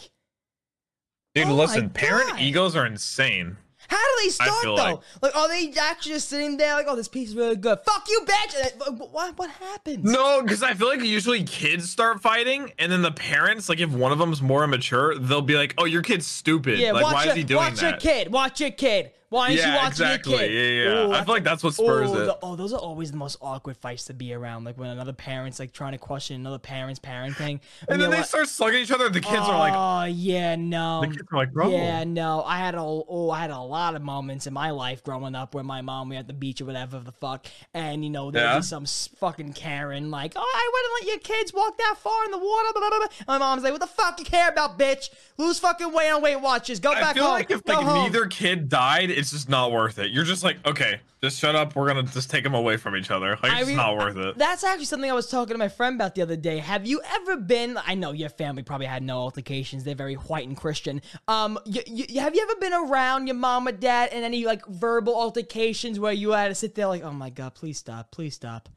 Dude, 1.36 1.48
Oh 1.48 1.54
listen, 1.56 1.90
parent 1.90 2.30
God. 2.32 2.40
egos 2.40 2.76
are 2.76 2.86
insane. 2.86 3.58
How 3.88 3.98
do 3.98 4.24
they 4.24 4.30
start 4.30 4.64
though? 4.64 4.74
like- 4.74 5.00
Like, 5.22 5.36
are 5.36 5.48
they 5.48 5.72
actually 5.80 6.14
just 6.14 6.28
sitting 6.30 6.58
there 6.58 6.74
like, 6.74 6.88
oh, 6.90 6.96
this 6.96 7.08
piece 7.08 7.30
is 7.30 7.36
really 7.36 7.56
good? 7.56 7.78
Fuck 7.86 8.08
you, 8.10 8.26
bitch! 8.26 9.12
What, 9.12 9.38
what 9.38 9.50
happens? 9.52 10.12
No, 10.12 10.42
because 10.42 10.64
I 10.64 10.74
feel 10.74 10.88
like 10.88 11.02
usually 11.04 11.44
kids 11.44 11.88
start 11.92 12.20
fighting, 12.20 12.72
and 12.80 12.92
then 12.92 13.04
the 13.04 13.12
parents, 13.12 13.70
like 13.70 13.80
if 13.80 13.92
one 13.92 14.12
of 14.12 14.18
them's 14.18 14.42
more 14.42 14.64
immature, 14.64 15.16
they'll 15.20 15.42
be 15.44 15.56
like, 15.56 15.76
"Oh, 15.78 15.86
your 15.86 16.02
kid's 16.02 16.26
stupid. 16.26 16.80
Yeah, 16.80 16.94
like, 16.94 17.04
why 17.04 17.24
your, 17.26 17.32
is 17.34 17.38
he 17.38 17.44
doing 17.44 17.60
that? 17.62 17.72
watch 17.74 17.82
your 17.82 17.98
kid. 17.98 18.32
Watch 18.32 18.62
your 18.62 18.72
kid. 18.72 19.12
Why 19.36 19.50
you 19.50 19.60
Yeah, 19.60 19.76
watching 19.76 19.88
exactly. 20.06 20.32
your 20.34 20.40
kid? 20.42 20.52
Yeah, 20.54 20.94
yeah. 20.94 21.04
I 21.04 21.08
that's 21.10 21.26
feel 21.26 21.34
like 21.36 21.44
that's 21.44 21.64
what 21.64 21.74
spurs 21.74 22.10
oh, 22.12 22.22
it. 22.22 22.26
the- 22.26 22.38
oh, 22.42 22.56
those 22.56 22.72
are 22.74 22.80
always 22.80 23.12
the 23.12 23.18
most 23.18 23.38
awkward 23.42 23.78
fights 23.78 24.06
to 24.06 24.14
be 24.14 24.34
around. 24.34 24.64
Like 24.64 24.78
when 24.78 24.90
another 24.90 25.14
parent's 25.14 25.60
like 25.60 25.74
trying 25.74 25.92
to 25.92 25.98
question 25.98 26.38
another 26.38 26.58
parent's 26.60 27.00
parenting. 27.00 27.60
And 27.90 28.02
then 28.02 28.12
they 28.12 28.22
start 28.24 28.48
slugging 28.48 28.82
each 28.82 28.92
other. 28.92 29.08
And 29.08 29.16
The 29.16 29.20
kids 29.22 29.42
are 29.42 29.60
like, 29.60 29.74
oh 29.76 30.06
yeah, 30.06 30.56
no. 30.56 31.02
the 31.02 31.08
kids 31.08 31.24
are 31.32 31.38
like, 31.38 31.52
bro. 31.52 31.70
Yeah, 31.70 32.04
no. 32.06 32.44
I 32.44 32.58
had 32.58 32.76
a 32.76 32.80
oh, 32.82 33.30
I 33.30 33.40
had 33.40 33.52
a 33.52 33.60
lot 33.60 33.96
of 33.96 34.02
moments 34.02 34.48
in 34.48 34.54
my 34.54 34.72
life 34.72 35.04
growing 35.04 35.36
up 35.36 35.54
where 35.54 35.64
my 35.64 35.82
mom 35.82 36.10
we 36.10 36.16
at 36.16 36.28
the 36.28 36.34
beach 36.34 36.62
or 36.62 36.66
whatever 36.66 37.00
the 37.00 37.12
fuck, 37.12 37.46
and 37.74 38.04
you 38.04 38.10
know 38.10 38.32
there'd 38.32 38.44
Yeah. 38.46 38.58
be 38.58 38.64
some 38.64 38.86
fucking 39.20 39.54
Karen 39.54 40.12
like, 40.12 40.34
oh, 40.36 40.42
I 40.42 40.72
wouldn't 40.74 40.94
let 41.10 41.14
your 41.28 41.38
kids 41.38 41.54
walk 41.54 41.78
that 41.78 41.96
far 41.98 42.26
in 42.26 42.32
the 42.32 42.38
water. 42.38 42.70
Blah, 42.74 42.90
blah, 42.90 43.00
blah. 43.00 43.08
My 43.28 43.38
mom's 43.38 43.64
like, 43.64 43.72
what 43.74 43.82
the 43.82 43.88
fuck 43.88 44.20
you 44.20 44.26
care 44.26 44.50
about, 44.50 44.78
bitch? 44.80 45.10
Lose 45.38 45.60
fucking 45.60 45.92
weight 45.92 46.10
on 46.12 46.22
Weight 46.22 46.38
Watchers. 46.38 46.80
Go 46.80 46.92
I 46.92 47.02
back 47.02 47.16
feel 47.16 47.26
home. 47.26 47.34
like 47.34 47.52
if 47.52 47.64
Go 47.64 47.74
like 47.74 47.86
home. 47.86 48.04
neither 48.04 48.28
kid 48.28 48.70
died, 48.70 49.10
it's 49.26 49.32
just 49.32 49.50
not 49.50 49.72
worth 49.72 49.98
it. 49.98 50.12
You're 50.12 50.24
just 50.24 50.44
like, 50.44 50.58
okay, 50.68 51.00
just 51.24 51.40
shut 51.40 51.56
up. 51.56 51.76
We're 51.76 51.88
gonna 51.88 52.04
just 52.04 52.30
take 52.30 52.44
them 52.44 52.54
away 52.54 52.78
from 52.78 52.96
each 52.96 53.10
other. 53.10 53.40
Like 53.42 53.52
I 53.52 53.62
it's 53.62 53.70
re- 53.70 53.76
not 53.76 53.98
worth 53.98 54.18
it. 54.18 54.38
That's 54.38 54.64
actually 54.64 54.86
something 54.86 55.10
I 55.10 55.14
was 55.14 55.28
talking 55.28 55.54
to 55.54 55.58
my 55.58 55.68
friend 55.68 55.96
about 55.96 56.14
the 56.14 56.22
other 56.22 56.36
day. 56.36 56.60
Have 56.60 56.86
you 56.86 57.02
ever 57.04 57.38
been? 57.38 57.80
I 57.86 57.96
know 57.96 58.12
your 58.12 58.30
family 58.30 58.62
probably 58.62 58.86
had 58.86 59.02
no 59.02 59.18
altercations. 59.18 59.84
They're 59.84 59.96
very 59.96 60.14
white 60.14 60.48
and 60.48 60.56
Christian. 60.56 61.02
Um, 61.28 61.58
have 61.66 62.36
you 62.36 62.42
ever 62.42 62.56
been 62.60 62.74
around 62.74 63.26
your 63.26 63.36
mom 63.36 63.68
or 63.68 63.72
dad 63.72 64.14
in 64.14 64.24
any 64.24 64.46
like 64.46 64.66
verbal 64.68 65.16
altercations 65.16 66.00
where 66.00 66.14
you 66.14 66.32
had 66.32 66.50
to 66.50 66.56
sit 66.56 66.76
there 66.76 66.86
like, 66.86 67.04
oh 67.04 67.12
my 67.12 67.32
god, 67.32 67.56
please 67.56 67.80
stop, 67.80 68.12
please 68.12 68.36
stop. 68.36 68.70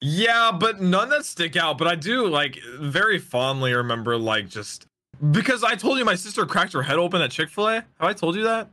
Yeah, 0.00 0.52
but 0.58 0.80
none 0.80 1.08
that 1.10 1.24
stick 1.24 1.56
out. 1.56 1.78
But 1.78 1.86
I 1.86 1.94
do 1.94 2.26
like 2.26 2.58
very 2.78 3.18
fondly 3.18 3.72
remember 3.72 4.18
like 4.18 4.48
just 4.48 4.86
because 5.30 5.64
I 5.64 5.74
told 5.76 5.98
you 5.98 6.04
my 6.04 6.14
sister 6.14 6.44
cracked 6.46 6.72
her 6.74 6.82
head 6.82 6.98
open 6.98 7.22
at 7.22 7.30
Chick 7.30 7.48
Fil 7.48 7.68
A. 7.68 7.74
Have 7.74 7.84
I 8.00 8.12
told 8.12 8.36
you 8.36 8.44
that? 8.44 8.68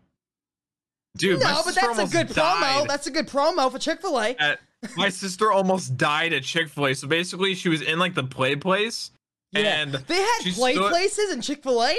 Dude, 1.17 1.41
my 1.43 1.51
no, 1.51 1.61
but 1.63 1.75
that's 1.75 1.99
a 1.99 2.07
good 2.07 2.27
promo. 2.29 2.35
died 2.35 2.89
That's 2.89 3.07
a 3.07 3.11
good 3.11 3.27
promo 3.27 3.71
for 3.71 3.77
Chick 3.79 4.01
Fil 4.01 4.19
A. 4.19 4.35
at- 4.39 4.59
my 4.97 5.09
sister 5.09 5.51
almost 5.51 5.95
died 5.95 6.33
at 6.33 6.43
Chick 6.43 6.69
Fil 6.69 6.87
A. 6.87 6.93
So 6.95 7.07
basically, 7.07 7.55
she 7.55 7.69
was 7.69 7.81
in 7.81 7.99
like 7.99 8.15
the 8.15 8.23
play 8.23 8.55
place, 8.55 9.11
Yeah, 9.51 9.81
and 9.81 9.93
they 9.93 10.15
had 10.21 10.39
play 10.55 10.73
stood- 10.73 10.89
places 10.91 11.31
in 11.31 11.41
Chick 11.41 11.61
Fil 11.63 11.83
A. 11.83 11.95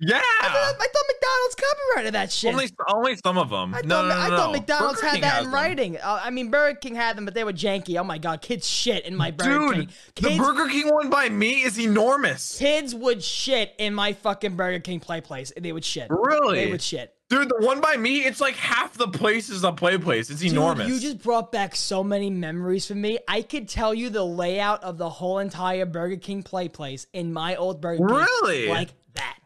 yeah, 0.00 0.16
I 0.18 0.46
thought, 0.48 0.74
I 0.80 0.86
thought 0.88 1.04
McDonald's 1.06 1.54
copyrighted 1.54 2.14
that 2.14 2.32
shit. 2.32 2.52
only 2.54 2.68
only 2.88 3.16
some 3.22 3.36
of 3.36 3.50
them. 3.50 3.74
I 3.74 3.82
no, 3.82 3.96
thought, 3.96 4.08
no, 4.08 4.14
no, 4.14 4.20
I 4.20 4.28
no. 4.30 4.36
thought 4.38 4.52
McDonald's 4.52 5.00
Burger 5.02 5.06
had 5.06 5.12
King 5.12 5.20
that 5.22 5.38
in 5.40 5.44
them. 5.44 5.54
writing. 5.54 5.96
Uh, 5.98 6.20
I 6.24 6.30
mean, 6.30 6.50
Burger 6.50 6.78
King 6.78 6.94
had 6.94 7.16
them, 7.18 7.26
but 7.26 7.34
they 7.34 7.44
were 7.44 7.52
janky. 7.52 8.00
Oh 8.00 8.04
my 8.04 8.16
god, 8.16 8.40
kids 8.40 8.66
shit 8.66 9.04
in 9.04 9.14
my 9.14 9.30
Burger 9.30 9.74
Dude, 9.74 9.92
King. 10.14 10.38
the 10.38 10.42
Burger 10.42 10.68
King 10.70 10.88
one 10.88 11.10
by 11.10 11.28
me 11.28 11.62
is 11.62 11.78
enormous. 11.78 12.56
kids 12.58 12.94
would 12.94 13.22
shit 13.22 13.74
in 13.78 13.94
my 13.94 14.14
fucking 14.14 14.56
Burger 14.56 14.80
King 14.80 14.98
play 15.00 15.20
place. 15.20 15.52
They 15.60 15.72
would 15.72 15.84
shit. 15.84 16.06
Really? 16.08 16.64
They 16.64 16.70
would 16.70 16.80
shit. 16.82 17.14
Dude, 17.30 17.48
the 17.48 17.64
one 17.64 17.80
by 17.80 17.96
me, 17.96 18.24
it's 18.24 18.40
like 18.40 18.56
half 18.56 18.94
the 18.94 19.06
place 19.08 19.48
is 19.50 19.62
a 19.62 19.70
play 19.72 19.96
place. 19.96 20.28
It's 20.30 20.40
Dude, 20.40 20.50
enormous. 20.50 20.88
you 20.88 20.98
just 20.98 21.22
brought 21.22 21.52
back 21.52 21.76
so 21.76 22.02
many 22.02 22.28
memories 22.28 22.86
for 22.88 22.96
me. 22.96 23.18
I 23.28 23.42
could 23.42 23.68
tell 23.68 23.94
you 23.94 24.10
the 24.10 24.24
layout 24.24 24.82
of 24.82 24.98
the 24.98 25.08
whole 25.08 25.38
entire 25.38 25.86
Burger 25.86 26.16
King 26.16 26.42
play 26.42 26.68
place 26.68 27.06
in 27.12 27.32
my 27.32 27.54
old 27.54 27.80
Burger 27.80 28.04
King. 28.04 28.16
Really? 28.16 28.68
Like 28.68 28.90
that. 29.14 29.38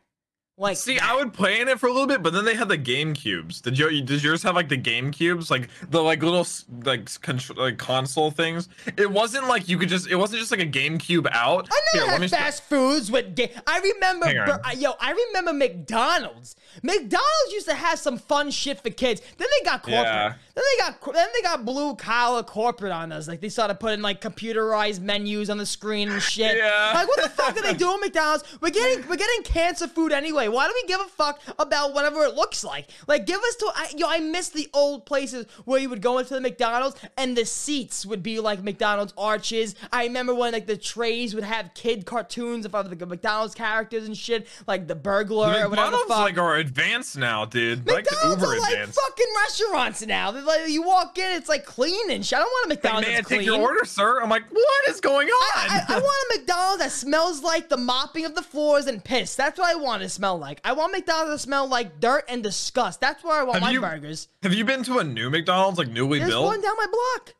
Like 0.57 0.77
See, 0.77 0.94
that. 0.94 1.03
I 1.11 1.16
would 1.16 1.33
play 1.33 1.61
in 1.61 1.66
it 1.66 1.81
for 1.81 1.88
a 1.88 1.92
little 1.92 2.07
bit, 2.07 2.23
but 2.23 2.33
then 2.33 2.44
they 2.44 2.55
had 2.55 2.68
the 2.68 2.77
game 2.77 3.12
cubes. 3.12 3.61
Did 3.61 3.77
you? 3.77 4.01
Did 4.03 4.23
yours 4.23 4.40
have 4.44 4.55
like 4.55 4.68
the 4.68 4.77
game 4.77 5.11
cubes, 5.11 5.51
like 5.51 5.68
the 5.90 6.01
like 6.01 6.23
little 6.23 6.47
like 6.85 7.11
like 7.57 7.77
console 7.77 8.31
things? 8.31 8.68
It 8.97 9.11
wasn't 9.11 9.49
like 9.49 9.68
you 9.68 9.79
could 9.79 9.88
just. 9.88 10.07
It 10.07 10.14
wasn't 10.14 10.38
just 10.38 10.53
like 10.53 10.61
a 10.61 10.64
game 10.64 10.97
cube 10.99 11.27
out. 11.33 11.68
I 11.73 11.81
never 11.94 12.07
Here, 12.12 12.20
had 12.20 12.31
fast 12.31 12.62
foods 12.62 13.11
with. 13.11 13.35
Ga- 13.35 13.51
I 13.66 13.81
remember. 13.81 14.27
Bur- 14.33 14.61
I- 14.62 14.75
yo, 14.75 14.92
I 15.01 15.11
remember 15.11 15.53
McDonald's. 15.53 16.55
McDonald's 16.82 17.52
used 17.52 17.68
to 17.68 17.74
have 17.74 17.98
some 17.98 18.18
fun 18.18 18.50
shit 18.50 18.80
for 18.80 18.90
kids. 18.90 19.20
Then 19.38 19.48
they 19.58 19.64
got 19.64 19.82
corporate. 19.82 20.04
Yeah. 20.04 20.34
Then 20.54 20.64
they 20.72 20.84
got 20.84 21.14
then 21.14 21.28
they 21.34 21.42
got 21.42 21.64
blue 21.64 21.94
collar 21.96 22.42
corporate 22.42 22.92
on 22.92 23.12
us. 23.12 23.28
Like 23.28 23.40
they 23.40 23.48
started 23.48 23.80
putting 23.80 24.02
like 24.02 24.20
computerized 24.20 25.00
menus 25.00 25.50
on 25.50 25.58
the 25.58 25.66
screen 25.66 26.08
and 26.10 26.22
shit. 26.22 26.56
Yeah. 26.56 26.92
Like 26.94 27.08
what 27.08 27.22
the 27.22 27.28
fuck 27.28 27.56
are 27.56 27.62
they 27.62 27.74
doing, 27.78 28.00
McDonald's? 28.00 28.44
We're 28.60 28.70
getting 28.70 29.06
we're 29.08 29.16
getting 29.16 29.42
cancer 29.44 29.88
food 29.88 30.12
anyway. 30.12 30.48
Why 30.48 30.66
do 30.68 30.74
we 30.74 30.87
give 30.87 31.00
a 31.00 31.04
fuck 31.04 31.40
about 31.58 31.94
whatever 31.94 32.22
it 32.24 32.34
looks 32.34 32.64
like? 32.64 32.88
Like 33.06 33.26
give 33.26 33.40
us 33.40 33.56
to 33.56 33.72
I, 33.74 33.92
yo. 33.96 34.08
I 34.08 34.20
miss 34.20 34.50
the 34.50 34.68
old 34.72 35.06
places 35.06 35.46
where 35.64 35.80
you 35.80 35.88
would 35.88 36.02
go 36.02 36.18
into 36.18 36.34
the 36.34 36.40
McDonald's 36.40 37.00
and 37.16 37.37
the 37.37 37.44
seats 37.44 38.06
would 38.06 38.22
be 38.22 38.40
like 38.40 38.62
McDonald's 38.62 39.12
arches. 39.18 39.74
I 39.92 40.04
remember 40.04 40.34
when 40.34 40.52
like 40.52 40.66
the 40.66 40.76
trays 40.76 41.34
would 41.34 41.44
have 41.44 41.74
kid 41.74 42.06
cartoons 42.06 42.64
of 42.64 42.74
other 42.74 42.94
the 42.94 43.06
McDonald's 43.06 43.54
characters 43.54 44.06
and 44.06 44.16
shit, 44.16 44.46
like 44.66 44.87
the 44.87 44.94
burglar 44.94 45.48
or 45.48 45.68
whatever 45.68 45.68
the 45.68 45.76
McDonald's 45.76 46.08
fuck. 46.08 46.18
like 46.20 46.38
are 46.38 46.63
advanced 46.66 47.16
now, 47.16 47.44
dude. 47.44 47.87
Like 47.87 48.05
McDonald's 48.11 48.42
uber 48.42 48.55
are 48.55 48.59
like 48.61 48.72
advanced. 48.72 49.00
fucking 49.00 49.27
restaurants 49.44 50.07
now. 50.07 50.31
They're 50.31 50.42
like, 50.42 50.68
you 50.68 50.83
walk 50.83 51.18
in, 51.18 51.33
it's 51.37 51.48
like 51.48 51.64
clean 51.64 52.11
and 52.11 52.24
shit. 52.24 52.38
I 52.38 52.42
don't 52.42 52.50
want 52.50 52.66
a 52.66 52.68
Like, 52.70 52.83
McDonald's 52.83 53.09
man, 53.09 53.16
that's 53.16 53.29
take 53.29 53.42
your 53.46 53.61
order, 53.61 53.85
sir. 53.85 54.20
I'm 54.22 54.29
like, 54.31 54.44
what 54.50 54.88
is 54.88 55.00
going 55.00 55.29
on? 55.29 55.53
I, 55.57 55.85
I, 55.88 55.94
I 55.94 55.98
want 55.98 56.33
a 56.35 56.38
McDonald's 56.38 56.83
that 56.83 56.92
smells 56.92 57.42
like 57.42 57.68
the 57.68 57.77
mopping 57.77 58.24
of 58.24 58.35
the 58.35 58.42
floors 58.42 58.87
and 58.87 59.03
piss. 59.05 59.35
That's 59.37 59.59
what 59.59 59.70
I 59.70 59.74
want 59.77 60.03
to 60.03 60.09
smell 60.09 60.38
like. 60.38 60.61
I 60.64 60.72
want 60.72 60.92
McDonald's 60.92 61.40
to 61.42 61.46
smell 61.46 61.68
like 61.68 62.00
dirt 62.00 62.24
and 62.29 62.42
disgust. 62.42 63.00
That's 63.00 63.22
where 63.22 63.35
I 63.38 63.42
want 63.42 63.55
Have 63.57 63.62
my 63.62 63.70
you- 63.70 63.81
burgers. 63.81 64.29
Have 64.42 64.55
you 64.55 64.64
been 64.64 64.83
to 64.85 64.98
a 64.98 65.05
new 65.05 65.31
McDonald's, 65.31 65.79
like 65.79 65.88
newly 65.88 66.18
There's 66.18 66.31
built? 66.31 66.46
one 66.46 66.61
down 66.61 66.74
my 66.77 66.87
block. 66.87 67.35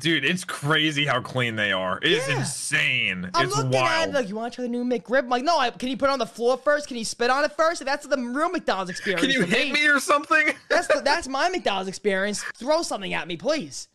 Dude, 0.00 0.24
it's 0.24 0.44
crazy 0.44 1.04
how 1.06 1.20
clean 1.20 1.56
they 1.56 1.72
are. 1.72 1.98
It 2.02 2.12
is 2.12 2.28
Yeah. 2.28 2.38
insane. 2.40 3.30
I'm 3.34 3.46
it's 3.46 3.56
looking 3.56 3.74
at 3.74 3.80
wild. 3.82 4.08
it 4.10 4.14
like, 4.14 4.28
you 4.28 4.34
want 4.36 4.52
to 4.52 4.56
try 4.56 4.62
the 4.62 4.68
new 4.68 4.84
McRib? 4.84 5.20
I'm 5.24 5.28
like, 5.28 5.44
no, 5.44 5.58
I, 5.58 5.70
can 5.70 5.88
you 5.88 5.96
put 5.96 6.08
it 6.08 6.12
on 6.12 6.18
the 6.18 6.26
floor 6.26 6.56
first? 6.56 6.88
Can 6.88 6.96
you 6.96 7.04
spit 7.04 7.30
on 7.30 7.44
it 7.44 7.52
first? 7.52 7.84
That's 7.84 8.06
the 8.06 8.16
real 8.16 8.50
McDonald's 8.50 8.90
experience. 8.90 9.22
Can 9.22 9.30
you 9.30 9.42
hit 9.44 9.72
me 9.72 9.86
or 9.86 10.00
something? 10.00 10.50
That's 10.68 10.86
the, 10.86 11.00
that's 11.04 11.26
my 11.28 11.48
McDonald's 11.48 11.88
experience. 11.88 12.42
Throw 12.56 12.82
something 12.82 13.12
at 13.14 13.26
me, 13.26 13.36
please. 13.36 13.88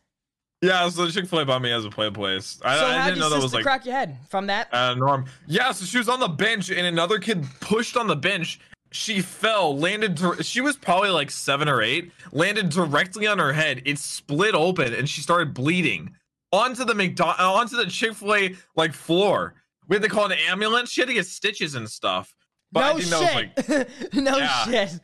yeah, 0.62 0.88
so 0.90 1.10
Chick 1.10 1.28
Fil 1.28 1.40
A 1.40 1.46
bought 1.46 1.62
me 1.62 1.72
as 1.72 1.86
a 1.86 1.90
play 1.90 2.10
place. 2.10 2.60
I, 2.64 2.78
So 2.78 2.86
I 2.86 2.94
how'd 2.94 3.06
didn't 3.10 3.20
know 3.20 3.30
that 3.30 3.42
was 3.42 3.54
like 3.54 3.64
crack 3.64 3.86
your 3.86 3.96
head 3.96 4.18
from 4.30 4.48
that? 4.48 4.74
uh, 4.74 4.94
norm. 4.96 5.26
Yeah, 5.48 5.72
so 5.72 5.86
she 5.86 5.98
was 5.98 6.10
on 6.10 6.20
the 6.20 6.28
bench 6.28 6.70
and 6.72 6.86
another 6.88 7.20
kid 7.20 7.46
pushed 7.60 7.96
on 7.98 8.08
the 8.08 8.16
bench. 8.16 8.60
She 8.96 9.22
fell, 9.22 9.76
landed. 9.78 10.20
She 10.46 10.62
was 10.62 10.78
probably 10.78 11.10
like 11.10 11.32
seven 11.32 11.68
or 11.68 11.82
eight. 11.82 12.12
Landed 12.32 12.70
directly 12.70 13.26
on 13.28 13.40
her 13.40 13.52
head. 13.52 13.82
It 13.86 13.98
split 13.98 14.54
open 14.54 14.94
and 14.94 15.10
she 15.10 15.22
started 15.22 15.54
bleeding 15.54 16.16
onto 16.52 16.86
the 16.86 16.94
McDonald, 16.94 17.40
uh, 17.40 17.52
onto 17.54 17.76
the 17.76 17.88
Chick 17.88 18.14
Fil 18.14 18.36
A 18.36 18.56
like 18.76 18.94
floor. 18.94 19.56
We 19.88 19.96
had 19.96 20.04
to 20.04 20.10
call 20.10 20.26
an 20.28 20.38
ambulance. 20.48 20.92
She 20.92 21.02
had 21.02 21.08
to 21.08 21.14
get 21.16 21.26
stitches 21.26 21.74
and 21.76 21.90
stuff. 21.90 22.36
But 22.72 22.84
I 22.84 22.88
no 22.90 22.96
was 22.96 23.12
like 23.12 23.66
shit. 23.66 23.90
no 24.14 24.38
Yeah. 24.38 24.64
shit. 24.66 25.00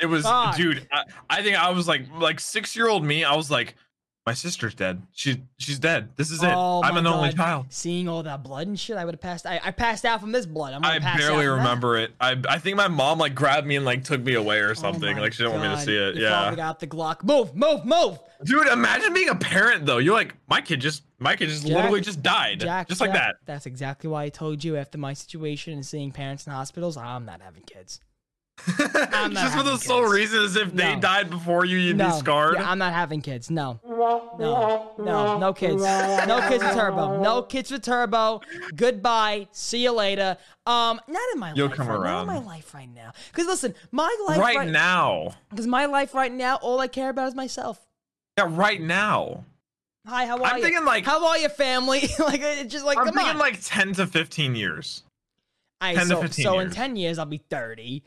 It 0.00 0.06
was, 0.06 0.24
Fuck. 0.24 0.56
dude. 0.56 0.88
I, 0.92 1.02
I 1.30 1.42
think 1.42 1.56
I 1.56 1.70
was 1.70 1.86
like, 1.86 2.06
like 2.18 2.40
six 2.40 2.74
year 2.74 2.88
old 2.88 3.04
me. 3.04 3.24
I 3.24 3.36
was 3.36 3.50
like, 3.50 3.76
my 4.26 4.32
sister's 4.32 4.74
dead. 4.74 5.02
She, 5.12 5.42
she's 5.58 5.78
dead. 5.78 6.08
This 6.16 6.30
is 6.30 6.42
it. 6.42 6.48
Oh 6.50 6.82
I'm 6.82 6.96
an 6.96 7.06
only 7.06 7.32
child. 7.32 7.66
Seeing 7.68 8.08
all 8.08 8.22
that 8.22 8.42
blood 8.42 8.66
and 8.66 8.80
shit, 8.80 8.96
I 8.96 9.04
would 9.04 9.12
have 9.14 9.20
passed. 9.20 9.44
I, 9.46 9.60
I 9.62 9.70
passed 9.70 10.04
out 10.06 10.20
from 10.20 10.32
this 10.32 10.46
blood. 10.46 10.72
I'm 10.72 10.82
I 10.84 10.98
pass 10.98 11.18
barely 11.18 11.46
out 11.46 11.58
remember 11.58 11.98
it. 11.98 12.12
I, 12.18 12.40
I 12.48 12.58
think 12.58 12.76
my 12.78 12.88
mom 12.88 13.18
like 13.18 13.34
grabbed 13.34 13.66
me 13.66 13.76
and 13.76 13.84
like 13.84 14.02
took 14.04 14.22
me 14.22 14.34
away 14.34 14.60
or 14.60 14.70
Oh 14.70 14.74
something. 14.74 15.16
my 15.16 15.20
like 15.20 15.34
she 15.34 15.42
didn't 15.42 15.58
want 15.60 15.68
me 15.70 15.76
to 15.76 15.82
see 15.82 15.96
it. 15.96 16.14
Father 16.14 16.50
Yeah, 16.50 16.56
got 16.56 16.80
the 16.80 16.86
Glock. 16.86 17.22
Move, 17.22 17.54
move, 17.54 17.84
move. 17.84 18.18
dude. 18.44 18.66
Imagine 18.68 19.12
being 19.12 19.28
a 19.28 19.34
parent 19.34 19.84
though. 19.84 19.98
You're 19.98 20.14
like, 20.14 20.34
my 20.48 20.62
kid 20.62 20.80
just, 20.80 21.02
my 21.18 21.36
kid 21.36 21.50
just 21.50 21.66
Jack- 21.66 21.76
literally 21.76 22.00
just 22.00 22.22
died, 22.22 22.60
Jack, 22.60 22.88
just 22.88 23.00
like 23.02 23.12
Jack, 23.12 23.20
that. 23.20 23.36
That's 23.44 23.66
exactly 23.66 24.08
why 24.08 24.24
I 24.24 24.28
told 24.30 24.64
you 24.64 24.76
after 24.76 24.96
my 24.96 25.12
situation 25.12 25.74
and 25.74 25.84
seeing 25.84 26.12
parents 26.12 26.46
in 26.46 26.52
hospitals, 26.52 26.96
I'm 26.96 27.26
not 27.26 27.42
having 27.42 27.62
kids. 27.64 28.00
not 28.78 29.32
just 29.32 29.56
for 29.56 29.62
the 29.62 29.76
sole 29.76 30.04
reason 30.04 30.42
as 30.42 30.56
if 30.56 30.72
they 30.72 30.96
died 30.96 31.28
before 31.28 31.64
you, 31.64 31.76
you'd 31.76 31.96
no, 31.96 32.06
be 32.06 32.18
scarred. 32.18 32.54
Yeah, 32.54 32.70
I'm 32.70 32.78
not 32.78 32.94
having 32.94 33.20
kids. 33.20 33.50
No, 33.50 33.78
no, 33.84 34.92
no, 34.98 35.38
no 35.38 35.52
kids. 35.52 35.82
No 35.82 36.40
kids 36.48 36.64
with 36.64 36.72
Turbo. 36.72 37.20
No 37.20 37.42
kids 37.42 37.70
with 37.70 37.82
Turbo. 37.82 38.40
Goodbye. 38.74 39.48
See 39.52 39.82
you 39.82 39.92
later. 39.92 40.38
Um, 40.66 41.00
not 41.08 41.22
in 41.34 41.40
my 41.40 41.52
You'll 41.54 41.68
life. 41.68 41.76
come 41.76 41.88
right, 41.88 42.04
Not 42.04 42.20
in 42.22 42.26
my 42.26 42.38
life 42.38 42.72
right 42.72 42.88
now. 42.88 43.12
Because 43.30 43.46
listen, 43.46 43.74
my 43.90 44.14
life 44.28 44.38
right, 44.38 44.56
right, 44.56 44.68
now. 44.68 45.34
Because 45.50 45.66
my 45.66 45.86
life 45.86 46.14
right 46.14 46.32
now, 46.32 46.56
all 46.56 46.80
I 46.80 46.88
care 46.88 47.10
about 47.10 47.28
is 47.28 47.34
myself. 47.34 47.84
Yeah, 48.38 48.46
right 48.48 48.80
now. 48.80 49.44
Hi, 50.06 50.26
how 50.26 50.38
are 50.38 50.44
I'm 50.44 50.56
you? 50.56 50.62
thinking, 50.62 50.84
like- 50.84 51.04
how 51.04 51.26
are 51.26 51.38
your 51.38 51.50
family? 51.50 52.00
like, 52.18 52.40
it's 52.40 52.72
just 52.72 52.84
like, 52.84 52.98
I'm 52.98 53.06
come 53.06 53.14
thinking 53.14 53.34
on. 53.34 53.38
like 53.38 53.58
10 53.62 53.94
to 53.94 54.06
15 54.06 54.54
years. 54.54 55.02
Aight, 55.82 55.94
10 55.94 56.02
to 56.02 56.14
so, 56.14 56.22
15 56.22 56.42
so 56.42 56.58
in 56.60 56.70
10 56.70 56.96
years, 56.96 57.18
I'll 57.18 57.26
be 57.26 57.42
30. 57.50 58.02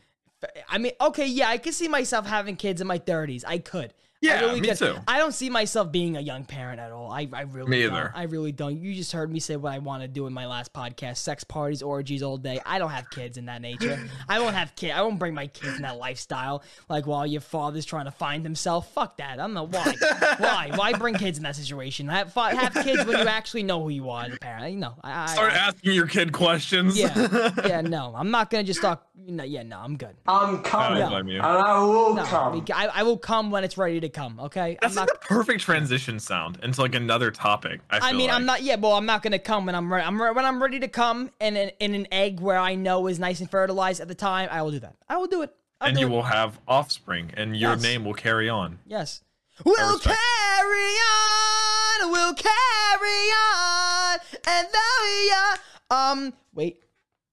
I 0.69 0.78
mean, 0.78 0.93
okay, 1.02 1.26
yeah, 1.26 1.50
I 1.50 1.58
could 1.58 1.73
see 1.73 1.88
myself 1.88 2.28
having 2.28 2.56
kids 2.56 2.82
in 2.82 2.88
my 2.88 3.00
30s. 3.00 3.43
I 3.47 3.58
could. 3.58 3.93
I 4.23 4.25
Yeah, 4.25 4.39
really 4.41 4.62
me 4.62 4.67
could. 4.69 4.77
too. 4.80 4.95
I 5.08 5.19
don't 5.19 5.32
see 5.32 5.49
myself 5.49 5.91
being 5.91 6.17
a 6.17 6.19
young 6.19 6.43
parent 6.43 6.80
at 6.80 6.91
all. 6.91 7.12
I, 7.12 7.27
I 7.32 7.41
really 7.41 7.69
Me 7.69 7.84
don't. 7.84 7.93
either. 7.93 8.12
I 8.15 8.23
really 8.23 8.51
don't. 8.51 8.75
You 8.77 8.95
just 8.95 9.12
heard 9.12 9.32
me 9.32 9.39
say 9.39 9.58
what 9.58 9.73
I 9.73 9.77
want 9.77 10.01
to 10.01 10.08
do 10.08 10.25
in 10.25 10.34
my 10.34 10.47
last 10.47 10.73
podcast: 10.73 11.17
sex 11.17 11.43
parties, 11.43 11.84
orgies 11.84 12.23
all 12.23 12.38
day. 12.38 12.60
I 12.65 12.80
don't 12.80 12.89
have 12.89 13.10
kids 13.12 13.38
in 13.38 13.45
that 13.45 13.62
nature. 13.62 13.99
I 14.30 14.39
won't 14.39 14.56
have 14.56 14.75
kids. 14.75 14.93
I 14.95 15.01
won't 15.03 15.19
bring 15.19 15.36
my 15.36 15.45
kids 15.47 15.75
in 15.75 15.84
that 15.84 15.97
lifestyle. 15.97 16.63
Like 16.89 17.06
while 17.06 17.27
your 17.27 17.41
father's 17.41 17.86
trying 17.86 18.06
to 18.06 18.12
find 18.12 18.43
himself. 18.43 18.91
Fuck 18.93 19.17
that. 19.17 19.34
I 19.34 19.36
don't 19.38 19.53
know 19.53 19.67
why. 19.67 19.93
why? 20.39 20.71
Why 20.73 20.93
bring 20.93 21.13
kids 21.15 21.38
in 21.38 21.43
that 21.43 21.56
situation? 21.56 22.08
Have 22.08 22.34
have 22.34 22.73
kids 22.73 23.06
when 23.06 23.19
you 23.19 23.27
actually 23.27 23.63
know 23.63 23.84
who 23.84 23.89
you 23.89 24.10
are 24.10 24.23
as 24.25 24.34
a 24.34 24.38
parent. 24.38 24.71
You 24.73 24.80
know. 24.80 24.95
I, 25.03 25.23
I, 25.23 25.25
Start 25.27 25.53
I- 25.53 25.58
asking 25.58 25.93
your 25.93 26.08
kid 26.08 26.32
questions. 26.34 26.97
yeah, 26.97 27.51
yeah, 27.65 27.82
no, 27.82 28.13
I'm 28.17 28.32
not 28.32 28.49
gonna 28.49 28.63
just 28.63 28.82
talk. 28.82 29.03
No, 29.30 29.43
yeah, 29.43 29.63
no, 29.63 29.77
I'm 29.80 29.97
good. 29.97 30.15
I'm 30.27 30.63
coming, 30.63 30.99
don't 30.99 31.10
blame 31.10 31.27
you. 31.27 31.38
and 31.38 31.45
I 31.45 31.80
will 31.84 32.13
No, 32.15 32.23
come. 32.23 32.65
I, 32.73 32.88
I 32.88 33.03
will 33.03 33.17
come 33.17 33.51
when 33.51 33.63
it's 33.63 33.77
ready 33.77 33.99
to 33.99 34.06
come. 34.09 34.39
Okay, 34.39 34.71
I'm 34.71 34.77
That's 34.81 34.95
not. 34.95 35.09
like 35.09 35.19
the 35.21 35.25
perfect 35.27 35.61
transition 35.61 36.19
sound 36.19 36.59
into 36.63 36.81
like 36.81 36.95
another 36.95 37.31
topic. 37.31 37.81
I, 37.89 37.99
I 38.09 38.13
mean, 38.13 38.27
like. 38.27 38.35
I'm 38.35 38.45
not. 38.45 38.61
Yeah, 38.63 38.75
well, 38.75 38.93
I'm 38.93 39.05
not 39.05 39.21
gonna 39.23 39.39
come 39.39 39.65
when 39.65 39.75
I'm 39.75 39.91
ready. 39.91 40.05
I'm 40.05 40.21
re- 40.21 40.31
when 40.31 40.45
I'm 40.45 40.61
ready 40.61 40.79
to 40.79 40.87
come 40.87 41.29
in 41.39 41.55
an, 41.57 41.71
in 41.79 41.95
an 41.95 42.07
egg 42.11 42.39
where 42.39 42.57
I 42.57 42.75
know 42.75 43.07
is 43.07 43.19
nice 43.19 43.39
and 43.39 43.49
fertilized 43.49 43.99
at 44.01 44.07
the 44.07 44.15
time. 44.15 44.49
I 44.51 44.61
will 44.61 44.71
do 44.71 44.79
that. 44.79 44.95
I 45.09 45.17
will 45.17 45.27
do 45.27 45.41
it. 45.41 45.55
I'll 45.79 45.89
and 45.89 45.95
do 45.97 46.01
you 46.01 46.07
it. 46.07 46.09
will 46.11 46.23
have 46.23 46.59
offspring, 46.67 47.31
and 47.37 47.55
your 47.55 47.71
Yes. 47.73 47.83
name 47.83 48.03
will 48.05 48.13
carry 48.15 48.49
on. 48.49 48.79
Yes. 48.87 49.21
We'll 49.65 49.99
carry 49.99 50.15
on. 50.15 52.11
We'll 52.11 52.33
carry 52.35 53.29
on. 53.31 54.19
And 54.47 54.67
though 54.71 55.03
we 55.03 55.31
are. 55.31 55.57
Um, 55.89 56.33
wait. 56.53 56.83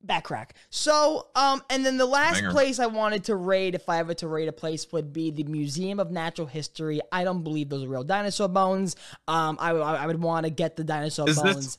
Back 0.05 0.25
crack. 0.25 0.55
So, 0.69 1.29
um, 1.35 1.62
and 1.71 1.85
then 1.85 1.97
the 1.97 2.07
last 2.07 2.35
Banger. 2.35 2.51
place 2.51 2.79
I 2.79 2.87
wanted 2.87 3.25
to 3.25 3.37
raid, 3.37 3.75
if 3.75 3.88
I 3.88 3.99
ever 3.99 4.12
to 4.14 4.29
raid 4.29 4.49
a 4.49 4.53
place, 4.53 4.93
would 4.93 5.12
be 5.12 5.31
the 5.31 5.45
Museum 5.45 5.99
of 5.99 6.11
Natural 6.11 6.47
History. 6.47 7.01
I 7.11 7.25
don't 7.25 7.43
believe 7.43 7.71
those 7.71 7.85
are 7.85 7.88
real 7.88 8.05
dinosaur 8.05 8.49
bones. 8.49 8.97
Um, 9.27 9.57
I, 9.59 9.71
I, 9.71 9.95
I 10.03 10.07
would 10.07 10.21
want 10.21 10.45
to 10.45 10.51
get 10.51 10.77
the 10.77 10.85
dinosaur 10.85 11.29
Is 11.29 11.40
bones. 11.40 11.79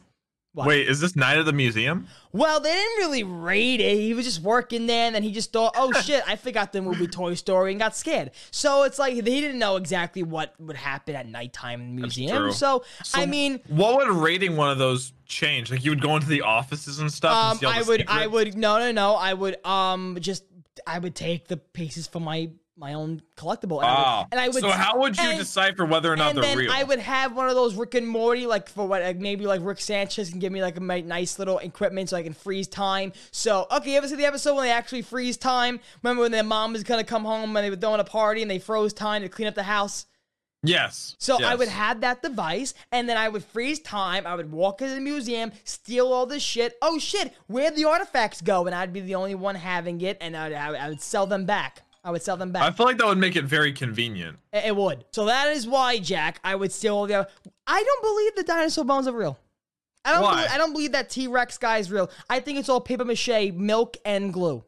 What? 0.55 0.67
Wait, 0.67 0.87
is 0.87 1.01
this 1.01 1.17
night 1.17 1.37
at 1.37 1.43
the 1.43 1.51
museum? 1.51 2.07
Well, 2.31 2.61
they 2.61 2.71
didn't 2.71 2.97
really 2.99 3.23
raid 3.23 3.81
it. 3.81 3.97
He 3.97 4.13
was 4.13 4.25
just 4.25 4.41
working 4.41 4.87
there, 4.87 5.05
and 5.05 5.13
then 5.13 5.21
he 5.21 5.33
just 5.33 5.51
thought, 5.51 5.73
"Oh 5.75 5.91
shit, 6.01 6.23
I 6.25 6.37
forgot 6.37 6.71
the 6.71 6.81
movie 6.81 7.07
Toy 7.07 7.33
Story," 7.33 7.71
and 7.71 7.79
got 7.79 7.93
scared. 7.93 8.31
So 8.51 8.83
it's 8.83 8.97
like 8.97 9.15
he 9.15 9.21
didn't 9.21 9.59
know 9.59 9.75
exactly 9.75 10.23
what 10.23 10.53
would 10.61 10.77
happen 10.77 11.13
at 11.13 11.27
nighttime 11.27 11.81
in 11.81 11.95
the 11.97 12.01
museum. 12.03 12.53
So, 12.53 12.85
So 13.03 13.19
I 13.21 13.25
mean, 13.25 13.59
what 13.67 13.97
would 13.97 14.07
raiding 14.15 14.55
one 14.55 14.69
of 14.69 14.77
those 14.77 15.11
change? 15.25 15.71
Like 15.71 15.83
you 15.83 15.91
would 15.91 16.01
go 16.01 16.15
into 16.15 16.27
the 16.27 16.41
offices 16.41 16.99
and 16.99 17.11
stuff. 17.11 17.61
um, 17.63 17.67
all 17.67 17.73
I 17.73 17.81
would, 17.81 18.05
I 18.07 18.27
would, 18.27 18.55
no, 18.55 18.79
no, 18.79 18.91
no, 18.91 19.15
I 19.15 19.33
would, 19.33 19.63
um, 19.65 20.17
just, 20.19 20.43
I 20.85 20.99
would 20.99 21.15
take 21.15 21.47
the 21.47 21.57
pieces 21.57 22.07
from 22.07 22.23
my 22.23 22.49
my 22.77 22.93
own 22.93 23.21
collectible, 23.37 23.77
and, 23.77 23.85
I, 23.87 23.93
Ah, 23.93 24.19
would, 24.19 24.27
and 24.33 24.41
I 24.41 24.47
would. 24.49 24.59
so 24.61 24.69
how 24.69 24.99
would 24.99 25.15
you 25.17 25.23
and- 25.29 25.39
decipher 25.39 25.85
whether 25.85 26.11
or 26.11 26.17
not 26.17 26.31
and 26.31 26.37
they're 26.39 26.43
then 26.43 26.57
real? 26.57 26.71
I 26.73 26.83
would 26.83 26.99
have 26.99 27.33
one 27.33 27.47
of 27.47 27.55
those 27.55 27.73
Rick 27.75 27.93
and 27.95 28.05
Morty, 28.05 28.45
like 28.47 28.67
for 28.67 28.85
what, 28.85 29.01
like 29.01 29.15
maybe 29.17 29.47
like 29.47 29.61
Rick 29.63 29.79
Sanchez 29.79 30.29
can 30.29 30.39
give 30.39 30.51
me 30.51 30.61
like 30.61 30.75
a 30.75 30.81
nice 30.81 31.39
little 31.39 31.57
equipment 31.59 32.09
so 32.09 32.17
I 32.17 32.23
can 32.23 32.33
freeze 32.33 32.67
time. 32.67 33.13
So, 33.31 33.65
okay, 33.71 33.91
you 33.91 33.97
ever 33.97 34.09
see 34.09 34.17
the 34.17 34.25
episode 34.25 34.55
when 34.55 34.65
they 34.65 34.71
actually 34.71 35.03
freeze 35.03 35.37
time? 35.37 35.79
Remember 36.03 36.23
when 36.23 36.33
their 36.33 36.43
mom 36.43 36.73
was 36.73 36.83
gonna 36.83 37.05
come 37.05 37.23
home 37.23 37.55
and 37.55 37.65
they 37.65 37.69
were 37.69 37.77
throwing 37.77 38.01
a 38.01 38.03
party 38.03 38.41
and 38.41 38.51
they 38.51 38.59
froze 38.59 38.91
time 38.91 39.21
to 39.21 39.29
clean 39.29 39.47
up 39.47 39.55
the 39.55 39.63
house? 39.63 40.05
Yes. 40.63 41.15
So 41.19 41.43
I 41.43 41.55
would 41.55 41.67
have 41.67 42.01
that 42.01 42.21
device, 42.21 42.73
and 42.91 43.07
then 43.07 43.17
I 43.17 43.29
would 43.29 43.43
freeze 43.43 43.79
time. 43.79 44.25
I 44.25 44.35
would 44.35 44.51
walk 44.51 44.81
into 44.81 44.95
the 44.95 45.01
museum, 45.01 45.51
steal 45.63 46.11
all 46.11 46.25
this 46.25 46.43
shit. 46.43 46.77
Oh 46.81 46.99
shit, 46.99 47.33
where'd 47.47 47.75
the 47.75 47.85
artifacts 47.85 48.41
go? 48.41 48.65
And 48.65 48.75
I'd 48.75 48.93
be 48.93 49.01
the 49.01 49.15
only 49.15 49.35
one 49.35 49.55
having 49.55 50.01
it, 50.01 50.17
and 50.21 50.35
I 50.35 50.47
would, 50.47 50.57
I 50.57 50.89
would, 50.89 51.01
sell 51.01 51.27
them 51.27 51.45
back. 51.45 51.81
I 52.03 52.11
would 52.11 52.21
sell 52.21 52.37
them 52.37 52.51
back. 52.51 52.63
I 52.63 52.71
feel 52.71 52.85
like 52.85 52.97
that 52.99 53.07
would 53.07 53.17
make 53.17 53.35
it 53.35 53.45
very 53.45 53.73
convenient. 53.73 54.37
It 54.53 54.65
it 54.65 54.75
would. 54.75 55.05
So 55.11 55.25
that 55.25 55.47
is 55.47 55.67
why, 55.67 55.97
Jack, 55.97 56.39
I 56.43 56.55
would 56.55 56.71
steal 56.71 56.95
all 56.95 57.07
the. 57.07 57.27
I 57.67 57.83
don't 57.83 58.01
believe 58.03 58.35
the 58.35 58.43
dinosaur 58.43 58.85
bones 58.85 59.07
are 59.07 59.13
real. 59.13 59.39
I 60.05 60.13
don't. 60.13 60.21
Why? 60.21 60.35
Believe, 60.35 60.51
I 60.51 60.57
don't 60.57 60.71
believe 60.71 60.91
that 60.91 61.09
T 61.09 61.27
Rex 61.27 61.57
guy 61.57 61.79
is 61.79 61.91
real. 61.91 62.11
I 62.29 62.39
think 62.39 62.59
it's 62.59 62.69
all 62.69 62.79
paper 62.79 63.05
mache, 63.05 63.51
milk, 63.53 63.97
and 64.05 64.31
glue. 64.31 64.63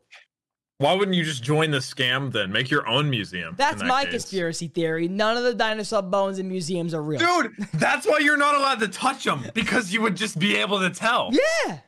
Why 0.79 0.93
wouldn't 0.93 1.17
you 1.17 1.23
just 1.23 1.41
join 1.43 1.71
the 1.71 1.79
scam 1.79 2.31
then? 2.31 2.51
Make 2.51 2.69
your 2.69 2.87
own 2.87 3.09
museum. 3.09 3.55
That's 3.57 3.81
that 3.81 3.87
my 3.87 4.03
case. 4.03 4.11
conspiracy 4.11 4.67
theory. 4.67 5.07
None 5.07 5.35
of 5.35 5.43
the 5.43 5.55
dinosaur 5.55 6.03
bones 6.03 6.37
in 6.37 6.47
museums 6.47 6.93
are 6.93 7.01
real. 7.01 7.19
Dude, 7.19 7.53
that's 7.73 8.05
why 8.05 8.19
you're 8.19 8.37
not 8.37 8.55
allowed 8.55 8.79
to 8.81 8.87
touch 8.87 9.23
them 9.23 9.43
because 9.55 9.91
you 9.91 10.01
would 10.03 10.15
just 10.15 10.37
be 10.37 10.55
able 10.57 10.79
to 10.79 10.91
tell. 10.91 11.31
Yeah. 11.31 11.79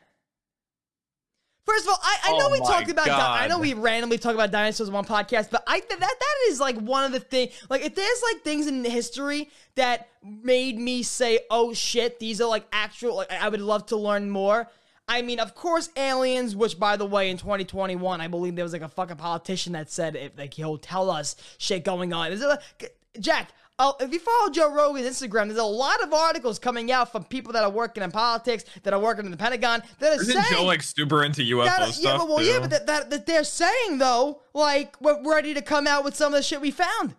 First 1.64 1.84
of 1.84 1.90
all, 1.90 1.98
I, 2.02 2.18
I 2.24 2.38
know 2.38 2.46
Oh 2.48 2.50
we 2.50 2.58
talked 2.58 2.90
about 2.90 3.06
di- 3.06 3.38
I 3.44 3.46
know 3.46 3.60
we 3.60 3.74
randomly 3.74 4.18
talk 4.18 4.34
about 4.34 4.50
dinosaurs 4.50 4.88
in 4.88 4.94
one 4.94 5.04
podcast, 5.04 5.50
but 5.52 5.62
I 5.68 5.78
that 5.78 6.00
that 6.00 6.34
is 6.48 6.58
like 6.58 6.76
one 6.76 7.04
of 7.04 7.12
the 7.12 7.20
things 7.20 7.52
like 7.68 7.82
if 7.82 7.94
there's 7.94 8.22
like 8.32 8.42
things 8.42 8.66
in 8.66 8.82
history 8.84 9.50
that 9.76 10.08
made 10.24 10.78
me 10.78 11.04
say, 11.04 11.38
"Oh 11.48 11.72
shit, 11.72 12.18
these 12.18 12.40
are 12.40 12.48
like 12.48 12.66
actual 12.72 13.14
like 13.14 13.30
I 13.30 13.48
would 13.48 13.60
love 13.60 13.86
to 13.86 13.96
learn 13.96 14.30
more." 14.30 14.68
I 15.10 15.22
mean, 15.22 15.40
of 15.40 15.56
course, 15.56 15.90
aliens. 15.96 16.54
Which, 16.54 16.78
by 16.78 16.96
the 16.96 17.04
way, 17.04 17.30
in 17.30 17.36
2021, 17.36 18.20
I 18.20 18.28
believe 18.28 18.54
there 18.54 18.64
was 18.64 18.72
like 18.72 18.82
a 18.82 18.88
fucking 18.88 19.16
politician 19.16 19.72
that 19.72 19.90
said 19.90 20.14
if 20.14 20.38
like 20.38 20.54
he'll 20.54 20.78
tell 20.78 21.10
us 21.10 21.34
shit 21.58 21.84
going 21.84 22.12
on. 22.12 22.32
Is 22.32 22.40
it 22.40 22.46
like, 22.46 22.96
Jack? 23.18 23.50
Oh, 23.82 23.96
if 23.98 24.12
you 24.12 24.20
follow 24.20 24.50
Joe 24.50 24.72
Rogan's 24.72 25.06
Instagram, 25.08 25.46
there's 25.46 25.58
a 25.58 25.64
lot 25.64 26.02
of 26.02 26.12
articles 26.12 26.58
coming 26.58 26.92
out 26.92 27.10
from 27.10 27.24
people 27.24 27.54
that 27.54 27.64
are 27.64 27.70
working 27.70 28.02
in 28.02 28.10
politics, 28.10 28.62
that 28.82 28.92
are 28.92 29.00
working 29.00 29.24
in 29.24 29.30
the 29.30 29.38
Pentagon, 29.38 29.82
that 30.00 30.12
are 30.12 30.20
Isn't 30.20 30.34
saying 30.34 30.44
Joe 30.50 30.64
like 30.64 30.82
super 30.82 31.24
into 31.24 31.40
UFO 31.40 31.64
that, 31.64 31.88
stuff? 31.88 32.04
yeah, 32.04 32.18
but, 32.18 32.28
well, 32.28 32.38
too? 32.38 32.44
yeah, 32.44 32.60
but 32.60 32.70
that, 32.70 32.86
that, 32.86 33.10
that 33.10 33.26
they're 33.26 33.42
saying 33.42 33.96
though, 33.96 34.42
like 34.52 35.00
we're 35.00 35.22
ready 35.28 35.54
to 35.54 35.62
come 35.62 35.86
out 35.86 36.04
with 36.04 36.14
some 36.14 36.34
of 36.34 36.38
the 36.38 36.42
shit 36.42 36.60
we 36.60 36.70
found. 36.70 37.16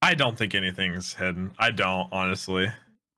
I 0.00 0.14
don't 0.14 0.36
think 0.38 0.54
anything's 0.54 1.14
hidden. 1.14 1.52
I 1.58 1.70
don't, 1.70 2.08
honestly. 2.10 2.72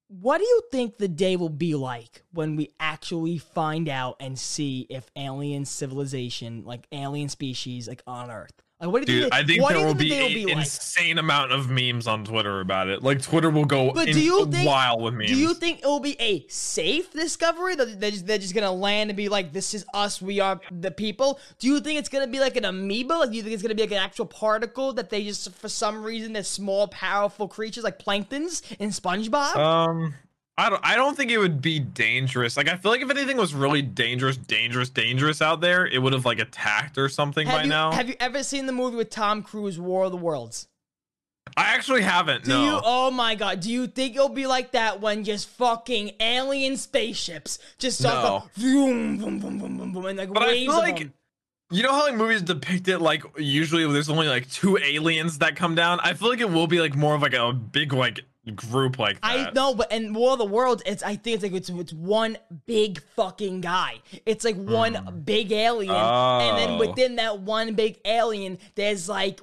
What 0.08 0.38
do 0.38 0.44
you 0.44 0.62
think 0.70 0.98
the 0.98 1.08
day 1.08 1.34
will 1.34 1.48
be 1.48 1.74
like 1.74 2.22
when 2.32 2.54
we 2.54 2.70
actually 2.78 3.38
find 3.38 3.88
out 3.88 4.16
and 4.20 4.38
see 4.38 4.86
if 4.88 5.10
alien 5.16 5.64
civilization, 5.64 6.64
like 6.64 6.86
alien 6.92 7.28
species, 7.28 7.88
like 7.88 8.02
on 8.06 8.30
Earth? 8.30 8.62
Like, 8.78 8.90
what 8.90 9.06
do 9.06 9.12
you 9.12 9.20
Dude, 9.22 9.32
think? 9.32 9.34
I 9.42 9.46
think 9.46 9.62
what 9.62 9.72
there 9.74 9.78
will 9.86 9.94
think 9.94 9.98
be 10.10 10.14
an 10.14 10.22
will 10.22 10.28
be 10.28 10.44
like? 10.46 10.56
insane 10.58 11.16
amount 11.16 11.50
of 11.50 11.70
memes 11.70 12.06
on 12.06 12.24
Twitter 12.26 12.60
about 12.60 12.88
it. 12.88 13.02
Like 13.02 13.22
Twitter 13.22 13.48
will 13.48 13.64
go 13.64 13.90
But 13.92 14.04
do 14.04 14.20
you 14.20 14.44
think- 14.46 14.68
wild 14.68 15.00
with 15.02 15.14
memes. 15.14 15.30
Do 15.30 15.36
you 15.36 15.54
think 15.54 15.78
it 15.80 15.86
will 15.86 16.00
be 16.00 16.14
a 16.20 16.46
safe 16.48 17.10
discovery 17.10 17.74
that 17.74 17.98
they're 17.98 18.10
just, 18.10 18.26
they're 18.26 18.36
just 18.36 18.54
gonna 18.54 18.70
land 18.70 19.08
and 19.08 19.16
be 19.16 19.30
like, 19.30 19.54
"This 19.54 19.72
is 19.72 19.86
us, 19.94 20.20
we 20.20 20.40
are 20.40 20.60
the 20.70 20.90
people"? 20.90 21.40
Do 21.58 21.68
you 21.68 21.80
think 21.80 21.98
it's 21.98 22.10
gonna 22.10 22.26
be 22.26 22.38
like 22.38 22.56
an 22.56 22.66
amoeba? 22.66 23.14
Like, 23.14 23.30
do 23.30 23.36
you 23.36 23.42
think 23.42 23.54
it's 23.54 23.62
gonna 23.62 23.74
be 23.74 23.82
like 23.82 23.92
an 23.92 23.96
actual 23.96 24.26
particle 24.26 24.92
that 24.92 25.08
they 25.08 25.24
just, 25.24 25.54
for 25.54 25.70
some 25.70 26.02
reason, 26.02 26.34
they're 26.34 26.42
small, 26.44 26.86
powerful 26.88 27.48
creatures 27.48 27.82
like 27.84 27.98
planktons 27.98 28.60
in 28.78 28.90
SpongeBob? 28.90 29.56
Um, 29.56 30.14
I 30.58 30.70
don't. 30.70 30.80
I 30.84 30.96
don't 30.96 31.14
think 31.16 31.30
it 31.30 31.38
would 31.38 31.60
be 31.60 31.78
dangerous. 31.78 32.56
Like 32.56 32.68
I 32.68 32.76
feel 32.76 32.90
like 32.90 33.02
if 33.02 33.10
anything 33.10 33.36
was 33.36 33.52
really 33.54 33.82
dangerous, 33.82 34.36
dangerous, 34.38 34.88
dangerous 34.88 35.42
out 35.42 35.60
there, 35.60 35.86
it 35.86 35.98
would 35.98 36.14
have 36.14 36.24
like 36.24 36.38
attacked 36.38 36.96
or 36.96 37.08
something 37.10 37.46
have 37.46 37.58
by 37.58 37.62
you 37.64 37.68
now. 37.68 37.92
have 37.92 38.08
you 38.08 38.16
ever 38.20 38.42
seen 38.42 38.64
the 38.66 38.72
movie 38.72 38.96
with 38.96 39.10
Tom 39.10 39.42
Cruise, 39.42 39.78
War 39.78 40.06
of 40.06 40.12
the 40.12 40.16
Worlds? 40.16 40.68
I 41.56 41.74
actually 41.74 42.02
haven't. 42.02 42.44
Do 42.44 42.50
no. 42.50 42.64
you? 42.64 42.80
Oh 42.84 43.10
my 43.10 43.34
god! 43.34 43.60
Do 43.60 43.70
you 43.70 43.86
think 43.86 44.14
it'll 44.16 44.30
be 44.30 44.46
like 44.46 44.72
that 44.72 45.00
when 45.00 45.24
just 45.24 45.48
fucking 45.50 46.12
alien 46.20 46.76
spaceships 46.76 47.58
just 47.78 47.98
start 47.98 48.24
No. 48.24 48.38
go 48.40 48.50
vroom, 48.54 49.18
vroom, 49.18 49.40
vroom, 49.40 49.58
vroom, 49.58 49.92
vroom, 49.92 50.06
and 50.06 50.18
like 50.18 50.32
But 50.32 50.42
I 50.42 50.54
feel 50.54 50.72
like 50.72 50.98
them? 50.98 51.12
you 51.70 51.82
know 51.82 51.92
how 51.92 52.06
like 52.06 52.16
movies 52.16 52.42
depict 52.42 52.88
it 52.88 52.98
like 53.00 53.22
usually 53.38 53.90
there's 53.92 54.08
only 54.08 54.28
like 54.28 54.50
two 54.50 54.78
aliens 54.78 55.38
that 55.38 55.54
come 55.54 55.74
down. 55.74 56.00
I 56.00 56.14
feel 56.14 56.30
like 56.30 56.40
it 56.40 56.50
will 56.50 56.66
be 56.66 56.80
like 56.80 56.96
more 56.96 57.14
of 57.14 57.22
like 57.22 57.34
a 57.34 57.52
big 57.52 57.92
like 57.92 58.20
group 58.52 58.98
like 58.98 59.20
that. 59.20 59.48
I 59.48 59.50
know, 59.50 59.74
but 59.74 59.90
in 59.90 60.14
War 60.14 60.32
of 60.32 60.38
the 60.38 60.44
Worlds, 60.44 60.82
it's 60.86 61.02
I 61.02 61.16
think 61.16 61.34
it's 61.34 61.42
like 61.42 61.52
it's, 61.52 61.68
it's 61.68 61.92
one 61.92 62.38
big 62.66 63.02
fucking 63.16 63.60
guy. 63.60 64.00
It's 64.24 64.44
like 64.44 64.56
one 64.56 65.22
big 65.24 65.52
alien, 65.52 65.94
and 65.94 66.58
then. 66.58 66.70
Oh. 66.70 66.78
within 66.78 67.16
that 67.16 67.40
one 67.40 67.74
big 67.74 67.98
alien, 68.04 68.58
there's 68.74 69.08
like 69.08 69.40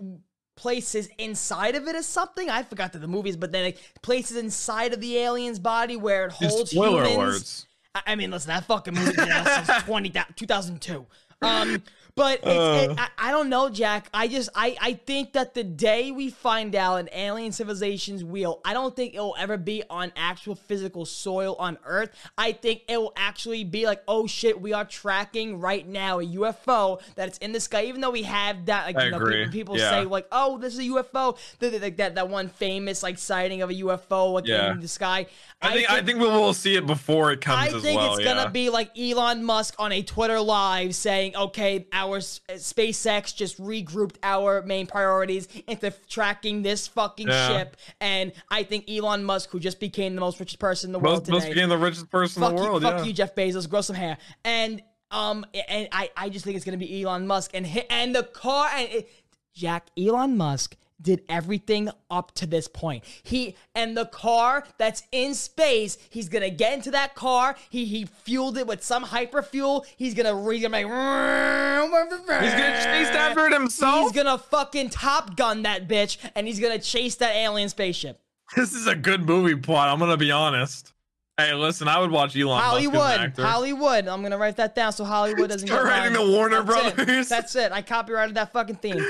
places 0.56 1.10
inside 1.18 1.76
of 1.76 1.88
it 1.88 1.95
or 1.95 2.04
something. 2.04 2.49
I 2.49 2.64
forgot 2.64 2.93
that 2.93 2.99
the 2.99 3.08
movies, 3.08 3.38
but 3.38 3.51
then 3.51 3.66
like 3.66 3.80
places 4.01 4.38
inside 4.38 4.93
of 4.93 5.01
the 5.01 5.18
alien's 5.18 5.60
body 5.60 5.95
where 5.95 6.28
it 6.28 6.32
holds 6.32 6.72
spoiler 6.72 7.06
humans. 7.06 7.41
alerts. 7.41 7.66
I, 7.95 8.14
I 8.14 8.16
mean, 8.16 8.32
listen, 8.32 8.49
that 8.49 8.66
fucking 8.66 8.93
movie 8.93 9.16
been 9.16 9.30
out 9.30 9.66
since 9.66 9.84
20, 9.86 10.14
2002. 10.36 11.06
Um, 11.41 11.84
but 12.16 12.39
it's, 12.43 12.47
Uh. 12.47 12.88
it, 12.91 12.99
I, 12.99 13.30
I 13.30 13.32
don't 13.32 13.49
know, 13.49 13.70
Jack. 13.70 14.09
I 14.14 14.28
just 14.28 14.49
I 14.55 14.76
I 14.82 14.93
think 14.93 15.34
that 15.34 15.53
the 15.53 15.64
day 15.64 16.11
we 16.11 16.30
find 16.30 16.76
out 16.76 16.97
an 16.97 17.09
alien 17.14 17.51
civilization's 17.51 18.24
wheel, 18.24 18.59
I 18.64 18.74
don't 18.74 18.95
think 18.95 19.14
it 19.16 19.20
will 19.20 19.36
ever 19.39 19.57
be 19.57 19.84
on 19.89 20.11
actual 20.16 20.55
physical 20.55 21.05
soil 21.05 21.55
on 21.57 21.78
Earth. 21.86 22.09
I 22.38 22.51
think 22.51 22.82
it 22.88 22.97
will 22.97 23.14
actually 23.16 23.64
be 23.64 23.86
like, 23.86 24.03
oh 24.07 24.28
shit, 24.28 24.61
we 24.61 24.74
are 24.74 24.86
tracking 24.86 25.59
right 25.59 25.88
now 25.88 26.20
a 26.20 26.26
UFO 26.26 27.01
that's 27.16 27.38
in 27.39 27.51
the 27.51 27.59
sky. 27.59 27.86
Even 27.86 28.01
though 28.01 28.11
we 28.11 28.24
have 28.24 28.66
that, 28.68 28.86
like 28.86 28.97
I 28.97 29.05
you 29.05 29.11
know, 29.11 29.20
people, 29.20 29.51
people 29.51 29.78
Yeah. 29.78 29.89
say 29.89 30.03
like, 30.05 30.28
oh, 30.32 30.57
this 30.57 30.74
is 30.74 30.80
a 30.80 30.84
UFO. 30.84 31.38
Like 31.61 31.97
that 31.97 32.16
that 32.16 32.30
one 32.30 32.49
famous 32.49 33.01
like 33.03 33.18
sighting 33.18 33.61
of 33.61 33.70
a 33.70 33.74
UFO 33.76 34.34
like 34.34 34.45
Yeah. 34.47 34.72
in 34.72 34.80
the 34.82 34.88
sky. 34.88 35.26
I 35.61 35.74
think 35.74 35.89
I 35.89 36.01
think 36.01 36.20
we 36.20 36.26
will 36.28 36.53
see 36.53 36.76
it 36.76 36.86
before 36.86 37.32
it 37.32 37.41
comes 37.41 37.74
I 37.74 37.80
think 37.80 37.97
well. 37.99 38.16
it's 38.16 38.24
gonna 38.24 38.49
be 38.49 38.70
like 38.70 38.97
Elon 38.99 39.43
Musk 39.43 39.76
on 39.80 39.91
a 39.91 40.01
Twitter 40.03 40.39
live 40.39 40.93
saying, 40.93 41.36
"Okay, 41.36 41.88
our 41.93 42.03
s- 42.18 42.41
uh, 42.49 42.54
SpaceX 42.54 43.36
just 43.36 43.60
regrouped 43.62 44.16
our 44.24 44.62
main 44.64 44.86
priorities 44.88 45.47
into 45.68 45.91
tracking 46.10 46.62
this 46.62 46.88
fucking 46.88 47.28
Yeah. 47.28 47.47
ship." 47.47 47.78
And 48.01 48.32
I 48.49 48.64
think 48.64 48.89
Elon 48.89 49.24
Musk, 49.24 49.49
who 49.51 49.60
just 49.60 49.80
became 49.80 50.16
the 50.16 50.22
most 50.22 50.39
richest 50.39 50.60
person 50.60 50.89
in 50.89 50.91
the 50.93 50.99
most, 50.99 51.10
world 51.10 51.30
most 51.30 51.41
today, 51.43 51.54
became 51.54 51.70
the 51.70 51.78
richest 51.78 52.10
person 52.10 52.43
in 52.43 52.56
the 52.56 52.62
you, 52.62 52.68
world. 52.68 52.82
fuck 52.84 52.99
yeah. 52.99 53.04
you, 53.06 53.14
Jeff 53.14 53.34
Bezos, 53.36 53.70
grow 53.70 53.82
some 53.82 53.95
hair, 53.95 54.18
and 54.43 54.82
um, 55.12 55.45
and 55.70 55.88
I, 55.91 56.10
I 56.18 56.30
just 56.30 56.43
think 56.43 56.56
it's 56.56 56.66
gonna 56.66 56.78
be 56.78 57.04
Elon 57.04 57.28
Musk 57.28 57.51
and 57.54 57.68
and 57.89 58.16
the 58.16 58.24
car 58.24 58.68
and 58.76 58.89
it, 58.89 59.10
Jack 59.54 59.88
Elon 59.97 60.36
Musk 60.38 60.76
did 61.04 61.22
everything 61.30 61.89
up 62.10 62.34
to 62.36 62.47
this 62.47 62.68
point. 62.68 63.04
He 63.24 63.56
and 63.76 63.95
the 63.95 64.06
car 64.06 64.64
that's 64.78 65.04
in 65.12 65.36
space, 65.36 65.97
he's 66.10 66.30
gonna 66.30 66.49
get 66.49 66.74
into 66.74 66.91
that 66.91 67.14
car. 67.16 67.56
He 67.70 67.86
he 67.86 68.06
fueled 68.06 68.58
it 68.58 68.66
with 68.66 68.84
some 68.84 69.04
hyper 69.04 69.41
fuel. 69.43 69.86
He's 69.97 70.14
gonna 70.14 70.34
re- 70.34 70.58
he's 70.58 70.64
gonna 70.68 70.78
He's 70.78 72.51
gonna 72.51 72.84
chase 72.84 73.08
after 73.10 73.47
it 73.47 73.54
himself. 73.54 74.01
He's 74.04 74.12
gonna 74.24 74.38
fucking 74.38 74.89
Top 74.89 75.36
Gun 75.36 75.64
that 75.64 75.88
bitch, 75.88 76.18
and 76.36 76.47
he's 76.47 76.60
gonna 76.60 76.80
chase 76.80 77.16
that 77.16 77.36
alien 77.36 77.70
spaceship. 77.70 78.20
This 78.56 78.74
is 78.74 78.88
a 78.88 78.95
good 78.95 79.26
movie 79.26 79.56
plot. 79.56 79.89
I'm 79.89 79.99
gonna 79.99 80.18
be 80.18 80.32
honest. 80.32 80.93
Hey, 81.38 81.54
listen, 81.56 81.88
I 81.88 81.99
would 81.99 82.12
watch 82.12 82.36
Elon 82.38 82.58
Musk 82.58 82.78
as 82.78 82.86
an 82.86 82.93
Hollywood. 82.93 83.39
Hollywood. 83.39 84.08
I'm 84.08 84.22
gonna 84.22 84.38
write 84.38 84.58
that 84.58 84.76
down 84.76 84.93
so 84.93 85.04
Hollywood 85.04 85.49
doesn't 85.49 85.68
Start 85.68 85.86
get 85.86 85.89
writing 85.89 86.14
the 86.14 86.32
Warner 86.32 86.62
That's 86.62 86.88
it. 86.88 86.95
Brothers. 86.95 87.30
That's 87.30 87.56
it. 87.56 87.72
I 87.72 87.82
copyrighted 87.82 88.36
that 88.36 88.54
fucking 88.54 88.76
theme. 88.76 89.04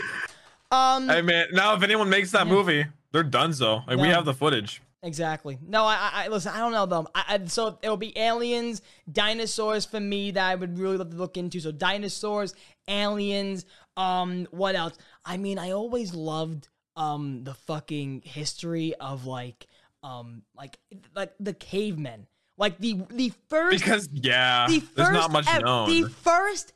Um, 0.73 1.07
Hey 1.07 1.21
man, 1.21 1.47
now 1.51 1.75
if 1.75 1.83
anyone 1.83 2.09
makes 2.09 2.31
that 2.31 2.47
movie, 2.47 2.85
they're 3.11 3.23
done. 3.23 3.53
So 3.53 3.81
like, 3.87 3.97
we 3.99 4.07
have 4.09 4.25
the 4.25 4.33
footage. 4.33 4.81
Exactly. 5.03 5.57
No, 5.61 5.83
I, 5.83 6.09
I 6.13 6.27
listen. 6.29 6.53
I 6.53 6.59
don't 6.59 6.71
know 6.71 6.85
them. 6.85 7.07
I, 7.13 7.23
I, 7.27 7.45
so 7.47 7.77
it'll 7.83 7.97
be 7.97 8.17
aliens, 8.17 8.81
dinosaurs 9.11 9.85
for 9.85 9.99
me 9.99 10.31
that 10.31 10.49
I 10.49 10.55
would 10.55 10.79
really 10.79 10.95
love 10.97 11.09
to 11.11 11.17
look 11.17 11.35
into. 11.35 11.59
So 11.59 11.71
dinosaurs, 11.73 12.55
aliens. 12.87 13.65
Um, 13.97 14.47
what 14.51 14.75
else? 14.75 14.97
I 15.25 15.35
mean, 15.37 15.59
I 15.59 15.71
always 15.71 16.13
loved 16.13 16.69
um 16.95 17.43
the 17.43 17.53
fucking 17.53 18.21
history 18.23 18.93
of 18.95 19.25
like 19.25 19.67
um 20.03 20.43
like 20.55 20.77
like 21.15 21.33
the 21.39 21.53
cavemen, 21.53 22.25
like 22.57 22.77
the 22.79 23.01
the 23.09 23.33
first 23.49 23.83
Because 23.83 24.07
yeah, 24.13 24.67
the 24.69 24.79
first 24.79 25.11
not 25.11 25.31
much 25.31 25.47
ev- 25.49 25.63
known. 25.63 25.89
the 25.89 26.09
first 26.09 26.71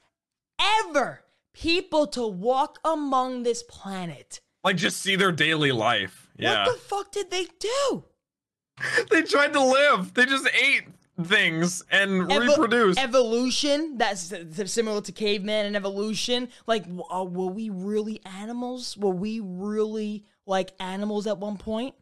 ever 0.59 1.21
people 1.57 2.05
to 2.05 2.27
walk 2.27 2.79
among 2.85 3.43
this 3.43 3.63
planet. 3.63 4.41
like 4.63 4.77
just 4.77 5.01
see 5.01 5.15
their 5.15 5.31
daily 5.31 5.71
life. 5.71 6.29
Yeah, 6.37 6.65
What 6.65 6.73
the 6.73 6.79
fuck 6.79 7.11
did 7.11 7.31
they 7.31 7.47
do? 7.59 8.03
they 9.09 9.23
tried 9.23 9.53
to 9.53 9.63
live. 9.63 10.13
They 10.13 10.25
just 10.25 10.47
ate 10.53 10.83
things 11.23 11.83
and 11.89 12.29
Evo- 12.29 12.49
reproduced. 12.49 12.99
Evolution, 12.99 13.97
that's 13.97 14.31
similar 14.65 15.01
to 15.01 15.11
caveman 15.11 15.65
and 15.65 15.75
evolution. 15.75 16.49
Like, 16.67 16.85
uh, 17.11 17.23
were 17.23 17.47
we 17.47 17.69
really 17.69 18.21
animals? 18.25 18.95
Were 18.97 19.15
we 19.15 19.39
really 19.39 20.25
like 20.45 20.73
animals 20.79 21.25
at 21.25 21.39
one 21.39 21.57
point? 21.57 21.95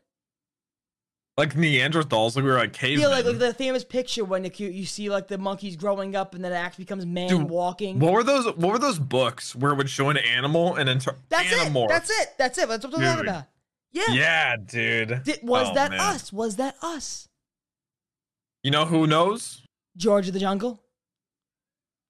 Like 1.38 1.54
Neanderthals, 1.54 2.36
like 2.36 2.46
we 2.46 2.52
were 2.52 2.58
like 2.58 2.74
cavemen. 2.74 3.02
Yeah, 3.02 3.08
like, 3.08 3.26
like 3.26 3.40
the 3.40 3.54
famous 3.54 3.84
picture 3.84 4.24
when 4.24 4.44
like, 4.44 4.60
you, 4.60 4.70
you 4.70 4.86
see 4.86 5.10
like 5.10 5.28
the 5.28 5.38
monkeys 5.38 5.76
growing 5.76 6.16
up 6.16 6.34
and 6.34 6.44
then 6.44 6.52
it 6.54 6.56
actually 6.56 6.86
becomes 6.86 7.06
man 7.06 7.28
Dude, 7.30 7.50
walking. 7.50 8.00
what 8.00 8.14
were 8.14 8.24
those? 8.24 8.46
What 8.56 8.72
were 8.72 8.80
those 8.80 9.00
books 9.00 9.56
where 9.56 9.72
it 9.74 9.76
would 9.76 9.90
show 9.90 10.10
an 10.10 10.18
animal 10.18 10.76
and 10.76 10.88
then 10.88 11.00
tur- 11.00 11.18
that's 11.30 11.52
it. 11.52 11.74
That's 11.74 12.10
it. 12.10 12.34
That's 12.38 12.58
it. 12.58 12.68
That's 12.70 12.86
what 12.86 12.94
I'm 12.96 13.02
talking 13.02 13.18
Dude. 13.18 13.28
about. 13.28 13.46
Yeah. 13.92 14.04
Yeah, 14.12 14.56
dude. 14.58 15.24
Did, 15.24 15.40
was 15.42 15.70
Oh, 15.70 15.74
that 15.76 15.92
man. 15.92 16.00
us? 16.02 16.32
Was 16.34 16.58
that 16.58 16.76
us? 16.82 17.30
You 18.64 18.72
know 18.72 18.86
who 18.86 19.08
knows? 19.08 19.62
George 19.96 20.28
of 20.28 20.34
the 20.34 20.40
Jungle? 20.40 20.82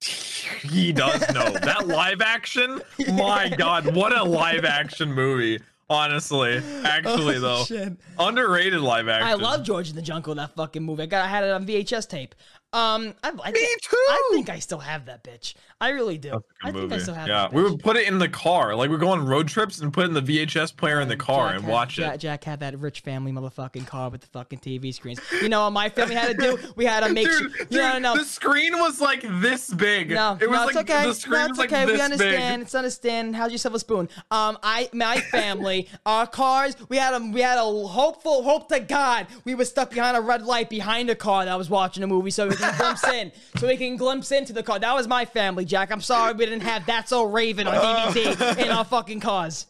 he 0.64 0.92
does 0.92 1.22
know 1.34 1.50
that 1.52 1.88
live 1.88 2.22
action. 2.22 2.82
My 3.14 3.50
God, 3.50 3.96
what 3.96 4.16
a 4.18 4.24
live 4.24 4.66
action 4.66 5.14
movie! 5.14 5.60
Honestly, 5.90 6.58
actually 6.84 7.36
Oh, 7.36 7.40
though, 7.40 7.64
shit. 7.66 7.94
underrated 8.18 8.82
live 8.82 9.08
action. 9.08 9.28
I 9.28 9.34
love 9.36 9.64
George 9.64 9.90
in 9.90 9.96
the 9.96 10.02
Jungle, 10.02 10.34
that 10.36 10.56
fucking 10.56 10.82
movie. 10.82 11.04
I 11.04 11.06
got 11.06 11.24
I 11.26 11.28
had 11.28 11.44
it 11.44 11.52
on 11.52 11.66
VHS 11.66 12.10
tape. 12.10 12.34
Um, 12.74 13.14
I, 13.24 13.30
I, 13.44 13.52
Me 13.52 13.76
too. 13.84 13.96
I 13.96 14.30
think 14.34 14.50
I 14.50 14.60
still 14.60 14.80
have 14.80 15.06
that 15.06 15.24
bitch. 15.24 15.54
I 15.86 15.90
really 15.90 16.18
do. 16.18 16.42
I 16.64 16.72
think 16.72 16.92
I 16.92 16.98
still 16.98 17.14
have 17.14 17.28
yeah, 17.28 17.48
we 17.52 17.62
would 17.62 17.80
put 17.80 17.96
it 17.96 18.08
in 18.08 18.18
the 18.18 18.28
car. 18.28 18.76
Like 18.76 18.90
we 18.90 18.98
go 18.98 19.10
on 19.10 19.24
road 19.24 19.48
trips 19.48 19.80
and 19.80 19.94
put 19.94 20.06
in 20.06 20.14
the 20.14 20.22
VHS 20.22 20.76
player 20.76 21.00
in 21.00 21.08
the 21.08 21.16
car 21.16 21.50
Jack 21.50 21.56
and 21.58 21.64
had- 21.66 21.72
watch 21.72 21.96
Jack, 21.96 22.16
it. 22.16 22.18
Jack 22.22 22.44
had 22.44 22.60
that 22.62 22.80
rich 22.80 23.02
family 23.02 23.32
motherfucking 23.32 23.86
car 23.86 24.10
with 24.10 24.22
the 24.22 24.28
fucking 24.28 24.60
TV 24.60 24.92
screens. 24.92 25.20
You 25.44 25.48
know 25.48 25.64
what 25.66 25.72
my 25.72 25.90
family 25.90 26.16
had 26.16 26.28
to 26.30 26.34
do? 26.34 26.58
We 26.76 26.86
had 26.86 27.06
to 27.06 27.14
make 27.14 27.28
Dude, 27.28 27.52
sure. 27.52 27.66
dude, 27.66 27.72
no, 27.72 27.94
no, 27.94 28.00
no. 28.00 28.18
the 28.18 28.26
screen 28.26 28.80
was 28.80 29.00
like 29.00 29.22
this 29.42 29.72
big. 29.72 30.10
No, 30.10 30.40
it 30.42 30.50
was 30.50 30.60
no, 30.60 30.66
like 30.66 30.76
it's 30.76 30.92
okay. 30.92 31.06
the 31.06 31.14
screen 31.14 31.40
no, 31.40 31.48
was 31.50 31.50
it's 31.52 31.60
like 31.60 31.72
okay. 31.72 31.86
this 31.86 31.96
we 31.96 32.02
understand. 32.02 32.62
big. 32.62 32.66
It's 32.66 32.76
understand. 32.76 33.36
How's 33.36 33.52
yourself 33.52 33.76
a 33.76 33.80
spoon? 33.80 34.10
Um, 34.32 34.58
I, 34.64 34.90
my 34.92 35.20
family, 35.20 35.88
our 36.08 36.26
cars, 36.26 36.76
we 36.90 36.98
had 36.98 37.14
a, 37.14 37.24
we 37.24 37.42
had 37.42 37.60
a 37.60 37.64
hopeful, 37.64 38.42
hope 38.42 38.70
to 38.70 38.80
God, 38.80 39.28
we 39.44 39.54
were 39.54 39.66
stuck 39.66 39.92
behind 39.92 40.18
a 40.18 40.22
red 40.22 40.42
light 40.42 40.68
behind 40.70 41.12
a 41.12 41.16
car 41.16 41.46
that 41.46 41.56
was 41.56 41.70
watching 41.70 42.02
a 42.02 42.08
movie, 42.08 42.32
so 42.32 42.48
we 42.48 42.56
can 42.56 42.76
glimpse 42.78 43.04
in, 43.08 43.32
so 43.58 43.68
we 43.68 43.78
can 43.78 43.98
glimpse 43.98 44.32
into 44.32 44.52
the 44.52 44.64
car. 44.64 44.80
That 44.80 44.96
was 44.96 45.08
my 45.08 45.26
family, 45.26 45.64
Jack. 45.66 45.75
I'm 45.76 46.02
sorry 46.02 46.34
we 46.34 46.46
didn't 46.46 46.64
have 46.64 46.86
That's 46.86 47.10
So 47.10 47.24
Raven 47.24 47.68
on 47.68 48.14
DVD 48.14 48.58
in 48.66 48.72
our 48.72 48.86
fucking 48.86 49.20
cars. 49.20 49.68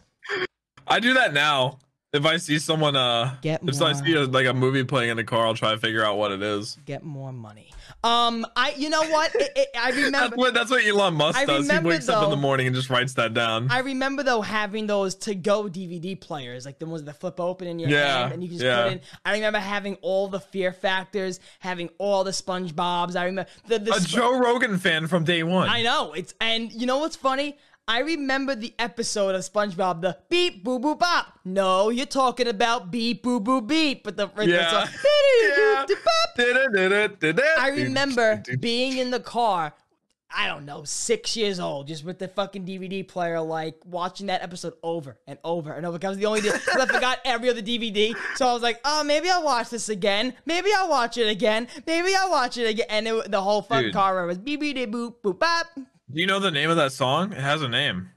I 0.87 0.99
do 0.99 1.13
that 1.13 1.33
now. 1.33 1.79
If 2.13 2.25
I 2.25 2.37
see 2.37 2.59
someone, 2.59 2.95
uh, 2.95 3.35
Get 3.41 3.61
if 3.67 3.81
I 3.81 3.91
see 3.91 4.13
a, 4.13 4.23
like 4.23 4.45
a 4.45 4.53
movie 4.53 4.85
playing 4.85 5.09
in 5.09 5.17
the 5.17 5.23
car, 5.23 5.45
I'll 5.45 5.53
try 5.55 5.71
to 5.71 5.77
figure 5.77 6.03
out 6.03 6.17
what 6.17 6.31
it 6.31 6.41
is. 6.41 6.77
Get 6.85 7.03
more 7.03 7.33
money. 7.33 7.71
Um, 8.05 8.45
I, 8.55 8.73
you 8.77 8.89
know 8.89 9.01
what? 9.09 9.33
It, 9.35 9.51
it, 9.55 9.67
I 9.75 9.91
That's 9.91 10.03
remember. 10.05 10.35
what 10.35 10.53
that's 10.53 10.69
what 10.69 10.85
Elon 10.85 11.15
Musk 11.15 11.39
I 11.39 11.45
does. 11.45 11.69
He 11.69 11.79
wakes 11.79 12.07
up 12.07 12.23
in 12.23 12.29
the 12.29 12.35
morning 12.35 12.67
and 12.67 12.75
just 12.75 12.89
writes 12.89 13.13
that 13.15 13.33
down. 13.33 13.67
I 13.71 13.79
remember 13.79 14.21
though 14.21 14.41
having 14.41 14.85
those 14.87 15.15
to 15.15 15.33
go 15.33 15.63
DVD 15.63 16.19
players, 16.19 16.65
like 16.65 16.77
the 16.79 16.85
ones 16.85 17.03
that 17.03 17.19
flip 17.19 17.39
open 17.39 17.67
in 17.67 17.79
your 17.79 17.89
Yeah, 17.89 18.19
hand 18.19 18.33
and 18.33 18.43
you 18.43 18.49
just 18.49 18.61
yeah. 18.63 18.83
put 18.83 18.91
in. 18.93 19.01
I 19.25 19.33
remember 19.33 19.59
having 19.59 19.95
all 20.01 20.27
the 20.27 20.39
Fear 20.39 20.71
Factors, 20.73 21.39
having 21.59 21.89
all 21.97 22.23
the 22.23 22.31
SpongeBob's. 22.31 23.15
I 23.15 23.25
remember 23.25 23.49
the, 23.67 23.79
the 23.79 23.91
a 23.93 23.99
Sp- 23.99 24.09
Joe 24.15 24.37
Rogan 24.39 24.77
fan 24.77 25.07
from 25.07 25.23
day 25.23 25.41
one. 25.43 25.67
I 25.67 25.81
know 25.81 26.13
it's 26.13 26.33
and 26.39 26.71
you 26.71 26.85
know 26.85 26.99
what's 26.99 27.15
funny? 27.15 27.57
I 27.87 27.99
remember 27.99 28.55
the 28.55 28.73
episode 28.79 29.35
of 29.35 29.41
SpongeBob, 29.41 30.01
the 30.01 30.17
beep 30.29 30.63
boo 30.63 30.79
boo 30.79 30.95
bop. 30.95 31.39
No, 31.45 31.89
you're 31.89 32.07
talking 32.07 32.47
about 32.47 32.89
beep 32.89 33.21
boo 33.21 33.39
boo 33.39 33.61
beep, 33.61 34.03
but 34.03 34.17
the 34.17 34.29
Yeah. 34.47 34.85
I 37.59 37.69
remember 37.69 38.43
being 38.59 38.97
in 38.97 39.11
the 39.11 39.19
car. 39.19 39.73
I 40.37 40.47
don't 40.47 40.65
know, 40.65 40.83
six 40.83 41.37
years 41.37 41.61
old, 41.61 41.87
just 41.87 42.03
with 42.03 42.19
the 42.19 42.27
fucking 42.27 42.65
DVD 42.65 43.07
player, 43.07 43.39
like 43.39 43.77
watching 43.85 44.27
that 44.27 44.41
episode 44.41 44.73
over 44.83 45.17
and 45.27 45.37
over 45.45 45.71
and 45.71 45.85
over. 45.85 45.97
Because 45.97 46.09
was 46.09 46.17
the 46.17 46.25
only, 46.25 46.41
because 46.41 46.67
I 46.75 46.85
forgot 46.87 47.19
every 47.23 47.49
other 47.49 47.61
DVD. 47.61 48.13
So 48.35 48.47
I 48.47 48.51
was 48.53 48.61
like, 48.61 48.81
oh, 48.83 49.03
maybe 49.03 49.29
I'll 49.29 49.43
watch 49.43 49.69
this 49.69 49.87
again. 49.87 50.33
Maybe 50.45 50.71
I'll 50.75 50.89
watch 50.89 51.17
it 51.17 51.29
again. 51.29 51.67
Maybe 51.85 52.13
I'll 52.15 52.31
watch 52.31 52.57
it 52.57 52.65
again. 52.65 52.87
And 52.89 53.07
it, 53.07 53.31
the 53.31 53.41
whole 53.41 53.61
fucking 53.61 53.93
car 53.93 54.25
was 54.25 54.37
beep 54.39 54.59
beep 54.59 54.75
boop 54.75 55.15
boop 55.23 55.39
bop. 55.39 55.67
Do 56.11 56.21
you 56.21 56.27
know 56.27 56.39
the 56.39 56.51
name 56.51 56.69
of 56.69 56.75
that 56.77 56.91
song? 56.91 57.31
It 57.33 57.39
has 57.39 57.61
a 57.61 57.67
name. 57.67 58.09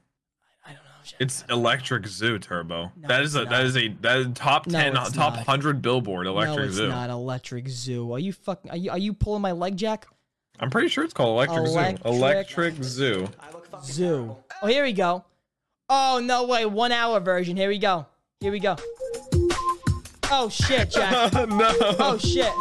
I 0.65 0.69
don't 0.69 0.83
know. 0.83 0.89
shit. 1.03 1.15
It's 1.19 1.43
Electric 1.49 2.05
Zoo 2.07 2.37
Turbo. 2.37 2.91
No, 2.95 3.07
that 3.07 3.21
is 3.21 3.35
a 3.35 3.41
it's 3.41 3.51
not. 3.51 3.63
is 3.63 3.77
a 3.77 3.87
that 4.01 4.17
is 4.19 4.27
top 4.35 4.65
ten, 4.67 4.95
it's 4.95 5.11
top 5.11 5.35
hundred 5.37 5.81
Billboard 5.81 6.27
Electric 6.27 6.57
no, 6.57 6.63
it's 6.65 6.75
Zoo. 6.75 6.89
not 6.89 7.09
Electric 7.09 7.67
Zoo. 7.67 8.13
Are 8.13 8.19
you 8.19 8.31
fucking? 8.31 8.69
Are 8.71 8.77
you? 8.77 8.91
Are 8.91 8.97
you 8.97 9.13
pulling 9.13 9.41
my 9.41 9.51
leg, 9.51 9.75
Jack? 9.75 10.07
I'm 10.59 10.69
pretty 10.69 10.89
sure 10.89 11.03
it's 11.03 11.13
called 11.13 11.29
Electric, 11.35 11.67
Electric- 11.67 12.03
Zoo. 12.03 12.09
Electric 12.09 12.83
Zoo. 12.83 13.27
Zoo. 13.83 14.35
Oh, 14.61 14.67
here 14.67 14.83
we 14.83 14.93
go. 14.93 15.23
Oh 15.89 16.21
no 16.23 16.45
way! 16.45 16.65
One 16.65 16.91
hour 16.91 17.19
version. 17.19 17.57
Here 17.57 17.69
we 17.69 17.79
go. 17.79 18.05
Here 18.39 18.51
we 18.51 18.59
go. 18.59 18.75
Oh 20.31 20.47
shit, 20.49 20.91
Jack. 20.91 21.33
no. 21.49 21.73
Oh 21.99 22.17
shit. 22.19 22.51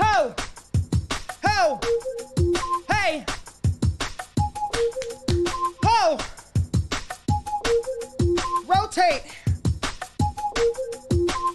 Ho! 0.00 0.34
Ho! 1.44 1.80
Hey! 2.90 3.24
Ho! 5.84 6.18
Rotate! 8.66 9.22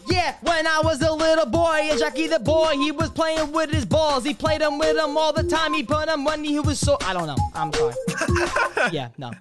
Yeah, 0.07 0.35
when 0.41 0.67
I 0.67 0.81
was 0.83 1.01
a 1.01 1.11
little 1.11 1.45
boy, 1.45 1.87
and 1.89 1.99
Jackie 1.99 2.27
the 2.27 2.39
boy, 2.39 2.73
he 2.73 2.91
was 2.91 3.09
playing 3.09 3.51
with 3.51 3.71
his 3.71 3.85
balls. 3.85 4.23
He 4.23 4.33
played 4.33 4.61
them 4.61 4.77
with 4.77 4.95
them 4.95 5.17
all 5.17 5.33
the 5.33 5.43
time. 5.43 5.73
He 5.73 5.83
put 5.83 6.05
them 6.07 6.23
when 6.25 6.43
he 6.43 6.59
was 6.59 6.79
so. 6.79 6.97
I 7.01 7.13
don't 7.13 7.27
know. 7.27 7.35
I'm 7.53 7.71
sorry. 7.73 7.93
yeah, 8.91 9.09
no. 9.17 9.31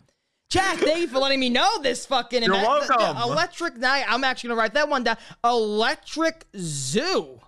Jack, 0.51 0.79
thank 0.79 1.01
you 1.01 1.09
for 1.09 1.19
letting 1.19 1.41
me 1.41 1.49
know 1.49 1.81
this 1.83 2.07
fucking 2.07 2.43
You're 2.43 2.55
ima- 2.55 2.81
the- 2.83 2.87
the 2.87 2.97
welcome. 2.99 3.31
electric 3.31 3.77
night. 3.77 4.05
I'm 4.09 4.23
actually 4.25 4.49
gonna 4.49 4.61
write 4.61 4.75
that 4.75 4.89
one 4.89 5.03
down. 5.05 5.17
Electric 5.43 6.45
Zoo. 6.57 7.41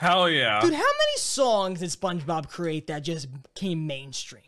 Hell 0.00 0.30
yeah. 0.30 0.60
Dude, 0.62 0.72
how 0.72 0.78
many 0.78 1.16
songs 1.18 1.80
did 1.80 1.90
SpongeBob 1.90 2.48
create 2.48 2.86
that 2.86 3.02
just 3.02 3.28
came 3.54 3.86
mainstream? 3.86 4.40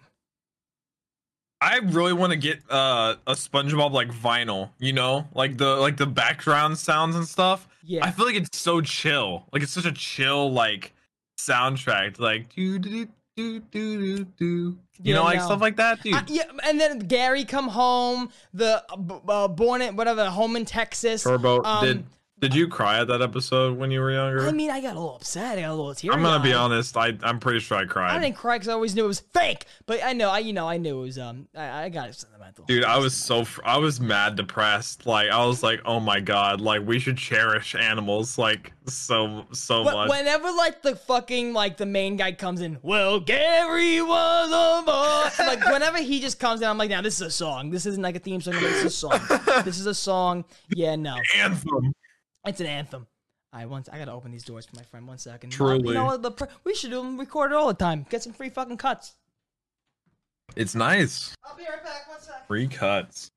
I 1.61 1.76
really 1.76 2.14
want 2.14 2.32
to 2.32 2.38
get 2.38 2.61
uh, 2.70 3.16
a 3.26 3.32
SpongeBob 3.34 3.92
like 3.92 4.09
vinyl, 4.09 4.70
you 4.78 4.94
know, 4.94 5.28
like 5.34 5.59
the 5.59 5.76
like 5.76 5.98
the 5.98 6.07
background 6.07 6.78
sounds 6.78 7.16
and 7.16 7.28
stuff. 7.28 7.68
Yeah. 7.84 8.03
I 8.05 8.11
feel 8.12 8.24
like 8.24 8.34
it's 8.34 8.59
so 8.59 8.80
chill. 8.80 9.44
Like 9.53 9.62
it's 9.62 9.72
such 9.72 9.84
a 9.84 9.92
chill 9.92 10.50
like 10.50 10.94
soundtrack. 11.38 12.18
Like 12.18 12.55
do 12.55 12.78
do 12.78 13.07
do 13.36 13.61
do 13.61 13.98
do 14.16 14.24
do. 14.24 14.44
You 14.46 14.78
Yeah, 15.03 15.16
know, 15.16 15.24
like 15.24 15.38
no. 15.40 15.44
stuff 15.44 15.61
like 15.61 15.76
that, 15.76 16.03
dude. 16.03 16.14
Uh, 16.14 16.22
yeah, 16.28 16.44
and 16.64 16.80
then 16.80 16.98
Gary 17.00 17.44
come 17.44 17.68
home, 17.68 18.30
the 18.55 18.82
uh, 18.90 18.96
b- 18.96 19.14
uh, 19.28 19.48
born 19.48 19.82
in 19.82 19.96
whatever 19.96 20.30
home 20.30 20.57
in 20.57 20.64
Texas. 20.64 21.24
Turbo, 21.24 21.62
Um, 21.62 21.84
did 21.84 22.05
did 22.43 22.57
you 22.57 22.66
cry 22.66 22.99
at 22.99 23.07
that 23.07 23.22
episode 23.22 23.78
when 23.78 23.93
you 23.93 24.01
were 24.01 24.11
younger? 24.11 24.49
I 24.49 24.51
mean, 24.51 24.68
I 24.68 24.80
got 24.80 24.97
a 24.97 24.99
little 24.99 25.14
upset. 25.14 25.59
I 25.59 25.61
got 25.61 25.70
a 25.70 25.74
little 25.76 25.95
teary. 25.95 26.12
I'm 26.12 26.22
gonna 26.22 26.43
be 26.43 26.53
honest. 26.53 26.97
I 26.97 27.16
I'm 27.22 27.38
pretty 27.38 27.61
sure 27.61 27.78
I 27.78 27.84
cried. 27.84 28.16
I 28.16 28.18
didn't 28.18 28.34
cry 28.34 28.57
because 28.57 28.66
I 28.66 28.72
always 28.72 28.97
knew 28.97 29.05
it 29.05 29.07
was 29.07 29.20
fake. 29.20 29.66
But 29.86 30.03
I 30.03 30.12
know, 30.12 30.28
I 30.28 30.40
you 30.40 30.53
know, 30.53 30.68
I 30.68 30.76
knew 30.76 30.99
it 30.99 31.03
was. 31.03 31.18
Um, 31.20 31.47
I, 31.55 31.84
I 31.84 31.88
got 31.88 32.09
it 32.09 32.16
sentimental. 32.16 32.64
Dude, 32.64 32.82
I 32.82 32.99
was 32.99 33.14
so 33.14 33.45
fr- 33.45 33.61
I 33.64 33.76
was 33.76 34.01
mad 34.01 34.34
depressed. 34.34 35.07
Like 35.07 35.30
I 35.30 35.47
was 35.47 35.62
like, 35.62 35.82
oh 35.84 36.01
my 36.01 36.18
god, 36.18 36.61
like 36.61 36.84
we 36.84 36.99
should 36.99 37.16
cherish 37.16 37.76
animals 37.76 38.36
like 38.38 38.72
so 38.88 39.47
so 39.53 39.84
Wh- 39.84 39.93
much. 39.93 40.11
Whenever 40.11 40.51
like 40.51 40.82
the 40.82 40.97
fucking 40.97 41.53
like 41.53 41.76
the 41.76 41.86
main 41.86 42.16
guy 42.16 42.32
comes 42.32 42.61
in, 42.61 42.76
well, 42.82 43.20
Gary 43.20 44.03
was 44.03 44.51
a 44.51 44.84
boy. 44.84 45.45
like 45.47 45.64
whenever 45.66 45.99
he 45.99 46.20
just 46.20 46.40
comes 46.40 46.61
in, 46.61 46.66
I'm 46.66 46.76
like, 46.76 46.90
now 46.90 47.03
this 47.03 47.14
is 47.14 47.22
a 47.22 47.30
song. 47.30 47.70
This 47.70 47.86
isn't 47.86 48.03
like 48.03 48.16
a 48.16 48.18
theme 48.18 48.40
song. 48.40 48.55
This 48.55 48.78
is 48.78 48.84
a 48.86 48.90
song. 48.90 49.20
this 49.64 49.78
is 49.78 49.86
a 49.86 49.95
song. 49.95 50.45
Yeah, 50.74 50.97
no, 50.97 51.16
Anthem. 51.36 51.95
It's 52.47 52.61
an 52.61 52.66
anthem. 52.66 53.07
I 53.53 53.66
once 53.66 53.88
I 53.93 53.99
gotta 53.99 54.12
open 54.12 54.30
these 54.30 54.45
doors 54.45 54.66
for 54.66 54.76
my 54.76 54.82
friend. 54.82 55.07
One 55.07 55.18
second. 55.18 55.51
Truly. 55.51 55.88
You 55.88 55.95
know? 55.95 56.16
The 56.16 56.49
we 56.64 56.74
should 56.74 56.90
do 56.90 57.03
them 57.03 57.18
record 57.18 57.53
it 57.53 57.55
all 57.55 57.68
the 57.68 57.74
time. 57.74 58.07
Get 58.09 58.22
some 58.22 58.32
free 58.32 58.49
fucking 58.49 58.78
cuts. 58.78 59.14
It's 60.57 60.74
nice. 60.74 61.34
I'll 61.45 61.57
be 61.57 61.64
right 61.64 61.82
back. 61.84 62.09
One 62.09 62.20
sec. 62.20 62.47
Free 62.47 62.66
cuts. 62.66 63.30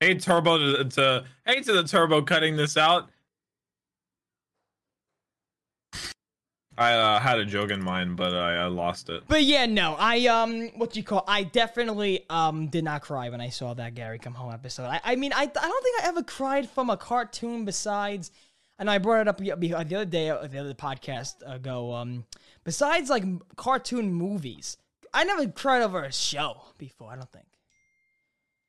Hey 0.00 0.14
Turbo 0.16 0.58
to, 0.58 0.84
to 0.84 1.24
hey 1.46 1.60
to 1.60 1.72
the 1.72 1.84
Turbo 1.84 2.22
cutting 2.22 2.56
this 2.56 2.76
out. 2.76 3.08
I 6.76 6.92
uh, 6.94 7.20
had 7.20 7.38
a 7.38 7.44
joke 7.44 7.70
in 7.70 7.82
mind, 7.82 8.16
but 8.16 8.34
I, 8.34 8.56
I 8.56 8.66
lost 8.66 9.10
it. 9.10 9.24
But 9.28 9.44
yeah, 9.44 9.66
no, 9.66 9.94
I 9.98 10.26
um, 10.26 10.68
what 10.76 10.92
do 10.92 11.00
you 11.00 11.04
call? 11.04 11.24
I 11.28 11.42
definitely 11.42 12.24
um 12.30 12.68
did 12.68 12.84
not 12.84 13.02
cry 13.02 13.28
when 13.28 13.40
I 13.40 13.50
saw 13.50 13.74
that 13.74 13.94
Gary 13.94 14.18
Come 14.18 14.34
Home 14.34 14.52
episode. 14.52 14.84
I, 14.84 15.00
I 15.04 15.16
mean, 15.16 15.32
I, 15.34 15.42
I 15.42 15.46
don't 15.46 15.82
think 15.84 16.02
I 16.02 16.08
ever 16.08 16.22
cried 16.22 16.68
from 16.68 16.88
a 16.88 16.96
cartoon 16.96 17.64
besides, 17.64 18.30
and 18.78 18.90
I 18.90 18.98
brought 18.98 19.20
it 19.22 19.28
up 19.28 19.38
the 19.38 19.52
the 19.56 19.74
other 19.74 20.04
day, 20.06 20.30
uh, 20.30 20.46
the 20.46 20.58
other 20.58 20.74
podcast 20.74 21.34
ago. 21.46 21.92
Um, 21.92 22.24
besides 22.64 23.10
like 23.10 23.24
cartoon 23.56 24.12
movies, 24.14 24.78
I 25.12 25.24
never 25.24 25.46
cried 25.48 25.82
over 25.82 26.02
a 26.02 26.12
show 26.12 26.62
before. 26.78 27.12
I 27.12 27.16
don't 27.16 27.30
think. 27.30 27.46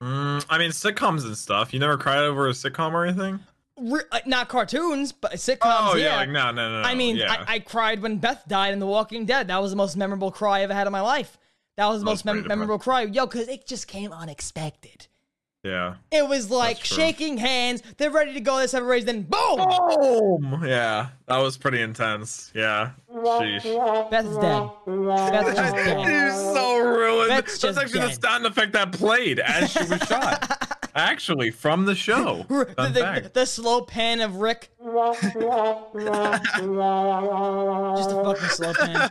Mm, 0.01 0.45
I 0.49 0.57
mean 0.57 0.71
sitcoms 0.71 1.23
and 1.23 1.37
stuff. 1.37 1.73
You 1.73 1.79
never 1.79 1.97
cried 1.97 2.19
over 2.19 2.47
a 2.47 2.51
sitcom 2.51 2.91
or 2.91 3.05
anything? 3.05 3.39
Re- 3.79 4.01
uh, 4.11 4.19
not 4.25 4.49
cartoons, 4.49 5.11
but 5.11 5.33
sitcoms. 5.33 5.57
Oh 5.63 5.95
yeah, 5.95 6.05
yeah. 6.05 6.15
like 6.17 6.29
no, 6.29 6.51
no, 6.51 6.69
no. 6.71 6.81
no. 6.83 6.87
I 6.87 6.93
mean, 6.95 7.15
yeah. 7.17 7.43
I, 7.47 7.55
I 7.55 7.59
cried 7.59 8.01
when 8.01 8.17
Beth 8.17 8.43
died 8.47 8.73
in 8.73 8.79
The 8.79 8.85
Walking 8.87 9.25
Dead. 9.25 9.47
That 9.47 9.61
was 9.61 9.71
the 9.71 9.77
most 9.77 9.97
memorable 9.97 10.31
cry 10.31 10.59
I 10.59 10.61
ever 10.61 10.73
had 10.73 10.85
in 10.87 10.93
my 10.93 11.01
life. 11.01 11.37
That 11.77 11.87
was 11.87 11.99
the 12.01 12.05
That 12.05 12.11
most 12.11 12.25
was 12.25 12.35
mem- 12.35 12.47
memorable 12.47 12.77
cry, 12.77 13.01
yo, 13.01 13.25
because 13.25 13.47
it 13.47 13.65
just 13.65 13.87
came 13.87 14.11
unexpected. 14.13 15.07
yeah. 15.63 15.95
It 16.11 16.27
was 16.27 16.51
like 16.51 16.83
shaking 16.85 17.37
hands. 17.39 17.81
They're 17.97 18.11
ready 18.11 18.33
to 18.33 18.41
go. 18.41 18.59
This 18.59 18.75
everybody's 18.75 19.05
then 19.05 19.23
boom. 19.23 19.57
Boom! 19.57 20.63
Yeah, 20.67 21.07
that 21.27 21.37
was 21.39 21.57
pretty 21.57 21.81
intense. 21.81 22.51
Yeah. 22.53 22.91
Sheesh. 23.11 24.09
Beth's 24.11 24.37
dead. 24.37 24.69
Beth's 24.85 25.57
just 25.57 25.75
dead. 25.77 26.05
Dude, 26.05 26.31
so 26.53 26.77
ruined. 26.79 27.31
That's 27.31 27.57
That's, 27.57 27.59
just 27.59 27.79
actually 27.79 27.99
dead. 28.01 28.17
the 28.21 28.27
sound 28.27 28.45
effect 28.45 28.73
that 28.73 28.91
played 28.91 29.39
as 29.39 29.71
she 29.71 29.79
was 29.79 29.99
shot. 30.03 30.69
Actually, 30.95 31.49
from 31.51 31.85
the 31.85 31.95
show. 31.95 32.45
The, 32.49 32.65
the- 33.23 33.31
the 33.33 33.45
slow 33.45 33.81
pan 33.81 34.21
of 34.21 34.35
Rick. 34.35 34.69
Just 34.79 35.25
a 38.11 38.21
fucking 38.23 38.49
slow 38.49 38.73
pan. 38.73 39.09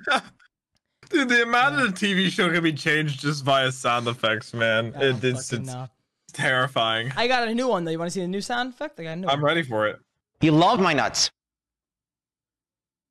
Dude, 1.10 1.28
the 1.28 1.42
amount 1.42 1.80
of 1.80 1.94
the 1.94 2.06
TV 2.06 2.28
show 2.30 2.50
can 2.50 2.62
be 2.62 2.72
changed 2.72 3.20
just 3.20 3.44
via 3.44 3.70
sound 3.70 4.06
effects, 4.08 4.54
man. 4.54 4.94
I 4.96 5.04
It, 5.06 5.24
it's 5.24 5.52
it's 5.52 5.66
know. 5.68 5.88
terrifying. 6.32 7.12
I 7.16 7.28
got 7.28 7.46
a 7.48 7.54
new 7.54 7.68
one 7.68 7.84
though. 7.84 7.90
You 7.90 7.98
want 7.98 8.10
to 8.10 8.14
see 8.14 8.20
the 8.22 8.28
new 8.28 8.40
sound 8.40 8.72
effect? 8.72 8.98
I 8.98 9.02
got 9.04 9.10
a 9.12 9.16
new 9.16 9.28
I'm 9.28 9.40
one. 9.40 9.44
ready 9.44 9.62
for 9.62 9.86
it. 9.88 9.98
You 10.40 10.52
love 10.52 10.80
my 10.80 10.92
nuts. 10.94 11.30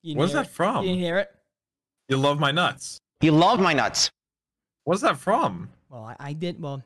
You 0.02 0.14
didn't 0.16 0.20
What's 0.20 0.34
that 0.34 0.46
it? 0.48 0.52
from? 0.52 0.84
You 0.84 0.90
didn't 0.92 1.04
hear 1.04 1.18
it? 1.20 1.30
You 2.10 2.18
love 2.18 2.40
my 2.40 2.52
nuts. 2.52 3.00
You 3.22 3.32
love 3.34 3.60
my 3.60 3.74
nuts. 3.74 4.10
What's 4.86 5.02
that 5.02 5.18
from? 5.18 5.70
Well, 5.90 6.06
I, 6.06 6.16
I 6.20 6.34
did. 6.34 6.60
Well, 6.60 6.82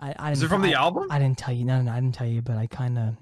I, 0.00 0.14
I 0.18 0.32
Is 0.32 0.40
didn't- 0.40 0.46
it 0.52 0.54
from 0.54 0.62
the 0.62 0.74
album? 0.74 1.06
I 1.10 1.18
didn't 1.18 1.38
tell 1.38 1.54
you. 1.54 1.64
No, 1.64 1.76
no, 1.78 1.82
no, 1.84 1.92
I 1.92 2.00
didn't 2.00 2.14
tell 2.14 2.26
you. 2.26 2.42
But 2.42 2.56
I 2.56 2.66
kind 2.66 2.98
of, 2.98 3.14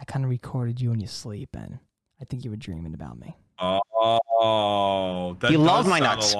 I 0.00 0.04
kind 0.04 0.24
of 0.24 0.30
recorded 0.30 0.80
you 0.80 0.92
in 0.92 1.00
your 1.00 1.08
sleep, 1.08 1.50
and 1.54 1.78
I 2.20 2.24
think 2.24 2.44
you 2.44 2.50
were 2.50 2.56
dreaming 2.56 2.94
about 2.94 3.18
me. 3.18 3.36
Oh, 3.58 5.36
that 5.40 5.50
You 5.50 5.58
love 5.58 5.86
my 5.86 6.00
nuts. 6.00 6.34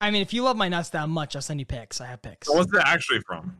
I 0.00 0.10
mean, 0.10 0.22
if 0.22 0.32
you 0.32 0.42
love 0.42 0.56
my 0.56 0.68
nuts 0.68 0.90
that 0.90 1.08
much, 1.08 1.34
I'll 1.36 1.42
send 1.42 1.58
you 1.60 1.66
pics. 1.66 2.00
I 2.00 2.06
have 2.06 2.22
pics. 2.22 2.48
What's 2.48 2.72
it 2.72 2.82
actually 2.84 3.20
from? 3.20 3.56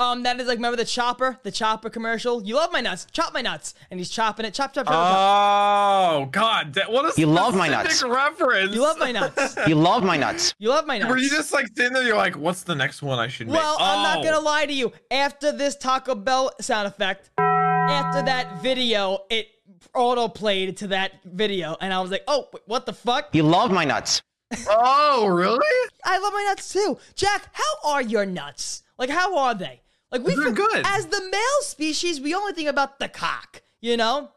Um, 0.00 0.22
that 0.22 0.40
is 0.40 0.48
like 0.48 0.56
remember 0.56 0.76
the 0.78 0.84
chopper, 0.86 1.38
the 1.42 1.50
chopper 1.50 1.90
commercial. 1.90 2.42
You 2.42 2.54
love 2.54 2.72
my 2.72 2.80
nuts, 2.80 3.06
chop 3.12 3.34
my 3.34 3.42
nuts, 3.42 3.74
and 3.90 4.00
he's 4.00 4.08
chopping 4.08 4.46
it, 4.46 4.54
chop, 4.54 4.72
chop, 4.72 4.86
chop. 4.86 4.94
chop. 4.94 6.20
Oh 6.22 6.24
God! 6.26 6.72
that- 6.74 6.90
What 6.90 7.04
a 7.16 7.20
You 7.20 7.26
love 7.26 7.54
my 7.54 7.68
nuts. 7.68 8.02
reference. 8.02 8.74
You 8.74 8.80
love 8.80 8.98
my 8.98 9.12
nuts. 9.12 9.56
You 9.68 9.74
love 9.74 10.02
my 10.02 10.16
nuts. 10.16 10.54
You 10.58 10.70
love 10.70 10.86
my 10.86 10.96
nuts. 10.96 11.10
Were 11.10 11.18
you 11.18 11.28
just 11.28 11.52
like 11.52 11.66
sitting 11.76 11.92
there? 11.92 12.02
You're 12.02 12.16
like, 12.16 12.34
what's 12.36 12.62
the 12.62 12.74
next 12.74 13.02
one 13.02 13.18
I 13.18 13.28
should 13.28 13.46
make? 13.48 13.56
Well, 13.56 13.76
I'm 13.78 14.02
not 14.02 14.18
Oh. 14.18 14.22
gonna 14.24 14.40
lie 14.40 14.64
to 14.64 14.72
you. 14.72 14.90
After 15.10 15.52
this 15.52 15.76
Taco 15.76 16.14
Bell 16.14 16.50
sound 16.62 16.88
effect, 16.88 17.30
after 17.38 18.22
that 18.22 18.62
video, 18.62 19.18
it 19.28 19.48
auto 19.94 20.28
played 20.28 20.78
to 20.78 20.86
that 20.88 21.12
video, 21.24 21.76
and 21.80 21.92
I 21.92 22.00
was 22.00 22.10
like, 22.10 22.24
oh, 22.26 22.48
wait, 22.54 22.62
what 22.64 22.86
the 22.86 22.94
fuck? 22.94 23.34
You 23.34 23.42
love 23.42 23.70
my 23.70 23.84
nuts. 23.84 24.22
Oh, 24.66 25.26
really? 25.26 25.58
I 26.06 26.18
love 26.18 26.32
my 26.32 26.44
nuts 26.48 26.72
too. 26.72 26.98
Jack, 27.14 27.48
how 27.52 27.90
are 27.90 28.00
your 28.02 28.24
nuts? 28.24 28.82
Like, 28.98 29.10
how 29.10 29.36
are 29.38 29.54
they? 29.54 29.82
Like, 30.12 30.24
we 30.24 30.34
They're 30.34 30.52
good. 30.52 30.82
As 30.84 31.06
the 31.06 31.20
male 31.30 31.62
species, 31.62 32.20
we 32.20 32.34
only 32.34 32.52
think 32.52 32.68
about 32.68 32.98
the 32.98 33.08
cock, 33.08 33.62
you 33.80 33.96
know? 33.96 34.30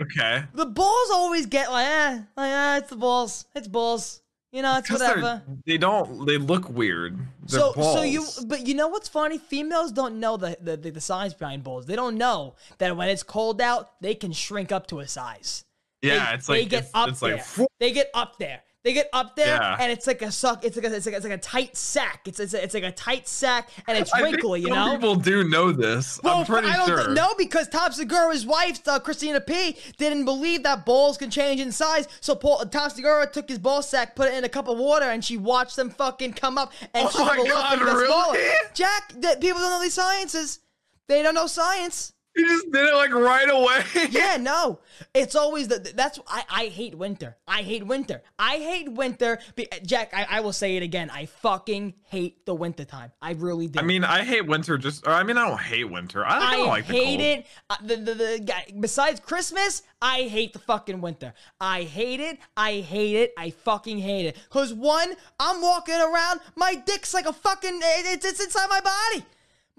Okay. 0.00 0.44
The 0.54 0.66
balls 0.66 1.10
always 1.12 1.46
get 1.46 1.70
like, 1.70 1.86
eh, 1.86 2.20
like, 2.36 2.50
eh, 2.50 2.76
it's 2.78 2.90
the 2.90 2.96
balls. 2.96 3.44
It's 3.54 3.68
balls. 3.68 4.22
You 4.52 4.62
know, 4.62 4.78
it's 4.78 4.88
Because 4.88 5.02
whatever. 5.02 5.42
They 5.64 5.78
don't. 5.78 6.26
They 6.26 6.36
look 6.36 6.68
weird. 6.68 7.18
They're 7.46 7.60
So, 7.60 7.72
balls. 7.72 7.94
so 7.94 8.02
you, 8.02 8.26
but 8.46 8.66
you 8.66 8.74
know 8.74 8.88
what's 8.88 9.08
funny? 9.08 9.38
Females 9.38 9.92
don't 9.92 10.18
know 10.18 10.36
the, 10.36 10.56
the, 10.60 10.76
the, 10.76 10.90
the 10.90 11.00
size 11.00 11.34
behind 11.34 11.62
balls. 11.62 11.86
They 11.86 11.94
don't 11.94 12.16
know 12.16 12.54
that 12.78 12.96
when 12.96 13.08
it's 13.08 13.22
cold 13.22 13.60
out, 13.60 14.00
they 14.00 14.14
can 14.14 14.32
shrink 14.32 14.72
up 14.72 14.88
to 14.88 15.00
a 15.00 15.06
size. 15.06 15.64
Yeah, 16.02 16.30
they, 16.30 16.34
it's 16.36 16.48
like 16.48 16.58
they 16.62 16.64
get 16.66 16.82
it's, 16.84 16.90
up 16.94 17.08
it's 17.10 17.20
there. 17.20 17.44
like 17.58 17.68
they 17.78 17.92
get 17.92 18.10
up 18.14 18.38
there. 18.38 18.62
They 18.82 18.94
get 18.94 19.10
up 19.12 19.36
there, 19.36 19.56
Yeah. 19.56 19.76
and 19.78 19.92
it's 19.92 20.06
like 20.06 20.22
a 20.22 20.32
suck. 20.32 20.64
It's 20.64 20.74
like 20.74 20.86
a, 20.86 20.94
it's 20.96 21.04
like 21.04 21.12
a, 21.12 21.16
it's 21.18 21.24
like 21.26 21.34
a 21.34 21.38
tight 21.38 21.76
sack. 21.76 22.22
It's 22.26 22.40
it's, 22.40 22.54
a, 22.54 22.64
it's 22.64 22.72
like 22.72 22.82
a 22.82 22.90
tight 22.92 23.28
sack, 23.28 23.68
and 23.86 23.98
it's 23.98 24.10
wrinkly. 24.22 24.62
You 24.62 24.68
know. 24.70 24.92
people 24.92 25.16
do 25.16 25.44
know 25.44 25.70
this. 25.70 26.18
I'm 26.24 26.46
pretty 26.46 26.68
I 26.68 26.76
don't 26.78 26.86
sure. 26.88 27.04
thi- 27.08 27.12
no, 27.12 27.34
because 27.36 27.68
Tom 27.68 27.92
Segura's 27.92 28.46
wife, 28.46 28.80
uh, 28.88 28.98
Christina 28.98 29.38
P, 29.38 29.76
didn't 29.98 30.24
believe 30.24 30.62
that 30.62 30.86
balls 30.86 31.18
can 31.18 31.28
change 31.30 31.60
in 31.60 31.72
size. 31.72 32.08
So 32.22 32.34
Paul, 32.34 32.60
Tom 32.70 32.88
Segura 32.88 33.26
took 33.30 33.50
his 33.50 33.58
ball 33.58 33.82
sack, 33.82 34.16
put 34.16 34.28
it 34.28 34.34
in 34.34 34.44
a 34.44 34.48
cup 34.48 34.66
of 34.66 34.78
water, 34.78 35.04
and 35.04 35.22
she 35.22 35.36
watched 35.36 35.76
them 35.76 35.90
fucking 35.90 36.32
come 36.32 36.56
up 36.56 36.72
and 36.94 37.06
Oh 37.14 37.24
my 37.26 37.36
God, 37.46 37.80
really? 37.82 38.06
smaller. 38.06 38.38
Jack, 38.72 39.12
that 39.18 39.42
people 39.42 39.60
don't 39.60 39.72
know 39.72 39.82
these 39.82 39.92
sciences. 39.92 40.58
They 41.06 41.22
don't 41.22 41.34
know 41.34 41.48
science. 41.48 42.14
You 42.40 42.48
just 42.48 42.70
did 42.72 42.86
it 42.86 42.94
like 42.94 43.12
right 43.12 43.48
away. 43.48 43.84
Yeah, 44.10 44.36
no. 44.38 44.80
It's 45.14 45.34
always 45.34 45.68
the 45.68 45.78
that's 45.94 46.18
I, 46.26 46.44
I 46.50 46.64
hate 46.66 46.94
winter. 46.96 47.36
I 47.46 47.62
hate 47.62 47.86
winter. 47.86 48.22
I 48.38 48.56
hate 48.56 48.90
winter. 48.92 49.38
Jack, 49.84 50.12
I, 50.14 50.26
I 50.30 50.40
will 50.40 50.52
say 50.52 50.76
it 50.76 50.82
again. 50.82 51.10
I 51.10 51.26
fucking 51.26 51.94
hate 52.04 52.44
the 52.46 52.54
winter 52.54 52.84
time. 52.84 53.12
I 53.22 53.32
really 53.32 53.66
do. 53.68 53.78
I 53.78 53.82
mean, 53.82 54.04
I 54.04 54.24
hate 54.24 54.46
winter. 54.46 54.78
Just, 54.78 55.06
or 55.06 55.12
I 55.12 55.22
mean, 55.22 55.36
I 55.38 55.48
don't 55.48 55.60
hate 55.60 55.84
winter. 55.90 56.24
I, 56.24 56.38
I 56.38 56.56
don't 56.56 56.68
like 56.68 56.86
the 56.86 56.92
hate 56.94 57.06
cold. 57.06 57.20
it. 57.20 57.46
Uh, 57.70 57.76
the, 57.82 57.96
the, 57.96 58.14
the 58.14 58.42
guy, 58.44 58.66
besides 58.78 59.20
Christmas, 59.20 59.82
I 60.02 60.22
hate 60.22 60.52
the 60.52 60.58
fucking 60.60 61.00
winter. 61.00 61.34
I 61.60 61.82
hate 61.82 62.20
it. 62.20 62.38
I 62.56 62.80
hate 62.80 63.16
it. 63.16 63.32
I 63.38 63.50
fucking 63.50 63.98
hate 63.98 64.26
it. 64.26 64.36
Cause 64.50 64.72
one, 64.72 65.14
I'm 65.38 65.60
walking 65.62 65.94
around, 66.00 66.40
my 66.56 66.74
dick's 66.74 67.14
like 67.14 67.26
a 67.26 67.32
fucking. 67.32 67.80
it- 67.82 68.06
It's 68.14 68.24
it's 68.26 68.42
inside 68.42 68.68
my 68.68 68.80
body. 68.80 69.24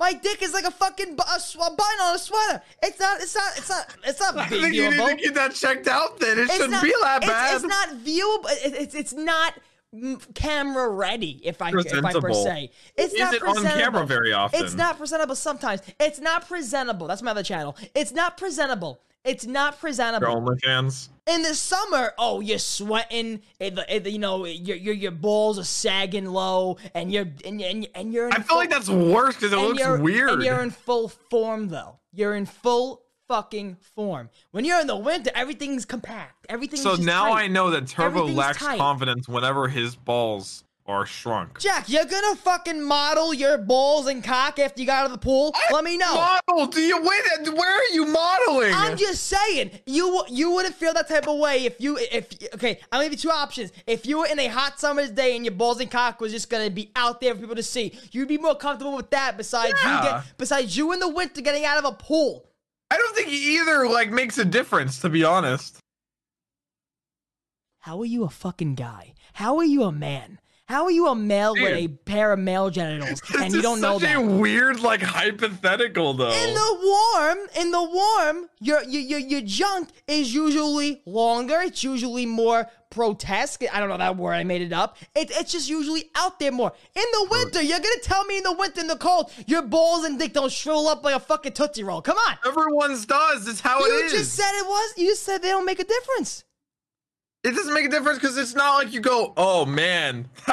My 0.02 0.14
dick 0.14 0.42
is 0.42 0.52
like 0.52 0.66
a 0.66 0.72
fucking 0.72 1.16
bu- 1.16 1.24
a, 1.36 1.40
sw- 1.40 1.58
a 1.58 1.70
button 1.70 2.00
on 2.02 2.16
a 2.16 2.20
sweater. 2.20 2.62
It's 2.82 3.00
not. 3.00 3.22
It's 3.22 3.36
not. 3.36 3.52
It's 3.58 3.70
not. 3.70 3.96
It's 4.04 4.20
not 4.20 4.38
I 4.46 4.46
think 4.48 4.74
you 4.74 4.90
need 4.90 4.98
to 4.98 5.16
get 5.16 5.34
that 5.36 5.54
checked 5.54 5.88
out. 5.88 6.20
Then 6.20 6.40
it 6.40 6.44
It's 6.46 6.54
shouldn't 6.54 6.72
not- 6.72 6.84
be 6.84 6.94
that 7.02 7.18
it's, 7.22 7.32
bad. 7.32 7.56
It's 7.56 7.64
not 7.66 7.90
viewable. 8.04 8.66
It- 8.66 8.82
It's 8.82 8.96
it's 8.96 9.14
not 9.14 9.54
camera 10.34 10.90
ready. 10.90 11.40
If 11.44 11.62
I 11.62 11.70
if 11.70 11.76
I 11.76 11.82
per 12.14 12.22
Presentable. 12.22 12.44
se, 12.44 12.72
it's 12.98 13.14
Is 13.14 13.20
not 13.20 13.34
it 13.36 13.44
on 13.44 13.64
camera 13.64 14.06
very 14.06 14.34
often? 14.34 14.64
It's 14.66 14.74
not 14.74 14.98
presentable 14.98 15.36
sometimes. 15.36 15.82
It's 16.00 16.20
not 16.20 16.48
presentable. 16.48 17.06
That's 17.08 17.22
my 17.22 17.32
other 17.32 17.44
channel. 17.44 17.78
It's 17.94 18.12
not 18.12 18.38
presentable. 18.38 19.02
It's 19.24 19.46
not 19.46 19.80
presentable. 19.80 20.28
Your 20.28 20.42
OnlyFans. 20.42 21.10
In 21.28 21.44
the 21.44 21.54
summer, 21.54 22.14
oh, 22.18 22.40
you're 22.40 22.58
sweating. 22.58 23.42
Eh, 23.60 23.68
it, 23.68 23.78
it, 23.78 24.08
eh, 24.08 24.10
you 24.10 24.20
know, 24.20 24.46
your, 24.46 24.76
your 24.78 24.96
your 24.96 25.12
balls 25.12 25.60
are 25.60 25.64
sagging 25.64 26.26
low, 26.26 26.78
and 26.96 27.12
you're 27.12 27.28
and, 27.46 27.62
and, 27.62 27.88
and 27.94 28.14
you're. 28.14 28.28
In 28.28 28.34
I 28.34 28.38
feel 28.38 28.46
full- 28.46 28.58
like 28.58 28.70
that's 28.72 28.90
worse 28.90 29.36
because 29.36 29.54
it 29.54 29.58
looks 29.58 30.02
weird. 30.02 30.32
And 30.32 30.44
you're 30.44 30.62
in 30.62 30.72
full 30.72 31.10
form 31.10 31.70
though. 31.70 32.00
You're 32.12 32.36
in 32.36 32.46
full 32.48 33.04
fucking 33.28 33.78
form. 33.96 34.30
When 34.52 34.66
you're 34.66 34.82
in 34.82 34.88
the 34.88 34.98
winter, 34.98 35.32
everything's 35.36 35.86
compact. 35.86 36.48
Everything's 36.50 36.84
so 36.84 36.96
now 36.96 37.26
tight. 37.26 37.44
I 37.44 37.48
know 37.48 37.70
that 37.70 37.88
Turbo 37.88 38.26
lacks 38.26 38.58
tight. 38.58 38.78
confidence 38.78 39.30
whenever 39.30 39.68
his 39.68 39.96
balls 39.96 40.64
are 40.86 41.06
shrunk. 41.06 41.60
Jack, 41.60 41.88
you're 41.88 42.06
gonna 42.06 42.36
fucking 42.36 42.82
model 42.82 43.34
your 43.34 43.58
balls 43.58 44.08
and 44.08 44.24
cock 44.24 44.60
after 44.60 44.82
you 44.82 44.88
got 44.88 45.04
out 45.04 45.06
of 45.06 45.12
the 45.12 45.18
pool? 45.18 45.54
Let 45.72 45.84
me 45.84 45.98
know. 45.98 46.14
Model? 46.48 46.68
Do 46.68 46.82
you 46.82 46.98
wait? 47.02 47.54
Where 47.54 47.76
are 47.76 47.94
you 47.94 48.06
modeling? 48.06 48.74
I'm 48.74 48.98
just 48.98 49.28
saying, 49.28 49.72
you 49.86 50.24
you 50.30 50.52
wouldn't 50.52 50.76
feel 50.76 50.94
that 50.94 51.08
type 51.08 51.28
of 51.28 51.38
way 51.38 51.66
if 51.66 51.80
you 51.80 51.98
if 51.98 52.28
okay. 52.56 52.80
I'll 52.92 53.04
give 53.04 53.12
you 53.12 53.18
two 53.18 53.32
options. 53.32 53.72
If 53.86 54.06
you 54.06 54.20
were 54.20 54.28
in 54.28 54.40
a 54.40 54.48
hot 54.48 54.80
summer's 54.80 55.12
day 55.12 55.36
and 55.36 55.46
your 55.46 55.54
balls 55.54 55.80
and 55.80 55.90
cock 55.90 56.20
was 56.20 56.32
just 56.32 56.50
gonna 56.50 56.70
be 56.70 56.92
out 56.96 57.22
there 57.22 57.34
for 57.36 57.42
people 57.42 57.56
to 57.56 57.64
see, 57.64 57.98
you'd 58.12 58.28
be 58.28 58.38
more 58.38 58.56
comfortable 58.56 58.96
with 58.96 59.10
that. 59.12 59.38
Besides 59.38 59.74
you 59.84 60.02
get 60.02 60.24
besides 60.38 60.76
you 60.76 60.92
in 60.94 61.00
the 61.00 61.10
winter 61.10 61.42
getting 61.42 61.66
out 61.66 61.78
of 61.78 61.86
a 61.86 61.94
pool. 61.94 62.48
I 62.90 62.98
don't 62.98 63.16
think 63.16 63.30
either 63.30 63.88
like 63.88 64.12
makes 64.12 64.38
a 64.38 64.44
difference, 64.44 65.00
to 65.00 65.10
be 65.10 65.24
honest. 65.24 65.78
How 67.80 68.00
are 68.02 68.06
you 68.06 68.26
a 68.26 68.30
fucking 68.30 68.76
guy? 68.76 69.14
How 69.34 69.58
are 69.58 69.64
you 69.64 69.84
a 69.84 69.92
man? 69.92 70.40
How 70.72 70.86
are 70.86 70.92
you 70.92 71.10
a 71.10 71.16
male 71.16 71.52
with 71.54 71.76
a 71.76 71.90
pair 71.90 72.32
of 72.32 72.40
male 72.40 72.70
genitals 72.70 73.22
and 73.38 73.54
you 73.54 73.62
don't 73.62 73.82
know 73.82 74.00
that? 74.00 74.16
such 74.16 74.24
a 74.24 74.26
weird, 74.26 74.80
like 74.80 75.02
hypothetical, 75.02 76.14
though. 76.14 76.32
In 76.32 76.54
the 76.54 76.78
warm, 76.82 77.38
in 77.60 77.72
the 77.72 77.84
warm, 77.84 78.50
your 78.62 78.82
your 78.84 79.02
your, 79.02 79.20
your 79.20 79.42
junk 79.42 79.90
is 80.08 80.34
usually 80.34 81.02
longer. 81.06 81.60
It's 81.60 81.84
usually 81.84 82.26
more 82.26 82.68
grotesque. 82.90 83.64
I 83.70 83.82
don't 83.82 83.90
know 83.90 83.98
that 83.98 84.16
word. 84.16 84.32
I 84.32 84.46
made 84.46 84.62
it 84.62 84.72
up. 84.72 84.98
It, 85.14 85.30
it's 85.32 85.52
just 85.52 85.70
usually 85.70 86.10
out 86.16 86.40
there 86.40 86.54
more. 86.54 86.72
In 86.96 87.04
the 87.12 87.28
winter, 87.30 87.62
you're 87.62 87.80
gonna 87.80 87.96
tell 88.02 88.24
me 88.24 88.38
in 88.38 88.44
the 88.44 88.54
winter, 88.54 88.80
in 88.80 88.88
the 88.88 88.96
cold, 88.96 89.30
your 89.48 89.64
balls 89.64 90.06
and 90.06 90.18
dick 90.18 90.32
don't 90.32 90.54
shrivel 90.54 90.88
up 90.88 91.04
like 91.04 91.16
a 91.16 91.20
fucking 91.20 91.52
tootsie 91.52 91.84
roll. 91.84 92.02
Come 92.02 92.18
on. 92.30 92.38
Everyone's 92.48 93.06
does. 93.06 93.46
It's 93.46 93.60
how 93.60 93.80
You 93.80 93.88
it 93.88 94.06
is. 94.06 94.14
You 94.14 94.20
just 94.20 94.36
said 94.36 94.58
it 94.58 94.66
was. 94.66 94.94
You 94.96 95.08
just 95.08 95.24
said 95.24 95.42
they 95.42 95.50
don't 95.50 95.66
make 95.66 95.80
a 95.80 95.84
difference. 95.84 96.46
It 97.44 97.52
doesn't 97.52 97.74
make 97.74 97.86
a 97.86 97.90
difference 97.90 98.20
because 98.20 98.38
it's 98.38 98.56
not 98.56 98.76
like 98.76 98.94
you 98.94 99.00
go, 99.00 99.34
oh 99.38 99.66
man. 99.66 100.30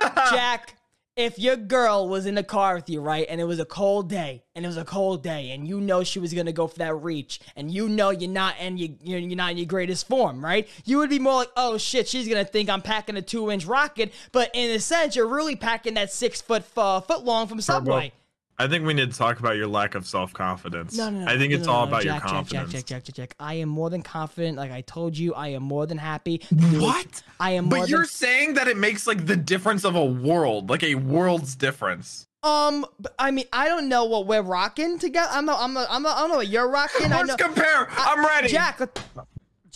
Jack, 0.00 0.76
if 1.16 1.38
your 1.38 1.56
girl 1.56 2.08
was 2.08 2.26
in 2.26 2.34
the 2.34 2.42
car 2.42 2.74
with 2.74 2.90
you, 2.90 3.00
right, 3.00 3.26
and 3.30 3.40
it 3.40 3.44
was 3.44 3.58
a 3.58 3.64
cold 3.64 4.10
day, 4.10 4.44
and 4.54 4.64
it 4.64 4.68
was 4.68 4.76
a 4.76 4.84
cold 4.84 5.22
day, 5.22 5.50
and 5.52 5.66
you 5.66 5.80
know 5.80 6.04
she 6.04 6.18
was 6.18 6.34
gonna 6.34 6.52
go 6.52 6.66
for 6.66 6.78
that 6.78 6.94
reach, 6.94 7.40
and 7.56 7.70
you 7.70 7.88
know 7.88 8.10
you're 8.10 8.30
not 8.30 8.54
and 8.60 8.78
you 8.78 8.96
you're, 9.02 9.18
you're 9.18 9.36
not 9.36 9.52
in 9.52 9.56
your 9.56 9.66
greatest 9.66 10.06
form, 10.06 10.44
right? 10.44 10.68
You 10.84 10.98
would 10.98 11.08
be 11.08 11.18
more 11.18 11.36
like, 11.36 11.50
oh 11.56 11.78
shit, 11.78 12.06
she's 12.06 12.28
gonna 12.28 12.44
think 12.44 12.68
I'm 12.68 12.82
packing 12.82 13.16
a 13.16 13.22
two 13.22 13.50
inch 13.50 13.64
rocket, 13.64 14.12
but 14.32 14.50
in 14.52 14.70
a 14.72 14.78
sense, 14.78 15.16
you're 15.16 15.26
really 15.26 15.56
packing 15.56 15.94
that 15.94 16.12
six 16.12 16.42
foot 16.42 16.64
uh, 16.76 17.00
foot 17.00 17.24
long 17.24 17.46
from 17.48 17.62
Subway. 17.62 18.12
I 18.58 18.68
think 18.68 18.86
we 18.86 18.94
need 18.94 19.12
to 19.12 19.18
talk 19.18 19.38
about 19.38 19.56
your 19.56 19.66
lack 19.66 19.94
of 19.94 20.06
self 20.06 20.32
confidence. 20.32 20.96
No, 20.96 21.10
no, 21.10 21.20
no. 21.24 21.30
I 21.30 21.36
think 21.36 21.50
no, 21.52 21.58
it's 21.58 21.66
no, 21.66 21.72
all 21.72 21.82
no, 21.86 21.88
about 21.92 22.02
Jack, 22.04 22.22
your 22.22 22.30
confidence. 22.30 22.72
Jack, 22.72 22.84
Jack, 22.86 23.04
Jack, 23.04 23.14
Jack, 23.14 23.14
Jack. 23.30 23.34
I 23.38 23.54
am 23.54 23.68
more 23.68 23.90
than 23.90 24.02
confident. 24.02 24.56
Like 24.56 24.70
I 24.72 24.80
told 24.80 25.16
you, 25.18 25.34
I 25.34 25.48
am 25.48 25.62
more 25.62 25.86
than 25.86 25.98
happy. 25.98 26.38
to 26.38 26.54
do 26.54 26.76
it. 26.78 26.80
What? 26.82 27.22
I 27.38 27.50
am 27.52 27.66
more 27.66 27.80
But 27.80 27.88
you're 27.88 27.98
than 28.00 28.08
saying 28.08 28.54
that 28.54 28.66
it 28.68 28.76
makes 28.78 29.06
like 29.06 29.26
the 29.26 29.36
difference 29.36 29.84
of 29.84 29.94
a 29.94 30.04
world, 30.04 30.70
like 30.70 30.82
a 30.82 30.94
world's 30.94 31.54
difference. 31.54 32.26
um. 32.42 32.86
I 33.18 33.30
mean, 33.30 33.46
I 33.52 33.68
don't 33.68 33.88
know 33.88 34.04
what 34.06 34.26
we're 34.26 34.42
rocking 34.42 34.98
together. 34.98 35.28
I'm 35.32 35.44
not. 35.44 35.60
I'm 35.60 35.74
not. 35.74 35.86
I'm 35.90 36.02
not. 36.02 36.16
I 36.16 36.20
don't 36.20 36.30
know 36.30 36.36
what 36.36 36.48
you're 36.48 36.68
rocking. 36.68 37.12
I 37.12 37.18
Let's 37.22 37.28
know. 37.28 37.36
compare. 37.36 37.88
I'm 37.90 38.24
ready. 38.24 38.48
Jack, 38.48 38.80
let- 38.80 38.98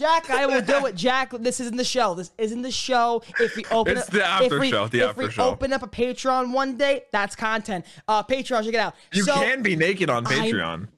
Jack, 0.00 0.30
I 0.30 0.46
will 0.46 0.62
do 0.62 0.86
it. 0.86 0.94
Jack, 1.06 1.30
this 1.38 1.60
isn't 1.60 1.76
the 1.76 1.84
show. 1.84 2.14
This 2.14 2.30
isn't 2.38 2.62
the 2.62 2.70
show. 2.70 3.22
If 3.38 3.54
we 3.54 3.64
open 3.70 3.98
It's 3.98 4.08
up, 4.08 4.12
the 4.14 4.24
after 4.26 4.54
if 4.56 4.60
we, 4.60 4.70
show, 4.70 4.88
the 4.88 5.00
if 5.00 5.08
after 5.10 5.22
we 5.24 5.30
show. 5.30 5.48
open 5.50 5.72
up 5.74 5.82
a 5.82 5.86
Patreon 5.88 6.52
one 6.52 6.76
day, 6.76 7.04
that's 7.12 7.36
content. 7.36 7.84
Uh, 8.08 8.22
Patreon, 8.22 8.64
check 8.64 8.74
it 8.74 8.80
out. 8.80 8.94
you 9.12 9.22
So, 9.24 9.34
can 9.34 9.62
be 9.62 9.76
naked 9.76 10.08
on 10.08 10.24
Patreon. 10.24 10.86
For 10.86 10.88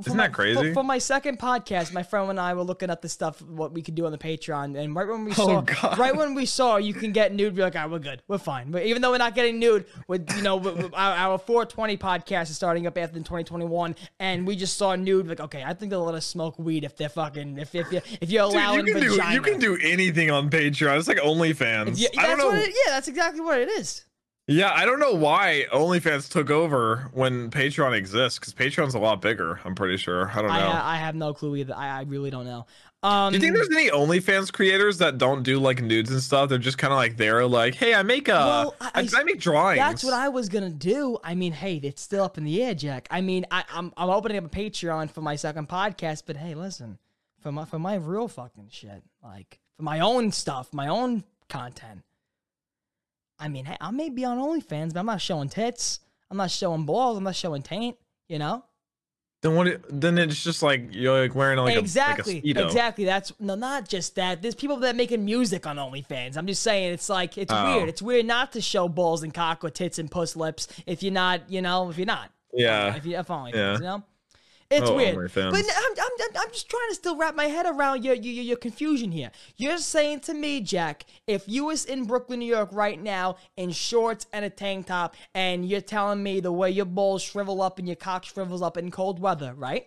Isn't 0.00 0.16
my- 0.16 0.26
that 0.26 0.32
crazy? 0.34 0.68
For, 0.68 0.74
for 0.74 0.82
my 0.84 0.98
second 0.98 1.38
podcast, 1.38 1.92
my 1.92 2.02
friend 2.02 2.28
and 2.30 2.38
I 2.40 2.54
were 2.54 2.62
looking 2.62 2.90
at 2.90 3.00
the 3.02 3.08
stuff 3.08 3.40
what 3.42 3.72
we 3.72 3.82
could 3.82 3.94
do 3.94 4.06
on 4.06 4.12
the 4.12 4.18
Patreon, 4.18 4.78
and 4.78 4.94
right 4.94 5.06
when 5.08 5.24
we 5.24 5.30
Oh, 5.32 5.34
saw, 5.34 5.60
God. 5.62 5.98
right 5.98 6.14
when 6.14 6.34
we 6.34 6.46
saw 6.46 6.76
you 6.76 6.92
can 6.94 7.12
get 7.12 7.34
nude, 7.34 7.56
we're 7.56 7.64
like, 7.64 7.76
ah, 7.76 7.86
we're 7.86 7.98
good, 7.98 8.22
we're 8.28 8.38
fine. 8.38 8.70
But 8.70 8.84
even 8.84 9.00
though 9.02 9.10
we're 9.10 9.18
not 9.18 9.34
getting 9.34 9.58
nude, 9.58 9.86
with 10.08 10.30
you 10.36 10.42
know, 10.42 10.58
our, 10.92 11.14
our 11.32 11.38
420 11.38 11.96
podcast 11.96 12.50
is 12.50 12.56
starting 12.56 12.86
up 12.86 12.98
after 12.98 13.16
2021, 13.18 13.96
and 14.20 14.46
we 14.46 14.56
just 14.56 14.76
saw 14.76 14.94
nude, 14.94 15.26
like, 15.28 15.40
okay, 15.40 15.62
I 15.64 15.74
think 15.74 15.90
they'll 15.90 16.04
let 16.04 16.14
us 16.14 16.26
smoke 16.26 16.58
weed 16.58 16.84
if 16.84 16.96
they're 16.96 17.08
fucking 17.08 17.58
if 17.58 17.74
if 17.74 17.90
you 17.92 18.00
if 18.20 18.30
you're 18.30 18.44
Dude, 18.48 18.54
allowing 18.54 18.86
you 18.86 18.92
can 18.94 19.02
do 19.02 19.22
you 19.32 19.40
can 19.40 19.58
do 19.58 19.78
anything 19.82 20.30
on 20.30 20.50
Patreon. 20.50 20.98
It's 20.98 21.08
like 21.08 21.18
OnlyFans. 21.18 21.94
Yeah, 21.96 22.08
I 22.18 22.26
don't 22.26 22.38
know. 22.38 22.52
it, 22.52 22.68
yeah, 22.68 22.92
that's 22.92 23.08
exactly 23.08 23.40
what 23.40 23.58
it 23.60 23.68
is. 23.68 24.04
Yeah, 24.46 24.70
I 24.74 24.84
don't 24.84 25.00
know 25.00 25.14
why 25.14 25.64
OnlyFans 25.72 26.28
took 26.30 26.50
over 26.50 27.08
when 27.14 27.50
Patreon 27.50 27.96
exists 27.96 28.38
because 28.38 28.52
Patreon's 28.52 28.94
a 28.94 28.98
lot 28.98 29.22
bigger. 29.22 29.58
I'm 29.64 29.74
pretty 29.74 29.96
sure. 29.96 30.30
I 30.30 30.42
don't 30.42 30.48
know. 30.48 30.52
I 30.52 30.60
ha- 30.60 30.82
I 30.90 30.96
have 30.96 31.14
no 31.14 31.32
clue 31.32 31.56
either. 31.56 31.74
I, 31.74 32.00
I 32.00 32.02
really 32.02 32.28
don't 32.30 32.44
know. 32.44 32.66
Um, 33.02 33.32
do 33.32 33.38
you 33.38 33.40
think 33.40 33.54
there's 33.54 33.70
any 33.70 33.90
OnlyFans 33.90 34.52
creators 34.52 34.98
that 34.98 35.16
don't 35.16 35.42
do 35.44 35.58
like 35.58 35.80
nudes 35.82 36.10
and 36.10 36.20
stuff? 36.22 36.50
They're 36.50 36.58
just 36.58 36.76
kind 36.76 36.92
of 36.92 36.98
like 36.98 37.16
there, 37.16 37.46
like, 37.46 37.74
hey, 37.74 37.94
I 37.94 38.02
make 38.02 38.28
a, 38.28 38.32
Well, 38.32 38.74
I- 38.82 38.90
I, 38.94 39.00
I- 39.00 39.20
I 39.20 39.24
make 39.24 39.40
drawings. 39.40 39.78
That's 39.78 40.04
what 40.04 40.12
I 40.14 40.28
was 40.28 40.50
gonna 40.50 40.68
do. 40.70 41.16
I 41.24 41.34
mean, 41.34 41.52
hey, 41.52 41.76
it's 41.76 42.02
still 42.02 42.24
up 42.24 42.36
in 42.36 42.44
the 42.44 42.62
air, 42.62 42.74
Jack. 42.74 43.08
I 43.10 43.22
mean, 43.22 43.46
I, 43.50 43.64
I'm 43.72 43.94
I'm 43.96 44.10
opening 44.10 44.36
up 44.36 44.44
a 44.44 44.48
Patreon 44.50 45.10
for 45.10 45.22
my 45.22 45.36
second 45.36 45.70
podcast, 45.70 46.24
but 46.26 46.36
hey, 46.36 46.54
listen, 46.54 46.98
for 47.40 47.50
my 47.50 47.64
for 47.64 47.78
my 47.78 47.94
real 47.94 48.28
fucking 48.28 48.68
shit, 48.70 49.02
like 49.22 49.58
for 49.78 49.84
my 49.84 50.00
own 50.00 50.32
stuff, 50.32 50.72
my 50.74 50.88
own 50.88 51.24
content. 51.48 52.02
I 53.38 53.48
mean, 53.48 53.64
hey, 53.64 53.76
I 53.80 53.90
may 53.90 54.10
be 54.10 54.24
on 54.24 54.38
OnlyFans, 54.38 54.92
but 54.94 55.00
I'm 55.00 55.06
not 55.06 55.20
showing 55.20 55.48
tits. 55.48 56.00
I'm 56.30 56.36
not 56.36 56.50
showing 56.50 56.84
balls. 56.84 57.18
I'm 57.18 57.24
not 57.24 57.36
showing 57.36 57.62
taint. 57.62 57.96
You 58.28 58.38
know. 58.38 58.64
Then 59.42 59.56
what? 59.56 59.82
Then 59.90 60.16
it's 60.16 60.42
just 60.42 60.62
like 60.62 60.88
you're 60.92 61.20
like 61.20 61.34
wearing 61.34 61.58
like 61.58 61.76
exactly, 61.76 62.40
a 62.42 62.54
like 62.54 62.56
a 62.56 62.66
exactly. 62.66 63.04
That's 63.04 63.32
no, 63.38 63.54
not 63.54 63.86
just 63.86 64.14
that. 64.14 64.40
There's 64.40 64.54
people 64.54 64.78
that 64.78 64.96
making 64.96 65.22
music 65.24 65.66
on 65.66 65.76
OnlyFans. 65.76 66.38
I'm 66.38 66.46
just 66.46 66.62
saying, 66.62 66.94
it's 66.94 67.10
like 67.10 67.36
it's 67.36 67.52
Oh. 67.52 67.76
weird. 67.76 67.88
It's 67.90 68.00
weird 68.00 68.24
not 68.24 68.52
to 68.52 68.62
show 68.62 68.88
balls 68.88 69.22
and 69.22 69.34
cock 69.34 69.62
or 69.62 69.68
tits 69.68 69.98
and 69.98 70.10
puss 70.10 70.34
lips 70.34 70.66
if 70.86 71.02
you're 71.02 71.12
not, 71.12 71.50
you 71.50 71.60
know, 71.60 71.90
if 71.90 71.98
you're 71.98 72.06
not. 72.06 72.30
Yeah. 72.54 72.94
If 72.96 73.04
you 73.04 73.16
have 73.16 73.26
OnlyFans, 73.26 73.54
Yeah. 73.54 73.74
you 73.74 73.80
know. 73.80 74.02
It's 74.70 74.88
Oh, 74.88 74.96
weird. 74.96 75.14
But 75.52 75.64
I'm, 75.76 75.92
I'm, 75.92 76.28
I'm, 76.36 76.50
just 76.50 76.68
trying 76.68 76.88
to 76.88 76.94
still 76.94 77.16
wrap 77.16 77.34
my 77.34 77.46
head 77.46 77.66
around 77.66 78.04
your, 78.04 78.14
your, 78.14 78.44
your 78.44 78.56
confusion 78.56 79.12
here. 79.12 79.30
You're 79.56 79.78
saying 79.78 80.20
to 80.20 80.34
me, 80.34 80.60
Jack, 80.60 81.04
if 81.26 81.44
you 81.46 81.66
was 81.66 81.84
in 81.84 82.04
Brooklyn, 82.04 82.38
New 82.38 82.46
York 82.46 82.70
right 82.72 83.00
now 83.00 83.36
in 83.56 83.70
shorts 83.72 84.26
and 84.32 84.44
a 84.44 84.50
tank 84.50 84.86
top, 84.86 85.14
and 85.34 85.68
you're 85.68 85.80
telling 85.80 86.22
me 86.22 86.40
the 86.40 86.52
way 86.52 86.70
your 86.70 86.86
balls 86.86 87.22
shrivel 87.22 87.62
up 87.62 87.78
and 87.78 87.86
your 87.86 87.96
cock 87.96 88.24
shrivels 88.24 88.62
up 88.62 88.76
in 88.76 88.90
cold 88.90 89.18
weather, 89.18 89.54
right? 89.54 89.86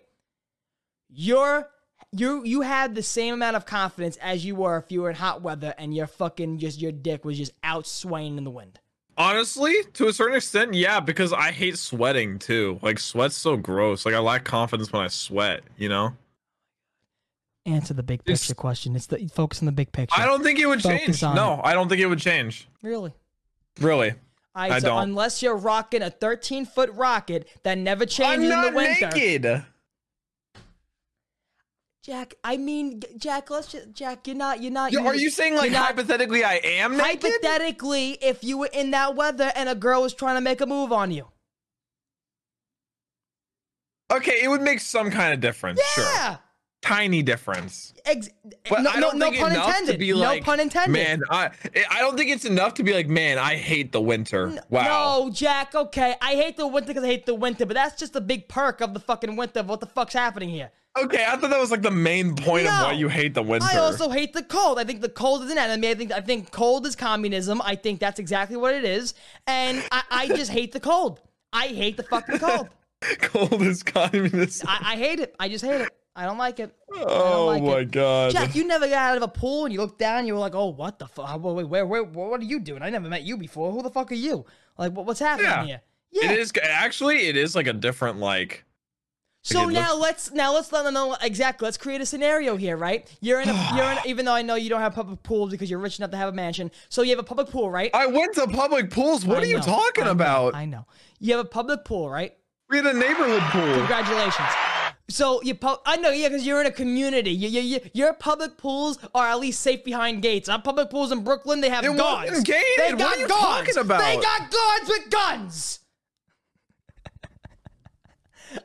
You're 1.09 1.69
you 2.11 2.43
you 2.45 2.61
had 2.61 2.95
the 2.95 3.03
same 3.03 3.34
amount 3.34 3.55
of 3.55 3.65
confidence 3.65 4.17
as 4.17 4.45
you 4.45 4.55
were 4.55 4.78
if 4.78 4.91
you 4.91 5.01
were 5.01 5.09
in 5.09 5.15
hot 5.15 5.41
weather 5.41 5.73
and 5.78 5.95
your 5.95 6.07
fucking 6.07 6.59
just 6.59 6.80
your 6.80 6.91
dick 6.91 7.25
was 7.25 7.38
just 7.38 7.51
out 7.63 7.88
swaying 7.88 8.38
in 8.38 8.43
the 8.43 8.51
wind. 8.51 8.80
Honestly, 9.18 9.74
to 9.93 10.07
a 10.07 10.13
certain 10.13 10.36
extent, 10.38 10.74
yeah, 10.76 10.99
because 10.99 11.34
I 11.34 11.51
hate 11.51 11.78
sweating 11.78 12.38
too. 12.38 12.80
Like 12.84 12.99
sweat's 12.99 13.36
so 13.36 13.57
gross. 13.57 14.05
Like 14.05 14.13
I 14.13 14.20
lack 14.20 14.43
confidence 14.45 14.91
when 14.93 15.01
I 15.01 15.07
sweat, 15.07 15.63
you 15.78 15.89
know? 15.89 16.13
Answer 17.65 17.93
the 17.95 18.03
big 18.03 18.22
It's- 18.22 18.41
picture 18.41 18.55
question. 18.55 18.95
It's 18.95 19.07
the 19.07 19.28
focus 19.34 19.61
on 19.61 19.65
the 19.65 19.72
big 19.72 19.91
picture. 19.91 20.20
I 20.22 20.26
don't 20.26 20.43
think 20.43 20.59
it 20.59 20.68
would 20.68 20.82
Focus 20.82 21.20
change. 21.20 21.22
No, 21.36 21.55
it. 21.55 21.61
I 21.63 21.74
don't 21.74 21.89
think 21.89 21.99
it 22.01 22.05
would 22.05 22.20
change. 22.20 22.68
really. 22.82 23.13
Really. 23.80 24.11
All 24.11 24.63
right, 24.63 24.72
I 24.72 24.80
so 24.80 24.88
don't. 24.88 25.03
unless 25.03 25.43
you're 25.43 25.55
rocking 25.57 26.01
a 26.01 26.09
13 26.09 26.65
foot 26.65 26.89
rocket 26.93 27.47
that 27.63 27.78
never 27.78 28.03
I'm 28.03 28.07
changes 28.07 28.51
in 28.51 28.61
the 28.61 28.72
winter. 28.72 29.07
naked. 29.15 29.65
Jack, 32.07 32.35
I 32.41 32.55
mean, 32.55 33.01
Jack, 33.17 33.49
let's 33.49 33.67
just, 33.67 33.91
Jack, 33.91 34.27
you're 34.27 34.35
not, 34.37 34.61
you're 34.63 34.71
not. 34.71 34.93
Yo, 34.93 34.99
you're- 35.01 35.09
Are 35.09 35.15
you 35.15 35.29
saying 35.29 35.55
like 35.57 35.73
not- 35.73 35.87
hypothetically 35.87 36.41
I 36.41 36.53
am 36.63 36.95
naked? 36.95 37.21
hypothetically, 37.33 38.11
if 38.21 38.45
you 38.45 38.57
were 38.57 38.69
in 38.71 38.91
that 38.91 39.15
weather 39.17 39.51
and 39.53 39.67
a 39.67 39.75
girl 39.75 40.03
was 40.03 40.13
trying 40.13 40.35
to 40.35 40.41
make 40.41 40.61
a 40.61 40.65
move 40.65 40.93
on 40.93 41.11
you? 41.11 41.27
Okay, 44.09 44.41
it 44.41 44.47
would 44.47 44.61
make 44.61 44.79
some 44.79 45.11
kind 45.11 45.33
of 45.33 45.41
difference. 45.41 45.81
Sure. 45.95 46.39
Tiny 46.82 47.23
difference. 47.23 47.93
Ex- 48.05 48.30
But 48.69 48.82
no, 48.84 48.93
no, 48.93 49.11
no 49.11 49.32
pun 49.32 49.51
intended. 49.53 49.99
no 49.99 50.15
like, 50.15 50.43
pun 50.43 50.59
intended. 50.59 50.91
Man, 50.91 51.23
I 51.30 51.49
I 51.89 51.99
don't 51.99 52.15
think 52.15 52.30
it's 52.30 52.45
enough 52.45 52.75
to 52.75 52.84
be 52.84 52.93
like, 52.93 53.07
man, 53.07 53.38
I 53.39 53.55
hate 53.55 53.91
the 53.91 54.01
winter. 54.01 54.61
Wow. 54.69 54.84
No, 55.25 55.30
Jack, 55.32 55.73
okay. 55.73 56.15
I 56.21 56.36
hate 56.36 56.55
the 56.55 56.67
winter 56.67 56.88
because 56.88 57.03
I 57.03 57.07
hate 57.07 57.25
the 57.25 57.36
winter, 57.36 57.65
but 57.65 57.73
that's 57.73 57.99
just 57.99 58.15
a 58.15 58.21
big 58.21 58.47
perk 58.47 58.82
of 58.82 58.93
the 58.93 58.99
fucking 58.99 59.36
winter 59.36 59.61
of 59.61 59.69
what 59.69 59.80
the 59.80 59.88
fuck's 59.88 60.13
happening 60.13 60.49
here. 60.49 60.71
Okay, 60.97 61.25
I 61.28 61.36
thought 61.36 61.49
that 61.49 61.59
was 61.59 61.71
like 61.71 61.82
the 61.82 61.91
main 61.91 62.36
point 62.36 62.67
of 62.67 62.73
why 62.73 62.91
you 62.93 63.07
hate 63.07 63.34
the 63.34 63.43
winter. 63.43 63.67
I 63.69 63.78
also 63.78 64.09
hate 64.09 64.34
the 64.34 64.43
cold. 64.43 64.80
I 64.80 64.84
think 64.84 65.01
the 65.01 65.09
cold 65.09 65.43
is 65.43 65.51
an 65.51 65.57
enemy. 65.57 65.89
I 65.89 65.95
think 65.95 66.11
I 66.11 66.21
think 66.21 66.51
cold 66.51 66.86
is 66.86 66.95
communism. 66.95 67.61
I 67.63 67.75
think 67.75 67.99
that's 67.99 68.19
exactly 68.19 68.57
what 68.57 68.73
it 68.73 68.84
is. 68.84 69.13
And 69.45 69.84
I, 69.91 70.03
I 70.09 70.28
just 70.28 70.51
hate 70.51 70.71
the 70.71 70.80
cold. 70.80 71.21
I 71.53 71.67
hate 71.67 71.97
the 71.97 72.03
fucking 72.03 72.39
cold. 72.39 72.69
cold 73.21 73.61
is 73.61 73.84
communism. 73.84 74.67
I, 74.69 74.93
I 74.93 74.95
hate 74.97 75.19
it. 75.19 75.36
I 75.39 75.49
just 75.49 75.63
hate 75.63 75.82
it. 75.82 75.89
I 76.18 76.26
don't 76.26 76.39
like 76.39 76.59
it. 76.59 76.76
Don't 76.91 77.05
oh 77.07 77.45
like 77.45 77.61
my 77.63 77.78
it. 77.80 77.91
god. 77.91 78.32
Jack, 78.32 78.55
you 78.55 78.65
never 78.65 78.88
got 78.88 78.97
out 79.11 79.18
of 79.18 79.24
a 79.24 79.28
pool 79.28 79.65
and 79.65 79.74
you 79.74 79.80
looked 79.80 79.99
down 79.99 80.18
and 80.20 80.28
you 80.28 80.34
were 80.34 80.39
like, 80.39 80.55
"Oh, 80.55 80.70
what 80.70 80.97
the 80.97 81.07
fuck? 81.07 81.30
Oh, 81.43 81.53
wait, 81.53 81.65
where, 81.70 81.86
where, 81.86 82.03
what 82.03 82.41
are 82.41 82.43
you 82.43 82.59
doing? 82.59 82.82
I 82.82 82.89
never 82.89 83.07
met 83.07 83.22
you 83.22 83.38
before. 83.38 83.72
Who 83.72 83.84
the 83.84 83.91
fuck 83.91 84.11
are 84.11 84.15
you? 84.15 84.43
Like, 84.80 84.93
what, 84.93 85.05
what's 85.05 85.20
happening 85.20 85.45
Yeah. 85.51 85.65
here?" 85.65 85.82
Yeah. 86.11 86.32
It 86.32 86.39
is 86.39 86.51
actually 86.63 87.28
it 87.28 87.38
is 87.38 87.55
like 87.55 87.68
a 87.68 87.74
different 87.74 88.18
like 88.18 88.65
So 89.43 89.65
Okay, 89.65 89.74
now 89.74 89.95
let's- 89.95 89.99
let's 89.99 90.32
now 90.32 90.53
let's 90.55 90.72
let 90.72 90.84
them 90.86 90.95
know 90.95 91.15
exactly. 91.22 91.65
Let's 91.68 91.78
create 91.78 92.01
a 92.01 92.05
scenario 92.05 92.55
here, 92.55 92.78
right? 92.78 93.07
You're 93.22 93.41
in 93.41 93.49
a 93.49 93.53
you're 93.76 93.91
in 93.91 93.97
even 94.05 94.26
though 94.26 94.34
I 94.34 94.41
know 94.41 94.55
you 94.55 94.70
don't 94.70 94.82
have 94.82 94.95
public 94.95 95.22
pools 95.22 95.51
because 95.51 95.70
you're 95.70 95.80
rich 95.80 95.99
enough 95.99 96.11
to 96.11 96.18
have 96.18 96.30
a 96.30 96.36
mansion. 96.36 96.72
So 96.89 97.03
you 97.03 97.11
have 97.11 97.20
a 97.20 97.24
public 97.24 97.49
pool, 97.49 97.70
right? 97.70 97.91
I 97.93 98.07
went 98.07 98.34
to 98.36 98.47
public 98.47 98.89
pools. 98.89 99.24
What 99.26 99.38
I 99.38 99.41
are 99.41 99.45
you 99.45 99.59
talking 99.59 100.05
I 100.05 100.07
know, 100.07 100.11
about? 100.13 100.55
I 100.55 100.65
know. 100.65 100.88
You 101.20 101.36
have 101.38 101.45
a 101.45 101.49
public 101.49 101.86
pool, 101.86 102.09
right? 102.09 102.34
we 102.70 102.78
had 102.78 102.86
a 102.88 102.93
neighborhood 102.93 103.41
pool. 103.51 103.76
Congratulations. 103.76 104.47
So 105.09 105.41
you, 105.41 105.55
pu- 105.55 105.77
I 105.85 105.95
know, 105.97 106.09
yeah, 106.09 106.27
because 106.27 106.45
you're 106.45 106.59
in 106.59 106.67
a 106.67 106.71
community. 106.71 107.31
You, 107.31 107.47
you, 107.47 107.61
you, 107.61 107.79
your 107.93 108.13
public 108.13 108.57
pools 108.57 108.99
are 109.15 109.27
at 109.29 109.39
least 109.39 109.61
safe 109.61 109.85
behind 109.85 110.21
gates. 110.21 110.49
Our 110.49 110.61
public 110.61 110.89
pools 110.89 111.13
in 111.13 111.23
Brooklyn, 111.23 111.61
they 111.61 111.69
have 111.69 111.85
It 111.85 111.95
guards. 111.95 112.43
gated. 112.43 112.63
They 112.77 112.89
What 112.93 112.99
got 112.99 113.15
are 113.15 113.19
you 113.21 113.27
guards. 113.27 113.67
talking 113.73 113.77
about? 113.85 113.99
They 114.01 114.15
got 114.17 114.51
guards 114.51 114.89
with 114.89 115.09
guns. 115.09 115.79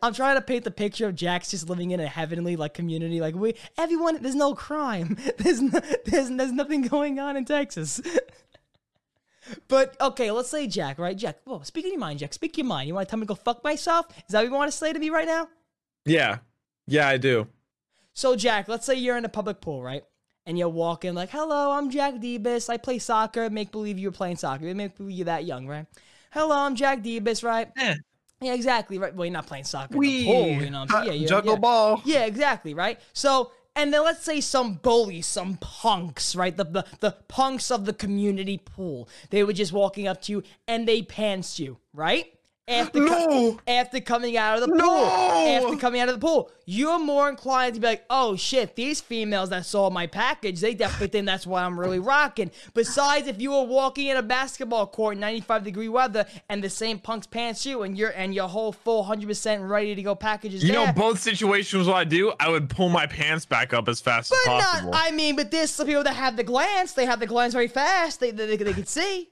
I'm 0.03 0.15
trying 0.15 0.35
to 0.37 0.41
paint 0.43 0.65
the 0.65 0.71
picture 0.73 1.07
of 1.07 1.15
Jack's 1.15 1.51
just 1.51 1.69
living 1.69 1.91
in 1.93 2.01
a 2.01 2.07
heavenly 2.09 2.57
like 2.57 2.75
community. 2.75 3.21
Like 3.21 3.35
we, 3.37 3.55
everyone, 3.79 4.21
there's 4.23 4.35
no 4.35 4.55
crime. 4.55 5.17
There's 5.39 5.61
no, 5.61 5.79
there's 6.07 6.31
there's 6.31 6.53
nothing 6.53 6.83
going 6.83 7.19
on 7.21 7.37
in 7.37 7.45
Texas. 7.45 8.01
But 9.67 10.01
okay, 10.01 10.31
let's 10.31 10.49
say 10.49 10.69
Jack, 10.69 11.01
right? 11.01 11.19
Jack, 11.19 11.39
whoa, 11.45 11.63
speak 11.63 11.85
in 11.85 11.91
your 11.91 12.01
mind, 12.01 12.21
Jack. 12.21 12.33
Speak 12.33 12.57
your 12.57 12.65
mind. 12.65 12.87
You 12.87 12.95
want 12.95 13.09
to 13.09 13.11
tell 13.11 13.19
me 13.19 13.27
to 13.27 13.29
go 13.29 13.35
fuck 13.35 13.65
myself? 13.65 14.07
Is 14.19 14.33
that 14.33 14.39
what 14.39 14.47
you 14.49 14.55
want 14.55 14.71
to 14.71 14.77
say 14.79 14.93
to 14.93 14.99
me 14.99 15.11
right 15.11 15.27
now? 15.27 15.49
Yeah. 16.05 16.39
Yeah, 16.87 17.09
I 17.09 17.17
do. 17.17 17.49
So 18.15 18.37
Jack, 18.37 18.69
let's 18.69 18.85
say 18.87 18.95
you're 18.95 19.17
in 19.17 19.25
a 19.25 19.29
public 19.29 19.61
pool, 19.61 19.83
right? 19.83 20.05
And 20.45 20.59
you're 20.59 20.69
walking 20.69 21.15
like, 21.15 21.31
"Hello, 21.31 21.71
I'm 21.71 21.89
Jack 21.91 22.15
Debus. 22.15 22.69
I 22.69 22.77
play 22.77 22.99
soccer. 22.99 23.49
Make 23.49 23.71
believe 23.71 23.99
you're 23.99 24.11
playing 24.11 24.37
soccer. 24.37 24.75
Make 24.75 24.97
believe 24.97 25.17
you're 25.17 25.25
that 25.27 25.45
young, 25.45 25.69
right? 25.69 25.87
Hello, 26.33 26.57
I'm 26.57 26.75
Jack 26.75 27.03
Debus, 27.03 27.45
right? 27.45 27.69
Eh. 27.77 27.95
Yeah, 28.41 28.55
exactly, 28.55 28.99
right. 28.99 29.15
Well, 29.15 29.27
you're 29.27 29.33
not 29.33 29.47
playing 29.47 29.65
soccer 29.65 29.95
in 29.95 29.99
We 30.01 30.23
the 30.23 30.27
pool, 30.27 30.47
you 30.65 30.71
know. 30.71 30.81
What 30.81 30.95
I'm 30.95 31.05
saying? 31.05 31.07
Yeah, 31.07 31.13
you're- 31.13 31.29
juggle 31.29 31.53
yeah. 31.53 31.59
ball. 31.61 32.03
Yeah, 32.05 32.25
exactly, 32.25 32.75
right? 32.75 32.99
So, 33.13 33.53
and 33.77 33.95
then 33.95 34.03
let's 34.03 34.25
say 34.25 34.41
some 34.41 34.75
bullies, 34.75 35.27
some 35.27 35.59
punks, 35.59 36.35
right? 36.35 36.57
The, 36.57 36.65
the 36.65 36.85
the 36.99 37.13
punks 37.29 37.71
of 37.71 37.85
the 37.85 37.93
community 37.93 38.59
pool. 38.59 39.09
They 39.31 39.45
were 39.45 39.53
just 39.53 39.73
walking 39.73 40.09
up 40.09 40.21
to 40.23 40.33
you 40.33 40.43
and 40.67 40.89
they 40.89 41.03
pants 41.03 41.61
you, 41.61 41.79
right? 41.95 42.35
After 42.69 43.01
No. 43.01 43.59
after 43.67 44.01
coming 44.01 44.37
out 44.37 44.63
of 44.63 44.69
the 44.69 44.75
No. 44.77 44.85
pool. 44.89 45.05
After 45.05 45.77
coming 45.79 46.01
out 46.01 46.09
of 46.09 46.15
the 46.15 46.25
pool. 46.25 46.49
You're 46.65 47.01
more 47.01 47.29
inclined 47.29 47.75
to 47.75 47.81
be 47.81 47.89
like, 47.89 48.05
oh 48.09 48.37
shit, 48.37 48.77
these 48.77 49.01
females 49.01 49.49
that 49.51 49.67
saw 49.67 49.91
my 49.91 50.07
package, 50.07 50.61
they 50.61 50.73
definitely 50.73 51.09
think 51.09 51.27
that's 51.27 51.45
why 51.45 51.65
I'm 51.65 51.79
really 51.79 51.99
rocking. 51.99 52.53
Besides, 52.73 53.27
if 53.27 53.41
you 53.41 53.51
were 53.51 53.65
walking 53.65 54.07
in 54.07 54.17
a 54.17 54.23
basketball 54.23 54.87
court 54.87 55.15
in 55.15 55.21
95 55.21 55.65
degree 55.65 55.89
weather 55.89 56.25
and 56.49 56.63
the 56.63 56.71
same 56.71 57.01
punks 57.01 57.27
pants 57.27 57.67
you 57.67 57.83
and 57.83 57.99
you're 57.99 58.11
and 58.11 58.33
your 58.33 58.47
whole 58.49 58.71
full 58.71 59.05
100% 59.05 59.69
ready 59.69 59.97
to 59.97 60.03
go 60.03 60.15
package 60.15 60.55
is 60.55 60.63
You 60.63 60.71
there. 60.73 60.87
know, 60.87 60.93
both 60.93 61.19
situations 61.19 61.89
what 61.89 61.97
I 61.97 62.05
do, 62.05 62.33
I 62.39 62.49
would 62.49 62.71
pull 62.71 62.91
my 62.91 63.07
pants 63.09 63.45
back 63.45 63.75
up 63.75 63.89
as 63.89 64.01
fast 64.01 64.31
But 64.31 64.39
as 64.39 64.47
not, 64.47 64.61
possible. 64.63 64.93
I 64.95 65.11
mean, 65.11 65.35
but 65.35 65.51
there's 65.51 65.73
some 65.73 65.89
people 65.89 66.05
that 66.05 66.15
have 66.15 66.37
the 66.37 66.45
glance. 66.45 66.93
They 66.93 67.07
have 67.07 67.19
the 67.19 67.27
glance 67.27 67.55
very 67.55 67.67
fast. 67.69 68.21
They, 68.21 68.31
they, 68.31 68.47
they, 68.55 68.57
they 68.57 68.73
can 68.73 68.87
see. 68.87 69.31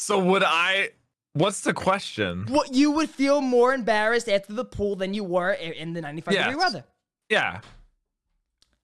so 0.00 0.18
would 0.18 0.42
I 0.44 0.90
what's 1.34 1.60
the 1.62 1.72
question? 1.72 2.46
What 2.48 2.74
you 2.74 2.90
would 2.92 3.10
feel 3.10 3.40
more 3.40 3.74
embarrassed 3.74 4.28
after 4.28 4.52
the 4.52 4.64
pool 4.64 4.96
than 4.96 5.14
you 5.14 5.24
were 5.24 5.52
in 5.52 5.92
the 5.92 6.00
95 6.00 6.34
degree 6.34 6.52
Yes. 6.52 6.56
weather. 6.56 6.84
Yeah. 7.28 7.60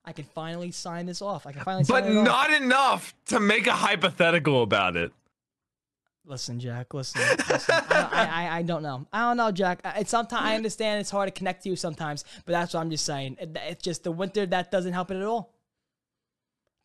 I 0.05 0.13
can 0.13 0.25
finally 0.25 0.71
sign 0.71 1.05
this 1.07 1.21
off. 1.21 1.47
I 1.47 1.53
can 1.53 1.63
finally 1.63 1.85
But 1.87 2.05
sign 2.05 2.13
it 2.13 2.19
off. 2.19 2.25
not 2.25 2.51
enough 2.51 3.15
to 3.27 3.41
make 3.41 3.67
a 3.67 3.73
hypothetical 3.73 4.63
about 4.63 4.97
it. 4.97 5.13
Listen, 6.25 6.61
Jack. 6.61 6.93
Listen. 6.95 7.23
listen. 7.49 7.75
I, 7.91 8.29
I, 8.51 8.57
I, 8.59 8.63
don't 8.63 8.83
know. 8.83 9.07
I 9.13 9.21
don't 9.21 9.37
know, 9.39 9.51
Jack. 9.51 9.81
It's 9.97 10.11
sometimes 10.11 10.45
I 10.45 10.57
understand 10.57 11.01
it's 11.01 11.11
hard 11.11 11.27
to 11.27 11.31
connect 11.33 11.63
to 11.63 11.71
you 11.71 11.77
sometimes, 11.77 12.25
but 12.45 12.53
that's 12.53 12.75
what 12.75 12.81
I'm 12.81 12.91
just 12.91 13.05
saying. 13.07 13.37
It- 13.41 13.57
It's 13.67 13.83
just 13.83 14.05
the 14.05 14.13
winter 14.13 14.45
that 14.47 14.71
doesn't 14.71 14.93
help 14.93 15.11
it 15.11 15.17
at 15.17 15.23
all. 15.23 15.55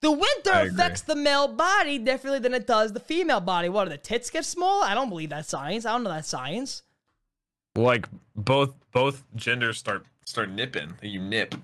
The 0.04 0.12
winter 0.12 0.52
affects 0.52 1.00
the 1.00 1.16
male 1.16 1.48
body 1.48 1.98
differently 1.98 2.40
than 2.40 2.54
it 2.54 2.68
does 2.68 2.92
the 2.92 3.00
female 3.00 3.40
body. 3.40 3.70
What, 3.70 3.86
do 3.86 3.92
the 3.92 3.98
tits 3.98 4.30
get 4.30 4.44
small? 4.44 4.84
I 4.84 4.94
don't 4.94 5.08
believe 5.08 5.30
that's 5.30 5.48
science. 5.48 5.86
I 5.86 5.94
don't 5.94 6.04
know 6.04 6.10
that 6.10 6.26
science. 6.26 6.84
Like 7.74 8.10
both 8.36 8.74
both 8.92 9.24
genders 9.34 9.78
start 9.78 10.06
start 10.26 10.50
nipping. 10.50 10.96
You 11.02 11.22
nip. 11.22 11.56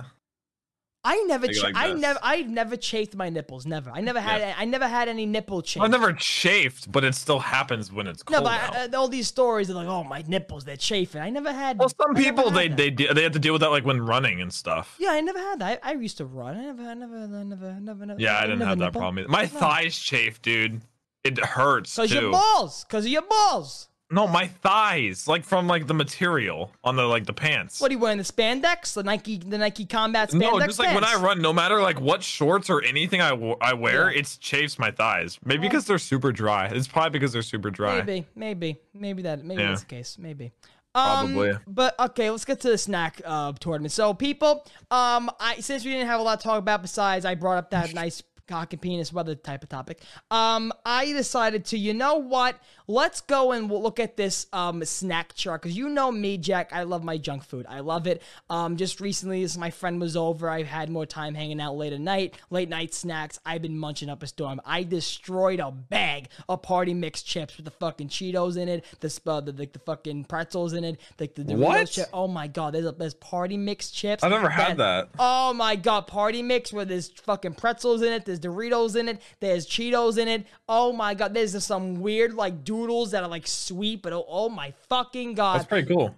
I 1.01 1.23
never, 1.27 1.47
ch- 1.47 1.63
like 1.63 1.75
I 1.77 1.91
this. 1.93 2.01
never, 2.01 2.19
I 2.21 2.41
never 2.41 2.75
chafed 2.75 3.15
my 3.15 3.29
nipples. 3.29 3.65
Never. 3.65 3.89
I 3.89 4.01
never 4.01 4.19
had, 4.19 4.41
Yeah. 4.41 4.53
I 4.57 4.65
never 4.65 4.85
had 4.87 5.07
any 5.07 5.25
nipple 5.25 5.61
chafe. 5.61 5.81
I've 5.81 5.91
never 5.91 6.11
chafed, 6.11 6.91
but 6.91 7.05
it 7.05 7.15
still 7.15 7.39
happens 7.39 7.89
when 7.91 8.05
it's 8.05 8.21
cold. 8.21 8.43
no, 8.43 8.49
but. 8.49 8.75
I, 8.75 8.85
uh, 8.85 8.99
all 8.99 9.07
these 9.07 9.27
stories 9.27 9.69
are 9.69 9.75
like, 9.75 9.87
oh, 9.87 10.03
my 10.03 10.23
nipples, 10.27 10.65
they're 10.65 10.75
chafing. 10.75 11.21
I 11.21 11.29
never 11.29 11.53
had. 11.53 11.79
well, 11.79 11.87
some 11.89 12.17
I 12.17 12.21
people 12.21 12.49
they 12.51 12.67
they 12.67 12.89
de- 12.89 13.13
they 13.13 13.23
have 13.23 13.31
to 13.31 13.39
deal 13.39 13.53
with 13.53 13.61
that 13.61 13.69
like 13.69 13.85
when 13.85 14.01
running 14.01 14.41
and 14.41 14.53
stuff. 14.53 14.95
Yeah, 14.99 15.11
I 15.11 15.21
never 15.21 15.39
had 15.39 15.59
that. 15.59 15.79
I, 15.83 15.91
I 15.91 15.93
used 15.93 16.17
to 16.17 16.25
run. 16.25 16.57
I 16.57 16.61
never, 16.65 16.81
I 16.83 16.93
never, 16.95 17.15
I 17.17 17.43
never, 17.43 17.77
never, 17.79 18.05
never. 18.05 18.19
Yeah, 18.21 18.37
I 18.37 18.41
didn't 18.41 18.61
have 18.61 18.77
that 18.79 18.85
nipple. 18.85 18.99
problem. 19.01 19.19
Either. 19.23 19.29
My 19.31 19.45
thighs 19.47 19.97
chafe, 19.97 20.41
dude. 20.41 20.81
It 21.23 21.37
hurts 21.37 21.95
Cause 21.97 22.09
too. 22.09 22.15
your 22.21 22.31
balls. 22.31 22.85
Cause 22.89 23.03
of 23.05 23.11
your 23.11 23.23
balls. 23.23 23.88
No, 24.11 24.27
my 24.27 24.47
thighs, 24.47 25.27
like 25.27 25.43
from 25.43 25.67
like 25.67 25.85
the 25.85 25.93
material 25.93 26.71
on 26.83 26.95
the 26.95 27.03
like 27.03 27.25
the 27.25 27.33
pants. 27.33 27.79
What 27.79 27.91
are 27.91 27.93
you 27.93 27.99
wearing? 27.99 28.17
The 28.17 28.23
spandex, 28.23 28.93
the 28.95 29.03
Nike, 29.03 29.37
the 29.37 29.57
Nike 29.59 29.85
Combat 29.85 30.29
spandex. 30.31 30.39
no, 30.39 30.59
just 30.65 30.79
like 30.79 30.95
when 30.95 31.03
I 31.03 31.15
run, 31.15 31.41
no 31.41 31.53
matter 31.53 31.79
like 31.81 32.01
what 32.01 32.23
shorts 32.23 32.69
or 32.71 32.81
anything 32.83 33.21
I, 33.21 33.29
w- 33.29 33.55
I 33.61 33.73
wear, 33.73 34.11
Yeah. 34.11 34.19
it's 34.19 34.37
chafes 34.37 34.79
my 34.79 34.89
thighs. 34.89 35.37
Maybe 35.45 35.61
because 35.67 35.85
they're 35.85 35.99
super 35.99 36.31
dry. 36.31 36.67
It's 36.67 36.87
probably 36.87 37.11
because 37.11 37.33
they're 37.33 37.43
super 37.43 37.69
dry. 37.69 37.97
Maybe, 38.01 38.25
maybe, 38.35 38.79
maybe 38.95 39.21
that, 39.23 39.45
maybe 39.45 39.61
Yeah. 39.61 39.69
that's 39.69 39.81
the 39.81 39.87
case. 39.87 40.17
Maybe. 40.17 40.53
Um, 40.95 41.33
Probably. 41.35 41.51
But 41.67 41.99
okay, 41.99 42.31
let's 42.31 42.45
get 42.45 42.61
to 42.61 42.69
the 42.69 42.77
snack 42.79 43.21
uh, 43.23 43.53
tournament. 43.59 43.91
So, 43.91 44.15
people, 44.15 44.65
um, 44.89 45.29
I 45.39 45.57
since 45.59 45.85
we 45.85 45.91
didn't 45.91 46.07
have 46.07 46.19
a 46.19 46.23
lot 46.23 46.39
to 46.39 46.43
talk 46.43 46.57
about 46.57 46.81
besides 46.81 47.25
I 47.25 47.35
brought 47.35 47.57
up 47.59 47.69
that 47.69 47.93
nice 47.93 48.23
cock 48.47 48.73
and 48.73 48.81
penis, 48.81 49.13
what 49.13 49.21
other 49.21 49.35
type 49.35 49.61
of 49.61 49.69
topic. 49.69 50.01
Um, 50.31 50.73
I 50.83 51.13
decided 51.13 51.65
to, 51.65 51.77
you 51.77 51.93
know 51.93 52.15
what? 52.15 52.55
Let's 52.89 53.21
go 53.21 53.51
and 53.51 53.69
we'll 53.69 53.83
look 53.83 53.99
at 53.99 54.17
this 54.17 54.47
um 54.51 54.83
snack 54.83 55.35
chart 55.35 55.61
because 55.61 55.77
you 55.77 55.89
know 55.89 56.11
me, 56.11 56.39
Jack. 56.39 56.71
I 56.73 56.83
love 56.83 57.03
my 57.03 57.19
junk 57.19 57.43
food. 57.43 57.67
I 57.69 57.81
love 57.81 58.07
it. 58.07 58.23
Um, 58.49 58.77
just 58.77 58.99
recently, 58.99 59.43
as 59.43 59.59
my 59.59 59.69
friend 59.69 60.01
was 60.01 60.17
over, 60.17 60.49
I've 60.49 60.65
had 60.65 60.89
more 60.89 61.05
time 61.05 61.35
hanging 61.35 61.61
out 61.61 61.77
late 61.77 61.93
at 61.93 62.01
night, 62.01 62.35
late 62.49 62.67
night 62.67 62.95
snacks. 62.95 63.39
I've 63.45 63.61
been 63.61 63.77
munching 63.77 64.09
up 64.09 64.23
a 64.23 64.27
storm. 64.27 64.59
I 64.65 64.81
destroyed 64.81 65.59
a 65.59 65.69
bag 65.69 66.29
of 66.49 66.63
party 66.63 66.95
mix 66.95 67.21
chips 67.21 67.57
with 67.57 67.65
the 67.65 67.71
fucking 67.71 68.07
Cheetos 68.07 68.57
in 68.57 68.67
it, 68.67 68.85
the 69.01 69.19
uh, 69.27 69.41
the, 69.41 69.51
the, 69.51 69.65
the 69.67 69.79
fucking 69.79 70.23
pretzels 70.23 70.73
in 70.73 70.83
it, 70.83 70.99
like 71.19 71.35
the 71.35 71.43
Doritos 71.43 71.97
What? 71.97 72.09
Oh 72.11 72.27
my 72.27 72.47
god, 72.47 72.73
there's 72.73 72.87
a, 72.87 72.91
there's 72.91 73.13
party 73.13 73.55
mix 73.57 73.91
chips. 73.91 74.23
I've 74.23 74.31
never 74.31 74.49
had 74.49 74.77
that. 74.77 75.09
Oh 75.19 75.53
my 75.53 75.75
god, 75.75 76.07
party 76.07 76.41
mix 76.41 76.73
where 76.73 76.85
there's 76.85 77.09
fucking 77.09 77.53
pretzels 77.53 78.01
in 78.01 78.11
it, 78.13 78.25
there's 78.25 78.39
Doritos 78.39 78.95
in 78.95 79.09
it, 79.09 79.21
there's 79.41 79.67
Cheetos 79.67 80.17
in 80.17 80.27
it. 80.27 80.47
Oh 80.67 80.91
my 80.91 81.13
god, 81.13 81.35
there's 81.35 81.51
just 81.51 81.67
some 81.67 82.01
weird 82.01 82.33
like 82.33 82.63
doodles 82.79 83.11
that 83.11 83.23
are 83.23 83.29
like 83.29 83.47
sweet, 83.47 84.01
but 84.01 84.13
oh, 84.13 84.25
oh 84.27 84.49
my 84.49 84.73
fucking 84.87 85.33
god 85.33 85.57
That's 85.59 85.67
pretty 85.67 85.87
cool. 85.87 86.15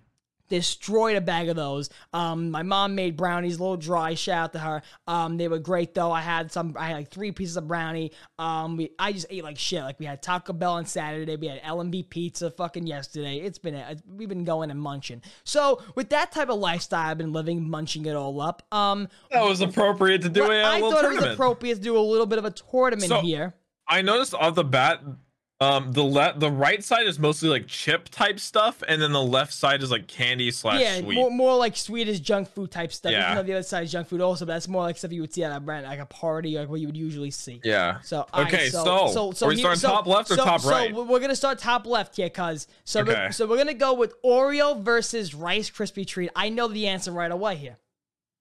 destroyed 0.49 1.15
a 1.15 1.21
bag 1.21 1.47
of 1.49 1.55
those. 1.55 1.89
Um, 2.13 2.51
my 2.51 2.61
mom 2.63 2.93
made 2.93 3.15
brownies, 3.15 3.57
a 3.57 3.61
little 3.61 3.77
dry. 3.77 4.13
Shout 4.15 4.43
out 4.43 4.53
to 4.53 4.59
her. 4.59 4.81
Um, 5.07 5.37
they 5.37 5.47
were 5.47 5.59
great 5.59 5.93
though. 5.93 6.11
I 6.11 6.21
had 6.21 6.51
some. 6.51 6.75
I 6.77 6.87
had 6.89 6.95
like 6.97 7.09
three 7.09 7.31
pieces 7.31 7.55
of 7.57 7.67
brownie. 7.67 8.11
Um, 8.37 8.77
we, 8.77 8.89
I 8.99 9.13
just 9.13 9.27
ate 9.29 9.43
like 9.43 9.57
shit. 9.57 9.81
Like 9.81 9.99
we 9.99 10.05
had 10.05 10.21
Taco 10.21 10.53
Bell 10.53 10.73
on 10.73 10.85
Saturday. 10.85 11.35
We 11.37 11.47
had 11.47 11.61
L&B 11.63 12.03
pizza 12.03 12.51
fucking 12.51 12.85
yesterday. 12.85 13.37
It's 13.37 13.59
been 13.59 13.75
a, 13.75 13.95
we've 14.07 14.29
been 14.29 14.43
going 14.43 14.71
and 14.71 14.79
munching. 14.79 15.21
So 15.45 15.81
with 15.95 16.09
that 16.09 16.31
type 16.31 16.49
of 16.49 16.59
lifestyle, 16.59 17.09
I've 17.09 17.17
been 17.17 17.33
living, 17.33 17.67
munching 17.69 18.05
it 18.05 18.15
all 18.15 18.39
up. 18.41 18.61
Um, 18.73 19.07
That 19.31 19.43
was 19.45 19.61
appropriate 19.61 20.21
to 20.23 20.29
do 20.29 20.51
a, 20.51 20.63
I 20.63 20.79
thought 20.81 21.05
it 21.05 21.13
was 21.13 21.23
appropriate 21.23 21.75
to 21.75 21.81
do 21.81 21.97
a 21.97 21.99
little 21.99 22.25
bit 22.27 22.39
of 22.39 22.45
a 22.45 22.51
tournament 22.51 23.09
So- 23.09 23.21
here. 23.21 23.53
I 23.87 24.01
noticed 24.03 24.33
off 24.33 24.55
the 24.55 24.63
bat, 24.63 25.01
um, 25.61 25.91
the 25.91 26.03
left, 26.03 26.39
the 26.39 26.49
right 26.51 26.83
side 26.83 27.05
is 27.05 27.19
mostly 27.19 27.47
like 27.47 27.67
chip 27.67 28.09
type 28.09 28.39
stuff, 28.39 28.81
and 28.87 28.99
then 29.01 29.11
the 29.11 29.21
left 29.21 29.53
side 29.53 29.83
is 29.83 29.91
like 29.91 30.07
candy 30.07 30.49
slash 30.49 30.81
Yeah, 30.81 30.97
sweet. 30.99 31.13
more, 31.15 31.29
more 31.29 31.55
like 31.55 31.77
sweet 31.77 32.07
as 32.07 32.19
junk 32.19 32.49
food 32.49 32.71
type 32.71 32.91
stuff. 32.91 33.11
Yeah. 33.11 33.25
Even 33.31 33.35
though 33.37 33.43
the 33.43 33.53
other 33.53 33.63
side 33.63 33.83
is 33.83 33.91
junk 33.91 34.07
food 34.07 34.21
also, 34.21 34.43
but 34.45 34.53
that's 34.53 34.67
more 34.67 34.81
like 34.81 34.97
stuff 34.97 35.11
you 35.11 35.21
would 35.21 35.31
see 35.33 35.43
at 35.43 35.55
a 35.55 35.59
brand, 35.59 35.85
like 35.85 35.99
a 35.99 36.05
party, 36.07 36.57
like 36.57 36.67
what 36.67 36.79
you 36.79 36.87
would 36.87 36.97
usually 36.97 37.29
see. 37.31 37.61
yeah. 37.63 38.01
So 38.01 38.25
all 38.33 38.43
right, 38.43 38.53
okay, 38.53 38.69
so, 38.69 38.83
so, 38.83 39.07
so, 39.13 39.31
so 39.31 39.45
are 39.45 39.49
we 39.49 39.55
here, 39.55 39.61
starting 39.75 39.79
so, 39.81 39.87
top 39.89 40.07
left 40.07 40.31
or 40.31 40.35
so, 40.35 40.43
top 40.43 40.65
right? 40.65 40.93
So 40.93 41.03
we're 41.03 41.19
gonna 41.19 41.35
start 41.35 41.59
top 41.59 41.85
left 41.85 42.15
here, 42.15 42.29
cuz. 42.29 42.67
So 42.83 43.03
we're- 43.03 43.31
so 43.31 43.45
we're 43.45 43.57
gonna 43.57 43.73
go 43.75 43.93
with 43.93 44.19
Oreo 44.23 44.81
versus 44.81 45.35
Rice 45.35 45.69
Krispie 45.69 46.07
treat. 46.07 46.31
I 46.35 46.49
know 46.49 46.67
the 46.69 46.87
answer 46.87 47.11
right 47.11 47.31
away 47.31 47.55
here. 47.57 47.77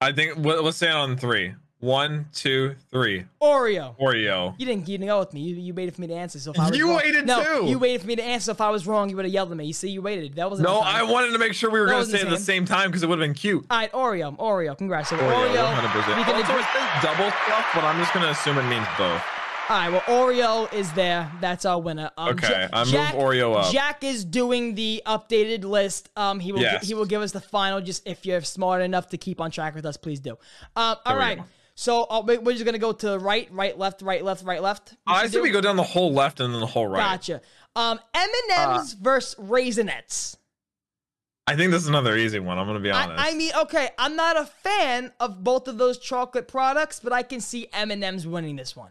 I 0.00 0.12
think 0.12 0.38
let's 0.38 0.78
say 0.78 0.88
on 0.90 1.18
three. 1.18 1.52
One, 1.80 2.26
two, 2.34 2.74
three. 2.90 3.24
Oreo. 3.42 3.98
Oreo. 3.98 4.54
You 4.58 4.66
didn't, 4.66 4.86
you 4.86 4.98
didn't 4.98 5.06
go 5.08 5.18
with 5.18 5.32
me. 5.32 5.40
You, 5.40 5.56
you 5.56 5.72
waited 5.72 5.94
for 5.94 6.02
me 6.02 6.08
to 6.08 6.14
answer. 6.14 6.38
So 6.38 6.50
if 6.52 6.60
I 6.60 6.68
was 6.68 6.78
You 6.78 6.88
wrong, 6.88 6.96
waited 6.98 7.26
no, 7.26 7.42
too. 7.42 7.66
You 7.66 7.78
waited 7.78 8.02
for 8.02 8.06
me 8.06 8.16
to 8.16 8.22
answer. 8.22 8.44
So 8.46 8.52
if 8.52 8.60
I 8.60 8.68
was 8.68 8.86
wrong, 8.86 9.08
you 9.08 9.16
would 9.16 9.24
have 9.24 9.32
yelled 9.32 9.50
at 9.50 9.56
me. 9.56 9.64
You 9.64 9.72
see, 9.72 9.88
you 9.88 10.02
waited. 10.02 10.34
That 10.34 10.50
wasn't. 10.50 10.68
No. 10.68 10.80
I 10.80 11.02
wanted 11.04 11.32
to 11.32 11.38
make 11.38 11.54
sure 11.54 11.70
we 11.70 11.80
were 11.80 11.86
gonna 11.86 11.98
wasn't 11.98 12.20
say 12.20 12.26
it 12.26 12.30
at 12.30 12.38
the 12.38 12.44
same 12.44 12.66
time 12.66 12.88
because 12.90 13.02
it 13.02 13.08
would 13.08 13.18
have 13.18 13.26
been 13.26 13.32
cute. 13.34 13.64
All 13.70 13.78
right, 13.78 13.90
Oreo, 13.92 14.36
Oreo. 14.38 14.76
Congrats. 14.76 15.08
So 15.08 15.16
Oreo, 15.16 15.54
Oreo. 15.54 15.74
100%. 15.74 16.16
we 16.18 16.24
can 16.24 16.34
also, 16.34 16.52
agree- 16.52 16.60
it 16.62 17.02
double 17.02 17.30
stuff, 17.46 17.66
but 17.74 17.84
I'm 17.84 17.98
just 17.98 18.12
gonna 18.12 18.28
assume 18.28 18.58
it 18.58 18.68
means 18.68 18.86
both. 18.98 19.22
All 19.70 19.76
right, 19.78 19.88
well, 19.90 20.00
Oreo 20.02 20.72
is 20.74 20.92
there. 20.94 21.30
That's 21.40 21.64
our 21.64 21.80
winner. 21.80 22.10
Um, 22.18 22.30
Okay, 22.30 22.62
Ja- 22.62 22.68
I 22.72 22.80
moved 22.80 22.90
Jack, 22.90 23.14
Oreo 23.14 23.56
up. 23.56 23.72
Jack 23.72 24.02
is 24.04 24.24
doing 24.24 24.74
the 24.74 25.00
updated 25.06 25.62
list. 25.64 26.10
Um, 26.16 26.40
he 26.40 26.50
will 26.52 26.60
Yes. 26.60 26.86
he 26.86 26.92
will 26.94 27.06
give 27.06 27.22
us 27.22 27.30
the 27.32 27.40
final. 27.40 27.80
Just 27.80 28.06
if 28.06 28.26
you're 28.26 28.42
smart 28.42 28.82
enough 28.82 29.08
to 29.10 29.16
keep 29.16 29.40
on 29.40 29.50
track 29.50 29.74
with 29.76 29.86
us, 29.86 29.96
please 29.96 30.18
do. 30.20 30.32
Um, 30.76 30.96
all 31.06 31.16
we 31.16 31.36
go. 31.36 31.44
So 31.80 32.02
uh, 32.10 32.20
we- 32.20 32.36
we're 32.36 32.52
just 32.52 32.66
gonna 32.66 32.76
go 32.76 32.92
to 32.92 33.18
right, 33.18 33.48
right, 33.50 33.76
left, 33.78 34.02
right, 34.02 34.22
left, 34.22 34.44
right, 34.44 34.60
left. 34.60 34.96
I 35.06 35.22
think 35.22 35.32
do? 35.32 35.42
we 35.42 35.48
go 35.48 35.62
down 35.62 35.76
the 35.76 35.82
whole 35.82 36.12
left 36.12 36.38
and 36.38 36.52
then 36.52 36.60
the 36.60 36.66
whole 36.66 36.86
right. 36.86 37.00
Gotcha. 37.00 37.40
Um, 37.74 37.98
M 38.12 38.28
and 38.28 38.58
Uh, 38.58 38.74
M's 38.80 38.92
versus 38.92 39.34
Raisinets. 39.36 40.36
I 41.46 41.56
think 41.56 41.70
this 41.70 41.80
is 41.80 41.88
another 41.88 42.18
easy 42.18 42.38
one. 42.38 42.58
I'm 42.58 42.66
gonna 42.66 42.80
be 42.80 42.90
honest. 42.90 43.18
I, 43.18 43.30
I 43.30 43.34
mean, 43.34 43.52
okay, 43.62 43.88
I'm 43.96 44.14
not 44.14 44.36
a 44.36 44.44
fan 44.44 45.14
of 45.20 45.42
both 45.42 45.68
of 45.68 45.78
those 45.78 45.98
chocolate 45.98 46.48
products, 46.48 47.00
but 47.00 47.14
I 47.14 47.22
can 47.22 47.40
see 47.40 47.66
M 47.72 47.90
and 47.90 48.04
M's 48.04 48.26
winning 48.26 48.56
this 48.56 48.76
one. 48.76 48.90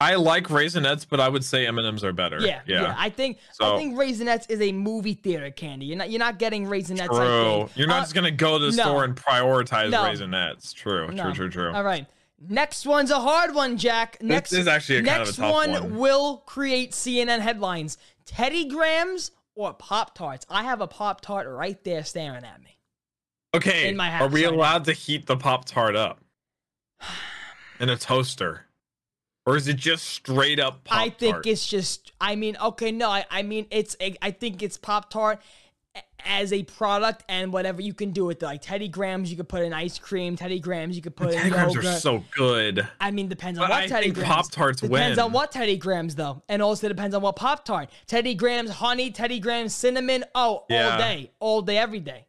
I 0.00 0.14
like 0.14 0.44
Raisinets, 0.44 1.04
but 1.08 1.18
I 1.18 1.28
would 1.28 1.44
say 1.44 1.66
M&Ms 1.66 2.04
are 2.04 2.12
better. 2.12 2.38
Yeah, 2.40 2.60
yeah. 2.66 2.94
I 2.96 3.10
think 3.10 3.38
I 3.60 3.76
think 3.76 3.96
Raisinets 3.96 4.46
is 4.48 4.60
a 4.60 4.70
movie 4.70 5.14
theater 5.14 5.50
candy. 5.50 5.86
You're 5.86 5.96
not 5.96 6.08
you're 6.10 6.20
not 6.20 6.38
getting 6.38 6.66
Raisinets. 6.66 7.06
True. 7.08 7.68
You're 7.74 7.88
not 7.88 7.98
Uh, 7.98 8.02
just 8.02 8.14
gonna 8.14 8.30
go 8.30 8.58
to 8.60 8.70
the 8.70 8.76
no. 8.76 8.82
store 8.84 9.04
and 9.04 9.16
prioritize 9.16 9.90
No. 9.90 10.02
Raisinets. 10.04 10.72
True. 10.72 11.08
no. 11.10 11.24
True. 11.24 11.34
True. 11.34 11.50
True. 11.50 11.72
All 11.74 11.82
right. 11.82 12.06
Next 12.48 12.86
one's 12.86 13.10
a 13.10 13.18
hard 13.18 13.52
one, 13.56 13.76
Jack. 13.76 14.22
Next 14.22 14.52
is 14.52 14.68
actually 14.68 14.98
a 14.98 15.02
kind 15.02 15.22
of 15.22 15.22
a 15.22 15.24
next 15.30 15.36
tough 15.38 15.52
one, 15.52 15.72
one. 15.72 15.96
will 15.98 16.36
create 16.46 16.92
CNN 16.92 17.40
headlines. 17.40 17.98
Teddy 18.24 18.68
Grahams 18.68 19.32
or 19.56 19.72
Pop 19.74 20.14
Tarts? 20.14 20.46
I 20.48 20.62
have 20.62 20.80
a 20.80 20.86
Pop 20.86 21.20
Tart 21.20 21.48
right 21.48 21.82
there 21.82 22.04
staring 22.04 22.44
at 22.44 22.62
me. 22.62 22.78
Okay. 23.54 23.88
In 23.88 23.96
my 23.96 24.06
are 24.06 24.10
house 24.18 24.30
we 24.32 24.44
right 24.44 24.54
allowed 24.54 24.84
to 24.84 24.92
heat 24.92 25.26
the 25.26 25.36
Pop 25.36 25.64
Tart 25.64 25.96
up 25.96 26.20
in 27.80 27.88
a 27.88 27.96
toaster, 27.96 28.66
or 29.48 29.56
is 29.56 29.66
it 29.68 29.76
just 29.76 30.04
straight 30.04 30.60
up 30.60 30.84
Pop 30.84 30.96
tart? 30.98 31.06
I 31.06 31.10
think 31.10 31.46
it's 31.46 31.66
just. 31.66 32.12
I 32.20 32.36
mean, 32.36 32.56
okay, 32.62 32.92
no, 32.92 33.08
I, 33.10 33.24
I 33.30 33.42
mean 33.42 33.66
it's. 33.70 33.96
I 34.22 34.30
think 34.30 34.62
it's 34.62 34.76
Pop 34.76 35.10
Tart 35.10 35.40
as 36.24 36.52
a 36.52 36.62
product 36.64 37.24
and 37.28 37.52
whatever 37.52 37.80
you 37.80 37.94
can 37.94 38.10
do 38.10 38.24
with 38.24 38.42
it. 38.42 38.46
Like 38.46 38.60
Teddy 38.60 38.88
Grahams, 38.88 39.30
you 39.30 39.36
could 39.36 39.48
put 39.48 39.62
in 39.62 39.72
ice 39.72 39.98
cream. 39.98 40.36
Teddy 40.36 40.58
Grahams, 40.60 40.96
you 40.96 41.02
could 41.02 41.16
put 41.16 41.28
in 41.32 41.38
Teddy 41.38 41.50
Grahams 41.50 41.76
are 41.76 41.82
so 41.98 42.24
good. 42.36 42.86
I 43.00 43.10
mean, 43.10 43.28
depends 43.28 43.58
on 43.58 43.64
But 43.64 43.70
what 43.70 43.82
I 43.84 43.86
Teddy 43.86 44.06
think 44.06 44.16
Grahams. 44.16 44.34
Pop-Tarts 44.48 44.80
depends 44.82 45.16
win. 45.16 45.24
on 45.24 45.32
what 45.32 45.50
Teddy 45.52 45.76
Grahams 45.76 46.14
though, 46.14 46.42
and 46.48 46.60
also 46.60 46.88
depends 46.88 47.14
on 47.14 47.22
what 47.22 47.36
Pop 47.36 47.64
Tart. 47.64 47.88
Teddy 48.06 48.34
Grahams 48.34 48.70
honey, 48.70 49.10
Teddy 49.10 49.38
Grahams 49.40 49.74
cinnamon. 49.74 50.24
Oh, 50.34 50.64
Yeah. 50.68 50.92
all 50.92 50.98
day, 50.98 51.30
all 51.40 51.62
day, 51.62 51.78
every 51.78 52.00
day. 52.00 52.26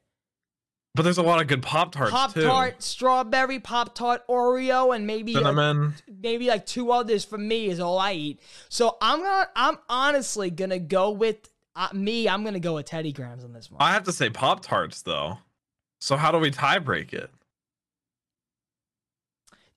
But 0.96 1.04
there's 1.04 1.18
a 1.20 1.24
lot 1.24 1.40
of 1.40 1.48
good 1.48 1.62
Pop 1.62 1.92
Tarts 1.92 2.12
Pop 2.12 2.34
Tart, 2.34 2.82
strawberry, 2.82 3.60
Pop 3.60 3.94
Tart, 3.96 4.28
Oreo, 4.28 4.94
and 4.96 5.06
maybe 5.06 5.34
like, 5.34 5.42
Cinnamon. 5.44 5.94
maybe 6.22 6.48
like 6.48 6.66
two 6.66 6.92
others 6.92 7.24
for 7.24 7.38
me 7.38 7.68
is 7.68 7.80
all 7.80 8.00
I 8.00 8.14
eat. 8.14 8.40
So 8.70 8.98
I'm 9.00 9.22
gonna, 9.22 9.48
I'm 9.56 9.78
honestly 9.88 10.50
gonna 10.50 10.80
go 10.80 11.12
with 11.12 11.50
uh, 11.76 11.90
me. 11.94 12.28
I'm 12.28 12.44
gonna 12.44 12.60
go 12.60 12.74
with 12.76 12.88
Teddy 12.88 13.14
Grahams 13.14 13.44
on 13.46 13.54
this 13.54 13.70
one. 13.72 13.82
I 13.82 13.92
have 13.94 14.04
to 14.06 14.12
say 14.12 14.30
Pop 14.30 14.62
Tarts 14.64 15.04
though. 15.04 15.38
So 16.02 16.18
how 16.18 16.32
do 16.32 16.40
we 16.40 16.50
tie 16.50 16.80
break 16.80 17.14
it? 17.14 17.30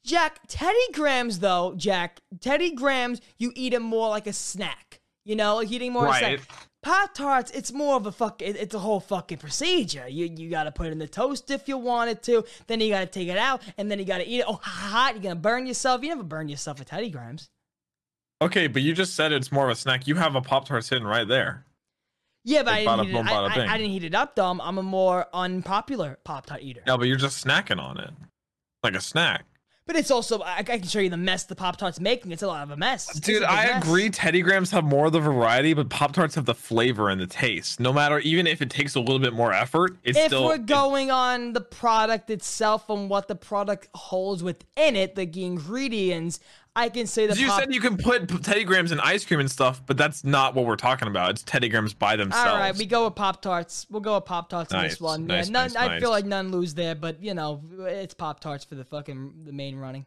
Jack, 0.05 0.41
Teddy 0.49 0.77
Grahams 0.93 1.39
though, 1.39 1.75
Jack, 1.77 2.21
Teddy 2.41 2.75
Grahams, 2.75 3.21
you 3.39 3.53
eat 3.55 3.71
them 3.73 3.83
more 3.85 4.09
like 4.09 4.27
a 4.27 4.33
snack. 4.33 5.01
You 5.25 5.37
know, 5.37 5.57
like 5.57 5.71
eating 5.71 5.93
more 5.93 6.07
Right. 6.07 6.41
snack. 6.41 6.69
Pop 6.83 7.15
tarts, 7.15 7.51
it's 7.53 7.73
more 7.73 7.97
of 7.97 8.07
a 8.07 8.13
fuck. 8.13 8.43
it- 8.43 8.57
It's 8.57 8.75
a 8.75 8.79
whole 8.81 8.99
fucking 8.99 9.39
procedure. 9.39 10.09
You 10.09 10.27
you 10.27 10.51
gotta 10.51 10.73
put 10.73 10.89
it 10.89 10.93
in 10.93 10.99
the 10.99 11.07
toast 11.07 11.51
if 11.51 11.69
you 11.69 11.79
wanted 11.79 12.23
to. 12.25 12.45
Then 12.67 12.81
you 12.81 12.91
gotta 12.91 13.07
take 13.07 13.29
it 13.29 13.39
out, 13.39 13.63
and 13.79 13.89
then 13.91 13.99
you 14.01 14.05
gotta 14.05 14.29
eat 14.29 14.41
it. 14.41 14.45
Oh, 14.49 14.59
hot! 14.63 15.15
You're 15.15 15.23
gonna 15.23 15.37
burn 15.37 15.67
yourself. 15.67 16.03
You 16.03 16.09
never 16.09 16.25
burn 16.25 16.49
yourself 16.49 16.81
with 16.81 16.89
Teddy 16.89 17.09
Grahams. 17.11 17.49
Okay, 18.43 18.67
but 18.67 18.83
you 18.83 18.93
just 18.95 19.15
said 19.15 19.31
it's 19.31 19.53
more 19.53 19.67
of 19.67 19.71
a 19.71 19.77
snack. 19.77 20.09
You 20.09 20.17
have 20.17 20.35
a 20.35 20.41
Pop 20.41 20.67
Tart 20.67 20.85
sitting 20.85 21.05
right 21.05 21.29
there. 21.29 21.65
Yeah, 22.45 22.65
but 22.65 22.73
I 22.75 22.79
didn't, 22.81 22.89
bada 22.99 23.03
heat 23.05 23.11
it, 23.11 23.13
boom, 23.15 23.29
I, 23.29 23.33
I-. 23.35 23.73
I 23.75 23.77
didn't 23.79 23.93
heat 23.93 24.03
it 24.05 24.15
up, 24.17 24.35
dumb. 24.35 24.61
I'm, 24.61 24.67
I'm 24.71 24.79
a 24.79 24.83
more 24.83 25.27
unpopular 25.33 26.19
Pop 26.25 26.47
Tart 26.47 26.63
eater. 26.63 26.83
Yeah, 26.85 26.97
but 26.97 27.07
you're 27.07 27.17
just 27.17 27.45
snacking 27.47 27.79
on 27.81 27.99
it, 27.99 28.11
like 28.83 28.95
a 28.97 29.01
snack. 29.01 29.45
But 29.85 29.97
it's 29.97 30.13
also 30.13 30.41
I, 30.43 30.59
I 30.59 30.63
can 30.63 30.83
show 30.85 31.01
you 31.01 31.11
the 31.11 31.17
mess 31.17 31.43
the 31.45 31.57
Pop 31.57 31.77
Tart's 31.77 31.99
making. 31.99 32.31
It's 32.31 32.43
a 32.43 32.47
lot 32.47 32.63
of 32.63 32.71
a 32.71 32.77
mess. 32.77 33.13
Dude, 33.19 33.43
a 33.43 33.51
I 33.51 33.67
mess. 33.67 33.83
agree. 33.85 34.11
Teddy 34.11 34.41
Grahams 34.41 34.71
have 34.71 34.85
more 34.85 35.07
of 35.07 35.13
the 35.13 35.19
variety, 35.21 35.75
but 35.75 35.89
Pop 35.89 36.13
Tarts 36.13 36.37
have 36.37 36.45
the 36.45 36.55
flavor 36.55 37.09
and 37.11 37.21
the 37.21 37.27
taste. 37.27 37.81
No 37.81 37.93
matter, 37.93 38.21
even 38.21 38.47
if 38.47 38.63
it 38.63 38.71
takes 38.71 38.95
a 38.95 39.01
little 39.01 39.19
bit 39.19 39.33
more 39.33 39.53
effort, 39.53 39.97
it's 40.05 40.17
if 40.17 40.27
still. 40.27 40.45
If 40.45 40.49
we're 40.49 40.55
it- 40.63 40.67
going 40.67 41.11
on 41.11 41.53
the 41.53 41.61
product 41.61 42.31
itself 42.31 42.89
and 42.91 43.11
what 43.11 43.27
the 43.27 43.35
product 43.35 43.89
holds 43.95 44.43
within 44.43 44.95
it, 44.95 45.17
the 45.17 45.27
ingredients, 45.45 46.39
I 46.75 46.89
can 46.89 47.07
say 47.07 47.27
that 47.27 47.39
you 47.39 47.49
pop- 47.49 47.61
said 47.61 47.75
you 47.75 47.81
can 47.81 47.99
put 47.99 48.29
Teddy 48.43 48.65
Grahams 48.65 48.93
in 48.93 49.01
ice 49.01 49.25
cream 49.27 49.41
and 49.41 49.51
stuff, 49.51 49.83
but 49.87 49.99
that's 49.99 50.25
not 50.25 50.55
what 50.55 50.65
we're 50.65 50.77
talking 50.77 51.07
about. 51.07 51.31
It's 51.31 51.43
Teddy 51.43 51.69
Grahams 51.69 51.93
by 51.93 52.17
themselves. 52.17 52.51
All 52.51 52.59
right, 52.59 52.75
we 52.75 52.87
go 52.87 53.05
with 53.05 53.15
Pop 53.15 53.43
Tarts. 53.43 53.87
We'll 53.91 54.01
go 54.01 54.15
with 54.15 54.25
Pop 54.25 54.49
Tarts 54.49 54.73
on 54.73 54.81
Nice, 54.83 54.93
this 54.93 55.01
one. 55.01 55.27
nice, 55.27 55.49
yeah, 55.49 55.53
none, 55.53 55.73
nice, 55.75 55.77
I 55.77 56.01
feel 56.01 56.11
like 56.11 56.25
none 56.25 56.51
lose 56.51 56.73
there, 56.73 56.95
but 56.95 57.23
you 57.23 57.35
know, 57.35 57.63
it's 57.81 58.15
Pop 58.15 58.41
Tarts 58.41 58.65
for 58.65 58.75
the 58.75 58.85
fucking 58.85 59.45
the 59.45 59.53
main 59.53 59.77
running. 59.77 60.07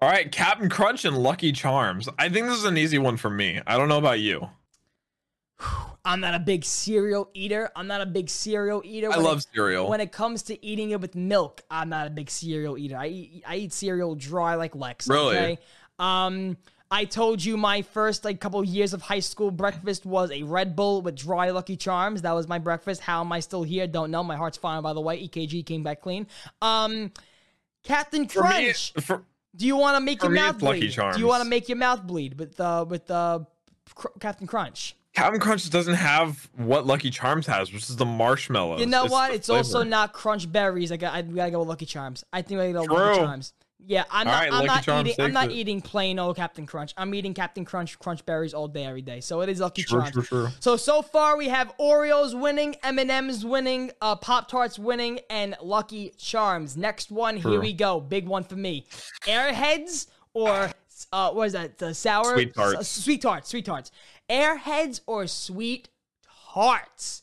All 0.00 0.08
right, 0.08 0.30
Captain 0.30 0.68
Crunch 0.68 1.04
and 1.04 1.18
Lucky 1.18 1.50
Charms. 1.50 2.08
I 2.18 2.28
think 2.28 2.46
this 2.46 2.58
is 2.58 2.64
an 2.64 2.76
easy 2.76 2.98
one 2.98 3.16
for 3.16 3.30
me. 3.30 3.60
I 3.66 3.76
don't 3.76 3.88
know 3.88 3.98
about 3.98 4.20
you. 4.20 4.50
I'm 6.04 6.20
not 6.20 6.34
a 6.34 6.38
big 6.38 6.64
cereal 6.64 7.30
eater. 7.32 7.70
I'm 7.74 7.86
not 7.86 8.00
a 8.02 8.06
big 8.06 8.28
cereal 8.28 8.82
eater. 8.84 9.10
I 9.10 9.16
When 9.16 9.24
love 9.24 9.38
it- 9.38 9.46
cereal. 9.54 9.88
When 9.88 10.00
it 10.00 10.12
comes 10.12 10.42
to 10.44 10.64
eating 10.64 10.90
it 10.90 11.00
with 11.00 11.14
milk, 11.14 11.62
I'm 11.70 11.88
not 11.88 12.06
a 12.06 12.10
big 12.10 12.28
cereal 12.30 12.76
eater. 12.76 12.96
I 12.98 13.06
eat, 13.06 13.42
I 13.46 13.56
eat 13.56 13.72
cereal 13.72 14.14
dry 14.14 14.56
like 14.56 14.74
Lex. 14.74 15.08
Really? 15.08 15.36
Okay? 15.36 15.58
Um, 15.98 16.56
I 16.90 17.06
told 17.06 17.42
you 17.42 17.56
my 17.56 17.82
first 17.82 18.24
like 18.24 18.38
couple 18.40 18.62
years 18.62 18.92
of 18.92 19.00
high 19.02 19.20
school 19.20 19.50
breakfast 19.50 20.04
was 20.04 20.30
a 20.30 20.42
Red 20.42 20.76
Bull 20.76 21.00
with 21.02 21.16
dry 21.16 21.50
Lucky 21.50 21.76
Charms. 21.76 22.22
That 22.22 22.32
was 22.32 22.46
my 22.46 22.58
breakfast. 22.58 23.00
How 23.00 23.20
am 23.22 23.32
I 23.32 23.40
still 23.40 23.62
here? 23.62 23.86
Don't 23.86 24.10
know. 24.10 24.22
My 24.22 24.36
heart's 24.36 24.58
fine 24.58 24.82
by 24.82 24.92
the 24.92 25.00
way. 25.00 25.26
EKG 25.26 25.64
came 25.64 25.82
back 25.82 26.02
clean. 26.02 26.26
Um, 26.60 27.10
Captain 27.82 28.28
For 28.28 28.42
me, 28.44 28.48
Crunch. 28.48 28.92
for, 29.00 29.24
Do 29.56 29.66
you 29.66 29.76
want 29.76 29.96
to 29.96 30.00
make 30.04 30.22
your 30.22 30.30
mouth 30.32 30.56
it's 30.56 30.62
Lucky 30.62 30.80
bleed? 30.94 31.12
Do 31.14 31.18
you 31.20 31.26
want 31.26 31.42
to 31.42 31.48
make 31.48 31.68
your 31.68 31.78
mouth 31.78 32.02
bleed 32.06 32.38
with 32.38 32.60
uh 32.60 32.84
with 32.88 33.10
uh 33.10 33.40
Cr- 33.94 34.08
Captain 34.20 34.46
Crunch? 34.46 34.94
Captain 35.14 35.40
Crunch 35.40 35.68
doesn't 35.70 35.94
have 35.94 36.48
what 36.56 36.86
Lucky 36.86 37.10
Charms 37.10 37.46
has, 37.46 37.72
which 37.72 37.88
is 37.88 37.96
the 37.96 38.04
marshmallows. 38.04 38.80
You 38.80 38.86
know 38.86 39.04
what? 39.06 39.28
the 39.30 39.36
It's 39.36 39.48
also 39.48 39.82
not 39.84 40.12
Crunch 40.12 40.50
Berries. 40.50 40.90
I 40.92 40.96
got. 40.96 41.14
I 41.14 41.22
gotta 41.22 41.50
go 41.52 41.60
with 41.60 41.68
Lucky 41.68 41.86
Charms. 41.86 42.24
I 42.32 42.42
think 42.42 42.60
I 42.60 42.72
gotta 42.72 42.86
go 42.88 42.94
with 42.94 43.02
Lucky 43.02 43.18
Charms. 43.20 43.52
Yeah, 43.86 44.04
I'm 44.10 44.26
All 44.26 44.32
not. 44.32 44.40
right, 44.40 44.52
I'm 44.52 44.66
Lucky 44.66 44.90
not 44.90 45.06
eating. 45.06 45.24
I'm 45.24 45.32
not 45.32 45.50
it. 45.50 45.54
eating 45.54 45.82
plain 45.82 46.18
old 46.18 46.36
Captain 46.36 46.64
Crunch. 46.64 46.94
I'm 46.96 47.14
eating 47.14 47.34
Captain 47.34 47.64
Crunch 47.66 47.98
Crunch 47.98 48.24
Berries 48.24 48.54
all 48.54 48.66
day, 48.66 48.86
every 48.86 49.02
day. 49.02 49.20
So 49.20 49.42
it 49.42 49.50
is 49.50 49.60
Lucky 49.60 49.82
True, 49.82 50.00
Charms. 50.00 50.12
true, 50.12 50.22
true. 50.22 50.48
So 50.60 50.76
so 50.76 51.02
far 51.02 51.36
we 51.36 51.48
have 51.48 51.76
Oreos 51.78 52.38
winning, 52.38 52.76
M 52.82 52.98
and 52.98 53.10
M's 53.10 53.44
winning, 53.44 53.90
uh, 54.00 54.16
Pop 54.16 54.48
Tarts 54.48 54.78
winning, 54.78 55.20
and 55.28 55.54
Lucky 55.60 56.12
Charms. 56.16 56.76
Next 56.78 57.10
one, 57.10 57.36
here 57.36 57.60
we 57.60 57.72
go. 57.74 58.00
Big 58.00 58.26
one 58.26 58.42
for 58.42 58.56
me. 58.56 58.86
Airheads 59.26 60.06
or 60.32 60.70
uh, 61.12 61.30
what 61.32 61.44
is 61.48 61.52
that? 61.52 61.76
The 61.78 61.92
sour 61.92 62.34
Sweet 62.34 62.54
tarts. 62.54 62.78
s- 62.80 62.88
sweet 62.88 63.20
tarts. 63.20 63.50
Sweet 63.50 63.64
tarts. 63.66 63.90
Airheads 64.30 65.00
or 65.06 65.26
sweet 65.26 65.88
tarts. 66.52 67.22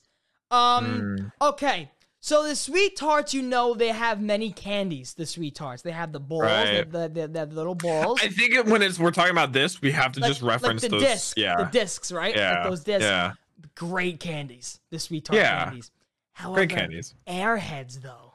Um. 0.49 1.31
Hmm. 1.39 1.45
Okay. 1.47 1.91
So 2.23 2.47
the 2.47 2.55
sweet 2.55 2.95
tarts, 2.95 3.33
you 3.33 3.41
know, 3.41 3.73
they 3.73 3.87
have 3.87 4.21
many 4.21 4.51
candies. 4.51 5.15
The 5.15 5.25
sweet 5.25 5.55
tarts, 5.55 5.81
they 5.81 5.91
have 5.91 6.11
the 6.11 6.19
balls, 6.19 6.43
Right. 6.43 6.91
the, 6.91 7.09
the, 7.09 7.27
the, 7.27 7.45
the 7.47 7.55
little 7.55 7.73
balls. 7.73 8.19
I 8.21 8.27
think 8.27 8.53
it, 8.53 8.67
when 8.67 8.83
it's 8.83 8.99
we're 8.99 9.09
talking 9.09 9.31
about 9.31 9.53
this, 9.53 9.81
we 9.81 9.91
have 9.91 10.11
to 10.11 10.19
just 10.19 10.43
reference 10.43 10.83
the 10.83 10.89
those. 10.89 11.01
disc, 11.01 11.35
yeah. 11.37 11.55
the 11.57 11.63
discs, 11.71 12.11
right? 12.11 12.35
yeah. 12.35 12.59
like 12.59 12.69
those 12.69 12.83
discs. 12.83 13.03
Yeah. 13.05 13.33
Great 13.73 14.19
candies, 14.19 14.79
the 14.91 14.99
sweet 14.99 15.25
tart 15.25 15.37
Yeah. 15.39 15.63
candies. 15.65 15.89
However, 16.33 16.57
Great 16.57 16.69
candies. 16.69 17.15
Airheads, 17.27 18.03
though. 18.03 18.30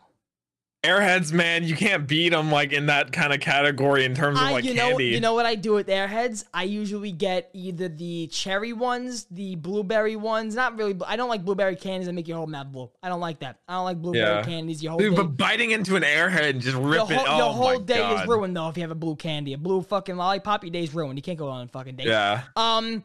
Airheads, 0.87 1.32
man, 1.32 1.64
you 1.64 1.74
can't 1.76 2.07
beat 2.07 2.30
them 2.30 2.51
like 2.53 2.72
in 2.72 2.87
that 2.87 3.12
kind 3.12 3.32
of 3.32 3.41
category 3.41 4.05
in 4.05 4.14
terms 4.14 4.39
of 4.39 4.45
I, 4.47 4.53
like 4.53 4.64
you 4.64 4.74
know, 4.74 4.89
candy. 4.91 5.07
you 5.07 5.20
know 5.20 5.34
what 5.34 5.47
I 5.47 5.55
do 5.55 5.72
with 5.72 5.89
Airheads? 5.89 6.45
I 6.55 6.62
usually 6.64 7.12
get 7.12 7.51
either 7.53 7.89
the 7.89 8.28
cherry 8.28 8.72
ones, 8.72 9.26
the 9.30 9.57
blueberry 9.57 10.16
ones. 10.16 10.55
Not 10.55 10.76
really. 10.78 10.97
I 11.07 11.16
don't 11.16 11.28
like 11.28 11.45
blueberry 11.45 11.76
candies 11.76 12.07
that 12.07 12.12
make 12.12 12.28
your 12.28 12.37
whole 12.37 12.47
mouth 12.47 12.70
blue. 12.70 12.91
I 13.03 13.09
don't 13.09 13.20
like 13.20 13.41
that. 13.41 13.59
I 13.68 13.74
don't 13.74 13.84
like 13.84 14.01
blueberry 14.01 14.37
Yeah. 14.37 14.43
candies. 14.43 14.82
Your 14.82 14.93
whole 14.93 14.99
Dude, 15.01 15.11
day, 15.12 15.16
but 15.22 15.37
biting 15.37 15.72
into 15.72 15.97
an 15.97 16.03
airhead 16.03 16.51
and 16.51 16.61
just 16.61 16.76
your 16.76 16.87
ripping. 16.87 17.16
whole, 17.16 17.26
oh 17.28 17.37
your 17.39 17.53
whole 17.53 17.78
my 17.80 17.84
day 17.84 17.99
God. 17.99 18.22
is 18.22 18.28
ruined 18.28 18.57
though 18.57 18.68
if 18.68 18.76
you 18.76 18.82
have 18.82 18.91
a 18.91 18.95
blue 18.95 19.16
candy, 19.16 19.53
a 19.53 19.59
blue 19.59 19.82
fucking 19.82 20.16
lollipop. 20.16 20.62
Your 20.64 20.70
day's 20.70 20.95
ruined. 20.95 21.18
You 21.18 21.22
can't 21.22 21.39
go 21.39 21.49
on 21.49 21.64
a 21.66 21.68
fucking 21.68 21.97
date. 21.97 22.07
Yeah. 22.07 22.43
Um. 22.57 23.05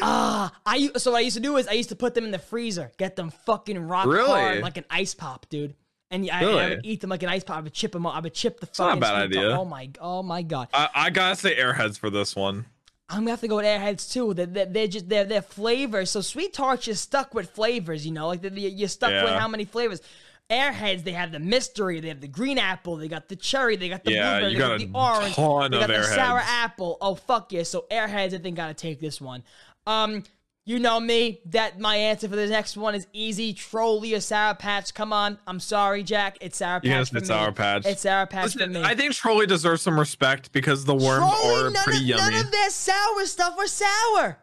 Ah, 0.00 0.52
I 0.64 0.76
u- 0.76 0.92
so 0.96 1.12
what 1.12 1.18
I 1.18 1.20
used 1.20 1.36
to 1.36 1.42
do 1.42 1.56
is 1.58 1.68
I 1.68 1.72
used 1.72 1.90
to 1.90 1.96
put 1.96 2.14
them 2.14 2.24
in 2.24 2.30
the 2.30 2.38
freezer, 2.38 2.92
get 2.96 3.14
them 3.16 3.30
fucking 3.44 3.78
rock 3.78 4.06
Really? 4.06 4.26
hard 4.28 4.62
like 4.62 4.78
an 4.78 4.84
ice 4.88 5.12
pop, 5.14 5.46
dude. 5.50 5.74
And 6.10 6.24
yeah, 6.24 6.38
I, 6.38 6.44
I 6.44 6.68
would 6.70 6.80
eat 6.84 7.00
them 7.00 7.10
like 7.10 7.22
an 7.22 7.28
ice 7.28 7.42
pop. 7.42 7.56
I 7.56 7.60
would 7.60 7.72
chip 7.72 7.92
them. 7.92 8.06
I 8.06 8.20
would 8.20 8.34
chip 8.34 8.60
the 8.60 8.66
not 8.78 8.98
a 8.98 9.00
fucking. 9.00 9.00
bad 9.00 9.08
sweet 9.28 9.34
tar- 9.36 9.44
idea. 9.44 9.58
Oh 9.58 9.64
my, 9.64 9.90
oh 10.00 10.22
my 10.22 10.42
god. 10.42 10.68
I, 10.72 10.88
I 10.94 11.10
gotta 11.10 11.36
say 11.36 11.56
airheads 11.56 11.98
for 11.98 12.10
this 12.10 12.36
one. 12.36 12.66
I'm 13.08 13.20
gonna 13.20 13.30
have 13.30 13.40
to 13.40 13.48
go 13.48 13.56
with 13.56 13.66
Airheads 13.66 14.12
too. 14.12 14.34
They're, 14.34 14.46
they're, 14.46 14.66
they're 14.66 14.88
just 14.88 15.08
they're, 15.08 15.24
they're 15.24 15.42
flavors. 15.42 16.10
So 16.10 16.20
sweet 16.20 16.52
tarts, 16.52 16.86
you're 16.86 16.96
stuck 16.96 17.34
with 17.34 17.50
flavors. 17.50 18.04
You 18.04 18.12
know, 18.12 18.26
like 18.26 18.40
you're 18.42 18.88
stuck 18.88 19.12
with 19.12 19.32
how 19.32 19.48
many 19.48 19.64
flavors. 19.64 20.00
Airheads, 20.50 21.02
they 21.02 21.12
have 21.12 21.32
the 21.32 21.40
mystery, 21.40 21.98
they 21.98 22.08
have 22.08 22.20
the 22.20 22.28
green 22.28 22.56
apple, 22.56 22.96
they 22.96 23.08
got 23.08 23.28
the 23.28 23.34
cherry, 23.34 23.74
they 23.74 23.88
got 23.88 24.04
the 24.04 24.12
Yeah, 24.12 24.38
blueberry, 24.38 24.54
they 24.54 24.58
got 24.60 24.68
got 24.68 24.80
a 24.80 24.86
the 24.86 24.92
orange, 24.94 25.72
they 25.72 25.78
got 25.78 25.88
the 25.88 26.02
sour 26.04 26.40
apple. 26.44 26.98
Oh 27.00 27.16
fuck 27.16 27.52
yeah! 27.52 27.64
So 27.64 27.86
Airheads, 27.90 28.32
I 28.32 28.38
think 28.38 28.56
gotta 28.56 28.74
take 28.74 29.00
this 29.00 29.20
one. 29.20 29.42
Um, 29.86 30.24
you 30.66 30.78
know 30.78 31.00
me. 31.00 31.40
That 31.46 31.80
my 31.80 31.96
answer 31.96 32.28
for 32.28 32.36
the 32.36 32.46
next 32.46 32.76
one 32.76 32.94
is 32.94 33.06
easy. 33.14 33.54
Trolli 33.54 34.14
or 34.14 34.20
Sour 34.20 34.54
Patch. 34.56 34.92
Come 34.92 35.12
on, 35.12 35.38
I'm 35.46 35.60
sorry, 35.60 36.02
Jack. 36.02 36.36
It's 36.42 36.58
Sour 36.58 36.80
Patch 36.80 37.08
for 37.08 37.14
say 37.16 37.20
me. 37.20 37.26
Sour 37.26 37.52
Patch. 37.52 37.86
It's 37.86 38.02
Sour 38.02 38.26
Patch 38.26 38.54
for 38.54 38.66
me. 38.66 38.82
I 38.82 38.94
think 38.94 39.12
Trolli 39.12 39.46
deserves 39.46 39.80
some 39.80 39.98
respect 39.98 40.52
because 40.52 40.84
the 40.84 40.94
worms 40.94 41.24
Trolli, 41.32 41.70
are 41.70 41.84
pretty 41.84 41.98
of, 42.12 42.18
yummy. 42.20 42.34
none 42.34 42.44
of 42.44 42.50
their 42.50 42.70
sour 42.70 43.24
stuff 43.24 43.56
was 43.56 43.72
sour. 43.72 44.38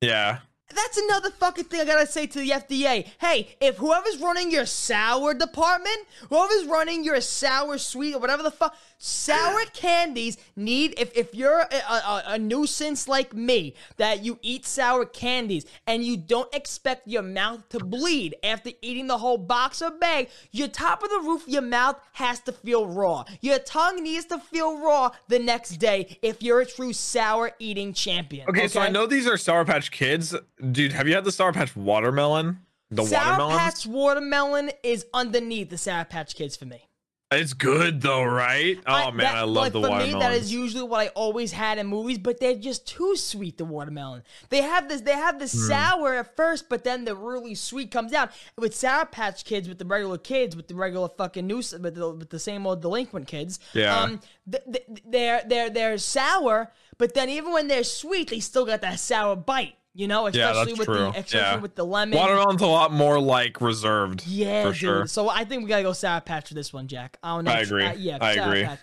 yeah. 0.00 0.38
That's 0.74 0.98
another 0.98 1.30
fucking 1.30 1.64
thing 1.64 1.80
I 1.80 1.84
gotta 1.84 2.06
say 2.06 2.26
to 2.26 2.38
the 2.38 2.50
FDA. 2.50 3.06
Hey, 3.18 3.56
if 3.60 3.76
whoever's 3.76 4.18
running 4.18 4.50
your 4.50 4.66
sour 4.66 5.34
department, 5.34 5.98
whoever's 6.28 6.66
running 6.66 7.04
your 7.04 7.20
sour 7.20 7.78
sweet 7.78 8.14
or 8.14 8.20
whatever 8.20 8.42
the 8.42 8.50
fuck, 8.50 8.76
sour 8.98 9.60
candies 9.72 10.36
need. 10.56 10.94
If 10.98 11.16
if 11.16 11.34
you're 11.34 11.60
a, 11.60 11.74
a, 11.74 12.22
a 12.28 12.38
nuisance 12.38 13.08
like 13.08 13.34
me 13.34 13.74
that 13.96 14.24
you 14.24 14.38
eat 14.42 14.66
sour 14.66 15.04
candies 15.04 15.66
and 15.86 16.04
you 16.04 16.16
don't 16.16 16.52
expect 16.54 17.08
your 17.08 17.22
mouth 17.22 17.68
to 17.70 17.78
bleed 17.78 18.36
after 18.42 18.70
eating 18.82 19.06
the 19.06 19.18
whole 19.18 19.38
box 19.38 19.82
or 19.82 19.90
bag, 19.90 20.28
your 20.52 20.68
top 20.68 21.02
of 21.02 21.10
the 21.10 21.20
roof 21.20 21.42
of 21.42 21.48
your 21.48 21.62
mouth 21.62 21.96
has 22.12 22.40
to 22.40 22.52
feel 22.52 22.86
raw. 22.86 23.24
Your 23.40 23.58
tongue 23.58 24.02
needs 24.02 24.26
to 24.26 24.38
feel 24.38 24.78
raw 24.78 25.10
the 25.28 25.38
next 25.38 25.76
day 25.76 26.18
if 26.22 26.42
you're 26.42 26.60
a 26.60 26.66
true 26.66 26.92
sour 26.92 27.52
eating 27.58 27.92
champion. 27.92 28.48
Okay, 28.48 28.68
so 28.68 28.80
I 28.80 28.88
know 28.88 29.06
these 29.06 29.26
are 29.26 29.36
Sour 29.36 29.64
Patch 29.64 29.90
Kids. 29.90 30.34
Dude, 30.72 30.92
have 30.92 31.08
you 31.08 31.14
had 31.14 31.24
the 31.24 31.32
Sour 31.32 31.52
Patch 31.52 31.74
watermelon? 31.76 32.60
The 32.90 33.04
Sour 33.04 33.22
watermelon? 33.38 33.58
Patch 33.58 33.86
watermelon 33.86 34.70
is 34.82 35.06
underneath 35.14 35.70
the 35.70 35.78
Sour 35.78 36.04
Patch 36.04 36.34
Kids 36.34 36.56
for 36.56 36.66
me. 36.66 36.86
It's 37.32 37.52
good 37.52 38.00
though, 38.00 38.24
right? 38.24 38.76
Oh 38.88 39.12
man, 39.12 39.18
that- 39.18 39.36
I 39.36 39.42
love 39.42 39.54
like, 39.62 39.72
the 39.72 39.82
for 39.82 39.88
watermelon. 39.88 40.14
me, 40.14 40.20
that 40.20 40.32
is 40.32 40.52
usually 40.52 40.82
what 40.82 40.98
I 41.00 41.08
always 41.10 41.52
had 41.52 41.78
in 41.78 41.86
movies, 41.86 42.18
but 42.18 42.40
they're 42.40 42.56
just 42.56 42.88
too 42.88 43.14
sweet. 43.14 43.56
The 43.56 43.64
watermelon. 43.64 44.24
They 44.48 44.62
have 44.62 44.88
this. 44.88 45.02
They 45.02 45.12
have 45.12 45.38
the 45.38 45.46
sour 45.46 46.14
at 46.14 46.34
first, 46.34 46.68
but 46.68 46.82
then 46.82 47.04
the 47.04 47.14
really 47.14 47.54
sweet 47.54 47.92
comes 47.92 48.10
down. 48.10 48.30
With 48.58 48.74
Sour 48.74 49.06
Patch 49.06 49.44
Kids, 49.44 49.68
with 49.68 49.78
the 49.78 49.84
regular 49.84 50.18
kids, 50.18 50.56
with 50.56 50.66
the 50.66 50.74
regular 50.74 51.08
fucking 51.08 51.46
news, 51.46 51.72
with 51.72 51.94
the, 51.94 52.10
with 52.10 52.30
the 52.30 52.40
same 52.40 52.66
old 52.66 52.82
delinquent 52.82 53.28
kids. 53.28 53.60
Yeah. 53.74 53.96
Um, 53.96 54.20
th- 54.50 54.64
th- 54.64 55.00
they're 55.06 55.42
they're 55.46 55.70
they're 55.70 55.98
sour, 55.98 56.72
but 56.98 57.14
then 57.14 57.28
even 57.28 57.52
when 57.52 57.68
they're 57.68 57.84
sweet, 57.84 58.30
they 58.30 58.40
still 58.40 58.66
got 58.66 58.80
that 58.80 58.98
sour 58.98 59.36
bite. 59.36 59.76
You 59.94 60.06
know, 60.06 60.28
especially 60.28 60.66
that's 60.66 60.78
with 60.78 60.86
true. 60.86 60.96
the 60.96 61.08
especially 61.10 61.38
Yeah. 61.38 61.56
with 61.56 61.74
the 61.74 61.84
lemon. 61.84 62.16
Watermelon's 62.16 62.62
a 62.62 62.66
lot 62.66 62.92
more 62.92 63.20
like 63.20 63.60
reserved. 63.60 64.24
Yeah, 64.26 64.62
for 64.62 64.68
dude. 64.68 64.76
sure. 64.76 65.06
So 65.06 65.28
I 65.28 65.44
think 65.44 65.62
we 65.64 65.68
gotta 65.68 65.82
go 65.82 65.92
Sour 65.92 66.20
Patch 66.20 66.48
for 66.48 66.54
this 66.54 66.72
one, 66.72 66.86
Jack. 66.86 67.18
I 67.22 67.34
don't 67.34 67.44
know. 67.44 67.50
I 67.50 67.58
agree. 67.60 67.84
Uh, 67.84 67.94
yeah, 67.94 68.18
I 68.20 68.36
Sour 68.36 68.46
agree. 68.48 68.64
Patch. 68.64 68.78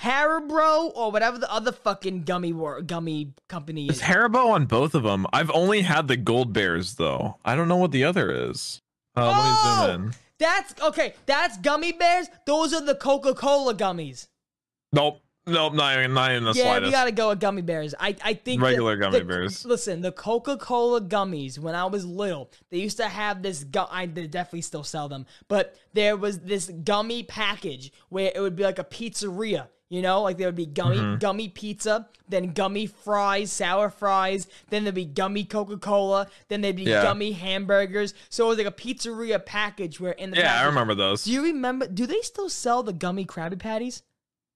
Haribo 0.00 0.90
or 0.94 1.10
whatever 1.12 1.38
the 1.38 1.52
other 1.52 1.72
fucking 1.72 2.24
gummy 2.24 2.52
war, 2.52 2.82
gummy 2.82 3.32
company 3.48 3.86
Is 3.88 3.96
is. 3.96 4.02
Haribo 4.02 4.50
on 4.50 4.66
both 4.66 4.94
of 4.94 5.02
them? 5.04 5.26
I've 5.32 5.50
only 5.52 5.82
had 5.82 6.08
the 6.08 6.16
gold 6.16 6.52
bears 6.52 6.94
though. 6.96 7.38
I 7.44 7.54
don't 7.56 7.68
know 7.68 7.76
what 7.76 7.92
the 7.92 8.04
other 8.04 8.30
is. 8.50 8.80
Uh, 9.16 9.26
let 9.28 9.36
me 9.36 9.42
Oh! 9.44 9.86
zoom 9.86 10.04
in. 10.06 10.14
That's 10.38 10.74
okay. 10.82 11.14
That's 11.26 11.56
gummy 11.58 11.92
bears. 11.92 12.26
Those 12.46 12.74
are 12.74 12.80
the 12.84 12.96
Coca 12.96 13.34
Cola 13.34 13.74
gummies. 13.74 14.26
Nope. 14.92 15.20
Nope. 15.46 15.74
Not 15.74 15.98
even, 15.98 16.14
not 16.14 16.30
even 16.30 16.44
the 16.44 16.52
yeah, 16.54 16.62
slightest. 16.62 16.86
we 16.86 16.90
gotta 16.92 17.12
go 17.12 17.28
with 17.28 17.40
gummy 17.40 17.60
bears. 17.62 17.94
I 18.00 18.16
I 18.24 18.32
think 18.34 18.62
Regular 18.62 18.96
gummy 18.96 19.18
the- 19.18 19.24
bears. 19.26 19.64
Listen, 19.64 20.00
the 20.00 20.10
Coca 20.12 20.56
Cola 20.56 21.00
gummies. 21.02 21.58
When 21.58 21.74
I 21.74 21.84
was 21.84 22.06
little, 22.06 22.50
they 22.70 22.78
used 22.78 22.96
to 22.96 23.08
have 23.08 23.42
this. 23.42 23.62
Gu- 23.64 23.86
I 23.90 24.06
they 24.06 24.26
definitely 24.26 24.62
still 24.62 24.84
sell 24.84 25.08
them, 25.08 25.26
but 25.48 25.76
there 25.92 26.16
was 26.16 26.40
this 26.40 26.70
gummy 26.82 27.22
package 27.24 27.92
where 28.08 28.32
it 28.34 28.40
would 28.40 28.56
be 28.56 28.62
like 28.62 28.78
a 28.78 28.84
pizzeria. 28.84 29.68
You 29.90 30.00
know, 30.00 30.22
like 30.22 30.38
there 30.38 30.48
would 30.48 30.54
be 30.56 30.64
gummy 30.66 30.96
Mm-hmm. 30.96 31.18
gummy 31.18 31.48
pizza, 31.50 32.08
then 32.26 32.52
gummy 32.54 32.86
fries, 32.86 33.52
sour 33.52 33.90
fries, 33.90 34.48
then 34.70 34.82
there'd 34.84 34.94
be 34.94 35.04
gummy 35.04 35.44
Coca 35.44 35.76
Cola, 35.76 36.26
then 36.48 36.62
there'd 36.62 36.74
be 36.74 36.84
Yeah. 36.84 37.02
gummy 37.02 37.32
hamburgers. 37.32 38.14
So 38.30 38.46
it 38.46 38.48
was 38.48 38.58
like 38.58 38.66
a 38.66 38.72
pizzeria 38.72 39.44
package 39.44 40.00
where 40.00 40.12
in 40.12 40.30
the 40.30 40.38
yeah, 40.38 40.62
I 40.62 40.64
remember 40.64 40.94
those. 40.94 41.24
Do 41.24 41.32
you 41.32 41.42
remember? 41.44 41.86
Do 41.86 42.06
they 42.06 42.22
still 42.22 42.48
sell 42.48 42.82
the 42.82 42.94
gummy 42.94 43.26
Krabby 43.26 43.58
Patties? 43.58 44.02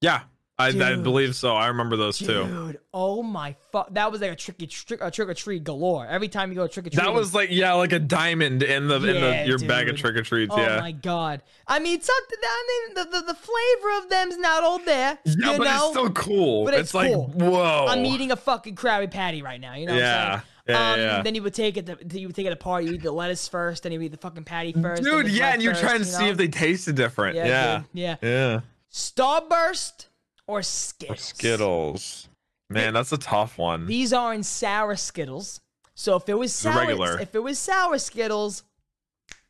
yeah, 0.01 0.23
I, 0.61 0.69
I 0.69 0.97
believe 0.97 1.37
so. 1.37 1.55
I 1.55 1.69
remember 1.69 1.97
those 1.97 2.19
too. 2.19 2.45
Dude, 2.45 2.79
oh 2.93 3.23
my 3.23 3.55
fuck! 3.71 3.95
That 3.95 4.11
was 4.11 4.21
like 4.21 4.33
a 4.33 4.37
tricky 4.37 4.67
trick, 4.67 4.99
a 5.01 5.09
trick 5.09 5.29
or 5.29 5.35
treat 5.35 5.63
galore. 5.63 6.05
Every 6.05 6.29
time 6.29 6.51
you 6.51 6.57
go 6.57 6.67
trick 6.67 6.87
or 6.87 6.91
treat, 6.91 7.01
That 7.01 7.13
was 7.13 7.33
like 7.33 7.51
yeah, 7.53 7.75
like 7.75 7.93
a 7.93 8.01
diamond 8.01 8.65
in 8.65 8.89
the 8.89 8.97
in 8.97 9.03
the 9.03 9.45
your 9.47 9.61
bag 9.61 9.89
of 9.89 9.97
trick 9.97 10.17
or 10.17 10.23
treats. 10.23 10.53
Oh 10.53 10.61
yeah. 10.61 10.81
my 10.81 10.91
god! 10.91 11.43
I 11.69 11.79
mean, 11.79 12.01
something. 12.01 12.39
I 12.43 12.85
mean, 12.89 12.95
the, 12.95 13.05
the, 13.05 13.27
the 13.27 13.35
flavor 13.35 13.99
of 13.99 14.11
them's 14.11 14.37
not 14.37 14.65
all 14.65 14.81
there. 14.81 15.17
Yeah, 15.25 15.53
you 15.53 15.59
but 15.59 15.65
know? 15.65 15.75
it's 15.75 15.91
still 15.91 16.11
cool. 16.11 16.65
But 16.65 16.75
it's, 16.75 16.81
it's 16.83 16.95
like 16.95 17.15
whoa. 17.15 17.87
I'm 17.89 18.05
eating 18.05 18.33
a 18.33 18.37
fucking 18.37 18.75
Krabby 18.75 19.11
Patty 19.11 19.43
right 19.43 19.61
now. 19.61 19.75
You 19.75 19.87
know 19.87 19.93
what 19.93 20.01
Yeah. 20.01 20.25
I'm 20.25 20.41
saying? 20.41 20.43
Yeah, 20.69 20.93
um, 20.93 21.01
yeah. 21.01 21.23
Then 21.23 21.35
you 21.37 21.43
would 21.45 21.55
take 21.55 21.77
it. 21.77 21.87
To, 21.87 22.19
you 22.21 22.27
would 22.27 22.37
take 22.37 22.47
it 22.47 22.53
apart. 22.53 22.85
You 22.85 22.95
eat 22.95 23.03
the 23.03 23.13
lettuce 23.13 23.47
first, 23.47 23.85
then 23.85 23.93
you 23.93 24.01
eat 24.01 24.11
the 24.11 24.19
fucking 24.19 24.45
patty 24.45 24.73
first. 24.73 25.03
Dude, 25.03 25.29
yeah, 25.29 25.53
and 25.53 25.63
you 25.63 25.71
first, 25.71 25.81
try 25.83 25.95
and 25.95 26.01
you 26.01 26.11
see 26.11 26.29
if 26.29 26.37
they 26.37 26.49
tasted 26.49 26.97
different. 26.97 27.37
Yeah, 27.37 27.47
Yeah. 27.47 27.77
dude, 27.77 27.87
yeah. 27.93 28.17
Yeah. 28.21 28.61
Starburst 28.93 30.07
or 30.49 30.59
Or 30.59 30.63
Skittles. 30.63 31.21
Skittles. 31.23 32.29
Man, 32.71 32.95
that's 32.95 33.13
a 33.13 33.19
tough 33.19 33.57
one. 33.57 33.87
These 33.87 34.13
aren't 34.13 34.45
sour 34.45 34.97
Skittles. 34.97 35.61
So 35.95 36.17
if 36.17 36.29
it 36.29 36.35
was 36.35 36.53
sour, 36.55 36.81
regular. 36.81 37.21
if 37.21 37.35
it 37.35 37.43
was 37.43 37.59
sour 37.59 37.99
Skittles, 37.99 38.63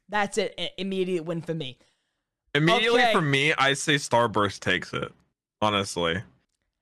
that's 0.09 0.39
it. 0.39 0.59
Immediate 0.77 1.25
win 1.25 1.41
for 1.43 1.55
me. 1.55 1.79
Immediately 2.55 3.03
okay. 3.03 3.13
for 3.13 3.21
me, 3.21 3.53
I 3.55 3.73
say 3.75 3.95
Starburst 3.97 4.61
takes 4.61 4.93
it. 4.93 5.13
Honestly. 5.61 6.23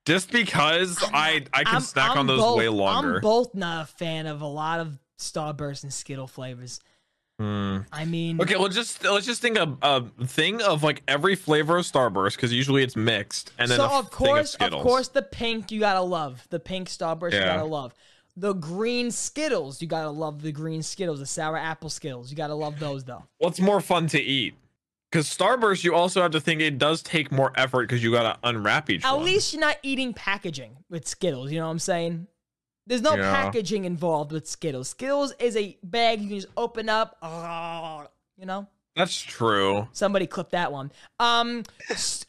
Just 0.05 0.31
because 0.31 1.03
I 1.13 1.45
I 1.53 1.63
can 1.63 1.73
I'm- 1.75 1.81
snack 1.81 2.11
I'm 2.11 2.19
on 2.19 2.27
those 2.27 2.39
both- 2.39 2.57
way 2.57 2.69
longer. 2.69 3.15
I'm 3.15 3.21
both 3.21 3.53
not 3.55 3.83
a 3.83 3.85
fan 3.87 4.25
of 4.27 4.41
a 4.41 4.47
lot 4.47 4.79
of 4.79 4.97
Starburst 5.19 5.83
and 5.83 5.93
Skittle 5.93 6.27
flavors. 6.27 6.79
Hmm. 7.39 7.79
I 7.91 8.05
mean, 8.05 8.41
Okay, 8.41 8.55
let's 8.55 8.73
just 8.73 9.03
let's 9.03 9.25
just 9.27 9.41
think 9.41 9.59
of 9.59 9.77
a 9.83 10.03
thing 10.25 10.61
of 10.63 10.81
like 10.81 11.03
every 11.07 11.35
flavor 11.35 11.77
of 11.77 11.85
Starburst 11.85 12.35
because 12.35 12.51
usually 12.51 12.81
it's 12.83 12.95
mixed, 12.95 13.51
and 13.59 13.69
then 13.69 13.77
so 13.77 13.85
of 13.85 14.09
course, 14.09 14.55
of, 14.55 14.61
Skittles. 14.61 14.83
course, 14.83 15.07
the 15.09 15.21
pink 15.21 15.71
you 15.71 15.79
gotta 15.79 16.01
love. 16.01 16.47
The 16.49 16.59
pink 16.59 16.87
Starburst 16.87 17.33
you 17.33 17.39
gotta 17.39 17.63
love. 17.63 17.93
The 18.35 18.53
green 18.53 19.11
Skittles 19.11 19.81
you 19.83 19.87
gotta 19.87 20.09
love. 20.09 20.41
The 20.41 20.51
green 20.51 20.81
Skittles, 20.81 21.19
the 21.19 21.27
sour 21.27 21.57
apple 21.57 21.89
Skittles, 21.91 22.31
you 22.31 22.37
gotta 22.37 22.55
love 22.55 22.79
those 22.79 23.03
though. 23.03 23.23
What's 23.37 23.59
more 23.59 23.81
fun 23.81 24.07
to 24.07 24.19
eat? 24.19 24.55
Because 25.11 25.27
Starburst, 25.27 25.83
you 25.83 25.93
also 25.95 26.21
have 26.23 26.31
to 26.31 26.41
think 26.41 26.59
it 26.59 26.77
does 26.79 27.01
take 27.03 27.31
more 27.31 27.53
effort 27.55 27.83
because 27.87 28.03
you 28.03 28.11
gotta 28.11 28.37
unwrap 28.43 28.89
each 28.89 29.05
At 29.05 29.15
one. 29.15 29.25
least 29.25 29.53
you're 29.53 29.61
not 29.61 29.77
eating 29.83 30.11
packaging 30.13 30.75
with 30.89 31.07
Skittles. 31.07 31.51
You 31.51 31.59
know 31.59 31.65
what 31.67 31.71
I'm 31.71 31.79
saying? 31.79 32.27
There's 32.87 33.01
no 33.01 33.15
Yeah. 33.15 33.31
packaging 33.43 33.85
involved 33.85 34.31
with 34.31 34.47
Skittles. 34.47 34.89
Skittles 34.89 35.33
is 35.39 35.55
a 35.55 35.77
bag 35.83 36.21
you 36.21 36.29
can 36.29 36.37
just 36.39 36.51
open 36.57 36.89
up. 36.89 37.17
ah, 37.21 38.07
you 38.37 38.45
know. 38.45 38.65
That's 38.95 39.21
true. 39.21 39.87
Somebody 39.91 40.25
clip 40.25 40.49
that 40.51 40.71
one. 40.71 40.91
Um, 41.19 41.63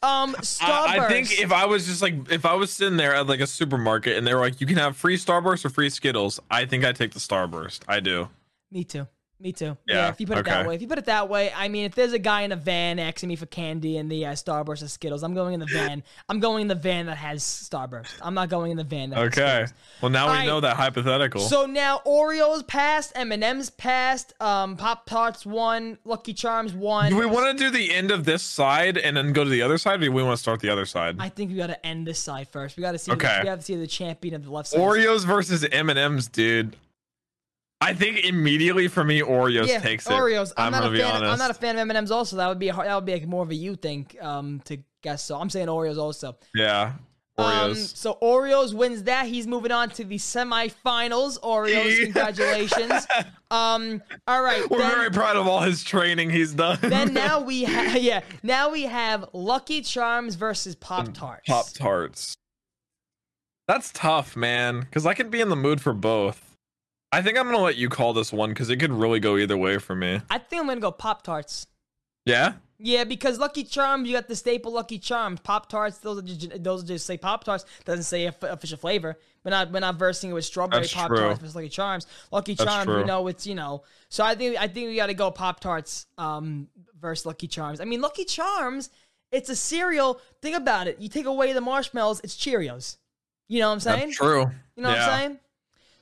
um, 0.03 0.35
Starburst. 0.35 0.61
I, 0.61 0.99
I 0.99 1.07
think 1.07 1.39
if 1.39 1.51
I 1.51 1.65
was 1.65 1.87
just 1.87 2.01
like 2.03 2.29
if 2.31 2.45
I 2.45 2.53
was 2.53 2.71
sitting 2.71 2.95
there 2.97 3.15
at 3.15 3.25
like 3.25 3.39
a 3.39 3.47
supermarket 3.47 4.17
and 4.17 4.27
they 4.27 4.35
were 4.35 4.39
like, 4.41 4.61
you 4.61 4.67
can 4.67 4.77
have 4.77 4.95
free 4.95 5.17
Starburst 5.17 5.65
or 5.65 5.69
free 5.69 5.89
Skittles, 5.89 6.39
I 6.51 6.65
think 6.65 6.85
I 6.85 6.91
take 6.91 7.13
the 7.13 7.19
Starburst. 7.19 7.79
I 7.87 7.99
do. 7.99 8.29
Me 8.69 8.83
too. 8.83 9.07
Me 9.41 9.53
too. 9.53 9.77
Yeah, 9.87 9.95
Yeah, 9.95 10.09
if 10.09 10.19
you 10.19 10.27
put 10.27 10.37
it 10.37 10.45
that 10.45 10.67
way. 10.67 10.75
If 10.75 10.81
you 10.81 10.87
put 10.87 10.97
it 10.97 11.05
that 11.05 11.29
way, 11.29 11.51
I 11.55 11.69
mean, 11.69 11.85
if 11.85 11.95
there's 11.95 12.11
a 12.11 12.19
guy 12.19 12.41
in 12.41 12.51
a 12.51 12.57
van 12.57 12.99
asking 12.99 13.29
me 13.29 13.37
for 13.37 13.45
candy 13.45 13.95
and 13.97 14.11
the 14.11 14.25
uh, 14.25 14.33
Starburst 14.33 14.81
of 14.81 14.91
Skittles, 14.91 15.23
I'm 15.23 15.33
going 15.33 15.53
in 15.53 15.61
the 15.61 15.65
van. 15.65 16.03
I'm 16.27 16.41
going 16.41 16.63
in 16.63 16.67
the 16.67 16.75
van 16.75 17.05
that 17.05 17.15
has 17.17 17.41
Starburst. 17.41 18.11
I'm 18.21 18.33
not 18.33 18.49
going 18.49 18.71
in 18.71 18.77
the 18.77 18.83
van 18.83 19.11
that 19.11 19.17
has 19.17 19.27
Okay. 19.27 19.65
Well, 20.01 20.11
now 20.11 20.25
we 20.25 20.31
Alright. 20.31 20.47
know 20.47 20.59
that 20.59 20.75
hypothetical. 20.75 21.39
So 21.39 21.65
now 21.65 22.01
Oreos 22.05 22.67
passed, 22.67 23.13
M&M's 23.15 23.69
passed, 23.69 24.33
um, 24.41 24.75
Pop 24.75 25.05
Tarts 25.05 25.45
won, 25.45 25.97
Lucky 26.03 26.33
Charms 26.33 26.73
won. 26.73 27.09
do 27.09 27.17
we 27.17 27.25
want 27.25 27.57
to 27.57 27.63
do 27.63 27.69
the 27.69 27.93
end 27.93 28.11
of 28.11 28.25
this 28.25 28.43
side 28.43 28.97
and 28.97 29.15
then 29.15 29.31
go 29.31 29.45
to 29.45 29.49
the 29.49 29.61
other 29.61 29.77
side, 29.77 30.01
or 30.01 30.05
do 30.05 30.11
we 30.11 30.21
want 30.21 30.35
to 30.35 30.41
start 30.41 30.59
the 30.59 30.69
other 30.69 30.85
side? 30.85 31.15
I 31.17 31.29
think 31.29 31.51
we 31.51 31.55
got 31.55 31.67
to 31.67 31.85
end 31.85 32.05
this 32.05 32.19
side 32.19 32.49
first. 32.49 32.75
We 32.75 32.81
got 32.81 32.91
to 32.91 32.99
see. 32.99 33.13
Okay. 33.13 33.37
The, 33.37 33.43
we 33.43 33.47
have 33.47 33.59
to 33.59 33.65
see 33.65 33.75
the 33.75 33.87
champion 33.87 34.35
of 34.35 34.43
the 34.43 34.51
left 34.51 34.67
side. 34.67 34.81
Oreos 34.81 35.25
versus 35.25 35.63
M 35.63 35.89
and 35.89 35.97
M's, 35.97 36.27
dude. 36.27 36.75
I 37.81 37.93
think 37.93 38.25
immediately 38.25 38.89
for 38.89 39.03
me, 39.03 39.21
Oreos 39.21 39.67
yeah, 39.67 39.79
takes 39.79 40.05
it. 40.05 40.11
Oreos. 40.11 40.51
I'm, 40.57 40.71
not 40.71 40.79
gonna 40.81 40.89
a 40.89 40.93
be 40.93 40.99
fan. 40.99 41.15
honest. 41.15 41.31
I'm 41.31 41.39
not 41.39 41.51
a 41.51 41.53
fan 41.53 41.77
of 41.77 41.89
M&M's. 41.89 42.11
Also, 42.11 42.35
that 42.35 42.47
would 42.47 42.59
be 42.59 42.69
a, 42.69 42.75
that 42.75 42.93
would 42.93 43.05
be 43.05 43.13
like 43.13 43.27
more 43.27 43.43
of 43.43 43.49
a 43.51 43.55
you 43.55 43.75
thing 43.75 44.07
um, 44.21 44.61
to 44.65 44.79
guess. 45.01 45.23
So 45.23 45.39
I'm 45.39 45.49
saying 45.49 45.67
Oreos 45.67 45.97
also. 45.97 46.37
Yeah, 46.53 46.93
Um, 47.37 47.73
so 47.75 48.17
Oreos 48.21 48.73
wins 48.73 49.03
that. 49.03 49.27
He's 49.27 49.47
moving 49.47 49.71
on 49.71 49.89
to 49.91 50.03
the 50.03 50.17
semifinals. 50.17 51.39
Oreos, 51.39 52.03
congratulations. 52.03 53.07
um, 53.49 54.03
all 54.27 54.41
right. 54.41 54.69
We're 54.69 54.79
then, 54.79 54.91
very 54.91 55.11
proud 55.11 55.37
of 55.37 55.47
all 55.47 55.61
his 55.61 55.81
training 55.81 56.31
he's 56.31 56.53
done. 56.53 56.79
then 56.81 57.13
now 57.13 57.39
we 57.39 57.63
have 57.63 57.95
yeah. 58.01 58.21
Now 58.43 58.71
we 58.71 58.83
have 58.83 59.29
Lucky 59.31 59.81
Charms 59.81 60.35
versus 60.35 60.75
Pop 60.75 61.13
Tarts. 61.13 61.47
Pop 61.47 61.69
Tarts. 61.73 62.35
That's 63.69 63.91
tough, 63.93 64.35
man. 64.35 64.81
Because 64.81 65.05
I 65.05 65.13
could 65.13 65.31
be 65.31 65.39
in 65.39 65.47
the 65.47 65.55
mood 65.55 65.79
for 65.79 65.93
both. 65.93 66.48
I 67.11 67.21
think 67.21 67.37
I'm 67.37 67.45
gonna 67.45 67.57
let 67.59 67.75
you 67.75 67.89
call 67.89 68.13
this 68.13 68.31
one 68.31 68.49
because 68.49 68.69
it 68.69 68.77
could 68.77 68.91
really 68.91 69.19
go 69.19 69.37
either 69.37 69.57
way 69.57 69.77
for 69.77 69.95
me. 69.95 70.21
I 70.29 70.37
think 70.37 70.61
I'm 70.61 70.67
gonna 70.67 70.79
go 70.79 70.91
Pop 70.91 71.23
Tarts. 71.23 71.67
Yeah. 72.25 72.53
Yeah, 72.81 73.03
because 73.03 73.39
Lucky 73.39 73.65
Charms, 73.65 74.07
you 74.07 74.15
got 74.15 74.29
the 74.29 74.35
staple 74.35 74.71
Lucky 74.71 74.99
Charms. 74.99 75.41
Pop 75.41 75.67
Tarts, 75.67 75.97
those 75.97 76.19
are 76.19 76.21
just, 76.21 76.63
those 76.63 76.83
just 76.83 77.05
say 77.05 77.17
Pop 77.17 77.43
Tarts. 77.43 77.65
Doesn't 77.83 78.03
say 78.03 78.25
official 78.25 78.77
flavor. 78.77 79.17
We're 79.43 79.51
not 79.51 79.71
we're 79.71 79.79
not 79.79 79.95
versing 79.95 80.29
it 80.29 80.33
with 80.33 80.45
strawberry 80.45 80.83
That's 80.83 80.93
Pop. 80.93 81.09
Tarts 81.09 81.39
versus 81.39 81.55
Lucky 81.55 81.69
Charms. 81.69 82.07
Lucky 82.31 82.53
That's 82.53 82.69
Charms, 82.69 82.87
we 82.87 82.93
true. 82.93 83.05
know 83.05 83.27
it's 83.27 83.45
you 83.47 83.55
know. 83.55 83.83
So 84.09 84.23
I 84.23 84.35
think 84.35 84.57
I 84.57 84.67
think 84.67 84.87
we 84.87 84.95
got 84.95 85.07
to 85.07 85.13
go 85.13 85.31
Pop 85.31 85.59
Tarts 85.59 86.05
um 86.17 86.67
versus 86.99 87.25
Lucky 87.25 87.47
Charms. 87.47 87.81
I 87.81 87.85
mean 87.85 88.01
Lucky 88.01 88.23
Charms, 88.23 88.91
it's 89.31 89.49
a 89.49 89.55
cereal. 89.55 90.21
Think 90.41 90.55
about 90.55 90.87
it. 90.87 91.01
You 91.01 91.09
take 91.09 91.25
away 91.25 91.53
the 91.53 91.61
marshmallows, 91.61 92.21
it's 92.23 92.37
Cheerios. 92.37 92.97
You 93.47 93.59
know 93.59 93.67
what 93.69 93.73
I'm 93.73 93.79
saying? 93.79 93.99
That's 94.07 94.17
true. 94.17 94.51
You 94.75 94.83
know 94.83 94.89
yeah. 94.89 95.07
what 95.07 95.13
I'm 95.13 95.19
saying? 95.19 95.39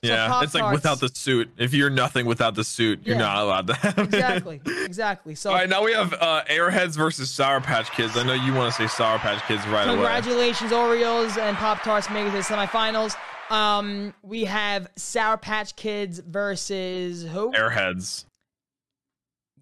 Yeah, 0.02 0.42
it's 0.42 0.54
like 0.54 0.72
without 0.72 1.00
the 1.00 1.08
suit. 1.08 1.50
If 1.58 1.74
you're 1.74 1.90
nothing 1.90 2.24
without 2.26 2.54
the 2.54 2.62
suit, 2.62 3.00
you're 3.04 3.16
Yeah. 3.16 3.22
not 3.22 3.36
allowed 3.38 3.66
to 3.66 3.74
have 3.74 3.98
it. 3.98 4.04
Exactly. 4.14 4.60
exactly. 4.84 5.34
So 5.34 5.50
All 5.50 5.56
right, 5.56 5.68
now 5.68 5.82
we 5.82 5.92
have 5.92 6.12
uh, 6.14 6.44
Airheads 6.48 6.96
versus 6.96 7.30
Sour 7.30 7.60
Patch 7.60 7.90
Kids. 7.90 8.16
I 8.16 8.22
know 8.22 8.32
you 8.34 8.54
want 8.54 8.72
to 8.72 8.80
say 8.80 8.86
Sour 8.86 9.18
Patch 9.18 9.42
Kids 9.48 9.66
right 9.66 9.86
away. 9.88 9.96
Congratulations, 9.96 10.70
Oreos 10.70 11.36
and 11.36 11.56
Pop 11.56 11.82
Tarts 11.82 12.08
making 12.10 12.28
it 12.28 12.30
to 12.30 12.36
the 12.36 12.42
semifinals. 12.54 13.16
Um, 13.50 14.14
we 14.22 14.44
have 14.44 14.88
Sour 14.96 15.36
Patch 15.36 15.74
Kids 15.74 16.20
versus 16.20 17.24
who? 17.24 17.50
Airheads. 17.52 18.24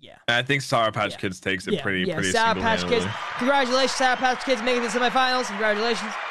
Yeah. 0.01 0.16
And 0.28 0.37
I 0.37 0.43
think 0.43 0.61
Sour 0.62 0.93
Patch 0.93 1.12
Yeah. 1.12 1.16
Kids 1.18 1.41
takes 1.41 1.66
it 1.66 1.74
Yeah, 1.74 1.82
pretty, 1.82 2.03
yeah. 2.05 2.14
pretty 2.14 2.30
Sour 2.32 2.57
Patch 2.57 2.87
Kids. 2.87 3.07
Congratulations, 3.39 3.93
Sour 3.93 4.16
Patch 4.16 4.45
Kids 4.45 4.61
making 4.62 4.84
it 4.84 4.91
to 4.91 4.99
the 4.99 5.09
semifinals. 5.09 5.47
Congratulations. 5.47 6.12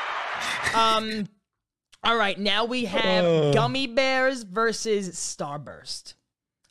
Um, 0.75 1.27
all 2.05 2.15
right, 2.17 2.37
now 2.39 2.65
we 2.65 2.85
have 2.85 3.25
Oh. 3.25 3.53
Gummy 3.53 3.87
Bears 3.87 4.43
versus 4.43 5.09
Starburst. 5.11 6.13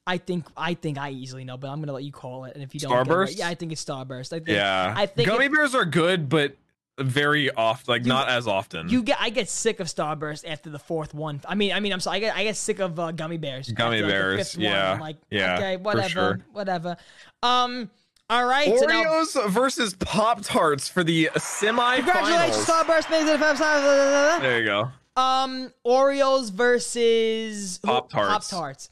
I 0.06 0.18
think 0.18 0.44
I 0.56 0.74
think 0.74 0.98
I 0.98 1.10
easily 1.10 1.44
know, 1.44 1.56
but 1.56 1.68
I'm 1.68 1.80
gonna 1.80 1.92
let 1.92 2.04
you 2.04 2.12
call 2.12 2.44
it. 2.44 2.54
And 2.54 2.62
if 2.62 2.74
you 2.74 2.80
don't, 2.80 2.90
get 2.92 3.06
it 3.06 3.14
right- 3.16 3.28
Starburst? 3.28 3.38
yeah, 3.38 3.48
I 3.48 3.54
think 3.54 3.72
it's 3.72 3.84
Starburst. 3.84 4.32
I 4.32 4.36
think, 4.38 4.48
Yeah, 4.48 4.92
I 4.96 5.06
think 5.06 5.28
gummy 5.28 5.46
it- 5.46 5.52
bears 5.52 5.74
are 5.74 5.84
good, 5.86 6.28
but 6.28 6.56
very 6.98 7.50
off, 7.50 7.88
like 7.88 8.04
not 8.04 8.28
as 8.28 8.46
often. 8.46 8.88
You 8.88 9.02
get, 9.02 9.16
I 9.20 9.30
get 9.30 9.48
sick 9.48 9.80
of 9.80 9.88
Starburst 9.88 10.48
after 10.48 10.70
the 10.70 10.78
fourth 10.78 11.12
one. 11.14 11.40
I 11.48 11.54
mean, 11.56 11.72
I 11.72 11.80
mean, 11.80 11.92
I'm 11.92 11.98
sorry, 12.00 12.18
I 12.18 12.20
get, 12.20 12.36
I 12.36 12.44
get 12.44 12.56
sick 12.56 12.78
of 12.78 13.00
uh, 13.00 13.10
gummy 13.12 13.36
bears. 13.38 13.68
Gummy 13.72 13.96
after, 13.96 14.06
like, 14.06 14.12
the 14.12 14.12
bears, 14.12 14.38
fifth 14.52 14.56
one. 14.58 14.64
yeah, 14.64 14.92
I'm 14.92 15.00
like, 15.00 15.16
yeah, 15.30 15.56
okay, 15.56 15.76
whatever, 15.78 16.08
sure. 16.08 16.40
whatever. 16.52 16.96
Um, 17.42 17.90
all 18.30 18.44
right, 18.46 18.78
so 18.78 18.86
now, 18.86 19.02
Oreos 19.04 19.48
versus 19.50 19.94
Pop 19.94 20.42
Tarts 20.42 20.88
for 20.88 21.02
the 21.02 21.30
semi. 21.36 21.96
congratulations, 21.96 22.64
Starburst, 22.64 23.10
making 23.10 23.28
it 23.28 23.32
the 23.32 23.38
first 23.38 23.60
time. 23.62 24.42
There 24.42 24.60
you 24.60 24.64
go. 24.66 24.90
Um, 25.16 25.72
Oreos 25.86 26.50
versus 26.50 27.78
Pop-Tarts. 27.78 28.50
Pop 28.50 28.60
Tarts. 28.60 28.90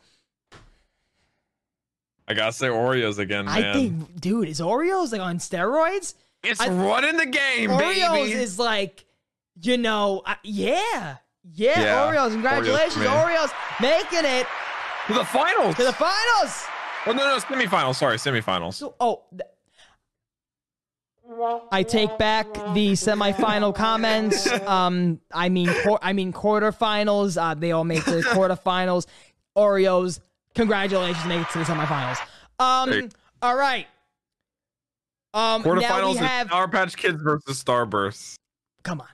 I 2.29 2.35
gotta 2.35 2.53
say 2.53 2.69
Oreos 2.69 3.19
again, 3.19 3.47
man. 3.47 3.65
I 3.65 3.73
think, 3.73 4.21
dude, 4.21 4.49
is 4.49 4.61
Oreos 4.61 5.13
like 5.13 5.21
on 5.21 5.39
steroids? 5.39 6.15
it's 6.45 6.61
I- 6.61 6.69
running 6.69 7.17
the 7.17 7.27
game, 7.27 7.71
Oreos 7.71 8.13
baby. 8.13 8.33
is 8.33 8.59
like, 8.59 9.05
you 9.61 9.77
know, 9.77 10.23
uh, 10.25 10.35
yeah, 10.45 11.17
yeah, 11.53 11.81
Yeah, 11.81 11.97
Oreos. 12.07 12.29
Oreos 12.29 12.33
Congratulations, 12.33 12.95
for 12.95 13.01
me. 13.01 13.07
Oreos, 13.07 13.51
making 13.81 14.25
it 14.25 14.47
to 15.09 15.15
the 15.15 15.25
finals. 15.25 15.75
to 15.77 15.85
the 15.85 15.93
finals. 15.93 16.65
oh 17.07 17.13
no, 17.13 17.17
no, 17.27 17.37
semifinals. 17.39 17.97
Sorry, 17.97 18.17
semifinals. 18.17 18.75
So, 18.75 18.95
oh. 19.01 19.23
th- 19.31 19.43
I 21.71 21.83
take 21.83 22.17
back 22.19 22.53
the 22.53 22.93
semifinal 22.93 23.75
comments. 23.75 24.47
Um, 24.67 25.21
I 25.33 25.49
mean, 25.49 25.69
quar- 25.83 25.99
I 26.03 26.13
mean 26.13 26.33
quarterfinals. 26.33 27.41
Uh, 27.41 27.55
they 27.55 27.73
all 27.73 27.85
make 27.85 28.05
the 28.05 28.21
quarterfinals. 28.23 29.07
Oreos, 29.57 30.21
congratulations, 30.55 31.25
make 31.27 31.41
it 31.41 31.51
to 31.53 31.59
the 31.59 31.65
semifinals. 31.65 32.19
Um, 32.59 32.91
Hey. 32.91 33.09
all 33.43 33.57
right. 33.57 33.87
Um, 35.35 35.63
now 35.63 35.69
Quarterfinals 35.71 36.13
we 36.13 36.17
have. 36.19 36.49
Sour 36.51 36.69
Patch 36.69 36.97
Kids 36.97 37.21
versus 37.23 37.63
Starburst. 37.63 38.35
Come 38.83 39.01
on, 39.01 39.07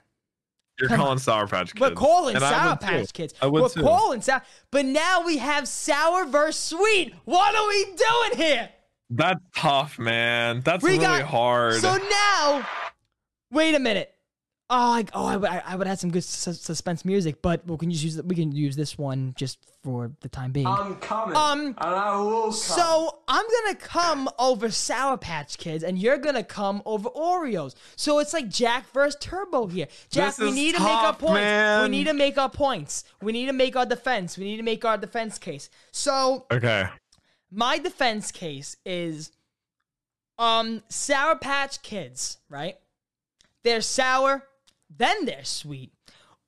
You're 0.80 0.88
Come 0.88 0.98
calling 0.98 1.18
Sour 1.18 1.46
Patch 1.46 1.72
Kids. 1.74 1.80
we're 1.80 1.90
calling 1.92 2.34
And 2.36 2.42
Sour 2.42 2.76
too. 2.76 2.86
Patch 2.86 3.12
Kids. 3.12 3.34
I 3.40 3.46
would 3.46 3.62
we're 3.62 3.68
too. 3.68 3.82
calling 3.82 4.20
sour, 4.20 4.42
but 4.72 4.84
now 4.84 5.24
we 5.24 5.38
have 5.38 5.68
sour 5.68 6.24
versus 6.26 6.56
sweet. 6.60 7.14
What 7.24 7.54
are 7.54 7.68
we 7.68 7.84
doing 7.84 8.46
here? 8.46 8.68
That's 9.10 9.40
tough, 9.56 9.98
man. 9.98 10.60
That's 10.60 10.82
We 10.82 10.90
really 10.92 11.02
got- 11.04 11.22
hard. 11.22 11.74
So 11.80 11.96
now, 11.96 12.66
wait 13.50 13.74
a 13.74 13.78
minute. 13.78 14.14
Oh, 14.70 14.92
I, 14.92 15.04
oh, 15.14 15.24
I, 15.24 15.36
would- 15.38 15.48
I, 15.48 15.62
I 15.64 15.76
would 15.76 15.86
have 15.86 15.98
some 15.98 16.10
good 16.10 16.22
sus- 16.24 16.60
suspense 16.60 17.02
music, 17.02 17.40
but 17.40 17.66
we 17.66 17.74
can 17.78 17.90
just 17.90 18.04
use 18.04 18.22
we 18.22 18.34
can 18.34 18.52
use 18.52 18.76
this 18.76 18.98
one 18.98 19.32
just 19.34 19.58
for 19.82 20.12
the 20.20 20.28
time 20.28 20.52
being. 20.52 20.66
I'm 20.66 20.96
coming. 20.96 21.34
Um, 21.34 21.60
and 21.68 21.74
I 21.78 22.14
will 22.18 22.42
come. 22.42 22.52
so 22.52 23.20
I'm 23.28 23.46
gonna 23.64 23.76
come 23.76 24.28
over 24.38 24.70
Sour 24.70 25.16
Patch 25.16 25.56
Kids, 25.56 25.82
and 25.82 25.98
you're 25.98 26.18
gonna 26.18 26.44
come 26.44 26.82
over 26.84 27.08
Oreos. 27.08 27.76
So 27.96 28.18
it's 28.18 28.34
like 28.34 28.50
Jack 28.50 28.92
versus 28.92 29.16
Turbo 29.22 29.68
here. 29.68 29.86
Jack, 30.10 30.36
This 30.36 30.38
we 30.40 30.48
is 30.48 30.54
need 30.54 30.74
to 30.74 30.80
make 30.82 30.88
our 30.90 31.12
tough, 31.12 31.18
points. 31.18 31.82
We 31.84 31.88
need 31.88 32.06
to 32.08 32.12
make 32.12 32.36
our 32.36 32.50
points. 32.50 33.04
We 33.22 33.32
need 33.32 33.46
to 33.46 33.54
make 33.54 33.74
our 33.74 33.86
defense. 33.86 34.36
We 34.36 34.44
need 34.44 34.58
to 34.58 34.62
make 34.62 34.84
our 34.84 34.98
defense 34.98 35.38
case. 35.38 35.70
So 35.92 36.44
okay. 36.50 36.88
My 37.50 37.78
defense 37.78 38.30
case 38.30 38.76
is 38.84 39.32
um 40.38 40.82
sour 40.88 41.36
patch 41.36 41.82
kids 41.82 42.38
right 42.48 42.76
they're 43.64 43.80
sour 43.80 44.44
then 44.94 45.24
they're 45.24 45.44
sweet 45.44 45.92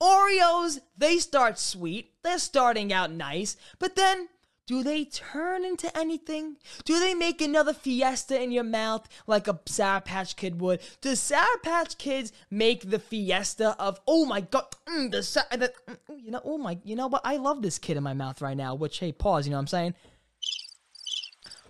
oreos 0.01 0.79
they 0.97 1.17
start 1.17 1.59
sweet 1.59 2.13
they're 2.23 2.39
starting 2.39 2.93
out 2.93 3.11
nice 3.11 3.57
but 3.79 3.95
then 3.95 4.27
do 4.71 4.83
they 4.83 5.03
turn 5.03 5.65
into 5.65 5.95
anything? 5.97 6.55
Do 6.85 6.97
they 6.97 7.13
make 7.13 7.41
another 7.41 7.73
fiesta 7.73 8.41
in 8.41 8.53
your 8.53 8.63
mouth 8.63 9.05
like 9.27 9.49
a 9.49 9.59
Sour 9.65 9.99
Patch 9.99 10.37
Kid 10.37 10.61
would? 10.61 10.79
Does 11.01 11.19
Sour 11.19 11.57
Patch 11.61 11.97
Kids 11.97 12.31
make 12.49 12.89
the 12.89 12.97
fiesta 12.97 13.75
of 13.77 13.99
oh 14.07 14.25
my 14.25 14.39
god, 14.39 14.67
mm, 14.87 15.11
the, 15.11 15.19
the 15.57 15.73
mm, 15.89 16.23
you 16.23 16.31
know 16.31 16.41
oh 16.45 16.57
my 16.57 16.77
you 16.85 16.95
know 16.95 17.07
what 17.07 17.21
I 17.25 17.35
love 17.35 17.61
this 17.61 17.77
kid 17.77 17.97
in 17.97 18.03
my 18.03 18.13
mouth 18.13 18.41
right 18.41 18.55
now. 18.55 18.73
Which 18.73 18.99
hey 18.99 19.11
pause, 19.11 19.45
you 19.45 19.51
know 19.51 19.57
what 19.57 19.63
I'm 19.63 19.67
saying? 19.67 19.95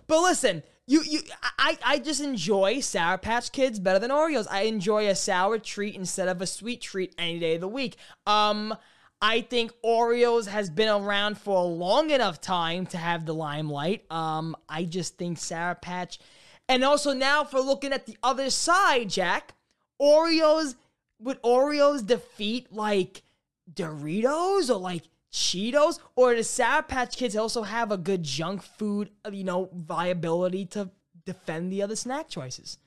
But 0.06 0.20
listen, 0.20 0.62
you 0.86 1.02
you 1.02 1.20
I 1.58 1.78
I 1.84 1.98
just 1.98 2.20
enjoy 2.20 2.80
Sour 2.80 3.18
Patch 3.18 3.52
Kids 3.52 3.78
better 3.78 3.98
than 3.98 4.10
Oreos. 4.10 4.46
I 4.50 4.62
enjoy 4.62 5.08
a 5.08 5.14
sour 5.14 5.58
treat 5.58 5.94
instead 5.94 6.28
of 6.28 6.42
a 6.42 6.46
sweet 6.46 6.80
treat 6.80 7.14
any 7.18 7.38
day 7.38 7.54
of 7.54 7.60
the 7.60 7.68
week. 7.68 7.96
Um 8.26 8.76
I 9.20 9.42
think 9.42 9.72
Oreos 9.84 10.48
has 10.48 10.68
been 10.68 10.88
around 10.88 11.38
for 11.38 11.56
a 11.56 11.66
long 11.66 12.10
enough 12.10 12.40
time 12.40 12.86
to 12.86 12.98
have 12.98 13.24
the 13.24 13.34
limelight. 13.34 14.10
Um 14.10 14.56
I 14.68 14.84
just 14.84 15.16
think 15.16 15.38
Sour 15.38 15.76
Patch 15.76 16.18
and 16.68 16.84
also 16.84 17.12
now 17.12 17.44
for 17.44 17.60
looking 17.60 17.92
at 17.92 18.06
the 18.06 18.16
other 18.22 18.50
side, 18.50 19.08
Jack, 19.10 19.54
Oreos 20.00 20.74
would 21.20 21.40
Oreos 21.42 22.04
defeat 22.04 22.72
like 22.72 23.22
Doritos 23.72 24.68
or 24.68 24.78
like 24.78 25.04
Cheetos, 25.32 25.98
or 26.14 26.34
does 26.34 26.48
Sour 26.50 26.82
Patch 26.82 27.16
Kids 27.16 27.34
also 27.36 27.62
have 27.62 27.90
a 27.90 27.96
good 27.96 28.22
junk 28.22 28.62
food, 28.62 29.10
you 29.30 29.44
know, 29.44 29.70
viability 29.72 30.66
to 30.66 30.90
defend 31.24 31.72
the 31.72 31.82
other 31.82 31.96
snack 31.96 32.28
choices? 32.28 32.78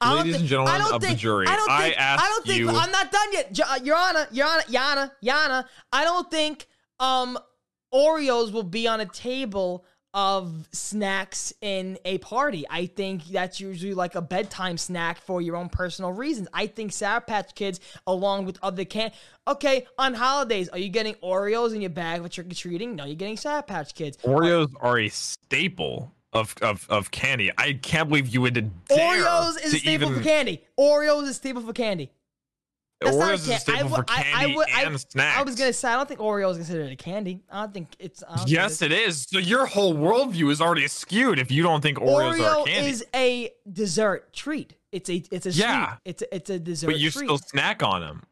I 0.00 0.16
Ladies 0.16 0.34
thi- 0.34 0.40
and 0.40 0.48
gentlemen 0.48 0.74
I 0.74 0.78
don't 0.78 0.94
of 0.94 1.00
the 1.00 1.14
jury, 1.14 1.46
I 1.46 1.54
don't 1.54 1.66
think, 1.68 1.96
I 1.96 2.02
ask 2.02 2.24
don't 2.24 2.44
think 2.46 2.58
you- 2.58 2.70
I'm 2.70 2.90
not 2.90 3.12
done 3.12 3.32
yet, 3.32 3.84
Your 3.84 3.96
Honor, 3.96 4.26
Your 4.32 4.46
Honor, 4.48 4.62
Yana, 4.68 5.12
Yana. 5.22 5.68
I 5.92 6.02
don't 6.04 6.28
think 6.30 6.66
um 6.98 7.38
Oreos 7.94 8.50
will 8.52 8.64
be 8.64 8.88
on 8.88 9.00
a 9.00 9.06
table 9.06 9.84
of 10.16 10.66
snacks 10.72 11.52
in 11.60 11.98
a 12.06 12.16
party. 12.18 12.64
I 12.70 12.86
think 12.86 13.26
that's 13.26 13.60
usually 13.60 13.92
like 13.92 14.14
a 14.14 14.22
bedtime 14.22 14.78
snack 14.78 15.20
for 15.20 15.42
your 15.42 15.56
own 15.56 15.68
personal 15.68 16.10
reasons. 16.10 16.48
I 16.54 16.68
think 16.68 16.92
Sour 16.92 17.20
Patch 17.20 17.54
Kids, 17.54 17.80
along 18.06 18.46
with 18.46 18.58
other 18.62 18.86
can, 18.86 19.12
okay, 19.46 19.86
on 19.98 20.14
holidays, 20.14 20.70
are 20.70 20.78
you 20.78 20.88
getting 20.88 21.14
Oreos 21.16 21.74
in 21.74 21.82
your 21.82 21.90
bag 21.90 22.22
for 22.22 22.30
trick 22.30 22.50
or 22.50 22.54
treating? 22.54 22.96
No, 22.96 23.04
you're 23.04 23.14
getting 23.14 23.36
Sour 23.36 23.62
Patch 23.62 23.94
Kids. 23.94 24.16
Oreos 24.24 24.72
are 24.80 24.98
a 24.98 25.10
staple 25.10 26.14
of 26.32 26.54
of, 26.62 26.86
of 26.88 27.10
candy. 27.10 27.50
I 27.58 27.74
can't 27.74 28.08
believe 28.08 28.28
you 28.28 28.40
would 28.40 28.54
dare 28.54 29.22
Oreos 29.22 29.62
is 29.62 29.74
a 29.74 29.78
staple 29.78 30.08
even, 30.08 30.14
for 30.14 30.24
candy. 30.24 30.64
Oreos 30.80 31.24
is 31.24 31.28
a 31.28 31.34
staple 31.34 31.60
for 31.60 31.74
candy. 31.74 32.10
That's 33.00 33.16
not 33.16 33.28
Oreos 33.28 33.34
is 33.34 33.48
a 33.48 33.64
can- 33.72 33.74
I 33.74 33.78
for 33.88 33.96
would- 33.96 34.10
I- 34.10 34.14
I 34.20 34.22
candy 34.22 34.58
I- 34.74 34.82
and 34.84 35.00
snacks. 35.00 35.38
I 35.38 35.42
was 35.42 35.54
gonna 35.54 35.72
say 35.72 35.88
I 35.88 35.96
don't 35.96 36.08
think 36.08 36.20
Oreo 36.20 36.50
is 36.50 36.56
considered 36.56 36.90
a 36.92 36.96
candy. 36.96 37.42
I 37.50 37.60
don't 37.62 37.74
think 37.74 37.94
it's. 37.98 38.20
Don't 38.20 38.36
think 38.38 38.50
Yes, 38.50 38.80
it's- 38.80 38.98
it 39.00 39.08
is. 39.08 39.26
So 39.30 39.38
your 39.38 39.66
whole 39.66 39.94
worldview 39.94 40.50
is 40.50 40.60
already 40.62 40.88
skewed 40.88 41.38
if 41.38 41.50
you 41.50 41.62
don't 41.62 41.82
think 41.82 41.98
Oreos 41.98 42.40
are 42.40 42.64
Oreo 42.64 42.66
candy. 42.66 42.88
is 42.90 43.04
a 43.14 43.50
dessert 43.70 44.32
treat. 44.32 44.74
It's 44.92 45.10
a 45.10 45.22
it's 45.30 45.44
a 45.46 45.50
Yeah. 45.50 45.88
sweet. 45.88 45.98
It's 46.06 46.22
a, 46.22 46.34
it's 46.34 46.50
a 46.50 46.58
dessert 46.58 46.86
but 46.86 46.98
you 46.98 47.10
treat. 47.10 47.24
still 47.26 47.38
snack 47.38 47.82
on 47.82 48.00
them. 48.00 48.22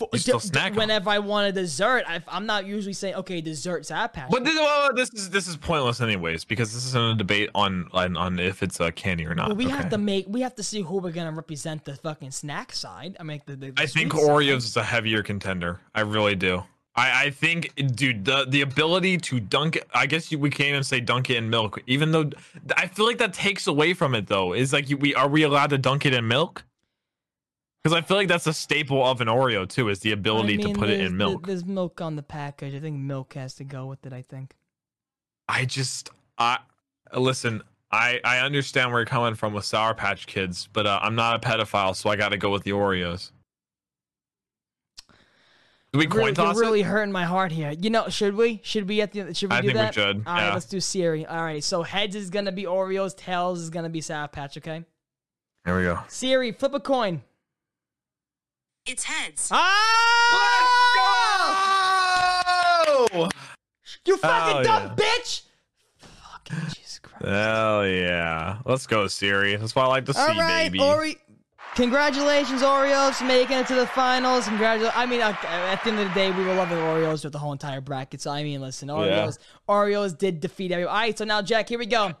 For- 0.00 0.08
you 0.14 0.18
still 0.18 0.38
d- 0.38 0.48
snack 0.48 0.74
whenever 0.74 1.10
I 1.10 1.18
want 1.18 1.48
a 1.48 1.52
dessert. 1.52 2.04
I, 2.08 2.22
I'm 2.26 2.46
not 2.46 2.64
usually 2.64 2.94
saying 2.94 3.16
okay, 3.16 3.42
dessert's 3.42 3.88
Sour 3.88 4.08
Patch. 4.08 4.30
But 4.30 4.44
this, 4.44 4.56
well, 4.56 4.94
this 4.94 5.10
is 5.10 5.28
this 5.28 5.46
is 5.46 5.58
pointless 5.58 6.00
anyways 6.00 6.44
because 6.46 6.72
this 6.72 6.86
isn't 6.86 7.02
a 7.02 7.14
debate 7.14 7.50
on 7.54 7.86
on, 7.92 8.16
on 8.16 8.38
if 8.38 8.62
it's 8.62 8.80
a 8.80 8.90
candy 8.90 9.26
or 9.26 9.34
not. 9.34 9.48
But 9.48 9.58
we 9.58 9.66
okay? 9.66 9.76
have 9.76 9.90
to 9.90 9.98
make 9.98 10.24
we 10.26 10.40
have 10.40 10.54
to 10.54 10.62
see 10.62 10.80
who 10.80 10.96
we're 11.00 11.12
gonna 11.12 11.32
represent 11.32 11.84
the 11.84 11.96
fucking 11.96 12.30
snack 12.30 12.72
side. 12.72 13.14
I 13.20 13.24
mean, 13.24 13.42
the, 13.44 13.56
the, 13.56 13.70
the 13.72 13.82
I 13.82 13.84
think 13.84 14.14
side. 14.14 14.22
Oreos 14.22 14.64
is 14.64 14.76
a 14.78 14.82
heavier 14.82 15.22
contender. 15.22 15.80
I 15.94 16.00
really 16.00 16.34
do. 16.34 16.64
I, 16.96 17.26
I 17.26 17.30
think, 17.30 17.74
dude, 17.94 18.24
the 18.24 18.46
the 18.48 18.62
ability 18.62 19.18
to 19.18 19.38
dunk. 19.38 19.78
I 19.94 20.06
guess 20.06 20.32
you, 20.32 20.38
we 20.38 20.50
can't 20.50 20.70
even 20.70 20.82
say 20.82 21.00
dunk 21.00 21.30
it 21.30 21.36
in 21.36 21.48
milk, 21.48 21.80
even 21.86 22.10
though 22.10 22.30
I 22.76 22.88
feel 22.88 23.06
like 23.06 23.18
that 23.18 23.32
takes 23.32 23.66
away 23.66 23.94
from 23.94 24.14
it. 24.14 24.26
Though, 24.26 24.54
is 24.54 24.72
like 24.72 24.90
you, 24.90 24.96
we 24.96 25.14
are 25.14 25.28
we 25.28 25.42
allowed 25.42 25.70
to 25.70 25.78
dunk 25.78 26.04
it 26.06 26.14
in 26.14 26.26
milk? 26.26 26.64
Because 27.82 27.96
I 27.96 28.02
feel 28.02 28.18
like 28.18 28.28
that's 28.28 28.46
a 28.46 28.52
staple 28.52 29.04
of 29.04 29.20
an 29.22 29.28
Oreo 29.28 29.66
too, 29.68 29.88
is 29.88 30.00
the 30.00 30.10
I 30.10 30.14
ability 30.14 30.58
mean, 30.58 30.74
to 30.74 30.78
put 30.78 30.90
it 30.90 31.00
in 31.00 31.16
milk. 31.16 31.46
There's 31.46 31.64
milk 31.64 32.00
on 32.00 32.16
the 32.16 32.22
package. 32.22 32.74
I 32.74 32.80
think 32.80 32.98
milk 32.98 33.34
has 33.34 33.54
to 33.54 33.64
go 33.64 33.86
with 33.86 34.04
it. 34.04 34.12
I 34.12 34.22
think. 34.22 34.54
I 35.48 35.64
just, 35.64 36.10
I 36.38 36.58
listen. 37.16 37.62
I 37.90 38.20
I 38.22 38.38
understand 38.40 38.90
where 38.92 39.00
you're 39.00 39.06
coming 39.06 39.34
from 39.34 39.52
with 39.54 39.64
Sour 39.64 39.94
Patch 39.94 40.26
Kids, 40.26 40.68
but 40.72 40.86
uh, 40.86 41.00
I'm 41.02 41.14
not 41.14 41.42
a 41.42 41.48
pedophile, 41.48 41.96
so 41.96 42.10
I 42.10 42.16
got 42.16 42.28
to 42.28 42.36
go 42.36 42.50
with 42.50 42.62
the 42.64 42.70
Oreos. 42.72 43.32
Do 45.92 45.98
we 45.98 46.06
Really, 46.06 46.26
coin 46.26 46.34
toss 46.34 46.54
you're 46.54 46.62
it? 46.62 46.66
really 46.66 46.82
hurting 46.82 47.10
my 47.10 47.24
heart 47.24 47.50
here. 47.50 47.72
You 47.72 47.90
know, 47.90 48.08
should 48.08 48.36
we? 48.36 48.60
Should 48.62 48.88
we 48.88 49.00
at 49.00 49.10
the? 49.10 49.34
Should 49.34 49.50
we 49.50 49.56
I 49.56 49.60
do 49.60 49.68
think 49.68 49.78
we 49.78 49.82
that? 49.82 49.94
should, 49.94 50.16
All 50.24 50.34
right, 50.34 50.46
yeah. 50.46 50.52
let's 50.54 50.66
do 50.66 50.78
Siri. 50.78 51.26
All 51.26 51.42
right, 51.42 51.64
so 51.64 51.82
heads 51.82 52.14
is 52.14 52.30
gonna 52.30 52.52
be 52.52 52.62
Oreos, 52.64 53.16
tails 53.16 53.58
is 53.60 53.70
gonna 53.70 53.88
be 53.88 54.00
Sour 54.00 54.28
Patch. 54.28 54.56
Okay. 54.58 54.84
Here 55.64 55.76
we 55.76 55.82
go. 55.82 55.98
Siri, 56.06 56.52
flip 56.52 56.74
a 56.74 56.80
coin. 56.80 57.22
It's 58.86 59.04
heads. 59.04 59.48
Ah! 59.52 59.58
Oh! 62.88 63.28
You 64.06 64.16
fucking 64.16 64.54
Hell 64.54 64.62
dumb 64.64 64.94
yeah. 64.98 65.04
bitch! 65.04 65.42
Fucking 65.98 66.58
Jesus 66.68 66.98
Christ. 67.00 67.24
Hell 67.26 67.86
yeah. 67.86 68.58
Let's 68.64 68.86
go, 68.86 69.06
Siri. 69.06 69.56
That's 69.56 69.74
what 69.74 69.84
I 69.84 69.88
like 69.88 70.06
to 70.06 70.14
see, 70.14 70.20
All 70.20 70.28
right, 70.28 70.72
baby. 70.72 70.80
Ore- 70.80 71.06
Congratulations, 71.76 72.62
Oreos, 72.62 73.14
for 73.14 73.24
making 73.24 73.58
it 73.58 73.66
to 73.68 73.74
the 73.76 73.86
finals. 73.86 74.48
Congratulations. 74.48 74.94
I 74.96 75.06
mean, 75.06 75.20
uh, 75.20 75.34
at 75.44 75.84
the 75.84 75.90
end 75.90 76.00
of 76.00 76.08
the 76.08 76.14
day, 76.14 76.30
we 76.32 76.44
were 76.44 76.54
loving 76.54 76.78
Oreos 76.78 77.22
with 77.22 77.32
the 77.32 77.38
whole 77.38 77.52
entire 77.52 77.80
bracket. 77.80 78.20
So, 78.20 78.30
I 78.30 78.42
mean, 78.42 78.60
listen, 78.60 78.88
Oreos, 78.88 79.38
Oreos 79.68 80.18
did 80.18 80.40
defeat 80.40 80.72
everyone. 80.72 80.92
All 80.92 81.00
right, 81.00 81.16
so 81.16 81.24
now, 81.24 81.42
Jack, 81.42 81.68
here 81.68 81.78
we 81.78 81.86
go. 81.86 82.14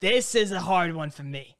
This 0.00 0.34
is 0.36 0.52
a 0.52 0.60
hard 0.60 0.94
one 0.94 1.10
for 1.10 1.24
me. 1.24 1.56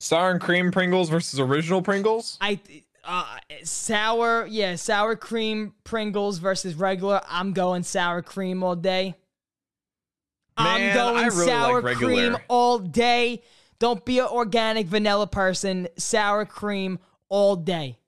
Sour 0.00 0.32
and 0.32 0.40
cream 0.40 0.70
Pringles 0.72 1.08
versus 1.08 1.40
original 1.40 1.80
Pringles? 1.80 2.36
I 2.40 2.60
uh, 3.04 3.36
sour, 3.64 4.46
yeah, 4.46 4.76
sour 4.76 5.16
cream 5.16 5.74
Pringles 5.84 6.38
versus 6.38 6.74
regular. 6.74 7.20
I'm 7.28 7.52
going 7.52 7.82
sour 7.82 8.22
cream 8.22 8.62
all 8.62 8.76
day. 8.76 9.16
I'm 10.56 10.94
going 10.94 11.24
really 11.28 11.46
sour 11.46 11.82
like 11.82 11.96
cream 11.96 12.36
all 12.48 12.78
day. 12.78 13.42
Don't 13.78 14.04
be 14.04 14.18
an 14.20 14.26
organic 14.26 14.86
vanilla 14.86 15.26
person. 15.26 15.88
Sour 15.96 16.44
cream 16.44 16.98
all 17.28 17.56
day. 17.56 17.98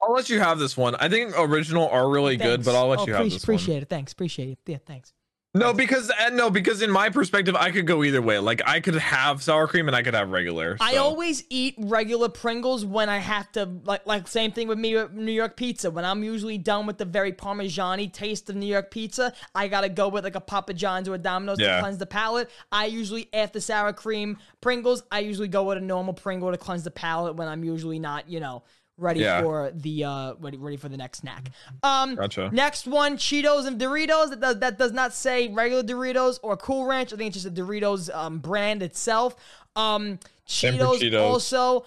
I'll 0.00 0.12
let 0.12 0.30
you 0.30 0.38
have 0.38 0.58
this 0.60 0.76
one. 0.76 0.94
I 0.94 1.08
think 1.08 1.34
original 1.36 1.88
are 1.88 2.08
really 2.08 2.36
good, 2.36 2.64
but 2.64 2.74
I'll 2.76 2.86
let 2.86 3.00
Oh, 3.00 3.06
you 3.06 3.14
have 3.14 3.26
appreci- 3.26 3.32
this 3.32 3.42
Appreciate 3.42 3.74
one. 3.74 3.82
it. 3.82 3.88
Thanks. 3.88 4.12
Appreciate 4.12 4.48
it. 4.50 4.58
Yeah, 4.64 4.78
thanks. 4.86 5.12
No, 5.54 5.72
because 5.72 6.12
and 6.20 6.36
no, 6.36 6.50
because 6.50 6.82
in 6.82 6.90
my 6.90 7.08
perspective, 7.08 7.56
I 7.56 7.70
could 7.70 7.86
go 7.86 8.04
either 8.04 8.20
way. 8.20 8.38
Like 8.38 8.60
I 8.66 8.80
could 8.80 8.94
have 8.96 9.42
sour 9.42 9.66
cream 9.66 9.88
and 9.88 9.96
I 9.96 10.02
could 10.02 10.12
have 10.12 10.28
regular. 10.28 10.76
I 10.78 10.96
always 10.96 11.42
eat 11.48 11.74
regular 11.78 12.28
Pringles 12.28 12.84
when 12.84 13.08
I 13.08 13.16
have 13.16 13.50
to 13.52 13.64
like 13.84 14.06
like 14.06 14.28
same 14.28 14.52
thing 14.52 14.68
with 14.68 14.78
me 14.78 14.94
with 14.94 15.12
New 15.14 15.32
York 15.32 15.56
pizza. 15.56 15.90
When 15.90 16.04
I'm 16.04 16.22
usually 16.22 16.58
done 16.58 16.86
with 16.86 16.98
the 16.98 17.06
very 17.06 17.32
parmesan 17.32 18.10
taste 18.10 18.50
of 18.50 18.56
New 18.56 18.66
York 18.66 18.90
pizza, 18.90 19.32
I 19.54 19.68
gotta 19.68 19.88
go 19.88 20.08
with 20.08 20.22
like 20.24 20.34
a 20.36 20.40
Papa 20.40 20.74
John's 20.74 21.08
or 21.08 21.14
a 21.14 21.18
Domino's 21.18 21.56
to 21.58 21.64
Yeah. 21.64 21.80
cleanse 21.80 21.96
the 21.98 22.06
palate. 22.06 22.50
I 22.70 22.84
usually 22.86 23.30
after 23.32 23.58
sour 23.58 23.94
cream 23.94 24.36
Pringles, 24.60 25.02
I 25.10 25.20
usually 25.20 25.48
go 25.48 25.64
with 25.64 25.78
a 25.78 25.80
normal 25.80 26.12
Pringle 26.12 26.50
to 26.50 26.58
cleanse 26.58 26.84
the 26.84 26.90
palate 26.90 27.36
when 27.36 27.48
I'm 27.48 27.64
usually 27.64 27.98
not, 27.98 28.28
you 28.28 28.38
know, 28.38 28.64
ready 28.98 29.20
Yeah. 29.20 29.40
for 29.42 29.70
the 29.74 30.04
uh 30.04 30.34
ready 30.40 30.56
ready 30.58 30.76
for 30.76 30.88
the 30.88 30.96
next 30.96 31.20
snack. 31.20 31.50
Um 31.82 32.16
Gotcha. 32.16 32.50
next 32.52 32.86
one, 32.86 33.16
Cheetos 33.16 33.66
and 33.66 33.80
Doritos. 33.80 34.30
That 34.30 34.40
does 34.40 34.58
that 34.58 34.78
does 34.78 34.92
not 34.92 35.14
say 35.14 35.48
regular 35.48 35.82
Doritos 35.82 36.38
or 36.42 36.56
Cool 36.56 36.84
Ranch. 36.86 37.12
I 37.12 37.16
think 37.16 37.34
it's 37.34 37.42
just 37.42 37.54
the 37.54 37.62
Doritos 37.62 38.14
um 38.14 38.38
brand 38.40 38.82
itself. 38.82 39.36
Um 39.76 40.18
Cheetos, 40.46 40.98
Cheetos. 41.00 41.20
also 41.22 41.86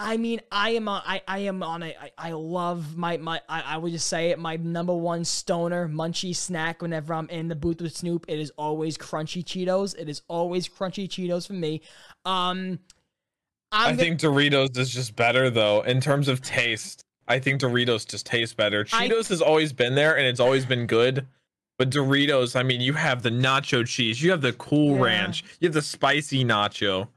I 0.00 0.16
mean, 0.16 0.40
I 0.52 0.70
am 0.70 0.86
on, 0.86 1.02
I, 1.04 1.22
I 1.26 1.38
am 1.40 1.60
on 1.60 1.82
a, 1.82 1.86
I, 1.86 2.12
I 2.16 2.30
love 2.30 2.96
my, 2.96 3.16
my, 3.16 3.40
I, 3.48 3.62
I 3.62 3.76
would 3.78 3.90
just 3.90 4.06
say 4.06 4.30
it, 4.30 4.38
my 4.38 4.54
number 4.54 4.94
one 4.94 5.24
stoner 5.24 5.88
munchy 5.88 6.36
snack 6.36 6.82
whenever 6.82 7.12
I'm 7.12 7.28
in 7.30 7.48
the 7.48 7.56
booth 7.56 7.80
with 7.80 7.96
Snoop. 7.96 8.24
It 8.28 8.38
is 8.38 8.52
always 8.56 8.96
crunchy 8.96 9.44
Cheetos. 9.44 9.98
It 9.98 10.08
is 10.08 10.22
always 10.28 10.68
crunchy 10.68 11.08
Cheetos 11.08 11.48
for 11.48 11.54
me. 11.54 11.82
Um, 12.24 12.78
I'm 13.72 13.94
I 13.94 13.96
think 13.96 14.18
Doritos 14.20 14.76
is 14.78 14.90
just 14.90 15.14
better 15.16 15.50
though 15.50 15.82
in 15.82 16.00
terms 16.00 16.28
of 16.28 16.40
taste. 16.42 17.04
I 17.26 17.38
think 17.38 17.60
Doritos 17.60 18.08
just 18.08 18.24
taste 18.26 18.56
better. 18.56 18.86
I- 18.92 19.08
Cheetos 19.08 19.28
has 19.28 19.42
always 19.42 19.72
been 19.72 19.94
there 19.94 20.16
and 20.16 20.26
it's 20.26 20.40
always 20.40 20.64
been 20.64 20.86
good. 20.86 21.26
But 21.76 21.90
Doritos, 21.90 22.56
I 22.58 22.64
mean, 22.64 22.80
you 22.80 22.94
have 22.94 23.22
the 23.22 23.30
nacho 23.30 23.86
cheese, 23.86 24.20
you 24.20 24.30
have 24.32 24.40
the 24.40 24.52
cool 24.54 24.96
Yeah. 24.96 25.02
ranch, 25.02 25.44
you 25.60 25.68
have 25.68 25.74
the 25.74 25.82
spicy 25.82 26.44
nacho. 26.44 27.08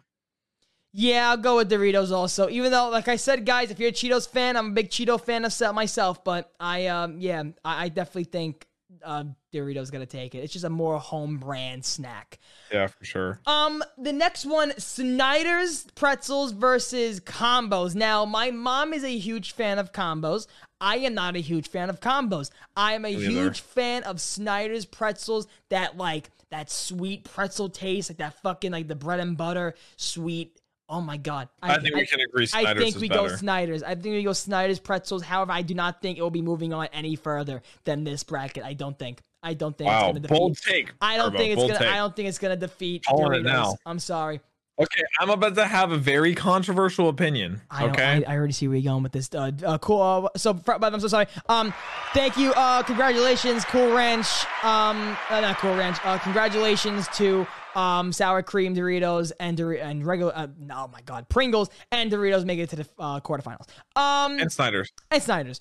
Yeah, 0.93 1.29
I'll 1.31 1.37
go 1.37 1.55
with 1.55 1.71
Doritos 1.71 2.11
also. 2.11 2.49
Even 2.49 2.71
though, 2.71 2.89
like 2.89 3.07
I 3.07 3.15
said, 3.15 3.45
guys, 3.45 3.71
if 3.71 3.79
you're 3.79 3.89
a 3.89 3.93
Cheetos 3.93 4.27
fan, 4.27 4.57
I'm 4.57 4.67
a 4.67 4.71
big 4.73 4.89
Cheeto 4.89 5.19
fan 5.19 5.45
of 5.45 5.53
set 5.53 5.73
myself. 5.73 6.23
But 6.23 6.51
I, 6.59 6.87
um, 6.87 7.17
yeah, 7.19 7.41
I, 7.63 7.85
I 7.85 7.89
definitely 7.89 8.25
think 8.25 8.67
uh, 9.03 9.23
Doritos 9.51 9.91
gonna 9.91 10.05
take 10.05 10.35
it. 10.35 10.39
It's 10.39 10.53
just 10.53 10.65
a 10.65 10.69
more 10.69 10.99
home 10.99 11.37
brand 11.37 11.83
snack. 11.85 12.39
Yeah, 12.71 12.87
for 12.87 13.03
sure. 13.03 13.39
Um, 13.45 13.83
the 13.97 14.13
next 14.13 14.45
one, 14.45 14.73
Snyder's 14.77 15.85
pretzels 15.95 16.51
versus 16.53 17.19
combos. 17.19 17.95
Now, 17.95 18.25
my 18.25 18.51
mom 18.51 18.93
is 18.93 19.03
a 19.03 19.17
huge 19.17 19.53
fan 19.53 19.79
of 19.79 19.91
combos. 19.91 20.47
I 20.79 20.97
am 20.97 21.13
not 21.13 21.35
a 21.35 21.39
huge 21.39 21.69
fan 21.69 21.89
of 21.89 21.99
combos. 21.99 22.49
I 22.75 22.93
am 22.93 23.05
a 23.05 23.11
neither. 23.11 23.29
huge 23.29 23.61
fan 23.61 24.03
of 24.03 24.19
Snyder's 24.19 24.85
pretzels. 24.85 25.47
That 25.69 25.97
like 25.97 26.29
that 26.49 26.69
sweet 26.69 27.23
pretzel 27.23 27.69
taste, 27.69 28.09
like 28.09 28.17
that 28.17 28.41
fucking 28.41 28.71
like 28.71 28.87
the 28.87 28.95
bread 28.95 29.19
and 29.19 29.37
butter 29.37 29.75
sweet. 29.97 30.57
Oh 30.89 30.99
my 30.99 31.15
god! 31.15 31.47
I, 31.63 31.79
think 31.79 31.95
we 31.95 32.05
can 32.05 32.19
agree 32.19 32.47
I 32.53 32.73
think 32.73 32.97
we 32.97 33.07
better. 33.07 33.29
go 33.29 33.35
Snyder's. 33.35 33.81
I 33.81 33.95
think 33.95 34.13
we 34.13 34.23
go 34.23 34.33
Snyder's 34.33 34.79
pretzels. 34.79 35.23
However, 35.23 35.53
I 35.53 35.61
do 35.61 35.73
not 35.73 36.01
think 36.01 36.17
it 36.17 36.21
will 36.21 36.29
be 36.29 36.41
moving 36.41 36.73
on 36.73 36.87
any 36.91 37.15
further 37.15 37.61
than 37.85 38.03
this 38.03 38.25
bracket. 38.25 38.63
I 38.63 38.73
don't 38.73 38.99
think. 38.99 39.21
I 39.43 39.53
don't 39.53 39.77
think 39.77 39.89
it's 39.89 39.93
Wow, 39.95 40.07
gonna 40.07 40.19
defeat. 40.19 40.37
bold 40.37 40.57
take. 40.57 40.93
I 41.01 41.17
don't 41.17 41.27
Turbo, 41.31 41.37
think 41.37 41.49
it's 41.51 41.55
bold 41.57 41.71
gonna. 41.71 41.79
take. 41.85 41.89
I 41.93 41.97
don't 41.97 42.15
think 42.15 42.29
it's 42.29 42.37
gonna 42.37 42.55
defeat 42.55 43.05
Calling 43.05 43.39
it 43.39 43.43
now. 43.43 43.75
I'm 43.85 43.99
sorry. 43.99 44.39
Okay, 44.79 45.01
I'm 45.19 45.29
about 45.29 45.53
to 45.55 45.65
have 45.65 45.91
a 45.91 45.97
very 45.97 46.33
controversial 46.33 47.07
opinion. 47.09 47.61
I 47.69 47.85
okay, 47.89 48.23
I, 48.25 48.33
I 48.33 48.37
already 48.37 48.53
see 48.53 48.67
where 48.67 48.77
you're 48.77 48.91
going 48.91 49.03
with 49.03 49.11
this. 49.11 49.29
Uh, 49.33 49.51
uh, 49.63 49.77
cool. 49.77 50.01
Uh, 50.01 50.29
so, 50.37 50.53
fr- 50.55 50.77
but 50.79 50.91
I'm 50.93 50.99
so 50.99 51.07
sorry. 51.07 51.27
Um, 51.49 51.71
thank 52.13 52.35
you. 52.37 52.51
Uh, 52.53 52.81
congratulations, 52.81 53.63
Cool 53.65 53.93
Ranch. 53.93 54.27
Um, 54.63 55.15
uh, 55.29 55.41
not 55.41 55.57
Cool 55.57 55.75
Ranch. 55.75 55.97
Uh, 56.03 56.17
congratulations 56.19 57.07
to 57.09 57.45
um 57.75 58.11
sour 58.11 58.41
cream 58.43 58.75
Doritos 58.75 59.31
and 59.39 59.55
Dor- 59.57 59.73
and 59.73 60.03
regular. 60.05 60.33
Uh, 60.35 60.47
oh 60.71 60.87
my 60.91 61.01
God, 61.05 61.29
Pringles 61.29 61.69
and 61.91 62.11
Doritos 62.11 62.45
make 62.45 62.57
it 62.59 62.69
to 62.71 62.77
the 62.77 62.87
uh, 62.97 63.19
quarterfinals. 63.19 63.67
Um, 63.95 64.39
and 64.39 64.51
Snyder's. 64.51 64.91
and 65.11 65.21
Snyder's. 65.21 65.59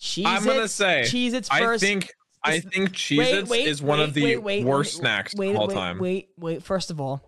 Cheez 0.00 0.24
I'm 0.24 0.44
gonna 0.44 0.68
say, 0.68 1.02
Cheez 1.04 1.34
Its 1.34 1.48
first. 1.48 1.52
I 1.60 1.64
first. 1.64 1.82
think 1.82 2.10
I 2.42 2.60
think 2.60 2.90
Cheez-Its 2.90 3.50
is 3.52 3.82
one 3.82 4.00
of 4.00 4.14
the 4.14 4.22
wait, 4.22 4.42
wait, 4.42 4.64
worst 4.64 4.94
wait, 4.94 5.00
snacks 5.00 5.34
wait, 5.34 5.50
of 5.50 5.56
all 5.56 5.68
wait, 5.68 5.74
time. 5.74 5.98
Wait, 5.98 6.28
wait. 6.38 6.62
First 6.62 6.90
of 6.90 7.00
all, 7.00 7.22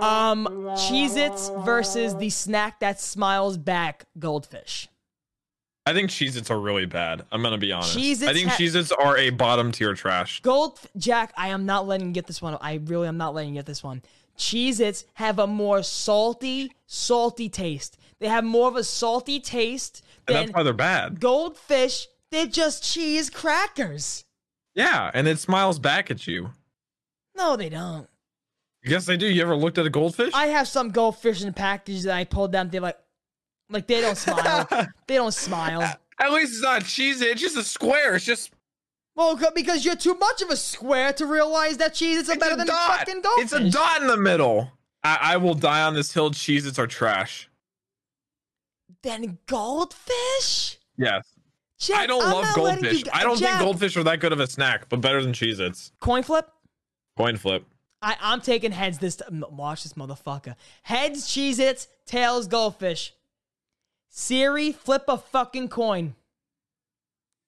um, 0.00 0.46
Cheez-Its 0.76 1.50
versus 1.64 2.16
the 2.16 2.30
snack 2.30 2.80
that 2.80 3.00
smiles 3.00 3.56
back, 3.56 4.06
Goldfish. 4.18 4.88
I 5.88 5.92
think 5.92 6.10
Cheez-Its 6.10 6.50
are 6.50 6.58
really 6.58 6.86
bad. 6.86 7.24
I'm 7.30 7.42
gonna 7.42 7.58
be 7.58 7.70
honest. 7.70 7.96
Cheez-Its 7.96 8.24
I 8.24 8.32
think 8.32 8.48
ha- 8.48 8.56
Cheez-Its 8.56 8.90
are 8.90 9.16
a 9.16 9.30
bottom 9.30 9.70
tier 9.70 9.94
trash. 9.94 10.40
Gold 10.40 10.80
Jack, 10.96 11.32
I 11.36 11.48
am 11.48 11.64
not 11.64 11.86
letting 11.86 12.08
you 12.08 12.12
get 12.12 12.26
this 12.26 12.42
one. 12.42 12.58
I 12.60 12.80
really 12.84 13.06
am 13.06 13.16
not 13.16 13.34
letting 13.34 13.50
you 13.50 13.58
get 13.60 13.66
this 13.66 13.84
one. 13.84 14.02
Cheez-Its 14.36 15.04
have 15.14 15.38
a 15.38 15.46
more 15.46 15.82
salty, 15.82 16.72
salty 16.86 17.48
taste. 17.48 17.98
They 18.18 18.28
have 18.28 18.44
more 18.44 18.68
of 18.68 18.76
a 18.76 18.84
salty 18.84 19.40
taste 19.40 20.02
And 20.26 20.36
that's 20.36 20.52
why 20.52 20.62
they're 20.62 20.72
bad. 20.72 21.20
Goldfish. 21.20 22.08
They're 22.30 22.46
just 22.46 22.82
cheese 22.82 23.30
crackers. 23.30 24.24
Yeah, 24.74 25.10
and 25.14 25.26
it 25.28 25.38
smiles 25.38 25.78
back 25.78 26.10
at 26.10 26.26
you. 26.26 26.50
No, 27.36 27.56
they 27.56 27.68
don't. 27.68 28.08
Yes, 28.84 29.06
they 29.06 29.16
do. 29.16 29.26
You 29.26 29.42
ever 29.42 29.56
looked 29.56 29.78
at 29.78 29.86
a 29.86 29.90
goldfish? 29.90 30.32
I 30.34 30.46
have 30.46 30.68
some 30.68 30.90
goldfish 30.90 31.42
in 31.42 31.52
packages 31.52 32.04
that 32.04 32.14
I 32.16 32.24
pulled 32.24 32.52
down. 32.52 32.70
They're 32.70 32.80
like, 32.80 32.98
like 33.70 33.86
they 33.86 34.00
don't 34.00 34.16
smile. 34.16 34.66
they 35.06 35.14
don't 35.16 35.34
smile. 35.34 35.82
At 36.20 36.32
least 36.32 36.52
it's 36.52 36.62
not 36.62 36.84
cheese. 36.84 37.20
It's 37.20 37.40
just 37.40 37.56
a 37.56 37.62
square. 37.64 38.14
It's 38.14 38.24
just 38.24 38.52
Well, 39.16 39.38
because 39.54 39.84
you're 39.84 39.96
too 39.96 40.14
much 40.14 40.40
of 40.42 40.50
a 40.50 40.56
square 40.56 41.12
to 41.14 41.26
realize 41.26 41.78
that 41.78 41.94
cheese 41.94 42.18
is 42.22 42.28
it's 42.28 42.38
better 42.38 42.54
a 42.54 42.58
than 42.58 42.66
dot. 42.68 42.98
fucking 42.98 43.22
goldfish. 43.22 43.44
It's 43.44 43.52
a 43.52 43.70
dot 43.70 44.02
in 44.02 44.08
the 44.08 44.16
middle. 44.16 44.70
I, 45.02 45.18
I 45.20 45.36
will 45.38 45.54
die 45.54 45.82
on 45.82 45.94
this 45.94 46.12
hill. 46.12 46.30
Cheez-Its 46.30 46.78
are 46.78 46.86
trash. 46.86 47.48
Then 49.02 49.38
goldfish. 49.46 50.78
Yes. 50.96 51.24
Jack, 51.78 51.98
I 51.98 52.06
don't 52.06 52.24
I'm 52.24 52.32
love 52.32 52.54
goldfish. 52.54 53.04
you- 53.04 53.10
I 53.12 53.22
don't 53.22 53.38
Jack, 53.38 53.50
think 53.58 53.60
goldfish 53.60 53.96
are 53.96 54.04
that 54.04 54.20
good 54.20 54.32
of 54.32 54.40
a 54.40 54.46
snack, 54.46 54.88
but 54.88 55.00
better 55.00 55.22
than 55.22 55.32
Cheez-Its. 55.32 55.92
Coin 56.00 56.22
flip. 56.22 56.48
Coin 57.16 57.36
flip. 57.36 57.64
I, 58.02 58.16
I'm 58.20 58.40
taking 58.40 58.72
heads 58.72 58.98
this 58.98 59.16
time. 59.16 59.44
Watch 59.50 59.82
this 59.82 59.94
motherfucker. 59.94 60.54
Heads, 60.82 61.26
Cheez 61.28 61.58
Its, 61.58 61.88
tails, 62.06 62.46
goldfish. 62.46 63.12
Siri, 64.08 64.72
flip 64.72 65.04
a 65.08 65.18
fucking 65.18 65.68
coin. 65.68 66.14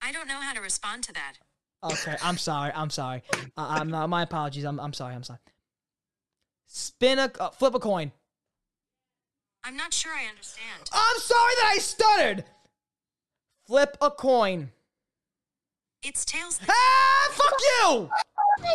I 0.02 0.12
don't 0.12 0.28
know 0.28 0.40
how 0.40 0.52
to 0.52 0.60
respond 0.60 1.04
to 1.04 1.12
that. 1.14 1.34
Okay, 1.82 2.16
I'm 2.22 2.36
sorry. 2.48 2.72
I'm 2.74 2.90
sorry. 2.90 3.22
Uh, 3.34 3.46
I'm 3.56 3.88
not. 3.90 4.08
My 4.10 4.22
apologies. 4.22 4.64
I'm. 4.64 4.78
I'm 4.80 4.92
sorry. 4.92 5.14
I'm 5.14 5.22
sorry. 5.24 5.38
Spin 6.66 7.18
a. 7.18 7.30
Uh, 7.40 7.50
flip 7.50 7.74
a 7.74 7.78
coin. 7.80 8.12
I'm 9.64 9.76
not 9.76 9.92
sure 9.92 10.12
I 10.12 10.26
understand. 10.28 10.88
I'm 10.92 11.18
sorry 11.20 11.52
that 11.56 11.72
I 11.74 11.78
stuttered. 11.78 12.44
Flip 13.68 13.96
a 14.00 14.10
coin. 14.10 14.70
It's 16.02 16.24
tails. 16.24 16.58
Ah, 16.66 17.28
fuck 17.32 17.52
you! 17.60 18.10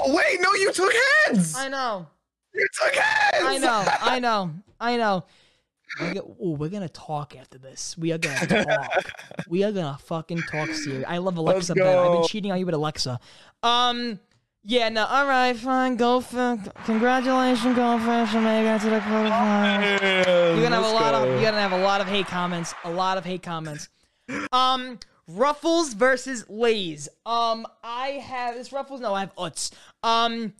Oh 0.06 0.15
wait, 0.15 0.40
no, 0.40 0.53
you 0.53 0.72
took 0.72 0.94
heads. 1.26 1.56
I 1.57 1.68
know. 1.68 2.06
You 2.53 2.68
took 2.80 2.94
heads. 2.94 3.44
I 3.44 3.57
know. 3.57 3.84
I 4.02 4.20
know. 4.20 4.52
I 4.80 4.98
know. 4.98 5.24
We're, 5.99 6.14
go- 6.14 6.36
ooh, 6.44 6.52
we're 6.52 6.70
gonna 6.70 6.90
talk 6.90 7.36
after 7.36 7.57
this. 7.57 7.98
We 7.98 8.11
are 8.11 8.20
gonna 8.20 8.65
talk. 8.65 9.11
we 9.48 9.64
are 9.64 9.72
gonna 9.72 9.98
fucking 10.03 10.44
talk 10.52 10.70
Siri. 10.70 11.03
I 11.06 11.18
love 11.18 11.38
Alexa 11.38 11.74
better. 11.74 11.98
I've 11.99 12.11
been 12.14 12.28
cheating 12.28 12.52
on 12.52 12.60
you 12.60 12.65
with 12.68 12.76
Alexa. 12.76 13.20
Um, 13.64 14.20
yeah, 14.64 14.90
no, 14.90 15.06
all 15.06 15.26
right, 15.26 15.56
fine. 15.56 15.95
Go 15.95 16.20
for 16.22 16.57
congratulations, 16.86 17.76
Goldfish, 17.76 18.36
and 18.36 18.44
make 18.44 18.65
it 18.65 18.82
to 18.82 18.90
the 18.91 18.99
quarterfinals. 18.99 20.56
You're 20.56 20.64
gonna 20.70 20.76
have 20.76 20.86
a 20.86 20.94
lot 20.94 21.14
of 21.15 21.26
you're 21.41 21.41
gonna 21.49 21.61
have 21.61 21.72
a 21.74 21.82
lot 21.84 21.99
of 21.99 22.07
hate 22.07 22.28
comments. 22.28 22.76
A 22.84 22.91
lot 22.91 23.18
of 23.18 23.26
hate 23.26 23.41
comments. 23.41 23.90
Um, 24.52 25.00
Ruffles 25.28 25.94
versus 25.94 26.45
Lay's. 26.50 27.08
Um, 27.26 27.66
I 27.84 28.10
have 28.26 28.56
this 28.56 28.72
Ruffles. 28.72 29.02
No, 29.02 29.14
I 29.14 29.22
have 29.22 29.36
Utz. 29.36 29.72
Um, 30.04 30.54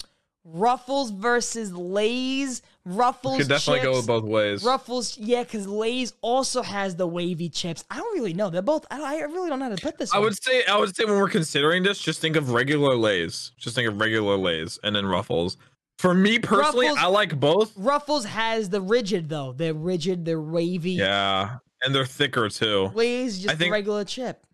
Ruffles 0.46 1.12
versus 1.12 1.74
Lay's. 1.74 2.62
Ruffles 2.86 3.38
Could 3.38 3.48
definitely 3.48 3.80
chips. 3.82 4.06
go 4.06 4.20
both 4.20 4.30
ways. 4.30 4.62
Ruffles, 4.64 5.18
yeah, 5.18 5.44
because 5.44 5.66
Lay's 5.68 6.12
also 6.22 6.62
has 6.62 6.98
the 6.98 7.08
wavy 7.08 7.48
chips. 7.48 7.86
I 7.90 7.96
don't 7.96 8.14
really 8.14 8.34
know. 8.34 8.50
They're 8.50 8.62
both. 8.62 8.86
I, 8.92 9.02
I 9.02 9.20
really 9.22 9.50
don't 9.50 9.60
know 9.60 9.70
how 9.70 9.76
to 9.76 9.82
put 9.82 9.98
this. 9.98 10.14
I 10.14 10.18
one. 10.18 10.26
would 10.26 10.44
say 10.44 10.66
I 10.66 10.78
would 10.78 10.94
say 10.94 11.06
when 11.06 11.16
we're 11.16 11.30
considering 11.30 11.84
this, 11.84 12.00
just 12.00 12.20
think 12.20 12.36
of 12.36 12.52
regular 12.52 12.96
Lay's. 12.98 13.54
Just 13.58 13.76
think 13.76 13.88
of 13.88 14.00
regular 14.02 14.36
Lay's 14.36 14.80
and 14.84 14.94
then 14.94 15.06
Ruffles. 15.06 15.56
For 15.98 16.14
me 16.14 16.40
personally, 16.40 16.88
Ruffles- 16.88 17.04
I 17.06 17.08
like 17.08 17.40
both. 17.40 17.72
Ruffles 17.78 18.26
has 18.26 18.70
the 18.70 18.82
rigid 18.82 19.30
though. 19.30 19.54
They're 19.54 19.74
rigid. 19.74 20.26
They're 20.26 20.42
wavy. 20.42 20.92
Yeah, 20.92 21.60
and 21.84 21.94
they're 21.94 22.06
thicker 22.06 22.50
too. 22.50 22.92
Lay's 22.94 23.38
just 23.40 23.54
I 23.54 23.58
think- 23.58 23.70
a 23.70 23.74
regular 23.74 24.04
chip. 24.06 24.46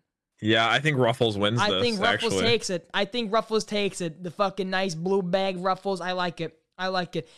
Yeah, 0.42 0.66
I 0.70 0.78
think 0.80 0.96
Ruffles 0.96 1.36
wins 1.36 1.60
I 1.60 1.70
this. 1.70 1.82
think 1.82 2.00
Ruffles 2.00 2.32
actually, 2.32 2.46
takes 2.48 2.70
it. 2.70 2.88
I 2.94 3.04
think 3.04 3.30
Ruffles 3.30 3.64
takes 3.64 4.00
it. 4.00 4.22
The 4.24 4.30
fucking 4.30 4.70
nice 4.70 4.94
blue 4.94 5.20
bag 5.22 5.58
Ruffles. 5.58 6.00
I 6.00 6.12
like 6.12 6.40
it. 6.40 6.58
I 6.78 6.88
like 6.88 7.14
it. 7.14 7.28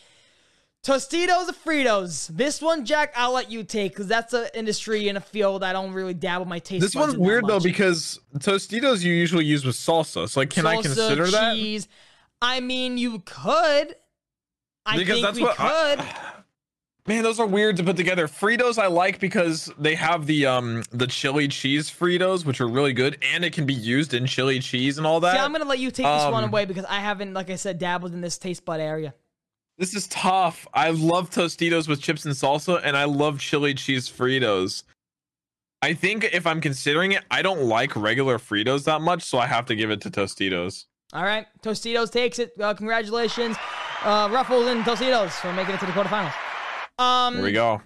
Tostitos 0.85 1.49
or 1.49 1.53
Fritos? 1.53 2.27
This 2.27 2.61
one, 2.61 2.85
Jack, 2.85 3.13
I'll 3.17 3.33
let 3.33 3.51
you 3.51 3.63
take 3.65 3.91
because 3.93 4.07
that's 4.07 4.33
an 4.33 4.47
industry 4.53 5.07
and 5.09 5.17
a 5.17 5.21
field 5.21 5.63
I 5.63 5.71
don't 5.73 5.93
really 5.93 6.13
dabble 6.13 6.45
my 6.45 6.59
taste. 6.59 6.81
this 6.81 6.95
one's 6.95 7.13
in 7.13 7.19
that 7.19 7.25
weird 7.25 7.45
though 7.47 7.59
because 7.59 8.19
Tostitos 8.37 9.01
you 9.03 9.11
usually 9.13 9.45
use 9.45 9.65
with 9.65 9.75
salsa. 9.75 10.29
So 10.29 10.39
like, 10.39 10.49
can 10.49 10.65
I 10.65 10.77
Salsa, 10.77 10.81
consider 10.83 11.27
that? 11.27 11.55
cheese. 11.55 11.87
I 12.41 12.59
mean, 12.61 12.97
you 12.97 13.19
could. 13.19 13.95
I 14.85 14.97
Because 14.97 15.15
think 15.21 15.25
that's 15.25 15.37
we 15.37 15.43
what 15.43 15.59
I- 15.59 15.95
could. 15.95 16.05
Man, 17.05 17.21
those 17.21 17.37
are 17.37 17.45
weird 17.45 17.75
to 17.77 17.83
put 17.83 17.97
together. 17.97 18.29
Fritos 18.29 18.81
I 18.81 18.87
like 18.87 19.19
because 19.19 19.69
they 19.77 19.93
have 19.95 20.25
the 20.25 20.45
um 20.45 20.83
the 20.91 21.05
chili 21.07 21.49
cheese 21.49 21.89
Fritos, 21.89 22.45
which 22.45 22.61
are 22.61 22.67
really 22.67 22.93
good, 22.93 23.17
and 23.21 23.43
it 23.43 23.51
can 23.51 23.65
be 23.65 23.73
used 23.73 24.13
in 24.13 24.25
chili 24.25 24.59
cheese 24.59 24.97
and 24.97 25.05
all 25.05 25.19
that. 25.19 25.33
See, 25.33 25.39
I'm 25.39 25.51
gonna 25.51 25.65
let 25.65 25.79
you 25.79 25.91
take 25.91 26.05
this 26.05 26.23
one 26.31 26.45
Um, 26.45 26.49
away 26.49 26.63
because 26.63 26.85
I 26.85 26.99
haven't, 26.99 27.33
like 27.33 27.49
I 27.49 27.55
said, 27.55 27.77
dabbled 27.77 28.13
in 28.13 28.21
this 28.21 28.37
taste 28.37 28.63
bud 28.63 28.79
area. 28.79 29.13
This 29.77 29.93
is 29.95 30.07
tough. 30.07 30.65
I 30.73 30.91
love 30.91 31.29
Tostitos 31.29 31.89
with 31.89 31.99
chips 31.99 32.23
and 32.25 32.33
salsa, 32.33 32.79
and 32.83 32.95
I 32.95 33.03
love 33.03 33.39
chili 33.39 33.73
cheese 33.73 34.09
Fritos. 34.09 34.83
I 35.81 35.93
think 35.93 36.29
if 36.31 36.47
I'm 36.47 36.61
considering 36.61 37.11
it, 37.11 37.23
I 37.29 37.41
don't 37.41 37.63
like 37.63 37.93
regular 37.97 38.37
Fritos 38.37 38.85
that 38.85 39.01
much, 39.01 39.23
so 39.23 39.39
I 39.39 39.47
have 39.47 39.65
to 39.65 39.75
give 39.75 39.91
it 39.91 39.99
to 40.01 40.09
Tostitos. 40.09 40.85
All 41.11 41.23
right, 41.23 41.47
Tostitos 41.61 42.11
takes 42.11 42.39
it. 42.39 42.53
Uh, 42.57 42.73
congratulations, 42.73 43.57
uh, 44.03 44.29
Ruffles 44.31 44.67
and 44.67 44.85
Tostitos 44.85 45.31
for 45.31 45.51
making 45.51 45.75
it 45.75 45.79
to 45.81 45.85
the 45.85 45.91
quarterfinals. 45.91 46.33
Um, 47.03 47.35
Here 47.35 47.43
we 47.43 47.51
go. 47.51 47.81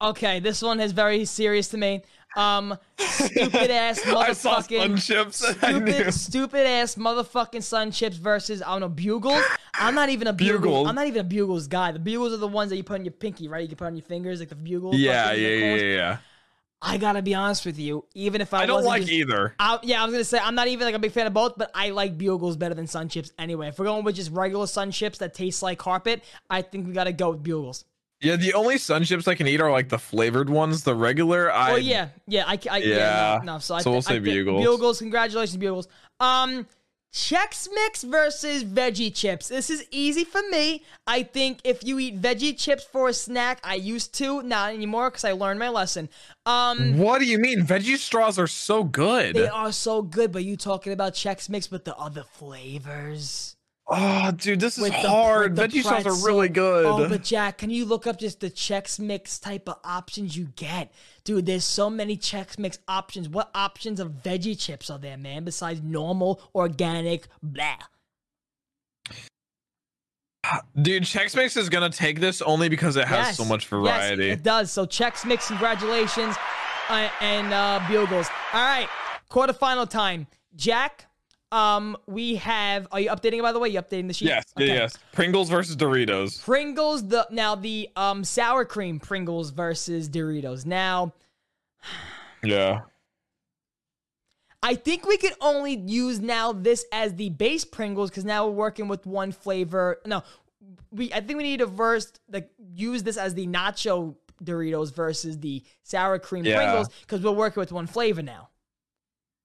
Okay, 0.00 0.40
this 0.40 0.62
one 0.62 0.80
is 0.80 0.92
very 0.92 1.24
serious 1.24 1.68
to 1.68 1.78
me. 1.78 2.02
Um, 2.36 2.76
stupid 2.98 3.70
ass 3.70 4.00
I 4.04 4.32
saw 4.32 4.60
Sun 4.60 4.62
motherfucking 4.64 5.06
Chips. 5.06 5.44
and 5.44 5.56
I 5.62 5.70
stupid, 5.70 6.14
stupid 6.14 6.66
ass 6.66 6.96
motherfucking 6.96 7.62
Sun 7.62 7.92
Chips 7.92 8.16
versus 8.16 8.60
I 8.60 8.66
don't 8.72 8.80
know 8.80 8.88
Bugles. 8.88 9.42
I'm 9.74 9.94
not 9.94 10.08
even 10.08 10.26
a 10.26 10.32
Bugles. 10.32 10.60
Bugles. 10.60 10.88
I'm 10.88 10.94
not 10.96 11.06
even 11.06 11.20
a 11.20 11.24
Bugles 11.24 11.68
guy. 11.68 11.92
The 11.92 12.00
Bugles 12.00 12.32
are 12.32 12.38
the 12.38 12.48
ones 12.48 12.70
that 12.70 12.76
you 12.76 12.82
put 12.82 12.98
on 12.98 13.04
your 13.04 13.12
pinky, 13.12 13.46
right? 13.48 13.62
You 13.62 13.68
can 13.68 13.76
put 13.76 13.86
on 13.86 13.96
your 13.96 14.04
fingers, 14.04 14.40
like 14.40 14.48
the 14.48 14.56
Bugles. 14.56 14.96
Yeah, 14.96 15.32
yeah, 15.32 15.48
yeah, 15.48 15.74
yeah, 15.76 15.82
yeah. 15.82 16.16
I 16.82 16.98
gotta 16.98 17.22
be 17.22 17.34
honest 17.34 17.64
with 17.64 17.78
you. 17.78 18.04
Even 18.14 18.40
if 18.40 18.52
I, 18.52 18.64
I 18.64 18.66
don't 18.66 18.84
like 18.84 19.02
just- 19.02 19.12
either. 19.12 19.54
I, 19.58 19.78
yeah, 19.84 20.02
I 20.02 20.04
was 20.04 20.12
gonna 20.12 20.24
say 20.24 20.38
I'm 20.38 20.54
not 20.56 20.66
even 20.66 20.86
like 20.86 20.94
a 20.94 20.98
big 20.98 21.12
fan 21.12 21.26
of 21.26 21.32
both, 21.32 21.54
but 21.56 21.70
I 21.74 21.90
like 21.90 22.18
Bugles 22.18 22.56
better 22.56 22.74
than 22.74 22.86
Sun 22.88 23.08
Chips 23.08 23.32
anyway. 23.38 23.68
If 23.68 23.78
we're 23.78 23.86
going 23.86 24.04
with 24.04 24.16
just 24.16 24.32
regular 24.32 24.66
Sun 24.66 24.90
Chips 24.90 25.18
that 25.18 25.34
taste 25.34 25.62
like 25.62 25.78
carpet, 25.78 26.22
I 26.50 26.62
think 26.62 26.86
we 26.86 26.92
gotta 26.92 27.12
go 27.12 27.30
with 27.30 27.42
Bugles. 27.42 27.84
Yeah, 28.20 28.36
the 28.36 28.54
only 28.54 28.78
Sun 28.78 29.04
Chips 29.04 29.28
I 29.28 29.34
can 29.34 29.46
eat 29.46 29.60
are 29.60 29.70
like 29.70 29.88
the 29.90 29.98
flavored 29.98 30.48
ones. 30.48 30.82
The 30.82 30.94
regular, 30.94 31.52
I 31.52 31.72
Oh 31.72 31.76
yeah, 31.76 32.08
yeah, 32.26 32.44
I, 32.46 32.58
I 32.70 32.78
yeah, 32.78 32.96
Yeah. 32.96 33.40
no, 33.44 33.54
no, 33.54 33.58
so 33.58 33.74
I 33.74 33.80
So 33.82 33.90
we'll 33.92 34.02
thi- 34.02 34.14
I 34.14 34.16
say 34.16 34.20
Bugles. 34.20 34.64
Bugles, 34.64 34.98
congratulations, 34.98 35.56
Bugles. 35.58 35.88
Um, 36.20 36.66
Chex 37.12 37.68
Mix 37.72 38.02
versus 38.02 38.64
veggie 38.64 39.14
chips. 39.14 39.46
This 39.46 39.70
is 39.70 39.86
easy 39.92 40.24
for 40.24 40.40
me. 40.50 40.82
I 41.06 41.22
think 41.22 41.60
if 41.62 41.84
you 41.84 42.00
eat 42.00 42.20
veggie 42.20 42.58
chips 42.58 42.82
for 42.82 43.08
a 43.08 43.12
snack, 43.14 43.60
I 43.62 43.74
used 43.76 44.14
to, 44.14 44.42
not 44.42 44.72
anymore 44.74 45.10
because 45.10 45.24
I 45.24 45.30
learned 45.30 45.60
my 45.60 45.68
lesson. 45.68 46.08
Um, 46.44 46.98
What 46.98 47.20
do 47.20 47.26
you 47.26 47.38
mean? 47.38 47.60
Veggie 47.64 47.98
straws 47.98 48.36
are 48.36 48.48
so 48.48 48.82
good. 48.82 49.36
they 49.36 49.46
are 49.46 49.70
so 49.70 50.02
good, 50.02 50.32
but 50.32 50.42
you 50.44 50.56
talking 50.56 50.92
about 50.92 51.12
Chex 51.14 51.48
Mix 51.48 51.70
with 51.70 51.84
the 51.84 51.94
other 51.96 52.24
flavors? 52.24 53.53
Oh, 53.86 54.30
dude, 54.30 54.60
this 54.60 54.78
is 54.78 54.84
the- 54.84 54.92
hard. 54.92 55.56
the 55.56 55.68
Veggie 55.68 55.80
straws 55.82 56.06
are 56.06 56.26
really 56.26 56.48
good. 56.48 56.86
Oh, 56.86 57.06
but 57.06 57.22
Jack, 57.22 57.58
can 57.58 57.68
you 57.68 57.84
look 57.84 58.06
up 58.06 58.18
just 58.18 58.40
the 58.40 58.50
Chex 58.50 58.98
Mix 58.98 59.38
type 59.38 59.68
of 59.68 59.76
options 59.84 60.34
you 60.36 60.46
get? 60.56 60.90
Dude, 61.24 61.44
there's 61.44 61.64
so 61.64 61.90
many 61.90 62.16
Chex 62.16 62.58
Mix 62.58 62.78
options. 62.88 63.28
What 63.28 63.50
options 63.54 64.00
of 64.00 64.22
veggie 64.22 64.58
chips 64.58 64.88
are 64.88 64.98
there, 64.98 65.18
man, 65.18 65.44
besides 65.44 65.82
normal, 65.82 66.40
organic, 66.54 67.28
blah? 67.42 67.76
Dude, 70.80 71.04
Chex 71.04 71.34
Mix 71.34 71.56
is 71.56 71.68
gonna 71.70 71.88
take 71.90 72.20
this 72.20 72.42
only 72.42 72.68
because 72.68 72.96
it 72.96 73.06
has 73.08 73.28
Yes, 73.28 73.36
so 73.38 73.44
much 73.46 73.64
yes, 73.64 73.70
variety. 73.70 74.30
it 74.30 74.42
does. 74.42 74.70
So 74.70 74.84
Chex 74.86 75.24
Mix, 75.26 75.48
congratulations, 75.48 76.36
uh, 76.90 77.08
and 77.20 77.52
uh, 77.52 77.80
Bugles. 77.88 78.28
All 78.52 78.62
right, 78.62 78.88
quarterfinal 79.30 79.88
time. 79.88 80.26
Jack, 80.54 81.06
um, 81.54 81.96
we 82.06 82.34
have. 82.36 82.88
Are 82.92 83.00
you 83.00 83.10
updating? 83.10 83.38
it, 83.38 83.42
By 83.42 83.52
the 83.52 83.58
way, 83.58 83.68
you 83.68 83.80
updating 83.80 84.08
the 84.08 84.14
sheet? 84.14 84.26
yes, 84.28 84.44
Okay. 84.56 84.66
yes. 84.66 84.98
Pringles 85.12 85.48
versus 85.48 85.76
Doritos. 85.76 86.42
Pringles. 86.42 87.06
The 87.08 87.26
now 87.30 87.54
the 87.54 87.88
um 87.96 88.24
sour 88.24 88.64
cream 88.64 88.98
Pringles 89.00 89.50
versus 89.50 90.08
Doritos. 90.08 90.66
Now. 90.66 91.14
Yeah. 92.42 92.82
I 94.62 94.74
think 94.74 95.06
we 95.06 95.18
could 95.18 95.34
only 95.42 95.76
use 95.76 96.20
now 96.20 96.52
this 96.52 96.86
as 96.90 97.14
the 97.14 97.28
base 97.30 97.64
Pringles 97.64 98.10
because 98.10 98.24
now 98.24 98.46
we're 98.46 98.52
working 98.54 98.88
with 98.88 99.04
one 99.06 99.30
flavor. 99.30 100.00
No, 100.06 100.22
we 100.90 101.12
I 101.12 101.20
think 101.20 101.36
we 101.36 101.42
need 101.42 101.58
to 101.60 101.66
verse 101.66 102.10
like 102.32 102.50
use 102.74 103.02
this 103.02 103.16
as 103.18 103.34
the 103.34 103.46
nacho 103.46 104.16
Doritos 104.42 104.92
versus 104.94 105.38
the 105.38 105.62
sour 105.82 106.18
cream 106.18 106.44
Yeah. 106.44 106.56
Pringles 106.56 106.88
because 107.02 107.20
we're 107.22 107.32
working 107.32 107.60
with 107.60 107.72
one 107.72 107.86
flavor 107.86 108.22
now. 108.22 108.48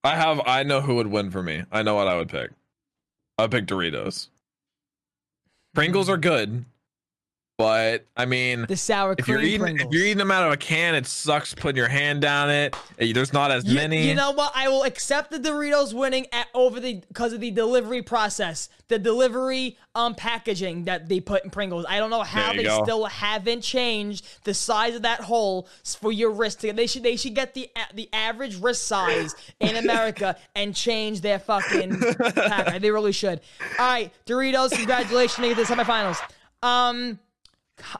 I 0.03 0.15
have 0.15 0.41
I 0.45 0.63
know 0.63 0.81
who 0.81 0.95
would 0.95 1.07
win 1.07 1.31
for 1.31 1.43
me. 1.43 1.63
I 1.71 1.83
know 1.83 1.95
what 1.95 2.07
I 2.07 2.15
would 2.17 2.29
pick. 2.29 2.51
I'd 3.37 3.51
pick 3.51 3.65
Doritos. 3.65 4.29
Pringles 5.73 6.09
are 6.09 6.17
good, 6.17 6.65
but 7.59 8.05
I 8.15 8.23
mean 8.25 8.65
The 8.69 8.77
sour 8.77 9.15
if 9.19 9.25
cream 9.25 9.35
you're 9.35 9.45
eating 9.45 9.59
Pringles. 9.59 9.87
if 9.89 9.93
you're 9.93 10.05
eating 10.05 10.17
them 10.17 10.31
out 10.31 10.45
of 10.47 10.53
a 10.53 10.57
can, 10.57 10.95
it 10.95 11.05
sucks 11.05 11.53
putting 11.53 11.75
your 11.75 11.89
hand 11.89 12.21
down 12.21 12.49
it. 12.49 12.73
Eh, 12.97 13.11
There's 13.13 13.33
not 13.33 13.51
as 13.51 13.65
You- 13.65 13.75
many. 13.75 14.07
You, 14.07 14.15
know 14.15 14.31
what? 14.31 14.53
I 14.55 14.69
will 14.69 14.83
accept 14.83 15.29
the 15.29 15.39
Doritos 15.39 15.93
winning 15.93 16.25
at, 16.31 16.47
over 16.53 16.79
the 16.79 17.01
because 17.09 17.33
of 17.33 17.41
the 17.41 17.51
delivery 17.51 18.01
process, 18.01 18.69
the 18.87 18.97
delivery 18.97 19.77
um 19.93 20.15
packaging 20.15 20.85
that 20.85 21.09
they 21.09 21.19
put 21.19 21.43
in 21.43 21.49
Pringles. 21.49 21.85
I 21.89 21.97
don't 21.99 22.09
know 22.09 22.23
how 22.23 22.53
they 22.53 22.63
go. 22.63 22.81
still 22.81 23.03
haven't 23.05 23.59
changed 23.61 24.25
the 24.45 24.53
size 24.53 24.95
of 24.95 25.01
that 25.01 25.19
hole 25.19 25.67
for 25.83 26.13
your 26.13 26.31
wrist. 26.31 26.61
They 26.61 26.87
should 26.87 27.03
they 27.03 27.17
should 27.17 27.35
get 27.35 27.53
the 27.55 27.69
the 27.93 28.07
average 28.13 28.55
wrist 28.55 28.85
size 28.87 29.35
in 29.59 29.75
America 29.75 30.37
and 30.55 30.73
change 30.73 31.19
their 31.19 31.39
fucking 31.39 31.99
pack. 32.35 32.79
They 32.79 32.89
really 32.89 33.11
should. 33.11 33.41
All 33.77 33.85
right, 33.85 34.13
Doritos, 34.25 34.71
congratulations, 34.71 35.45
to 35.45 35.55
the 35.55 35.63
semifinals. 35.63 36.17
Um. 36.63 37.19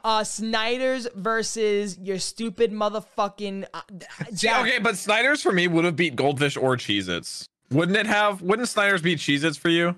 Uh, 0.04 0.24
Snyder's 0.24 1.06
versus 1.14 1.98
your 1.98 2.18
stupid 2.18 2.72
motherfucking 2.72 3.66
uh, 3.72 3.80
See, 4.34 4.48
okay, 4.50 4.78
but 4.78 4.96
Snyder's 4.96 5.42
for 5.42 5.52
me 5.52 5.68
would 5.68 5.84
have 5.84 5.96
beat 5.96 6.16
Goldfish 6.16 6.56
or 6.56 6.76
Cheez-Its. 6.76 7.46
Wouldn't 7.70 7.96
it 7.96 8.06
have? 8.06 8.42
Wouldn't 8.42 8.68
Snyder's 8.68 9.02
beat 9.02 9.18
Cheez-Its 9.18 9.56
for 9.56 9.68
you? 9.68 9.96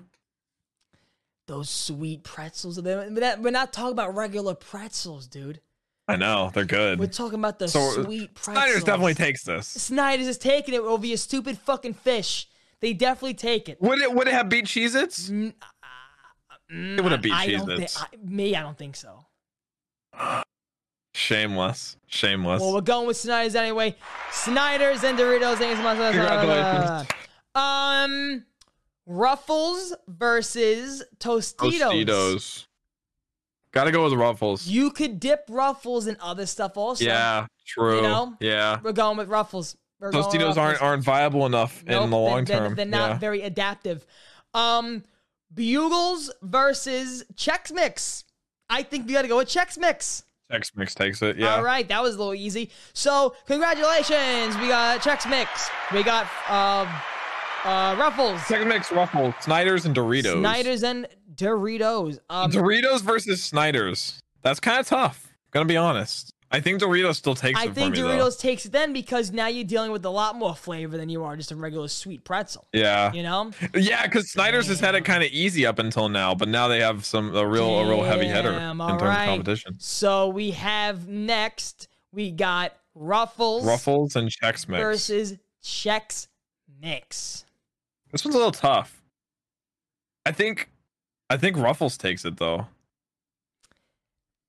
those 1.47 1.69
sweet 1.69 2.23
pretzels. 2.23 2.77
They're 2.77 3.09
not- 3.09 3.39
We're 3.41 3.51
not 3.51 3.73
talking 3.73 3.91
about 3.91 4.15
regular 4.15 4.55
pretzels, 4.55 5.27
dude. 5.27 5.59
I 6.07 6.15
know 6.15 6.51
they're 6.53 6.63
good. 6.65 6.99
We're 6.99 7.07
talking 7.07 7.37
about 7.39 7.59
the 7.59 7.67
So, 7.67 8.03
sweet 8.03 8.33
pretzels. 8.33 8.55
Snyder's 8.65 8.83
definitely 8.85 9.13
takes 9.13 9.43
this. 9.43 9.67
Snyder's 9.67 10.27
is 10.27 10.37
taking 10.37 10.73
it 10.73 10.79
over 10.81 11.05
your 11.05 11.17
stupid 11.17 11.57
fucking 11.57 11.95
fish. 11.95 12.47
They 12.79 12.93
definitely 12.93 13.33
take 13.35 13.67
it. 13.69 13.81
Would 13.81 13.99
it? 13.99 14.13
Would 14.13 14.27
it 14.27 14.33
have 14.33 14.47
beat 14.49 14.65
Cheez-Its? 14.65 15.29
Mm, 15.29 15.53
It 16.69 17.01
would 17.01 17.11
have 17.11 17.21
beat 17.21 17.33
I 17.33 17.47
don't 17.51 17.65
think. 17.67 17.79
Cheez-Its. 17.81 18.01
I, 18.01 18.07
me, 18.23 18.55
I 18.55 18.61
don't 18.61 18.77
think 18.77 18.95
so. 18.95 19.25
Shameless. 21.15 21.97
Shameless. 22.07 22.61
Well, 22.61 22.73
we're 22.73 22.81
going 22.81 23.07
with 23.07 23.17
Snyder's 23.17 23.55
anyway. 23.55 23.95
Snyder's 24.31 25.03
and 25.03 25.17
Doritos. 25.17 25.57
Thanks 25.57 25.77
so 25.79 25.83
much. 25.83 25.97
Congratulations. 26.13 27.07
Um, 27.55 28.45
Ruffles 29.05 29.93
versus 30.07 31.03
Tostitos. 31.19 32.05
Tostitos. 32.05 32.65
Gotta 33.71 33.91
go 33.91 34.03
with 34.05 34.13
Ruffles. 34.13 34.67
You 34.67 34.91
could 34.91 35.19
dip 35.19 35.45
Ruffles 35.49 36.07
in 36.07 36.17
other 36.21 36.45
stuff 36.45 36.77
also. 36.77 37.03
yeah, 37.05 37.47
true. 37.65 37.97
You 37.97 38.01
know? 38.03 38.35
Yeah. 38.39 38.79
We're 38.83 38.91
going 38.91 39.17
with 39.17 39.29
Ruffles. 39.29 39.75
We're 39.99 40.11
going 40.11 40.25
with 40.25 40.33
Tostitos 40.33 40.57
aren't 40.57 40.81
aren't 40.81 41.03
viable 41.03 41.45
enough 41.45 41.83
Nope, 41.85 42.03
in 42.05 42.09
the 42.09 42.17
they're- 42.17 42.25
long 42.25 42.45
they're, 42.45 42.57
term. 42.59 42.75
They're 42.75 42.85
not 42.85 43.11
yeah. 43.11 43.17
very 43.19 43.41
adaptive. 43.41 44.05
Um, 44.53 45.03
Bugles 45.53 46.31
versus 46.41 47.23
Chex 47.35 47.71
Mix. 47.71 48.23
I 48.73 48.81
think 48.81 49.05
we 49.05 49.13
got 49.13 49.21
to 49.21 49.27
go 49.27 49.37
with 49.37 49.47
Chex 49.47 49.77
Mix. 49.77 50.23
Chex 50.51 50.71
Mix 50.75 50.95
takes 50.95 51.21
it. 51.21 51.37
Yeah. 51.37 51.55
All 51.55 51.63
right, 51.63 51.87
that 51.89 52.01
was 52.01 52.15
a 52.15 52.17
little 52.17 52.33
easy. 52.33 52.71
So 52.93 53.35
congratulations, 53.45 54.57
we 54.57 54.67
got 54.67 54.99
Chex 55.01 55.29
Mix. 55.29 55.69
We 55.93 56.01
got 56.01 56.25
um, 56.49 56.87
uh, 57.65 57.95
Ruffles, 57.99 58.41
Chex 58.41 58.67
Mix, 58.67 58.91
Ruffles, 58.91 59.35
Snyder's, 59.41 59.85
and 59.85 59.95
Doritos. 59.95 60.39
Snyder's, 60.39 60.83
and 60.83 61.07
Doritos. 61.35 62.17
Um, 62.31 62.51
Doritos 62.51 63.01
versus 63.01 63.43
Snyder's. 63.43 64.19
That's 64.41 64.59
kind 64.59 64.79
of 64.79 64.87
tough. 64.87 65.35
Gonna 65.51 65.65
be 65.65 65.77
honest. 65.77 66.32
I 66.53 66.59
think 66.59 66.79
Doritos 66.79 67.15
still 67.15 67.33
takes 67.33 67.59
I 67.59 67.67
think 67.69 67.95
me 67.95 68.01
Doritos 68.01 68.39
takes 68.39 68.67
it 68.67 68.71
then 68.71 68.93
because 68.93 69.31
now 69.31 69.47
you're 69.47 69.63
dealing 69.63 69.91
with 69.91 70.05
a 70.05 70.09
lot 70.11 70.35
more 70.35 70.55
flavor 70.55 70.97
than 70.97 71.09
you 71.09 71.23
are 71.23 71.35
just 71.35 71.51
a 71.51 71.55
regular 71.55 71.87
sweet 71.87 72.23
pretzel. 72.23 72.67
Yeah. 72.71 73.11
You 73.11 73.23
know? 73.23 73.51
Yeah, 73.73 74.05
because 74.05 74.29
Snyder's 74.29 74.67
has 74.67 74.79
had 74.79 74.93
it 74.93 75.03
kind 75.03 75.23
of 75.23 75.31
easy 75.31 75.65
up 75.65 75.79
until 75.79 76.09
now, 76.09 76.35
but 76.35 76.47
now 76.47 76.67
they 76.67 76.79
have 76.79 77.05
some 77.05 77.35
a 77.35 77.45
real 77.45 77.79
a 77.79 77.89
real 77.89 78.03
heavy 78.03 78.27
hitter 78.27 78.51
in 78.51 78.59
Damn, 78.59 78.77
terms 78.77 79.01
all 79.01 79.07
of 79.07 79.15
competition. 79.25 79.75
So 79.79 80.29
we 80.29 80.51
have 80.51 81.07
next, 81.07 81.87
we 82.11 82.29
got 82.29 82.73
Ruffles, 82.93 83.65
Ruffles 83.65 84.15
and 84.15 84.29
Chex 84.29 84.67
Mix. 84.67 84.83
versus 84.83 85.37
Chex 85.63 86.27
Mix. 86.79 87.45
This 88.11 88.23
one's 88.23 88.35
a 88.35 88.37
little 88.37 88.51
tough. 88.51 89.01
I 90.23 90.31
think 90.31 90.69
I 91.31 91.37
think 91.37 91.57
Ruffles 91.57 91.97
takes 91.97 92.25
it 92.25 92.37
though. 92.37 92.67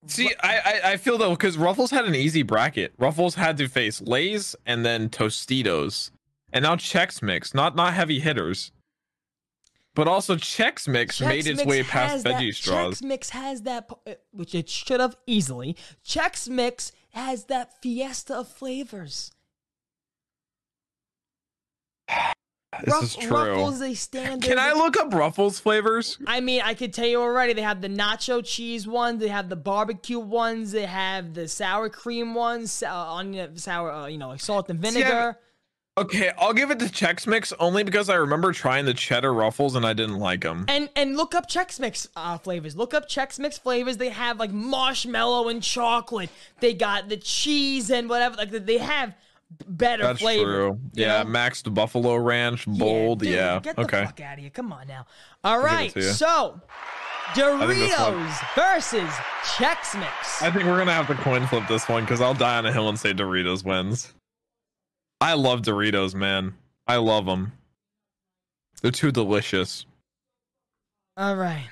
See, 0.06 0.30
I 0.42 0.58
I, 0.84 0.92
I 0.92 0.96
feel 0.96 1.18
though 1.18 1.30
because 1.30 1.56
Ruffles 1.56 1.90
had 1.90 2.04
an 2.04 2.14
easy 2.14 2.42
bracket. 2.42 2.92
Ruffles 2.98 3.34
had 3.36 3.56
to 3.58 3.68
face 3.68 4.00
Lay's 4.00 4.54
and 4.66 4.84
then 4.84 5.08
Tostitos, 5.08 6.10
and 6.52 6.62
now 6.62 6.76
Chex 6.76 7.22
Mix, 7.22 7.54
not 7.54 7.74
not 7.74 7.94
heavy 7.94 8.20
hitters, 8.20 8.70
but 9.94 10.06
also 10.08 10.36
Chex 10.36 10.86
Mix 10.88 11.20
Chex 11.20 11.28
made 11.28 11.46
its 11.46 11.58
Mix 11.58 11.66
way 11.66 11.82
past 11.82 12.24
that- 12.24 12.40
veggie 12.40 12.54
straws. 12.54 13.00
Chex 13.00 13.02
Mix 13.04 13.30
has 13.30 13.62
that, 13.62 13.88
uh, 14.06 14.14
which 14.32 14.54
it 14.54 14.68
should 14.68 15.00
have 15.00 15.16
easily. 15.26 15.76
Chex 16.04 16.48
Mix 16.48 16.92
has 17.12 17.44
that 17.44 17.80
fiesta 17.80 18.34
of 18.34 18.48
flavors. 18.48 19.30
This 22.82 22.92
Ruff- 22.94 23.02
is 23.04 23.16
true. 23.16 23.36
Ruffles, 23.36 23.78
they 23.80 23.94
stand 23.94 24.42
Can 24.42 24.58
I 24.58 24.72
look 24.72 24.96
up 24.96 25.12
Ruffles 25.12 25.58
flavors? 25.60 26.18
I 26.26 26.40
mean, 26.40 26.62
I 26.64 26.74
could 26.74 26.92
tell 26.92 27.06
you 27.06 27.20
already. 27.20 27.52
They 27.52 27.62
have 27.62 27.80
the 27.80 27.88
nacho 27.88 28.44
cheese 28.44 28.86
ones. 28.86 29.20
They 29.20 29.28
have 29.28 29.48
the 29.48 29.56
barbecue 29.56 30.18
ones. 30.18 30.72
They 30.72 30.86
have 30.86 31.34
the 31.34 31.48
sour 31.48 31.88
cream 31.88 32.34
ones. 32.34 32.72
sou- 32.72 32.86
onion, 32.86 33.56
sour, 33.58 33.90
uh, 33.90 34.06
you 34.06 34.18
know, 34.18 34.28
like 34.28 34.40
salt 34.40 34.68
and 34.70 34.84
See, 34.84 34.92
vinegar. 34.92 35.38
Okay, 35.96 36.32
I'll 36.36 36.52
give 36.52 36.72
it 36.72 36.80
to 36.80 36.86
Chex 36.86 37.24
Mix 37.24 37.52
only 37.60 37.84
because 37.84 38.10
I 38.10 38.16
remember 38.16 38.50
trying 38.50 38.84
the 38.84 38.94
cheddar 38.94 39.32
Ruffles 39.32 39.76
and 39.76 39.86
I 39.86 39.92
didn't 39.92 40.18
like 40.18 40.40
them. 40.40 40.64
And 40.66 40.88
and 40.96 41.16
look 41.16 41.36
up 41.36 41.48
Chex 41.48 41.78
Mix 41.78 42.08
uh, 42.16 42.36
flavors. 42.38 42.74
Look 42.74 42.94
up 42.94 43.08
Chex 43.08 43.38
Mix 43.38 43.58
flavors. 43.58 43.96
They 43.96 44.08
have 44.08 44.40
like 44.40 44.50
marshmallow 44.50 45.48
and 45.48 45.62
chocolate. 45.62 46.30
They 46.58 46.74
got 46.74 47.08
the 47.08 47.16
cheese 47.16 47.92
and 47.92 48.08
whatever. 48.08 48.34
Like 48.34 48.50
they 48.50 48.78
have 48.78 49.10
b- 49.10 49.14
better 49.66 50.02
That's 50.04 50.20
flavor. 50.20 50.44
true. 50.44 50.80
Yeah, 50.92 51.22
know? 51.22 51.30
Maxed 51.30 51.72
Buffalo 51.72 52.16
Ranch, 52.16 52.66
bold. 52.66 53.20
dude, 53.20 53.30
Yeah. 53.34 53.60
Get 53.60 53.76
the 53.76 53.82
okay. 53.82 54.04
fuck 54.04 54.20
out 54.20 54.34
of 54.34 54.40
here. 54.40 54.50
Come 54.50 54.72
on 54.72 54.86
now. 54.88 55.06
All 55.42 55.60
right. 55.60 55.92
So 55.92 56.60
think 57.34 57.34
this 57.34 57.98
one- 57.98 58.14
Doritos 58.14 58.54
versus 58.54 59.10
Chex 59.42 59.98
Mix. 59.98 60.42
I 60.42 60.50
think 60.50 60.64
we're 60.64 60.78
gonna 60.78 60.92
have 60.92 61.06
to 61.08 61.14
coin 61.16 61.46
flip 61.46 61.66
this 61.68 61.88
one 61.88 62.04
because 62.04 62.20
I'll 62.20 62.34
die 62.34 62.58
on 62.58 62.66
a 62.66 62.72
hill 62.72 62.88
and 62.88 62.98
say 62.98 63.12
Doritos 63.12 63.64
wins. 63.64 64.12
I 65.20 65.34
love 65.34 65.62
Doritos, 65.62 66.14
man. 66.14 66.54
I 66.86 66.96
love 66.96 67.24
them. 67.26 67.52
They're 68.82 68.90
too 68.90 69.10
delicious. 69.10 69.86
All 71.16 71.36
right. 71.36 71.68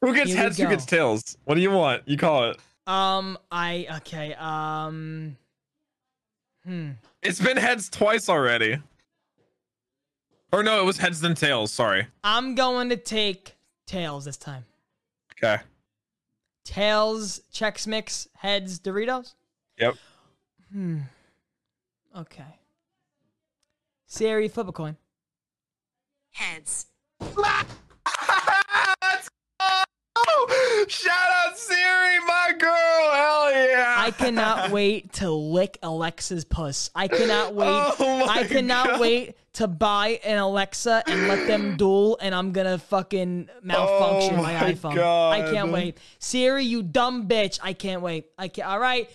Who 0.00 0.14
gets 0.14 0.30
Here 0.30 0.38
heads? 0.38 0.56
Who 0.58 0.68
gets 0.68 0.86
tails? 0.86 1.36
What 1.44 1.56
do 1.56 1.60
you 1.60 1.70
want? 1.72 2.06
You 2.06 2.16
call 2.16 2.50
it. 2.50 2.58
Um, 2.86 3.36
I 3.50 3.86
okay. 3.98 4.32
Um, 4.34 5.36
Hmm. 6.64 6.90
It's 7.22 7.40
been 7.40 7.56
heads 7.56 7.88
twice 7.88 8.28
already. 8.28 8.78
Or 10.52 10.62
no, 10.62 10.80
it 10.80 10.84
was 10.84 10.98
heads 10.98 11.22
and 11.22 11.36
tails. 11.36 11.72
Sorry. 11.72 12.06
I'm 12.24 12.54
going 12.54 12.88
to 12.90 12.96
take 12.96 13.56
tails 13.86 14.24
this 14.24 14.36
time. 14.36 14.64
Okay. 15.32 15.62
Tails, 16.64 17.40
Chex 17.52 17.86
Mix, 17.86 18.28
heads, 18.34 18.78
Doritos. 18.78 19.34
Yep. 19.78 19.94
Hmm. 20.72 20.98
Okay. 22.16 22.58
Siri, 24.06 24.48
flip 24.48 24.68
a 24.68 24.72
coin. 24.72 24.96
Heads. 26.30 26.86
Let's 27.20 27.36
go! 29.60 29.82
Shout 30.88 31.30
out 31.46 31.58
Siri, 31.58 32.18
my 32.26 32.37
I 32.60 34.12
cannot 34.16 34.70
wait 34.72 35.12
to 35.14 35.30
lick 35.30 35.78
Alexa's 35.82 36.44
puss. 36.44 36.90
I 36.94 37.08
cannot 37.08 37.54
wait. 37.54 37.66
Oh 37.68 38.26
I 38.28 38.44
cannot 38.44 38.86
God. 38.86 39.00
wait 39.00 39.36
to 39.54 39.66
buy 39.66 40.20
an 40.24 40.38
Alexa 40.38 41.02
and 41.06 41.28
let 41.28 41.46
them 41.46 41.76
duel, 41.78 42.18
and 42.20 42.34
I'm 42.34 42.52
gonna 42.52 42.78
fucking 42.78 43.48
malfunction 43.62 44.34
Oh 44.38 44.42
my, 44.42 44.52
my 44.54 44.72
iPhone. 44.72 44.98
I 45.30 45.50
can't 45.52 45.72
wait. 45.72 45.98
Siri, 46.18 46.64
you 46.64 46.82
dumb 46.82 47.28
bitch. 47.28 47.58
I 47.62 47.72
can't 47.72 48.02
wait. 48.02 48.26
I 48.38 48.48
can't. 48.48 48.68
All 48.68 48.78
right. 48.78 49.10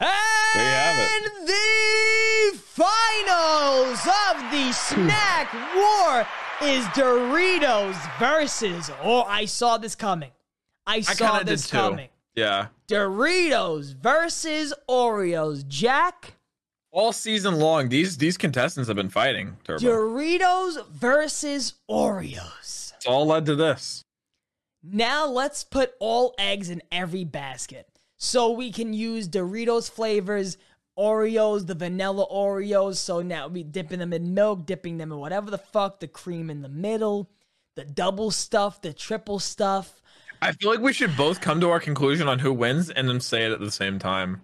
And 0.00 1.24
the 1.46 2.58
finals 2.58 4.00
of 4.06 4.50
the 4.52 4.72
snack 4.72 5.52
war 5.74 6.26
is 6.62 6.84
Doritos 6.86 7.96
versus. 8.18 8.90
Oh, 9.02 9.22
I 9.22 9.44
saw 9.44 9.78
this 9.78 9.94
coming. 9.94 10.30
I 10.86 10.96
I 10.96 11.00
saw 11.00 11.38
did 11.38 11.48
this 11.48 11.70
coming. 11.70 12.08
Yeah. 12.38 12.68
Doritos 12.86 13.94
versus 13.94 14.72
Oreos. 14.88 15.66
Jack, 15.66 16.34
All 16.92 17.12
season 17.12 17.58
long, 17.58 17.88
these 17.88 18.16
these 18.16 18.36
contestants 18.38 18.86
have 18.86 18.96
been 18.96 19.10
fighting. 19.10 19.56
Turbo. 19.64 19.84
Doritos 19.84 20.86
versus 20.88 21.74
Oreos. 21.90 22.92
it's 22.94 23.06
all 23.06 23.26
led 23.26 23.44
to 23.46 23.56
this. 23.56 24.04
Now 24.84 25.26
let's 25.26 25.64
put 25.64 25.94
all 25.98 26.34
eggs 26.38 26.70
in 26.70 26.80
every 26.92 27.24
basket. 27.24 27.88
So 28.16 28.52
we 28.52 28.70
can 28.70 28.92
use 28.94 29.28
Doritos 29.28 29.90
flavors, 29.90 30.56
Oreos, 30.96 31.66
the 31.66 31.74
vanilla 31.74 32.24
Oreos. 32.32 32.96
So 32.96 33.20
now 33.20 33.48
we 33.48 33.64
dipping 33.64 33.98
them 33.98 34.12
in 34.12 34.32
milk, 34.32 34.64
dipping 34.64 34.98
them 34.98 35.10
in 35.10 35.18
whatever 35.18 35.50
the 35.50 35.58
fuck, 35.58 35.98
the 35.98 36.08
cream 36.08 36.50
in 36.50 36.62
the 36.62 36.68
middle, 36.68 37.28
the 37.74 37.84
double 37.84 38.30
stuff, 38.30 38.80
the 38.80 38.92
triple 38.92 39.40
stuff. 39.40 40.00
I 40.40 40.52
feel 40.52 40.70
like 40.70 40.80
we 40.80 40.92
should 40.92 41.16
both 41.16 41.40
come 41.40 41.60
to 41.60 41.70
our 41.70 41.80
conclusion 41.80 42.28
on 42.28 42.38
who 42.38 42.52
wins 42.52 42.90
and 42.90 43.08
then 43.08 43.20
say 43.20 43.44
it 43.44 43.52
at 43.52 43.60
the 43.60 43.70
same 43.70 43.98
time. 43.98 44.42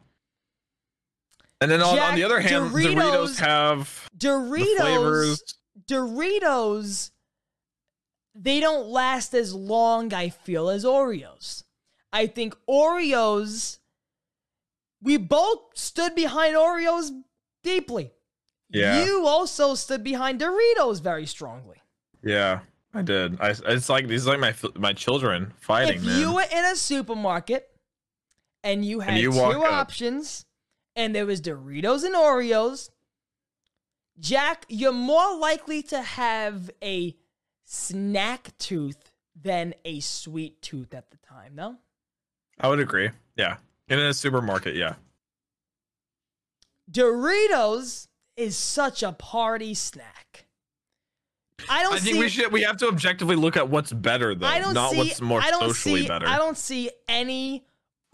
And 1.61 1.71
then 1.71 1.81
on, 1.81 1.99
on 1.99 2.15
the 2.15 2.25
other 2.25 2.41
hand, 2.41 2.73
Doritos- 2.73 2.95
Doritos 2.95 3.39
have 3.39 4.09
Doritos, 4.17 4.77
flavors. 4.77 5.55
Doritos, 5.89 7.11
they 8.35 8.61
don't 8.61 8.89
last 8.89 9.35
as 9.35 9.55
long, 9.55 10.13
I 10.13 10.29
feel, 10.29 10.69
as 10.69 10.85
Oreos. 10.85 11.65
I 12.13 12.27
think 12.27 12.57
Oreos, 12.69 13.79
we 15.01 15.17
both 15.17 15.61
stood 15.75 16.15
behind 16.15 16.57
Oreos 16.57 17.11
deeply. 17.63 18.11
Yeah. 18.71 19.05
You 19.05 19.27
also 19.27 19.75
stood 19.75 20.03
behind 20.03 20.41
Doritos 20.41 21.01
very 21.01 21.27
strongly. 21.27 21.77
Yeah, 22.23 22.61
I 22.95 23.03
did. 23.03 23.41
I, 23.41 23.55
it's 23.67 23.89
like 23.89 24.07
these 24.07 24.27
are 24.27 24.37
like 24.37 24.41
my 24.41 24.71
my 24.77 24.93
children 24.93 25.53
fighting, 25.61 25.97
if 25.97 26.05
man. 26.05 26.21
you 26.21 26.35
were 26.35 26.45
in 26.51 26.65
a 26.65 26.77
supermarket 26.77 27.69
and 28.63 28.85
you 28.85 29.01
had 29.01 29.19
you 29.19 29.33
two 29.33 29.41
up. 29.41 29.73
options 29.73 30.47
and 30.97 31.15
there 31.15 31.27
was 31.27 31.41
Doritos 31.41 32.05
and 32.05 32.15
Oreos, 32.15 32.91
Jack, 34.19 34.65
you're 34.69 34.93
more 34.93 35.37
likely 35.37 35.83
to 35.83 36.01
have 36.01 36.71
a 36.83 37.17
snack 37.65 38.57
tooth 38.59 39.13
than 39.35 39.75
a 39.85 39.99
sweet 40.01 40.63
tooth 40.63 40.95
at 40.95 41.11
the 41.11 41.17
time, 41.17 41.57
no? 41.57 41.77
I 42.61 42.69
would 42.69 42.79
agree. 42.79 43.11
Yeah, 43.37 43.57
in 43.89 43.99
a 43.99 44.15
supermarket. 44.15 44.77
Yeah, 44.77 44.95
Doritos 46.89 48.07
is 48.37 48.57
such 48.57 49.03
a 49.03 49.13
party 49.13 49.75
snack. 49.75 50.44
I 51.69 51.83
don't 51.83 51.95
I 51.95 51.99
think 51.99 52.15
see 52.17 52.21
we 52.21 52.29
should. 52.29 52.53
We 52.53 52.63
have 52.63 52.77
to 52.79 52.89
objectively 52.89 53.37
look 53.37 53.57
at 53.57 53.69
what's 53.69 53.93
better 53.93 54.35
though, 54.35 54.47
I 54.47 54.59
don't 54.59 54.75
not 54.75 54.91
see 54.91 54.99
what's 54.99 55.21
more 55.21 55.41
I 55.41 55.51
don't 55.51 55.63
socially 55.63 56.03
see, 56.03 56.09
better. 56.09 56.27
I 56.27 56.37
don't 56.37 56.59
see 56.59 56.91
any 57.09 57.65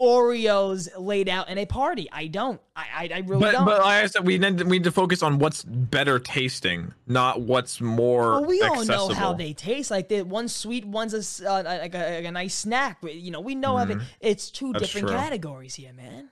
Oreos 0.01 0.89
laid 0.97 1.29
out 1.29 1.47
in 1.49 1.57
a 1.59 1.65
party. 1.65 2.09
I 2.11 2.27
don't. 2.27 2.59
I 2.75 2.81
I, 2.81 3.09
I 3.15 3.17
really 3.19 3.41
but 3.41 3.51
don't. 3.51 3.65
but 3.65 3.81
like 3.81 4.03
I 4.03 4.07
said, 4.07 4.25
we 4.25 4.37
need, 4.37 4.57
to, 4.57 4.63
we 4.63 4.77
need 4.77 4.83
to 4.85 4.91
focus 4.91 5.21
on 5.21 5.37
what's 5.37 5.63
better 5.63 6.17
tasting, 6.17 6.93
not 7.07 7.41
what's 7.41 7.81
more. 7.81 8.31
Well, 8.31 8.45
we 8.45 8.61
all 8.61 8.81
accessible. 8.81 9.09
know 9.09 9.15
how 9.15 9.33
they 9.33 9.53
taste. 9.53 9.91
Like 9.91 10.09
the 10.09 10.23
one 10.23 10.47
sweet, 10.47 10.85
one's 10.85 11.13
a 11.13 11.47
uh, 11.47 11.63
like, 11.63 11.93
a, 11.93 12.15
like 12.17 12.25
a 12.25 12.31
nice 12.31 12.55
snack. 12.55 12.97
You 13.03 13.31
know, 13.31 13.41
we 13.41 13.53
know 13.53 13.77
how 13.77 13.85
they. 13.85 13.97
It's 14.19 14.49
two 14.49 14.65
Mm-hmm. 14.65 14.73
That's 14.73 14.85
different 14.85 15.07
true. 15.09 15.17
categories 15.17 15.75
here, 15.75 15.93
man. 15.93 16.29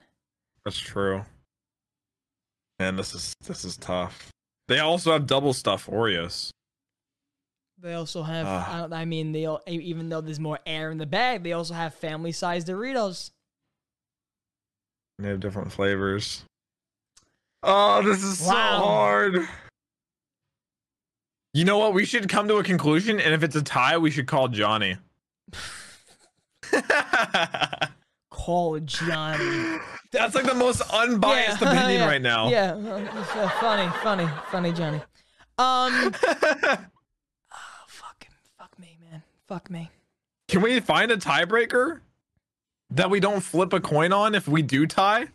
That's 0.66 0.80
true. 0.80 1.26
Man, 2.80 2.96
this 2.96 3.14
is 3.14 3.34
this 3.46 3.66
is 3.66 3.78
tough. 3.78 4.30
They 4.68 4.80
also 4.80 5.12
have 5.12 5.28
double 5.28 5.54
stuff 5.54 5.88
Oreos. 5.88 6.52
They 7.82 7.94
also 7.94 8.24
have. 8.24 8.46
Ah. 8.48 8.76
I, 8.76 8.82
don't, 8.82 8.94
I 8.94 9.06
mean, 9.06 9.32
they 9.32 9.46
all, 9.46 9.62
even 9.68 10.10
though 10.10 10.22
there's 10.22 10.40
more 10.40 10.60
air 10.66 10.92
in 10.92 10.98
the 10.98 11.06
bag, 11.06 11.44
they 11.44 11.54
also 11.54 11.74
have 11.74 11.94
family-sized 11.94 12.68
Doritos. 12.68 13.32
They 15.18 15.30
have 15.30 15.40
different 15.40 15.72
flavors. 15.72 16.44
Oh, 17.64 18.02
this 18.02 18.24
is 18.24 18.40
so 18.40 18.52
hard. 18.52 19.48
You 21.54 21.66
know 21.66 21.78
what? 21.78 21.94
We 21.94 22.06
should 22.06 22.30
come 22.30 22.48
to 22.48 22.58
a 22.58 22.64
conclusion, 22.64 23.20
and 23.20 23.34
if 23.34 23.44
it's 23.44 23.56
a 23.56 23.62
tie, 23.62 23.98
we 23.98 24.12
should 24.12 24.28
call 24.28 24.48
Johnny. 24.48 24.98
Call 28.30 28.80
Johnny. 28.80 29.80
That's 30.12 30.34
like 30.34 30.46
the 30.46 30.54
most 30.54 30.82
unbiased 30.94 31.62
Yeah, 31.62 31.72
opinion 31.72 32.02
yeah, 32.02 32.08
right 32.08 32.22
now. 32.22 32.50
Yeah, 32.50 32.74
uh, 32.74 33.22
uh, 33.40 33.50
funny, 33.60 33.92
funny, 34.02 34.28
funny, 34.50 34.72
Johnny. 34.72 34.98
Um, 34.98 36.14
oh, 36.24 36.78
fuck, 37.88 38.28
fuck 38.58 38.80
me, 38.80 38.98
man, 39.12 39.22
fuck 39.50 39.70
me. 39.70 39.90
Can 40.48 40.62
we 40.62 40.80
find 40.80 41.12
a 41.12 41.18
tiebreaker 41.18 42.00
that 42.92 43.10
we 43.10 43.20
don't 43.20 43.42
flip 43.42 43.74
a 43.74 43.80
coin 43.82 44.14
on 44.14 44.36
if 44.36 44.48
we 44.48 44.62
do 44.62 44.86
tie? 44.88 45.28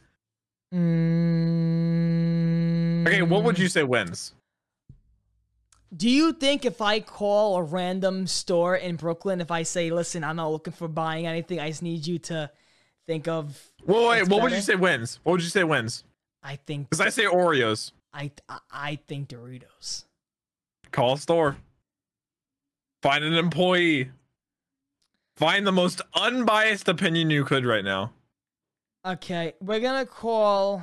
Mm, 1.74 3.07
Okay, 3.07 3.20
what 3.23 3.43
would 3.45 3.59
you 3.59 3.69
say 3.69 3.82
wins? 3.82 4.32
Do 5.95 6.09
you 6.09 6.32
think 6.32 6.65
if 6.65 6.81
I 6.81 7.01
call 7.01 7.57
a 7.57 7.62
random 7.62 8.27
store 8.27 8.74
in 8.77 8.97
Brooklyn, 8.97 9.41
if 9.41 9.51
I 9.51 9.62
say, 9.62 9.91
"Listen, 9.91 10.24
I'm 10.24 10.36
not 10.36 10.49
looking 10.51 10.73
for 10.73 10.89
buying 10.89 11.27
anything. 11.27 11.61
I 11.61 11.69
just 11.69 11.82
need 11.82 12.07
you 12.07 12.19
to 12.20 12.51
think 13.07 13.28
of," 13.28 13.70
Well, 13.85 14.09
wait, 14.09 14.27
what 14.28 14.43
would 14.43 14.53
you 14.53 14.61
say 14.61 14.74
wins? 14.74 15.20
What 15.23 15.32
would 15.32 15.43
you 15.43 15.51
say 15.51 15.62
wins? 15.62 16.03
I 16.43 16.57
think, 16.57 16.89
Because 16.91 17.01
I 17.01 17.11
say 17.11 17.24
Oreos. 17.24 17.93
I, 18.12 18.31
I, 18.49 18.59
I 18.73 18.97
think 19.07 19.28
Doritos. 19.28 20.05
Call 20.91 21.12
a 21.15 21.19
store. 21.19 21.57
Find 23.05 23.22
an 23.22 23.35
employee. 23.35 24.12
Find 25.36 25.66
the 25.66 25.72
most 25.72 26.01
unbiased 26.14 26.89
opinion 26.89 27.28
you 27.28 27.44
could 27.44 27.66
right 27.66 27.85
now. 27.85 28.14
Okay, 29.05 29.52
we're 29.60 29.81
gonna 29.81 30.06
call. 30.06 30.82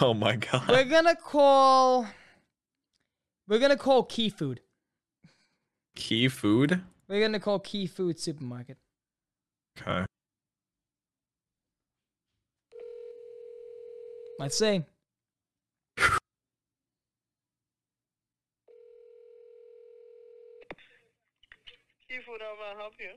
Oh 0.00 0.12
my 0.12 0.34
god. 0.34 0.68
We're 0.68 0.82
gonna 0.82 1.14
call. 1.14 2.08
We're 3.46 3.60
gonna 3.60 3.76
call 3.76 4.02
Key 4.02 4.28
Food. 4.28 4.60
Key 5.94 6.26
food? 6.26 6.80
We're 7.06 7.20
gonna 7.20 7.38
call 7.38 7.60
Key 7.60 7.86
Food 7.86 8.18
Supermarket. 8.18 8.76
Okay. 9.80 10.04
Let's 14.40 14.58
see. 14.58 14.84
Key 22.16 22.22
Food, 22.22 22.40
how 22.40 22.54
may 22.54 22.70
I 22.74 22.78
help 22.80 22.94
you? 22.98 23.10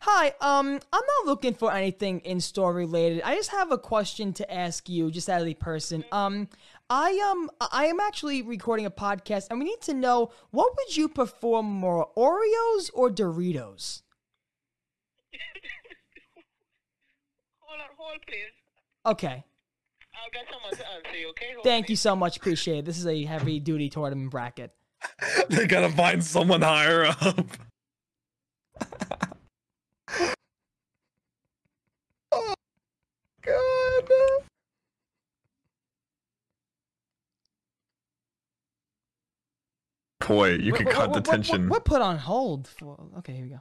Hi, 0.00 0.28
um, 0.40 0.78
I'm 0.92 0.92
not 0.92 1.26
looking 1.26 1.54
for 1.54 1.72
anything 1.72 2.20
in 2.20 2.40
store 2.40 2.72
related. 2.72 3.20
I 3.22 3.34
just 3.34 3.50
have 3.50 3.72
a 3.72 3.78
question 3.78 4.32
to 4.34 4.48
ask 4.52 4.88
you, 4.88 5.10
just 5.10 5.28
as 5.28 5.42
a 5.42 5.54
person. 5.54 6.04
Um, 6.12 6.48
I 6.88 7.18
um, 7.32 7.50
I 7.72 7.86
am 7.86 7.98
actually 7.98 8.42
recording 8.42 8.86
a 8.86 8.92
podcast, 8.92 9.48
and 9.50 9.58
we 9.58 9.64
need 9.64 9.80
to 9.82 9.94
know 9.94 10.30
what 10.52 10.72
would 10.76 10.96
you 10.96 11.08
prefer 11.08 11.62
more, 11.62 12.08
Oreos 12.16 12.90
or 12.94 13.10
Doritos? 13.10 14.02
Hold 17.58 17.80
on, 17.80 17.88
hold 17.96 18.20
please. 18.28 18.52
Okay, 19.04 19.42
I'll 20.14 20.30
get 20.32 20.46
someone 20.52 20.76
to 20.76 20.88
answer 20.92 21.16
you, 21.18 21.30
okay? 21.30 21.54
Hold, 21.54 21.64
thank 21.64 21.88
you 21.88 21.96
so 21.96 22.14
much. 22.14 22.36
Appreciate 22.36 22.78
it. 22.78 22.84
This 22.84 22.98
is 22.98 23.06
a 23.08 23.24
heavy 23.24 23.58
duty 23.58 23.88
tournament 23.88 24.30
bracket. 24.30 24.70
they 25.48 25.66
gotta 25.66 25.90
find 25.90 26.22
someone 26.22 26.62
higher 26.62 27.06
up. 27.06 27.50
Oh 32.32 32.54
god. 33.42 34.10
Boy, 40.26 40.52
you 40.54 40.72
What- 40.72 40.78
could 40.78 40.86
what- 40.86 40.94
cut 40.94 41.10
what- 41.10 41.24
the 41.24 41.30
what- 41.30 41.34
tension. 41.36 41.68
What, 41.68 41.84
put 41.84 42.00
on 42.00 42.18
hold 42.18 42.66
for? 42.66 42.98
Okay, 43.18 43.34
here 43.34 43.44
we 43.44 43.50
go. 43.50 43.60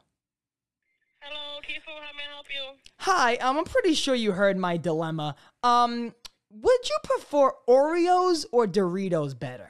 Hello, 1.19 1.60
Key 1.61 1.80
Food, 1.80 1.94
how 2.02 2.15
may 2.18 2.23
I 2.23 2.34
help 2.34 2.48
you? 2.49 2.80
Hi, 2.99 3.35
um, 3.38 3.57
I'm 3.57 3.65
pretty 3.65 3.94
sure 3.94 4.15
you 4.15 4.31
heard 4.34 4.57
my 4.57 4.77
dilemma. 4.77 5.35
Um, 5.61 6.14
would 6.49 6.90
you 6.90 6.98
prefer 7.03 7.52
Oreos 7.68 8.45
or 8.52 8.65
Doritos 8.65 9.38
better? 9.38 9.69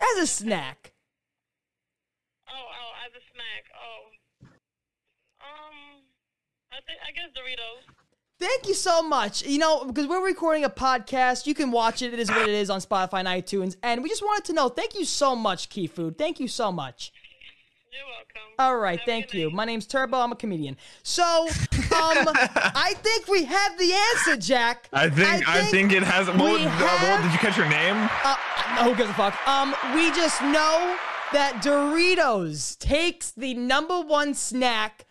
As 0.00 0.18
a 0.22 0.26
snack. 0.26 0.92
Oh, 2.48 2.52
oh, 2.52 2.92
as 3.06 3.12
a 3.12 3.22
snack. 3.32 3.64
Oh. 3.74 4.46
Um, 5.40 6.02
I 6.72 6.76
think 6.86 6.98
I 7.06 7.12
guess 7.12 7.30
Doritos. 7.36 7.94
Thank 8.38 8.68
you 8.68 8.74
so 8.74 9.02
much. 9.02 9.44
You 9.44 9.58
know, 9.58 9.84
because 9.84 10.06
we're 10.06 10.24
recording 10.24 10.64
a 10.64 10.70
podcast, 10.70 11.46
you 11.46 11.54
can 11.54 11.70
watch 11.70 12.00
it. 12.00 12.14
It 12.14 12.18
is 12.18 12.30
what 12.30 12.48
it 12.48 12.54
is 12.54 12.70
on 12.70 12.80
Spotify 12.80 13.18
and 13.18 13.28
iTunes. 13.28 13.76
And 13.82 14.02
we 14.02 14.08
just 14.08 14.22
wanted 14.22 14.46
to 14.46 14.52
know. 14.54 14.70
Thank 14.70 14.94
you 14.94 15.04
so 15.04 15.36
much, 15.36 15.68
Key 15.68 15.86
Food. 15.86 16.16
Thank 16.16 16.40
you 16.40 16.48
so 16.48 16.72
much. 16.72 17.12
You're 17.92 18.02
welcome. 18.06 18.54
All 18.58 18.76
right, 18.76 19.00
Have 19.00 19.06
thank 19.06 19.34
you. 19.34 19.46
night. 19.46 19.54
My 19.56 19.64
name's 19.64 19.86
Turbo. 19.86 20.18
I'm 20.18 20.30
a 20.30 20.36
comedian. 20.36 20.76
So, 21.02 21.22
um, 21.48 21.50
I 21.92 22.94
think 23.02 23.26
we 23.26 23.44
have 23.44 23.78
the 23.78 23.92
answer, 23.92 24.36
Jack. 24.36 24.88
I 24.92 25.08
think 25.08 25.48
I 25.48 25.62
think, 25.64 25.92
it 25.92 26.04
has. 26.04 26.28
What, 26.28 26.36
we 26.38 26.64
uh, 26.64 26.68
have- 26.68 27.20
what, 27.20 27.22
did 27.24 27.32
you 27.32 27.38
catch 27.38 27.56
your 27.56 27.68
name? 27.68 27.96
Uh, 28.24 28.36
who 28.84 28.94
gives 28.94 29.10
a 29.10 29.14
fuck? 29.14 29.36
Um, 29.48 29.74
we 29.94 30.10
just 30.12 30.40
know 30.40 30.96
that 31.32 31.62
Doritos 31.64 32.78
takes 32.78 33.32
the 33.32 33.54
number 33.54 34.00
one 34.00 34.34
snack 34.34 35.06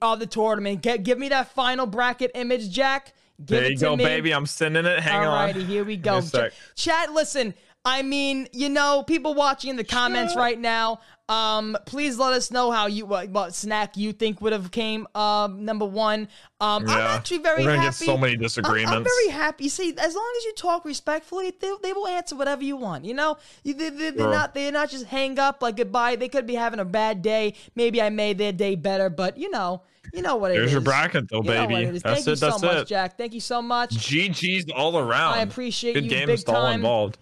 of 0.00 0.20
the 0.20 0.26
tournament. 0.26 0.82
Get, 0.82 1.02
give 1.02 1.18
me 1.18 1.28
that 1.30 1.48
final 1.52 1.86
bracket 1.86 2.30
image, 2.36 2.70
Jack. 2.70 3.12
Give 3.38 3.46
There 3.46 3.64
it 3.64 3.70
you 3.72 3.76
to 3.78 3.84
go, 3.84 3.96
me. 3.96 4.04
baby. 4.04 4.32
I'm 4.32 4.46
sending 4.46 4.84
it. 4.84 5.00
Hang 5.00 5.26
on. 5.26 5.52
Alrighty, 5.52 5.66
here 5.66 5.84
we 5.84 5.96
go. 5.96 6.12
me 6.12 6.18
a 6.18 6.22
sec. 6.22 6.52
Ch- 6.52 6.84
Chat, 6.84 7.12
listen. 7.12 7.54
I 7.84 8.02
mean, 8.02 8.48
you 8.52 8.68
know, 8.68 9.02
people 9.06 9.34
watching 9.34 9.70
in 9.70 9.76
the 9.76 9.84
comments 9.84 10.36
right 10.36 10.58
now. 10.58 11.00
Um, 11.28 11.76
please 11.84 12.16
let 12.18 12.32
us 12.32 12.50
know 12.50 12.70
how 12.70 12.86
you 12.86 13.04
what, 13.04 13.28
what 13.28 13.54
snack 13.54 13.98
you 13.98 14.12
think 14.14 14.40
would 14.40 14.54
have 14.54 14.70
came 14.70 15.06
um 15.14 15.64
number 15.66 15.84
one. 15.84 16.28
Um, 16.60 16.84
I'm 16.88 17.00
actually 17.00 17.38
very 17.38 17.62
We're 17.64 17.70
gonna 17.70 17.82
happy. 17.82 18.06
get 18.06 18.06
so 18.06 18.16
many 18.16 18.32
I'm- 18.32 18.38
I'm, 18.38 18.42
disagreements. 18.44 19.10
very 19.10 19.30
happy. 19.32 19.68
See, 19.68 19.90
as 19.90 20.14
long 20.14 20.32
as 20.38 20.44
you 20.46 20.54
talk 20.54 20.84
respectfully, 20.86 21.52
they, 21.60 21.70
they 21.82 21.92
will 21.92 22.06
answer 22.08 22.34
whatever 22.34 22.64
you 22.64 22.76
want. 22.76 23.04
You 23.04 23.12
know, 23.14 23.36
you, 23.62 23.74
they, 23.74 23.90
they, 23.90 24.10
they're 24.10 24.18
Sure. 24.20 24.30
not 24.32 24.54
they're 24.54 24.72
not 24.72 24.88
just 24.88 25.04
hang 25.04 25.38
up 25.38 25.60
like 25.60 25.76
goodbye. 25.76 26.16
They 26.16 26.28
could 26.28 26.46
be 26.46 26.54
having 26.54 26.80
a 26.80 26.84
bad 26.86 27.20
day. 27.20 27.54
Maybe 27.74 28.00
I 28.00 28.08
made 28.08 28.38
their 28.38 28.52
day 28.52 28.74
better, 28.74 29.10
but 29.10 29.36
you 29.36 29.50
know, 29.50 29.82
you 30.14 30.22
know 30.22 30.36
what 30.36 30.50
it 30.52 30.54
is. 30.54 30.60
There's 30.60 30.72
your 30.72 30.80
bracket, 30.80 31.28
though, 31.28 31.42
You 31.42 31.50
baby. 31.50 31.74
it 31.74 31.94
is. 31.96 32.02
That's 32.02 32.14
Thank 32.24 32.26
you 32.26 32.32
it. 32.32 32.40
That's 32.40 32.60
so 32.60 32.66
much, 32.66 32.76
it. 32.78 32.88
Jack. 32.88 33.18
Thank 33.18 33.34
you 33.34 33.40
so 33.40 33.60
much. 33.60 33.90
GG's 33.90 34.70
all 34.74 34.98
around. 34.98 35.34
I 35.34 35.42
appreciate 35.42 35.92
Good 35.92 36.04
you 36.04 36.10
game 36.10 36.26
big 36.28 36.34
is 36.38 36.44
all 36.44 36.54
time. 36.54 36.76
involved. 36.76 37.18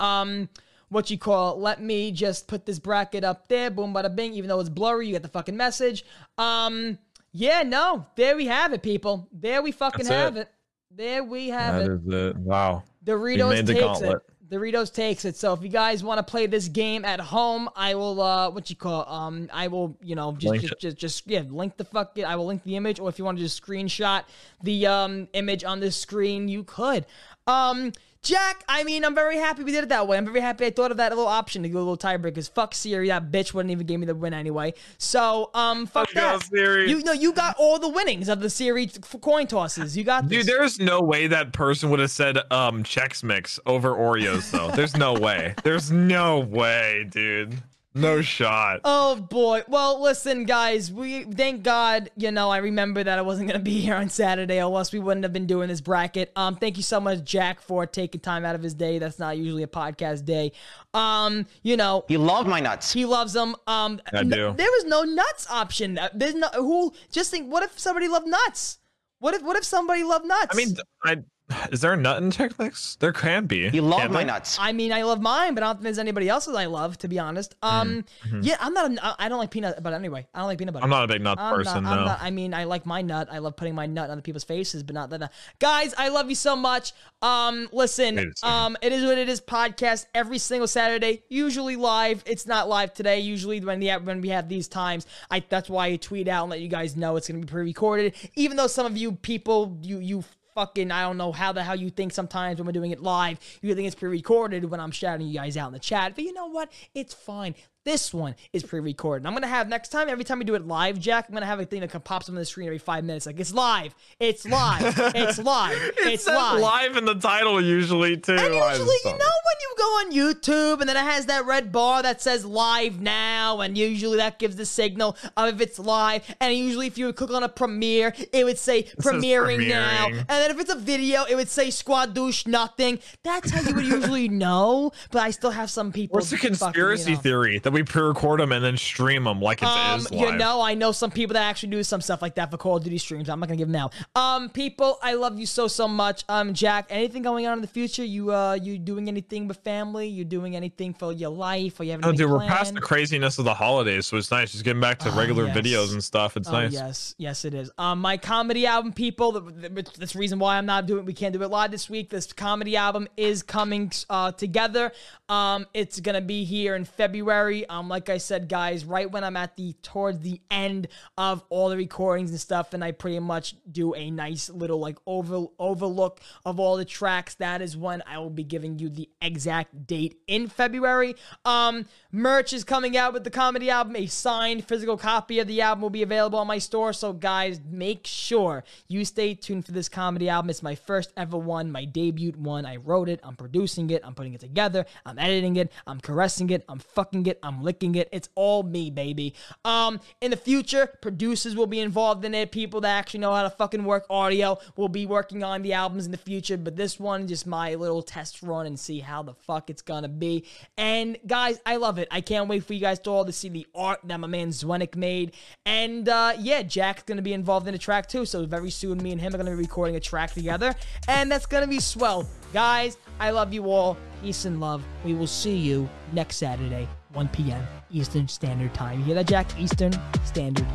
um 0.00 0.48
what 0.90 1.08
you 1.10 1.16
call 1.18 1.52
it. 1.52 1.58
let 1.60 1.80
me 1.82 2.12
just 2.12 2.46
put 2.46 2.66
this 2.66 2.78
bracket 2.78 3.24
up 3.24 3.48
there 3.48 3.70
boom 3.70 3.94
bada 3.94 4.14
bing 4.14 4.34
even 4.34 4.48
though 4.48 4.60
it's 4.60 4.68
blurry 4.68 5.06
you 5.06 5.12
get 5.12 5.22
the 5.22 5.28
fucking 5.28 5.56
message 5.56 6.04
um 6.36 6.98
yeah 7.32 7.62
no 7.62 8.04
there 8.16 8.36
we 8.36 8.46
have 8.46 8.72
it 8.72 8.82
people 8.82 9.28
there 9.32 9.62
we 9.62 9.72
fucking 9.72 10.04
That's 10.06 10.08
have 10.24 10.36
it. 10.36 10.40
it. 10.40 10.48
there 10.90 11.24
we 11.24 11.48
have 11.48 11.74
That 11.84 11.90
it 11.90 11.94
is 11.94 12.12
it. 12.30 12.36
Wow. 12.36 12.82
Doritos 13.04 13.66
takes 13.66 13.80
gauntlet. 13.80 14.16
it 14.16 14.22
Doritos 14.50 14.92
takes 14.92 15.24
it 15.24 15.36
so 15.36 15.52
if 15.52 15.62
you 15.62 15.68
guys 15.68 16.02
want 16.02 16.18
to 16.18 16.24
play 16.28 16.46
this 16.48 16.66
game 16.66 17.04
at 17.04 17.20
home 17.20 17.70
I 17.76 17.94
will 17.94 18.20
uh 18.20 18.50
what 18.50 18.68
you 18.68 18.74
call 18.74 19.02
it? 19.02 19.08
um 19.08 19.48
I 19.52 19.68
will 19.68 19.96
you 20.02 20.16
know 20.16 20.32
just 20.32 20.50
Link 20.50 20.62
just, 20.62 20.80
just 20.80 20.96
just 20.96 21.26
yeah 21.28 21.42
link 21.48 21.76
the 21.76 21.84
fuck 21.84 22.18
I 22.26 22.34
will 22.34 22.46
link 22.46 22.64
the 22.64 22.74
image 22.74 22.98
or 22.98 23.08
if 23.08 23.16
you 23.18 23.24
want 23.24 23.38
to 23.38 23.44
just 23.44 23.62
screenshot 23.64 24.24
the 24.64 24.88
um 24.88 25.28
image 25.34 25.62
on 25.62 25.78
the 25.78 25.92
screen 25.92 26.48
you 26.48 26.64
could 26.64 27.06
um 27.46 27.92
Jack, 28.22 28.64
I 28.68 28.84
mean, 28.84 29.02
I'm 29.02 29.14
very 29.14 29.38
happy 29.38 29.62
we 29.62 29.72
did 29.72 29.84
it 29.84 29.88
that 29.88 30.06
way. 30.06 30.18
I'm 30.18 30.26
very 30.26 30.40
happy 30.40 30.66
I 30.66 30.70
thought 30.70 30.90
of 30.90 30.98
that 30.98 31.10
little 31.10 31.26
option 31.26 31.62
to 31.62 31.70
go 31.70 31.78
a 31.78 31.80
little 31.80 31.96
tiebreaker 31.96 32.24
because 32.24 32.48
fuck 32.48 32.74
Siri, 32.74 33.08
that 33.08 33.30
bitch 33.30 33.54
wouldn't 33.54 33.70
even 33.70 33.86
give 33.86 33.98
me 33.98 34.04
the 34.04 34.14
win 34.14 34.34
anyway. 34.34 34.74
So, 34.98 35.50
um, 35.54 35.86
fuck 35.86 36.12
go, 36.12 36.20
that. 36.20 36.42
Siri. 36.44 36.90
You 36.90 37.02
know, 37.02 37.12
you 37.12 37.32
got 37.32 37.56
all 37.58 37.78
the 37.78 37.88
winnings 37.88 38.28
of 38.28 38.40
the 38.40 38.50
Siri 38.50 38.90
coin 39.22 39.46
tosses. 39.46 39.96
You 39.96 40.04
got 40.04 40.28
this. 40.28 40.44
Dude, 40.44 40.54
there's 40.54 40.78
no 40.78 41.00
way 41.00 41.28
that 41.28 41.54
person 41.54 41.88
would 41.90 42.00
have 42.00 42.10
said 42.10 42.36
um 42.50 42.84
Chex 42.84 43.24
Mix 43.24 43.58
over 43.64 43.94
Oreos 43.94 44.50
though. 44.50 44.70
There's 44.70 44.96
no 44.96 45.14
way. 45.14 45.54
There's 45.62 45.90
no 45.90 46.40
way, 46.40 47.06
dude. 47.08 47.62
No 47.92 48.22
shot. 48.22 48.80
Oh 48.84 49.16
boy. 49.16 49.62
Well, 49.66 50.00
listen, 50.00 50.44
guys. 50.44 50.92
We 50.92 51.24
thank 51.24 51.64
God. 51.64 52.08
You 52.16 52.30
know, 52.30 52.48
I 52.48 52.58
remember 52.58 53.02
that 53.02 53.18
I 53.18 53.22
wasn't 53.22 53.48
gonna 53.48 53.58
be 53.58 53.80
here 53.80 53.96
on 53.96 54.08
Saturday, 54.08 54.62
or 54.62 54.76
else 54.78 54.92
we 54.92 55.00
wouldn't 55.00 55.24
have 55.24 55.32
been 55.32 55.46
doing 55.46 55.68
this 55.68 55.80
bracket. 55.80 56.30
Um, 56.36 56.54
thank 56.54 56.76
you 56.76 56.84
so 56.84 57.00
much, 57.00 57.24
Jack, 57.24 57.60
for 57.60 57.86
taking 57.86 58.20
time 58.20 58.44
out 58.44 58.54
of 58.54 58.62
his 58.62 58.74
day. 58.74 59.00
That's 59.00 59.18
not 59.18 59.38
usually 59.38 59.64
a 59.64 59.68
podcast 59.68 60.24
day. 60.24 60.52
Um, 60.94 61.46
you 61.62 61.76
know, 61.76 62.04
he 62.06 62.16
love 62.16 62.46
my 62.46 62.60
nuts. 62.60 62.92
he 62.92 63.04
loves 63.06 63.32
them. 63.32 63.56
Um, 63.66 64.00
I 64.14 64.18
n- 64.20 64.28
do. 64.28 64.54
there 64.56 64.70
was 64.70 64.84
no 64.86 65.02
nuts 65.02 65.50
option. 65.50 65.98
Uh, 65.98 66.10
There's 66.14 66.36
no 66.36 66.48
who. 66.54 66.92
Just 67.10 67.32
think, 67.32 67.50
what 67.50 67.64
if 67.64 67.76
somebody 67.76 68.06
loved 68.06 68.28
nuts? 68.28 68.78
What 69.18 69.34
if 69.34 69.42
what 69.42 69.56
if 69.56 69.64
somebody 69.64 70.04
loved 70.04 70.26
nuts? 70.26 70.46
I 70.52 70.56
mean, 70.56 70.76
I 71.02 71.16
is 71.72 71.80
there 71.80 71.92
a 71.92 71.96
nut 71.96 72.22
in 72.22 72.30
Chex 72.30 72.58
Mix? 72.58 72.96
There 72.96 73.12
can 73.12 73.46
be. 73.46 73.68
You 73.72 73.82
love 73.82 74.00
Can't 74.00 74.12
my 74.12 74.20
there? 74.20 74.26
nuts. 74.34 74.56
I 74.60 74.72
mean, 74.72 74.92
I 74.92 75.02
love 75.02 75.20
mine, 75.20 75.54
but 75.54 75.62
I 75.62 75.66
don't 75.66 75.76
think 75.76 75.84
there's 75.84 75.98
anybody 75.98 76.28
else's 76.28 76.54
I 76.54 76.66
love, 76.66 76.98
to 76.98 77.08
be 77.08 77.18
honest. 77.18 77.54
Um, 77.62 78.04
yeah, 78.40 78.56
I'm 78.60 78.72
not. 78.74 78.92
A, 78.92 79.16
I 79.18 79.28
don't 79.28 79.38
like 79.38 79.50
peanut, 79.50 79.82
but 79.82 79.92
anyway, 79.92 80.26
I 80.34 80.38
don't 80.38 80.48
like 80.48 80.58
peanut 80.58 80.74
butter. 80.74 80.84
Mm-hmm. 80.84 80.92
I'm 80.92 80.98
not 80.98 81.04
a 81.04 81.12
big 81.12 81.22
nut 81.22 81.38
I'm 81.38 81.54
person, 81.54 81.84
not, 81.84 81.92
I'm 81.92 81.98
no. 81.98 82.04
not- 82.06 82.22
I 82.22 82.30
mean, 82.30 82.54
I 82.54 82.64
like 82.64 82.86
my 82.86 83.02
nut. 83.02 83.28
I 83.30 83.38
love 83.38 83.56
putting 83.56 83.74
my 83.74 83.86
nut 83.86 84.10
on 84.10 84.16
the 84.16 84.22
people's 84.22 84.44
faces, 84.44 84.82
but 84.82 84.94
not 84.94 85.10
that. 85.10 85.32
Guys, 85.58 85.94
I 85.98 86.08
love 86.08 86.28
you 86.28 86.34
so 86.34 86.56
much. 86.56 86.92
Um, 87.22 87.68
listen, 87.72 88.32
um, 88.42 88.76
it 88.82 88.92
is 88.92 89.04
what 89.04 89.18
it 89.18 89.28
is. 89.28 89.40
Podcast 89.40 90.06
every 90.14 90.38
single 90.38 90.68
Saturday, 90.68 91.22
usually 91.28 91.76
live. 91.76 92.22
It's 92.26 92.46
not 92.46 92.68
live 92.68 92.94
today. 92.94 93.20
Usually 93.20 93.60
when 93.60 93.80
the 93.80 93.90
when 93.92 94.20
we 94.20 94.28
have 94.28 94.48
these 94.48 94.68
times, 94.68 95.06
I 95.30 95.44
that's 95.48 95.68
why 95.68 95.86
I 95.86 95.96
tweet 95.96 96.28
out 96.28 96.44
and 96.44 96.50
let 96.50 96.60
you 96.60 96.68
guys 96.68 96.96
know 96.96 97.16
it's 97.16 97.28
gonna 97.28 97.40
be 97.40 97.46
pre-recorded. 97.46 98.14
Even 98.36 98.56
though 98.56 98.66
some 98.66 98.86
of 98.86 98.96
you 98.96 99.12
people, 99.12 99.78
you 99.82 99.98
you 99.98 100.24
fucking 100.54 100.90
I 100.90 101.02
don't 101.02 101.16
know 101.16 101.32
how 101.32 101.52
the 101.52 101.62
hell 101.62 101.76
you 101.76 101.90
think 101.90 102.12
sometimes 102.12 102.58
when 102.58 102.66
we're 102.66 102.72
doing 102.72 102.90
it 102.90 103.00
live, 103.00 103.38
you 103.62 103.74
think 103.74 103.86
it's 103.86 103.94
pre-recorded 103.96 104.64
when 104.64 104.80
I'm 104.80 104.90
shouting 104.90 105.26
you 105.26 105.34
guys 105.34 105.56
out 105.56 105.68
in 105.68 105.72
the 105.72 105.78
chat. 105.78 106.14
But 106.14 106.24
you 106.24 106.32
know 106.32 106.46
what? 106.46 106.70
It's 106.94 107.14
fine. 107.14 107.54
This 107.86 108.12
one 108.12 108.34
is 108.52 108.62
pre-recorded. 108.62 109.26
I'm 109.26 109.32
gonna 109.32 109.46
have 109.46 109.66
next 109.66 109.88
time, 109.88 110.10
every 110.10 110.22
time 110.22 110.38
we 110.38 110.44
do 110.44 110.54
it 110.54 110.66
live, 110.66 110.98
Jack, 110.98 111.26
I'm 111.28 111.34
gonna 111.34 111.46
have 111.46 111.60
a 111.60 111.64
thing 111.64 111.80
that 111.80 112.04
pops 112.04 112.28
up 112.28 112.32
on 112.32 112.34
the 112.34 112.44
screen 112.44 112.66
every 112.66 112.76
five 112.78 113.04
minutes. 113.04 113.24
Like 113.24 113.40
it's 113.40 113.54
live, 113.54 113.94
it's 114.18 114.44
live, 114.46 114.82
it's 115.14 115.38
live, 115.42 115.72
It 115.78 115.94
it's 115.98 116.24
says 116.24 116.36
live. 116.36 116.60
live 116.60 116.96
in 116.98 117.06
the 117.06 117.14
title 117.14 117.58
usually 117.58 118.18
too. 118.18 118.32
And 118.32 118.54
usually, 118.54 118.96
you 119.04 119.10
know, 119.12 119.12
when 119.12 119.56
you 119.60 119.74
go 119.78 119.84
on 119.84 120.12
YouTube 120.12 120.80
and 120.80 120.88
then 120.90 120.96
it 120.98 121.10
has 121.10 121.24
that 121.26 121.46
red 121.46 121.72
bar 121.72 122.02
that 122.02 122.20
says 122.20 122.44
live 122.44 123.00
now, 123.00 123.60
and 123.62 123.78
usually 123.78 124.18
that 124.18 124.38
gives 124.38 124.56
the 124.56 124.66
signal 124.66 125.16
of 125.38 125.54
if 125.54 125.60
it's 125.62 125.78
live. 125.78 126.22
And 126.38 126.54
usually, 126.54 126.86
if 126.86 126.98
you 126.98 127.06
would 127.06 127.16
click 127.16 127.30
on 127.30 127.42
a 127.44 127.48
premiere, 127.48 128.12
it 128.34 128.44
would 128.44 128.58
say 128.58 128.82
premiering, 129.00 129.68
now. 129.70 130.08
And 130.08 130.28
then 130.28 130.50
if 130.50 130.60
it's 130.60 130.70
a 130.70 130.76
video, 130.76 131.24
it 131.24 131.34
would 131.34 131.48
say 131.48 131.68
squadouche 131.68 132.46
nothing. 132.46 132.98
That's 133.22 133.50
how 133.50 133.62
you 133.62 133.74
would 133.74 133.86
usually 133.86 134.28
know. 134.44 134.92
But 135.10 135.22
I 135.22 135.30
still 135.30 135.50
have 135.52 135.70
some 135.70 135.92
people. 135.92 136.16
What's 136.16 136.28
the 136.28 136.36
fucking, 136.36 136.50
you 136.52 136.58
conspiracy 136.58 137.12
know. 137.12 137.18
theory 137.20 137.58
that 137.70 137.74
we 137.74 137.82
pre-record 137.82 138.40
them 138.40 138.52
and 138.52 138.64
then 138.64 138.76
stream 138.76 139.24
them 139.24 139.40
like 139.40 139.62
it 139.62 139.66
is 139.66 139.70
Um, 139.70 140.06
live? 140.18 140.30
you 140.32 140.36
know, 140.36 140.60
I 140.60 140.74
know 140.74 140.92
some 140.92 141.10
people 141.10 141.34
that 141.34 141.42
actually 141.42 141.70
do 141.70 141.82
some 141.82 142.00
stuff 142.00 142.20
like 142.22 142.34
that 142.34 142.50
for 142.50 142.56
Call 142.56 142.76
of 142.76 142.84
Duty 142.84 142.98
streams. 142.98 143.28
I'm 143.28 143.40
not 143.40 143.48
gonna 143.48 143.56
give 143.56 143.68
them 143.68 143.76
out. 143.80 143.94
Um, 144.14 144.48
people, 144.50 144.98
I 145.02 145.14
love 145.14 145.38
you 145.38 145.46
so 145.46 145.68
so 145.68 145.86
much. 145.88 146.24
Um, 146.28 146.54
Jack, 146.54 146.86
anything 146.90 147.22
going 147.22 147.46
on 147.46 147.54
in 147.58 147.62
the 147.62 147.66
future? 147.68 148.04
You 148.04 148.32
uh, 148.32 148.54
you 148.54 148.78
doing 148.78 149.08
anything 149.08 149.48
with 149.48 149.58
family? 149.58 150.08
You 150.08 150.24
doing 150.24 150.56
anything 150.56 150.94
for 150.94 151.12
your 151.12 151.30
life? 151.30 151.78
Or 151.80 151.84
you 151.84 151.92
having 151.92 152.04
Oh, 152.06 152.12
dude, 152.12 152.30
we're 152.30 152.40
past 152.46 152.74
the 152.74 152.80
craziness 152.80 153.38
of 153.38 153.44
the 153.44 153.54
holidays, 153.54 154.06
so 154.06 154.16
it's 154.16 154.30
nice 154.30 154.52
just 154.52 154.64
getting 154.64 154.80
back 154.80 154.98
to 155.00 155.10
Oh, 155.12 155.16
regular 155.16 155.46
yes. 155.46 155.56
videos 155.56 155.92
and 155.92 156.02
stuff. 156.02 156.36
It's 156.36 156.48
Oh 156.48 156.52
nice. 156.52 156.72
yes, 156.72 157.14
yes 157.18 157.44
it 157.44 157.54
is. 157.54 157.70
Um, 157.78 158.00
my 158.00 158.16
comedy 158.16 158.66
album, 158.66 158.92
people. 158.92 159.32
The, 159.32 159.40
the, 159.40 159.68
that's 159.98 160.12
the 160.12 160.18
reason 160.18 160.38
why 160.38 160.56
I'm 160.58 160.66
not 160.66 160.86
doing. 160.86 161.04
We 161.04 161.12
can't 161.12 161.32
do 161.32 161.42
it 161.42 161.50
live 161.50 161.70
this 161.70 161.88
week. 161.88 162.10
This 162.10 162.32
comedy 162.32 162.76
album 162.76 163.06
is 163.16 163.42
coming 163.42 163.92
uh, 164.08 164.32
together. 164.32 164.92
Um, 165.28 165.66
it's 165.74 166.00
gonna 166.00 166.20
be 166.20 166.44
here 166.44 166.74
in 166.74 166.84
February. 166.84 167.59
Um, 167.68 167.88
like 167.88 168.08
I 168.08 168.18
said, 168.18 168.48
guys, 168.48 168.84
right 168.84 169.10
when 169.10 169.24
I'm 169.24 169.36
at 169.36 169.56
the 169.56 169.74
towards 169.82 170.20
the 170.20 170.40
end 170.50 170.88
of 171.16 171.44
all 171.48 171.68
the 171.68 171.76
recordings 171.76 172.30
and 172.30 172.40
stuff, 172.40 172.74
and 172.74 172.82
I 172.82 172.92
pretty 172.92 173.18
much 173.18 173.56
do 173.70 173.94
a 173.94 174.10
nice 174.10 174.48
little 174.48 174.78
like 174.78 174.98
over 175.06 175.46
overlook 175.58 176.20
of 176.44 176.60
all 176.60 176.76
the 176.76 176.84
tracks. 176.84 177.34
That 177.36 177.62
is 177.62 177.76
when 177.76 178.02
I 178.06 178.18
will 178.18 178.30
be 178.30 178.44
giving 178.44 178.78
you 178.78 178.88
the 178.88 179.08
exact 179.20 179.86
date 179.86 180.20
in 180.26 180.48
February. 180.48 181.16
Um, 181.44 181.86
merch 182.12 182.52
is 182.52 182.64
coming 182.64 182.96
out 182.96 183.12
with 183.12 183.24
the 183.24 183.30
comedy 183.30 183.70
album. 183.70 183.96
A 183.96 184.06
signed 184.06 184.66
physical 184.66 184.96
copy 184.96 185.38
of 185.38 185.46
the 185.46 185.60
album 185.60 185.82
will 185.82 185.90
be 185.90 186.02
available 186.02 186.38
on 186.38 186.46
my 186.46 186.58
store. 186.58 186.92
So, 186.92 187.12
guys, 187.12 187.60
make 187.68 188.06
sure 188.06 188.64
you 188.88 189.04
stay 189.04 189.34
tuned 189.34 189.66
for 189.66 189.72
this 189.72 189.88
comedy 189.88 190.28
album. 190.28 190.50
It's 190.50 190.62
my 190.62 190.74
first 190.74 191.12
ever 191.16 191.36
one, 191.36 191.72
my 191.72 191.84
debut 191.84 192.32
one. 192.36 192.66
I 192.66 192.76
wrote 192.76 193.08
it, 193.08 193.20
I'm 193.22 193.36
producing 193.36 193.90
it, 193.90 194.02
I'm 194.04 194.14
putting 194.14 194.34
it 194.34 194.40
together, 194.40 194.84
I'm 195.04 195.18
editing 195.18 195.56
it, 195.56 195.72
I'm 195.86 196.00
caressing 196.00 196.50
it, 196.50 196.64
I'm 196.68 196.78
fucking 196.78 197.26
it, 197.26 197.38
I'm 197.42 197.49
licking 197.58 197.94
it. 197.96 198.08
It's 198.12 198.28
all 198.34 198.62
me, 198.62 198.90
baby. 198.90 199.34
Um, 199.64 200.00
in 200.20 200.30
the 200.30 200.36
future, 200.36 200.86
producers 201.02 201.56
will 201.56 201.66
be 201.66 201.80
involved 201.80 202.24
in 202.24 202.34
it. 202.34 202.52
People 202.52 202.80
that 202.82 202.96
actually 202.96 203.20
know 203.20 203.34
how 203.34 203.42
to 203.42 203.50
fucking 203.50 203.84
work 203.84 204.06
audio 204.08 204.58
will 204.76 204.88
be 204.88 205.06
working 205.06 205.42
on 205.42 205.62
the 205.62 205.72
albums 205.72 206.06
in 206.06 206.12
the 206.12 206.18
future. 206.18 206.56
But 206.56 206.76
this 206.76 207.00
one, 207.00 207.26
just 207.26 207.46
my 207.46 207.74
little 207.74 208.02
test 208.02 208.42
run 208.42 208.66
and 208.66 208.78
see 208.78 209.00
how 209.00 209.22
the 209.22 209.34
fuck 209.34 209.70
it's 209.70 209.82
gonna 209.82 210.08
be. 210.08 210.44
And 210.76 211.18
guys, 211.26 211.60
I 211.66 211.76
love 211.76 211.98
it. 211.98 212.08
I 212.10 212.20
can't 212.20 212.48
wait 212.48 212.64
for 212.64 212.74
you 212.74 212.80
guys 212.80 212.98
to 213.00 213.10
all 213.10 213.24
to 213.24 213.32
see 213.32 213.48
the 213.48 213.66
art 213.74 214.00
that 214.04 214.20
my 214.20 214.26
man 214.26 214.50
Zwenik 214.50 214.96
made. 214.96 215.32
And 215.66 216.08
uh, 216.08 216.34
yeah, 216.38 216.62
Jack's 216.62 217.02
gonna 217.02 217.22
be 217.22 217.32
involved 217.32 217.66
in 217.66 217.74
a 217.74 217.78
track 217.78 218.08
too. 218.08 218.24
So 218.24 218.46
very 218.46 218.70
soon, 218.70 219.02
me 219.02 219.12
and 219.12 219.20
him 219.20 219.34
are 219.34 219.38
gonna 219.38 219.50
be 219.50 219.56
recording 219.56 219.96
a 219.96 220.00
track 220.00 220.32
together, 220.32 220.74
and 221.08 221.30
that's 221.30 221.46
gonna 221.46 221.66
be 221.66 221.80
swell. 221.80 222.26
Guys, 222.52 222.96
I 223.18 223.30
love 223.30 223.52
you 223.52 223.70
all. 223.70 223.96
Peace 224.22 224.44
and 224.44 224.60
love. 224.60 224.84
We 225.04 225.14
will 225.14 225.26
see 225.26 225.56
you 225.56 225.88
next 226.12 226.36
Saturday, 226.36 226.88
1 227.12 227.28
p.m. 227.28 227.66
Eastern 227.90 228.28
Standard 228.28 228.72
Time. 228.74 228.98
You 229.00 229.04
hear 229.06 229.14
that, 229.16 229.26
Jack? 229.26 229.46
Eastern 229.58 229.92
Standard 230.24 230.66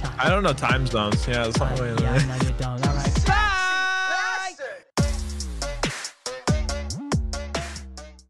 Time. 0.00 0.14
I 0.18 0.28
don't 0.28 0.42
know 0.42 0.52
time 0.52 0.86
zones. 0.86 1.26
Yeah, 1.26 1.50
something 1.50 1.78
like 1.94 2.00
Yeah, 2.00 2.18
that. 2.18 2.22
I 2.22 2.38
know 2.38 2.44
you 2.44 2.54
don't. 2.58 2.86
All 2.86 2.94
right. 2.94 3.24
Bye. 3.26 3.50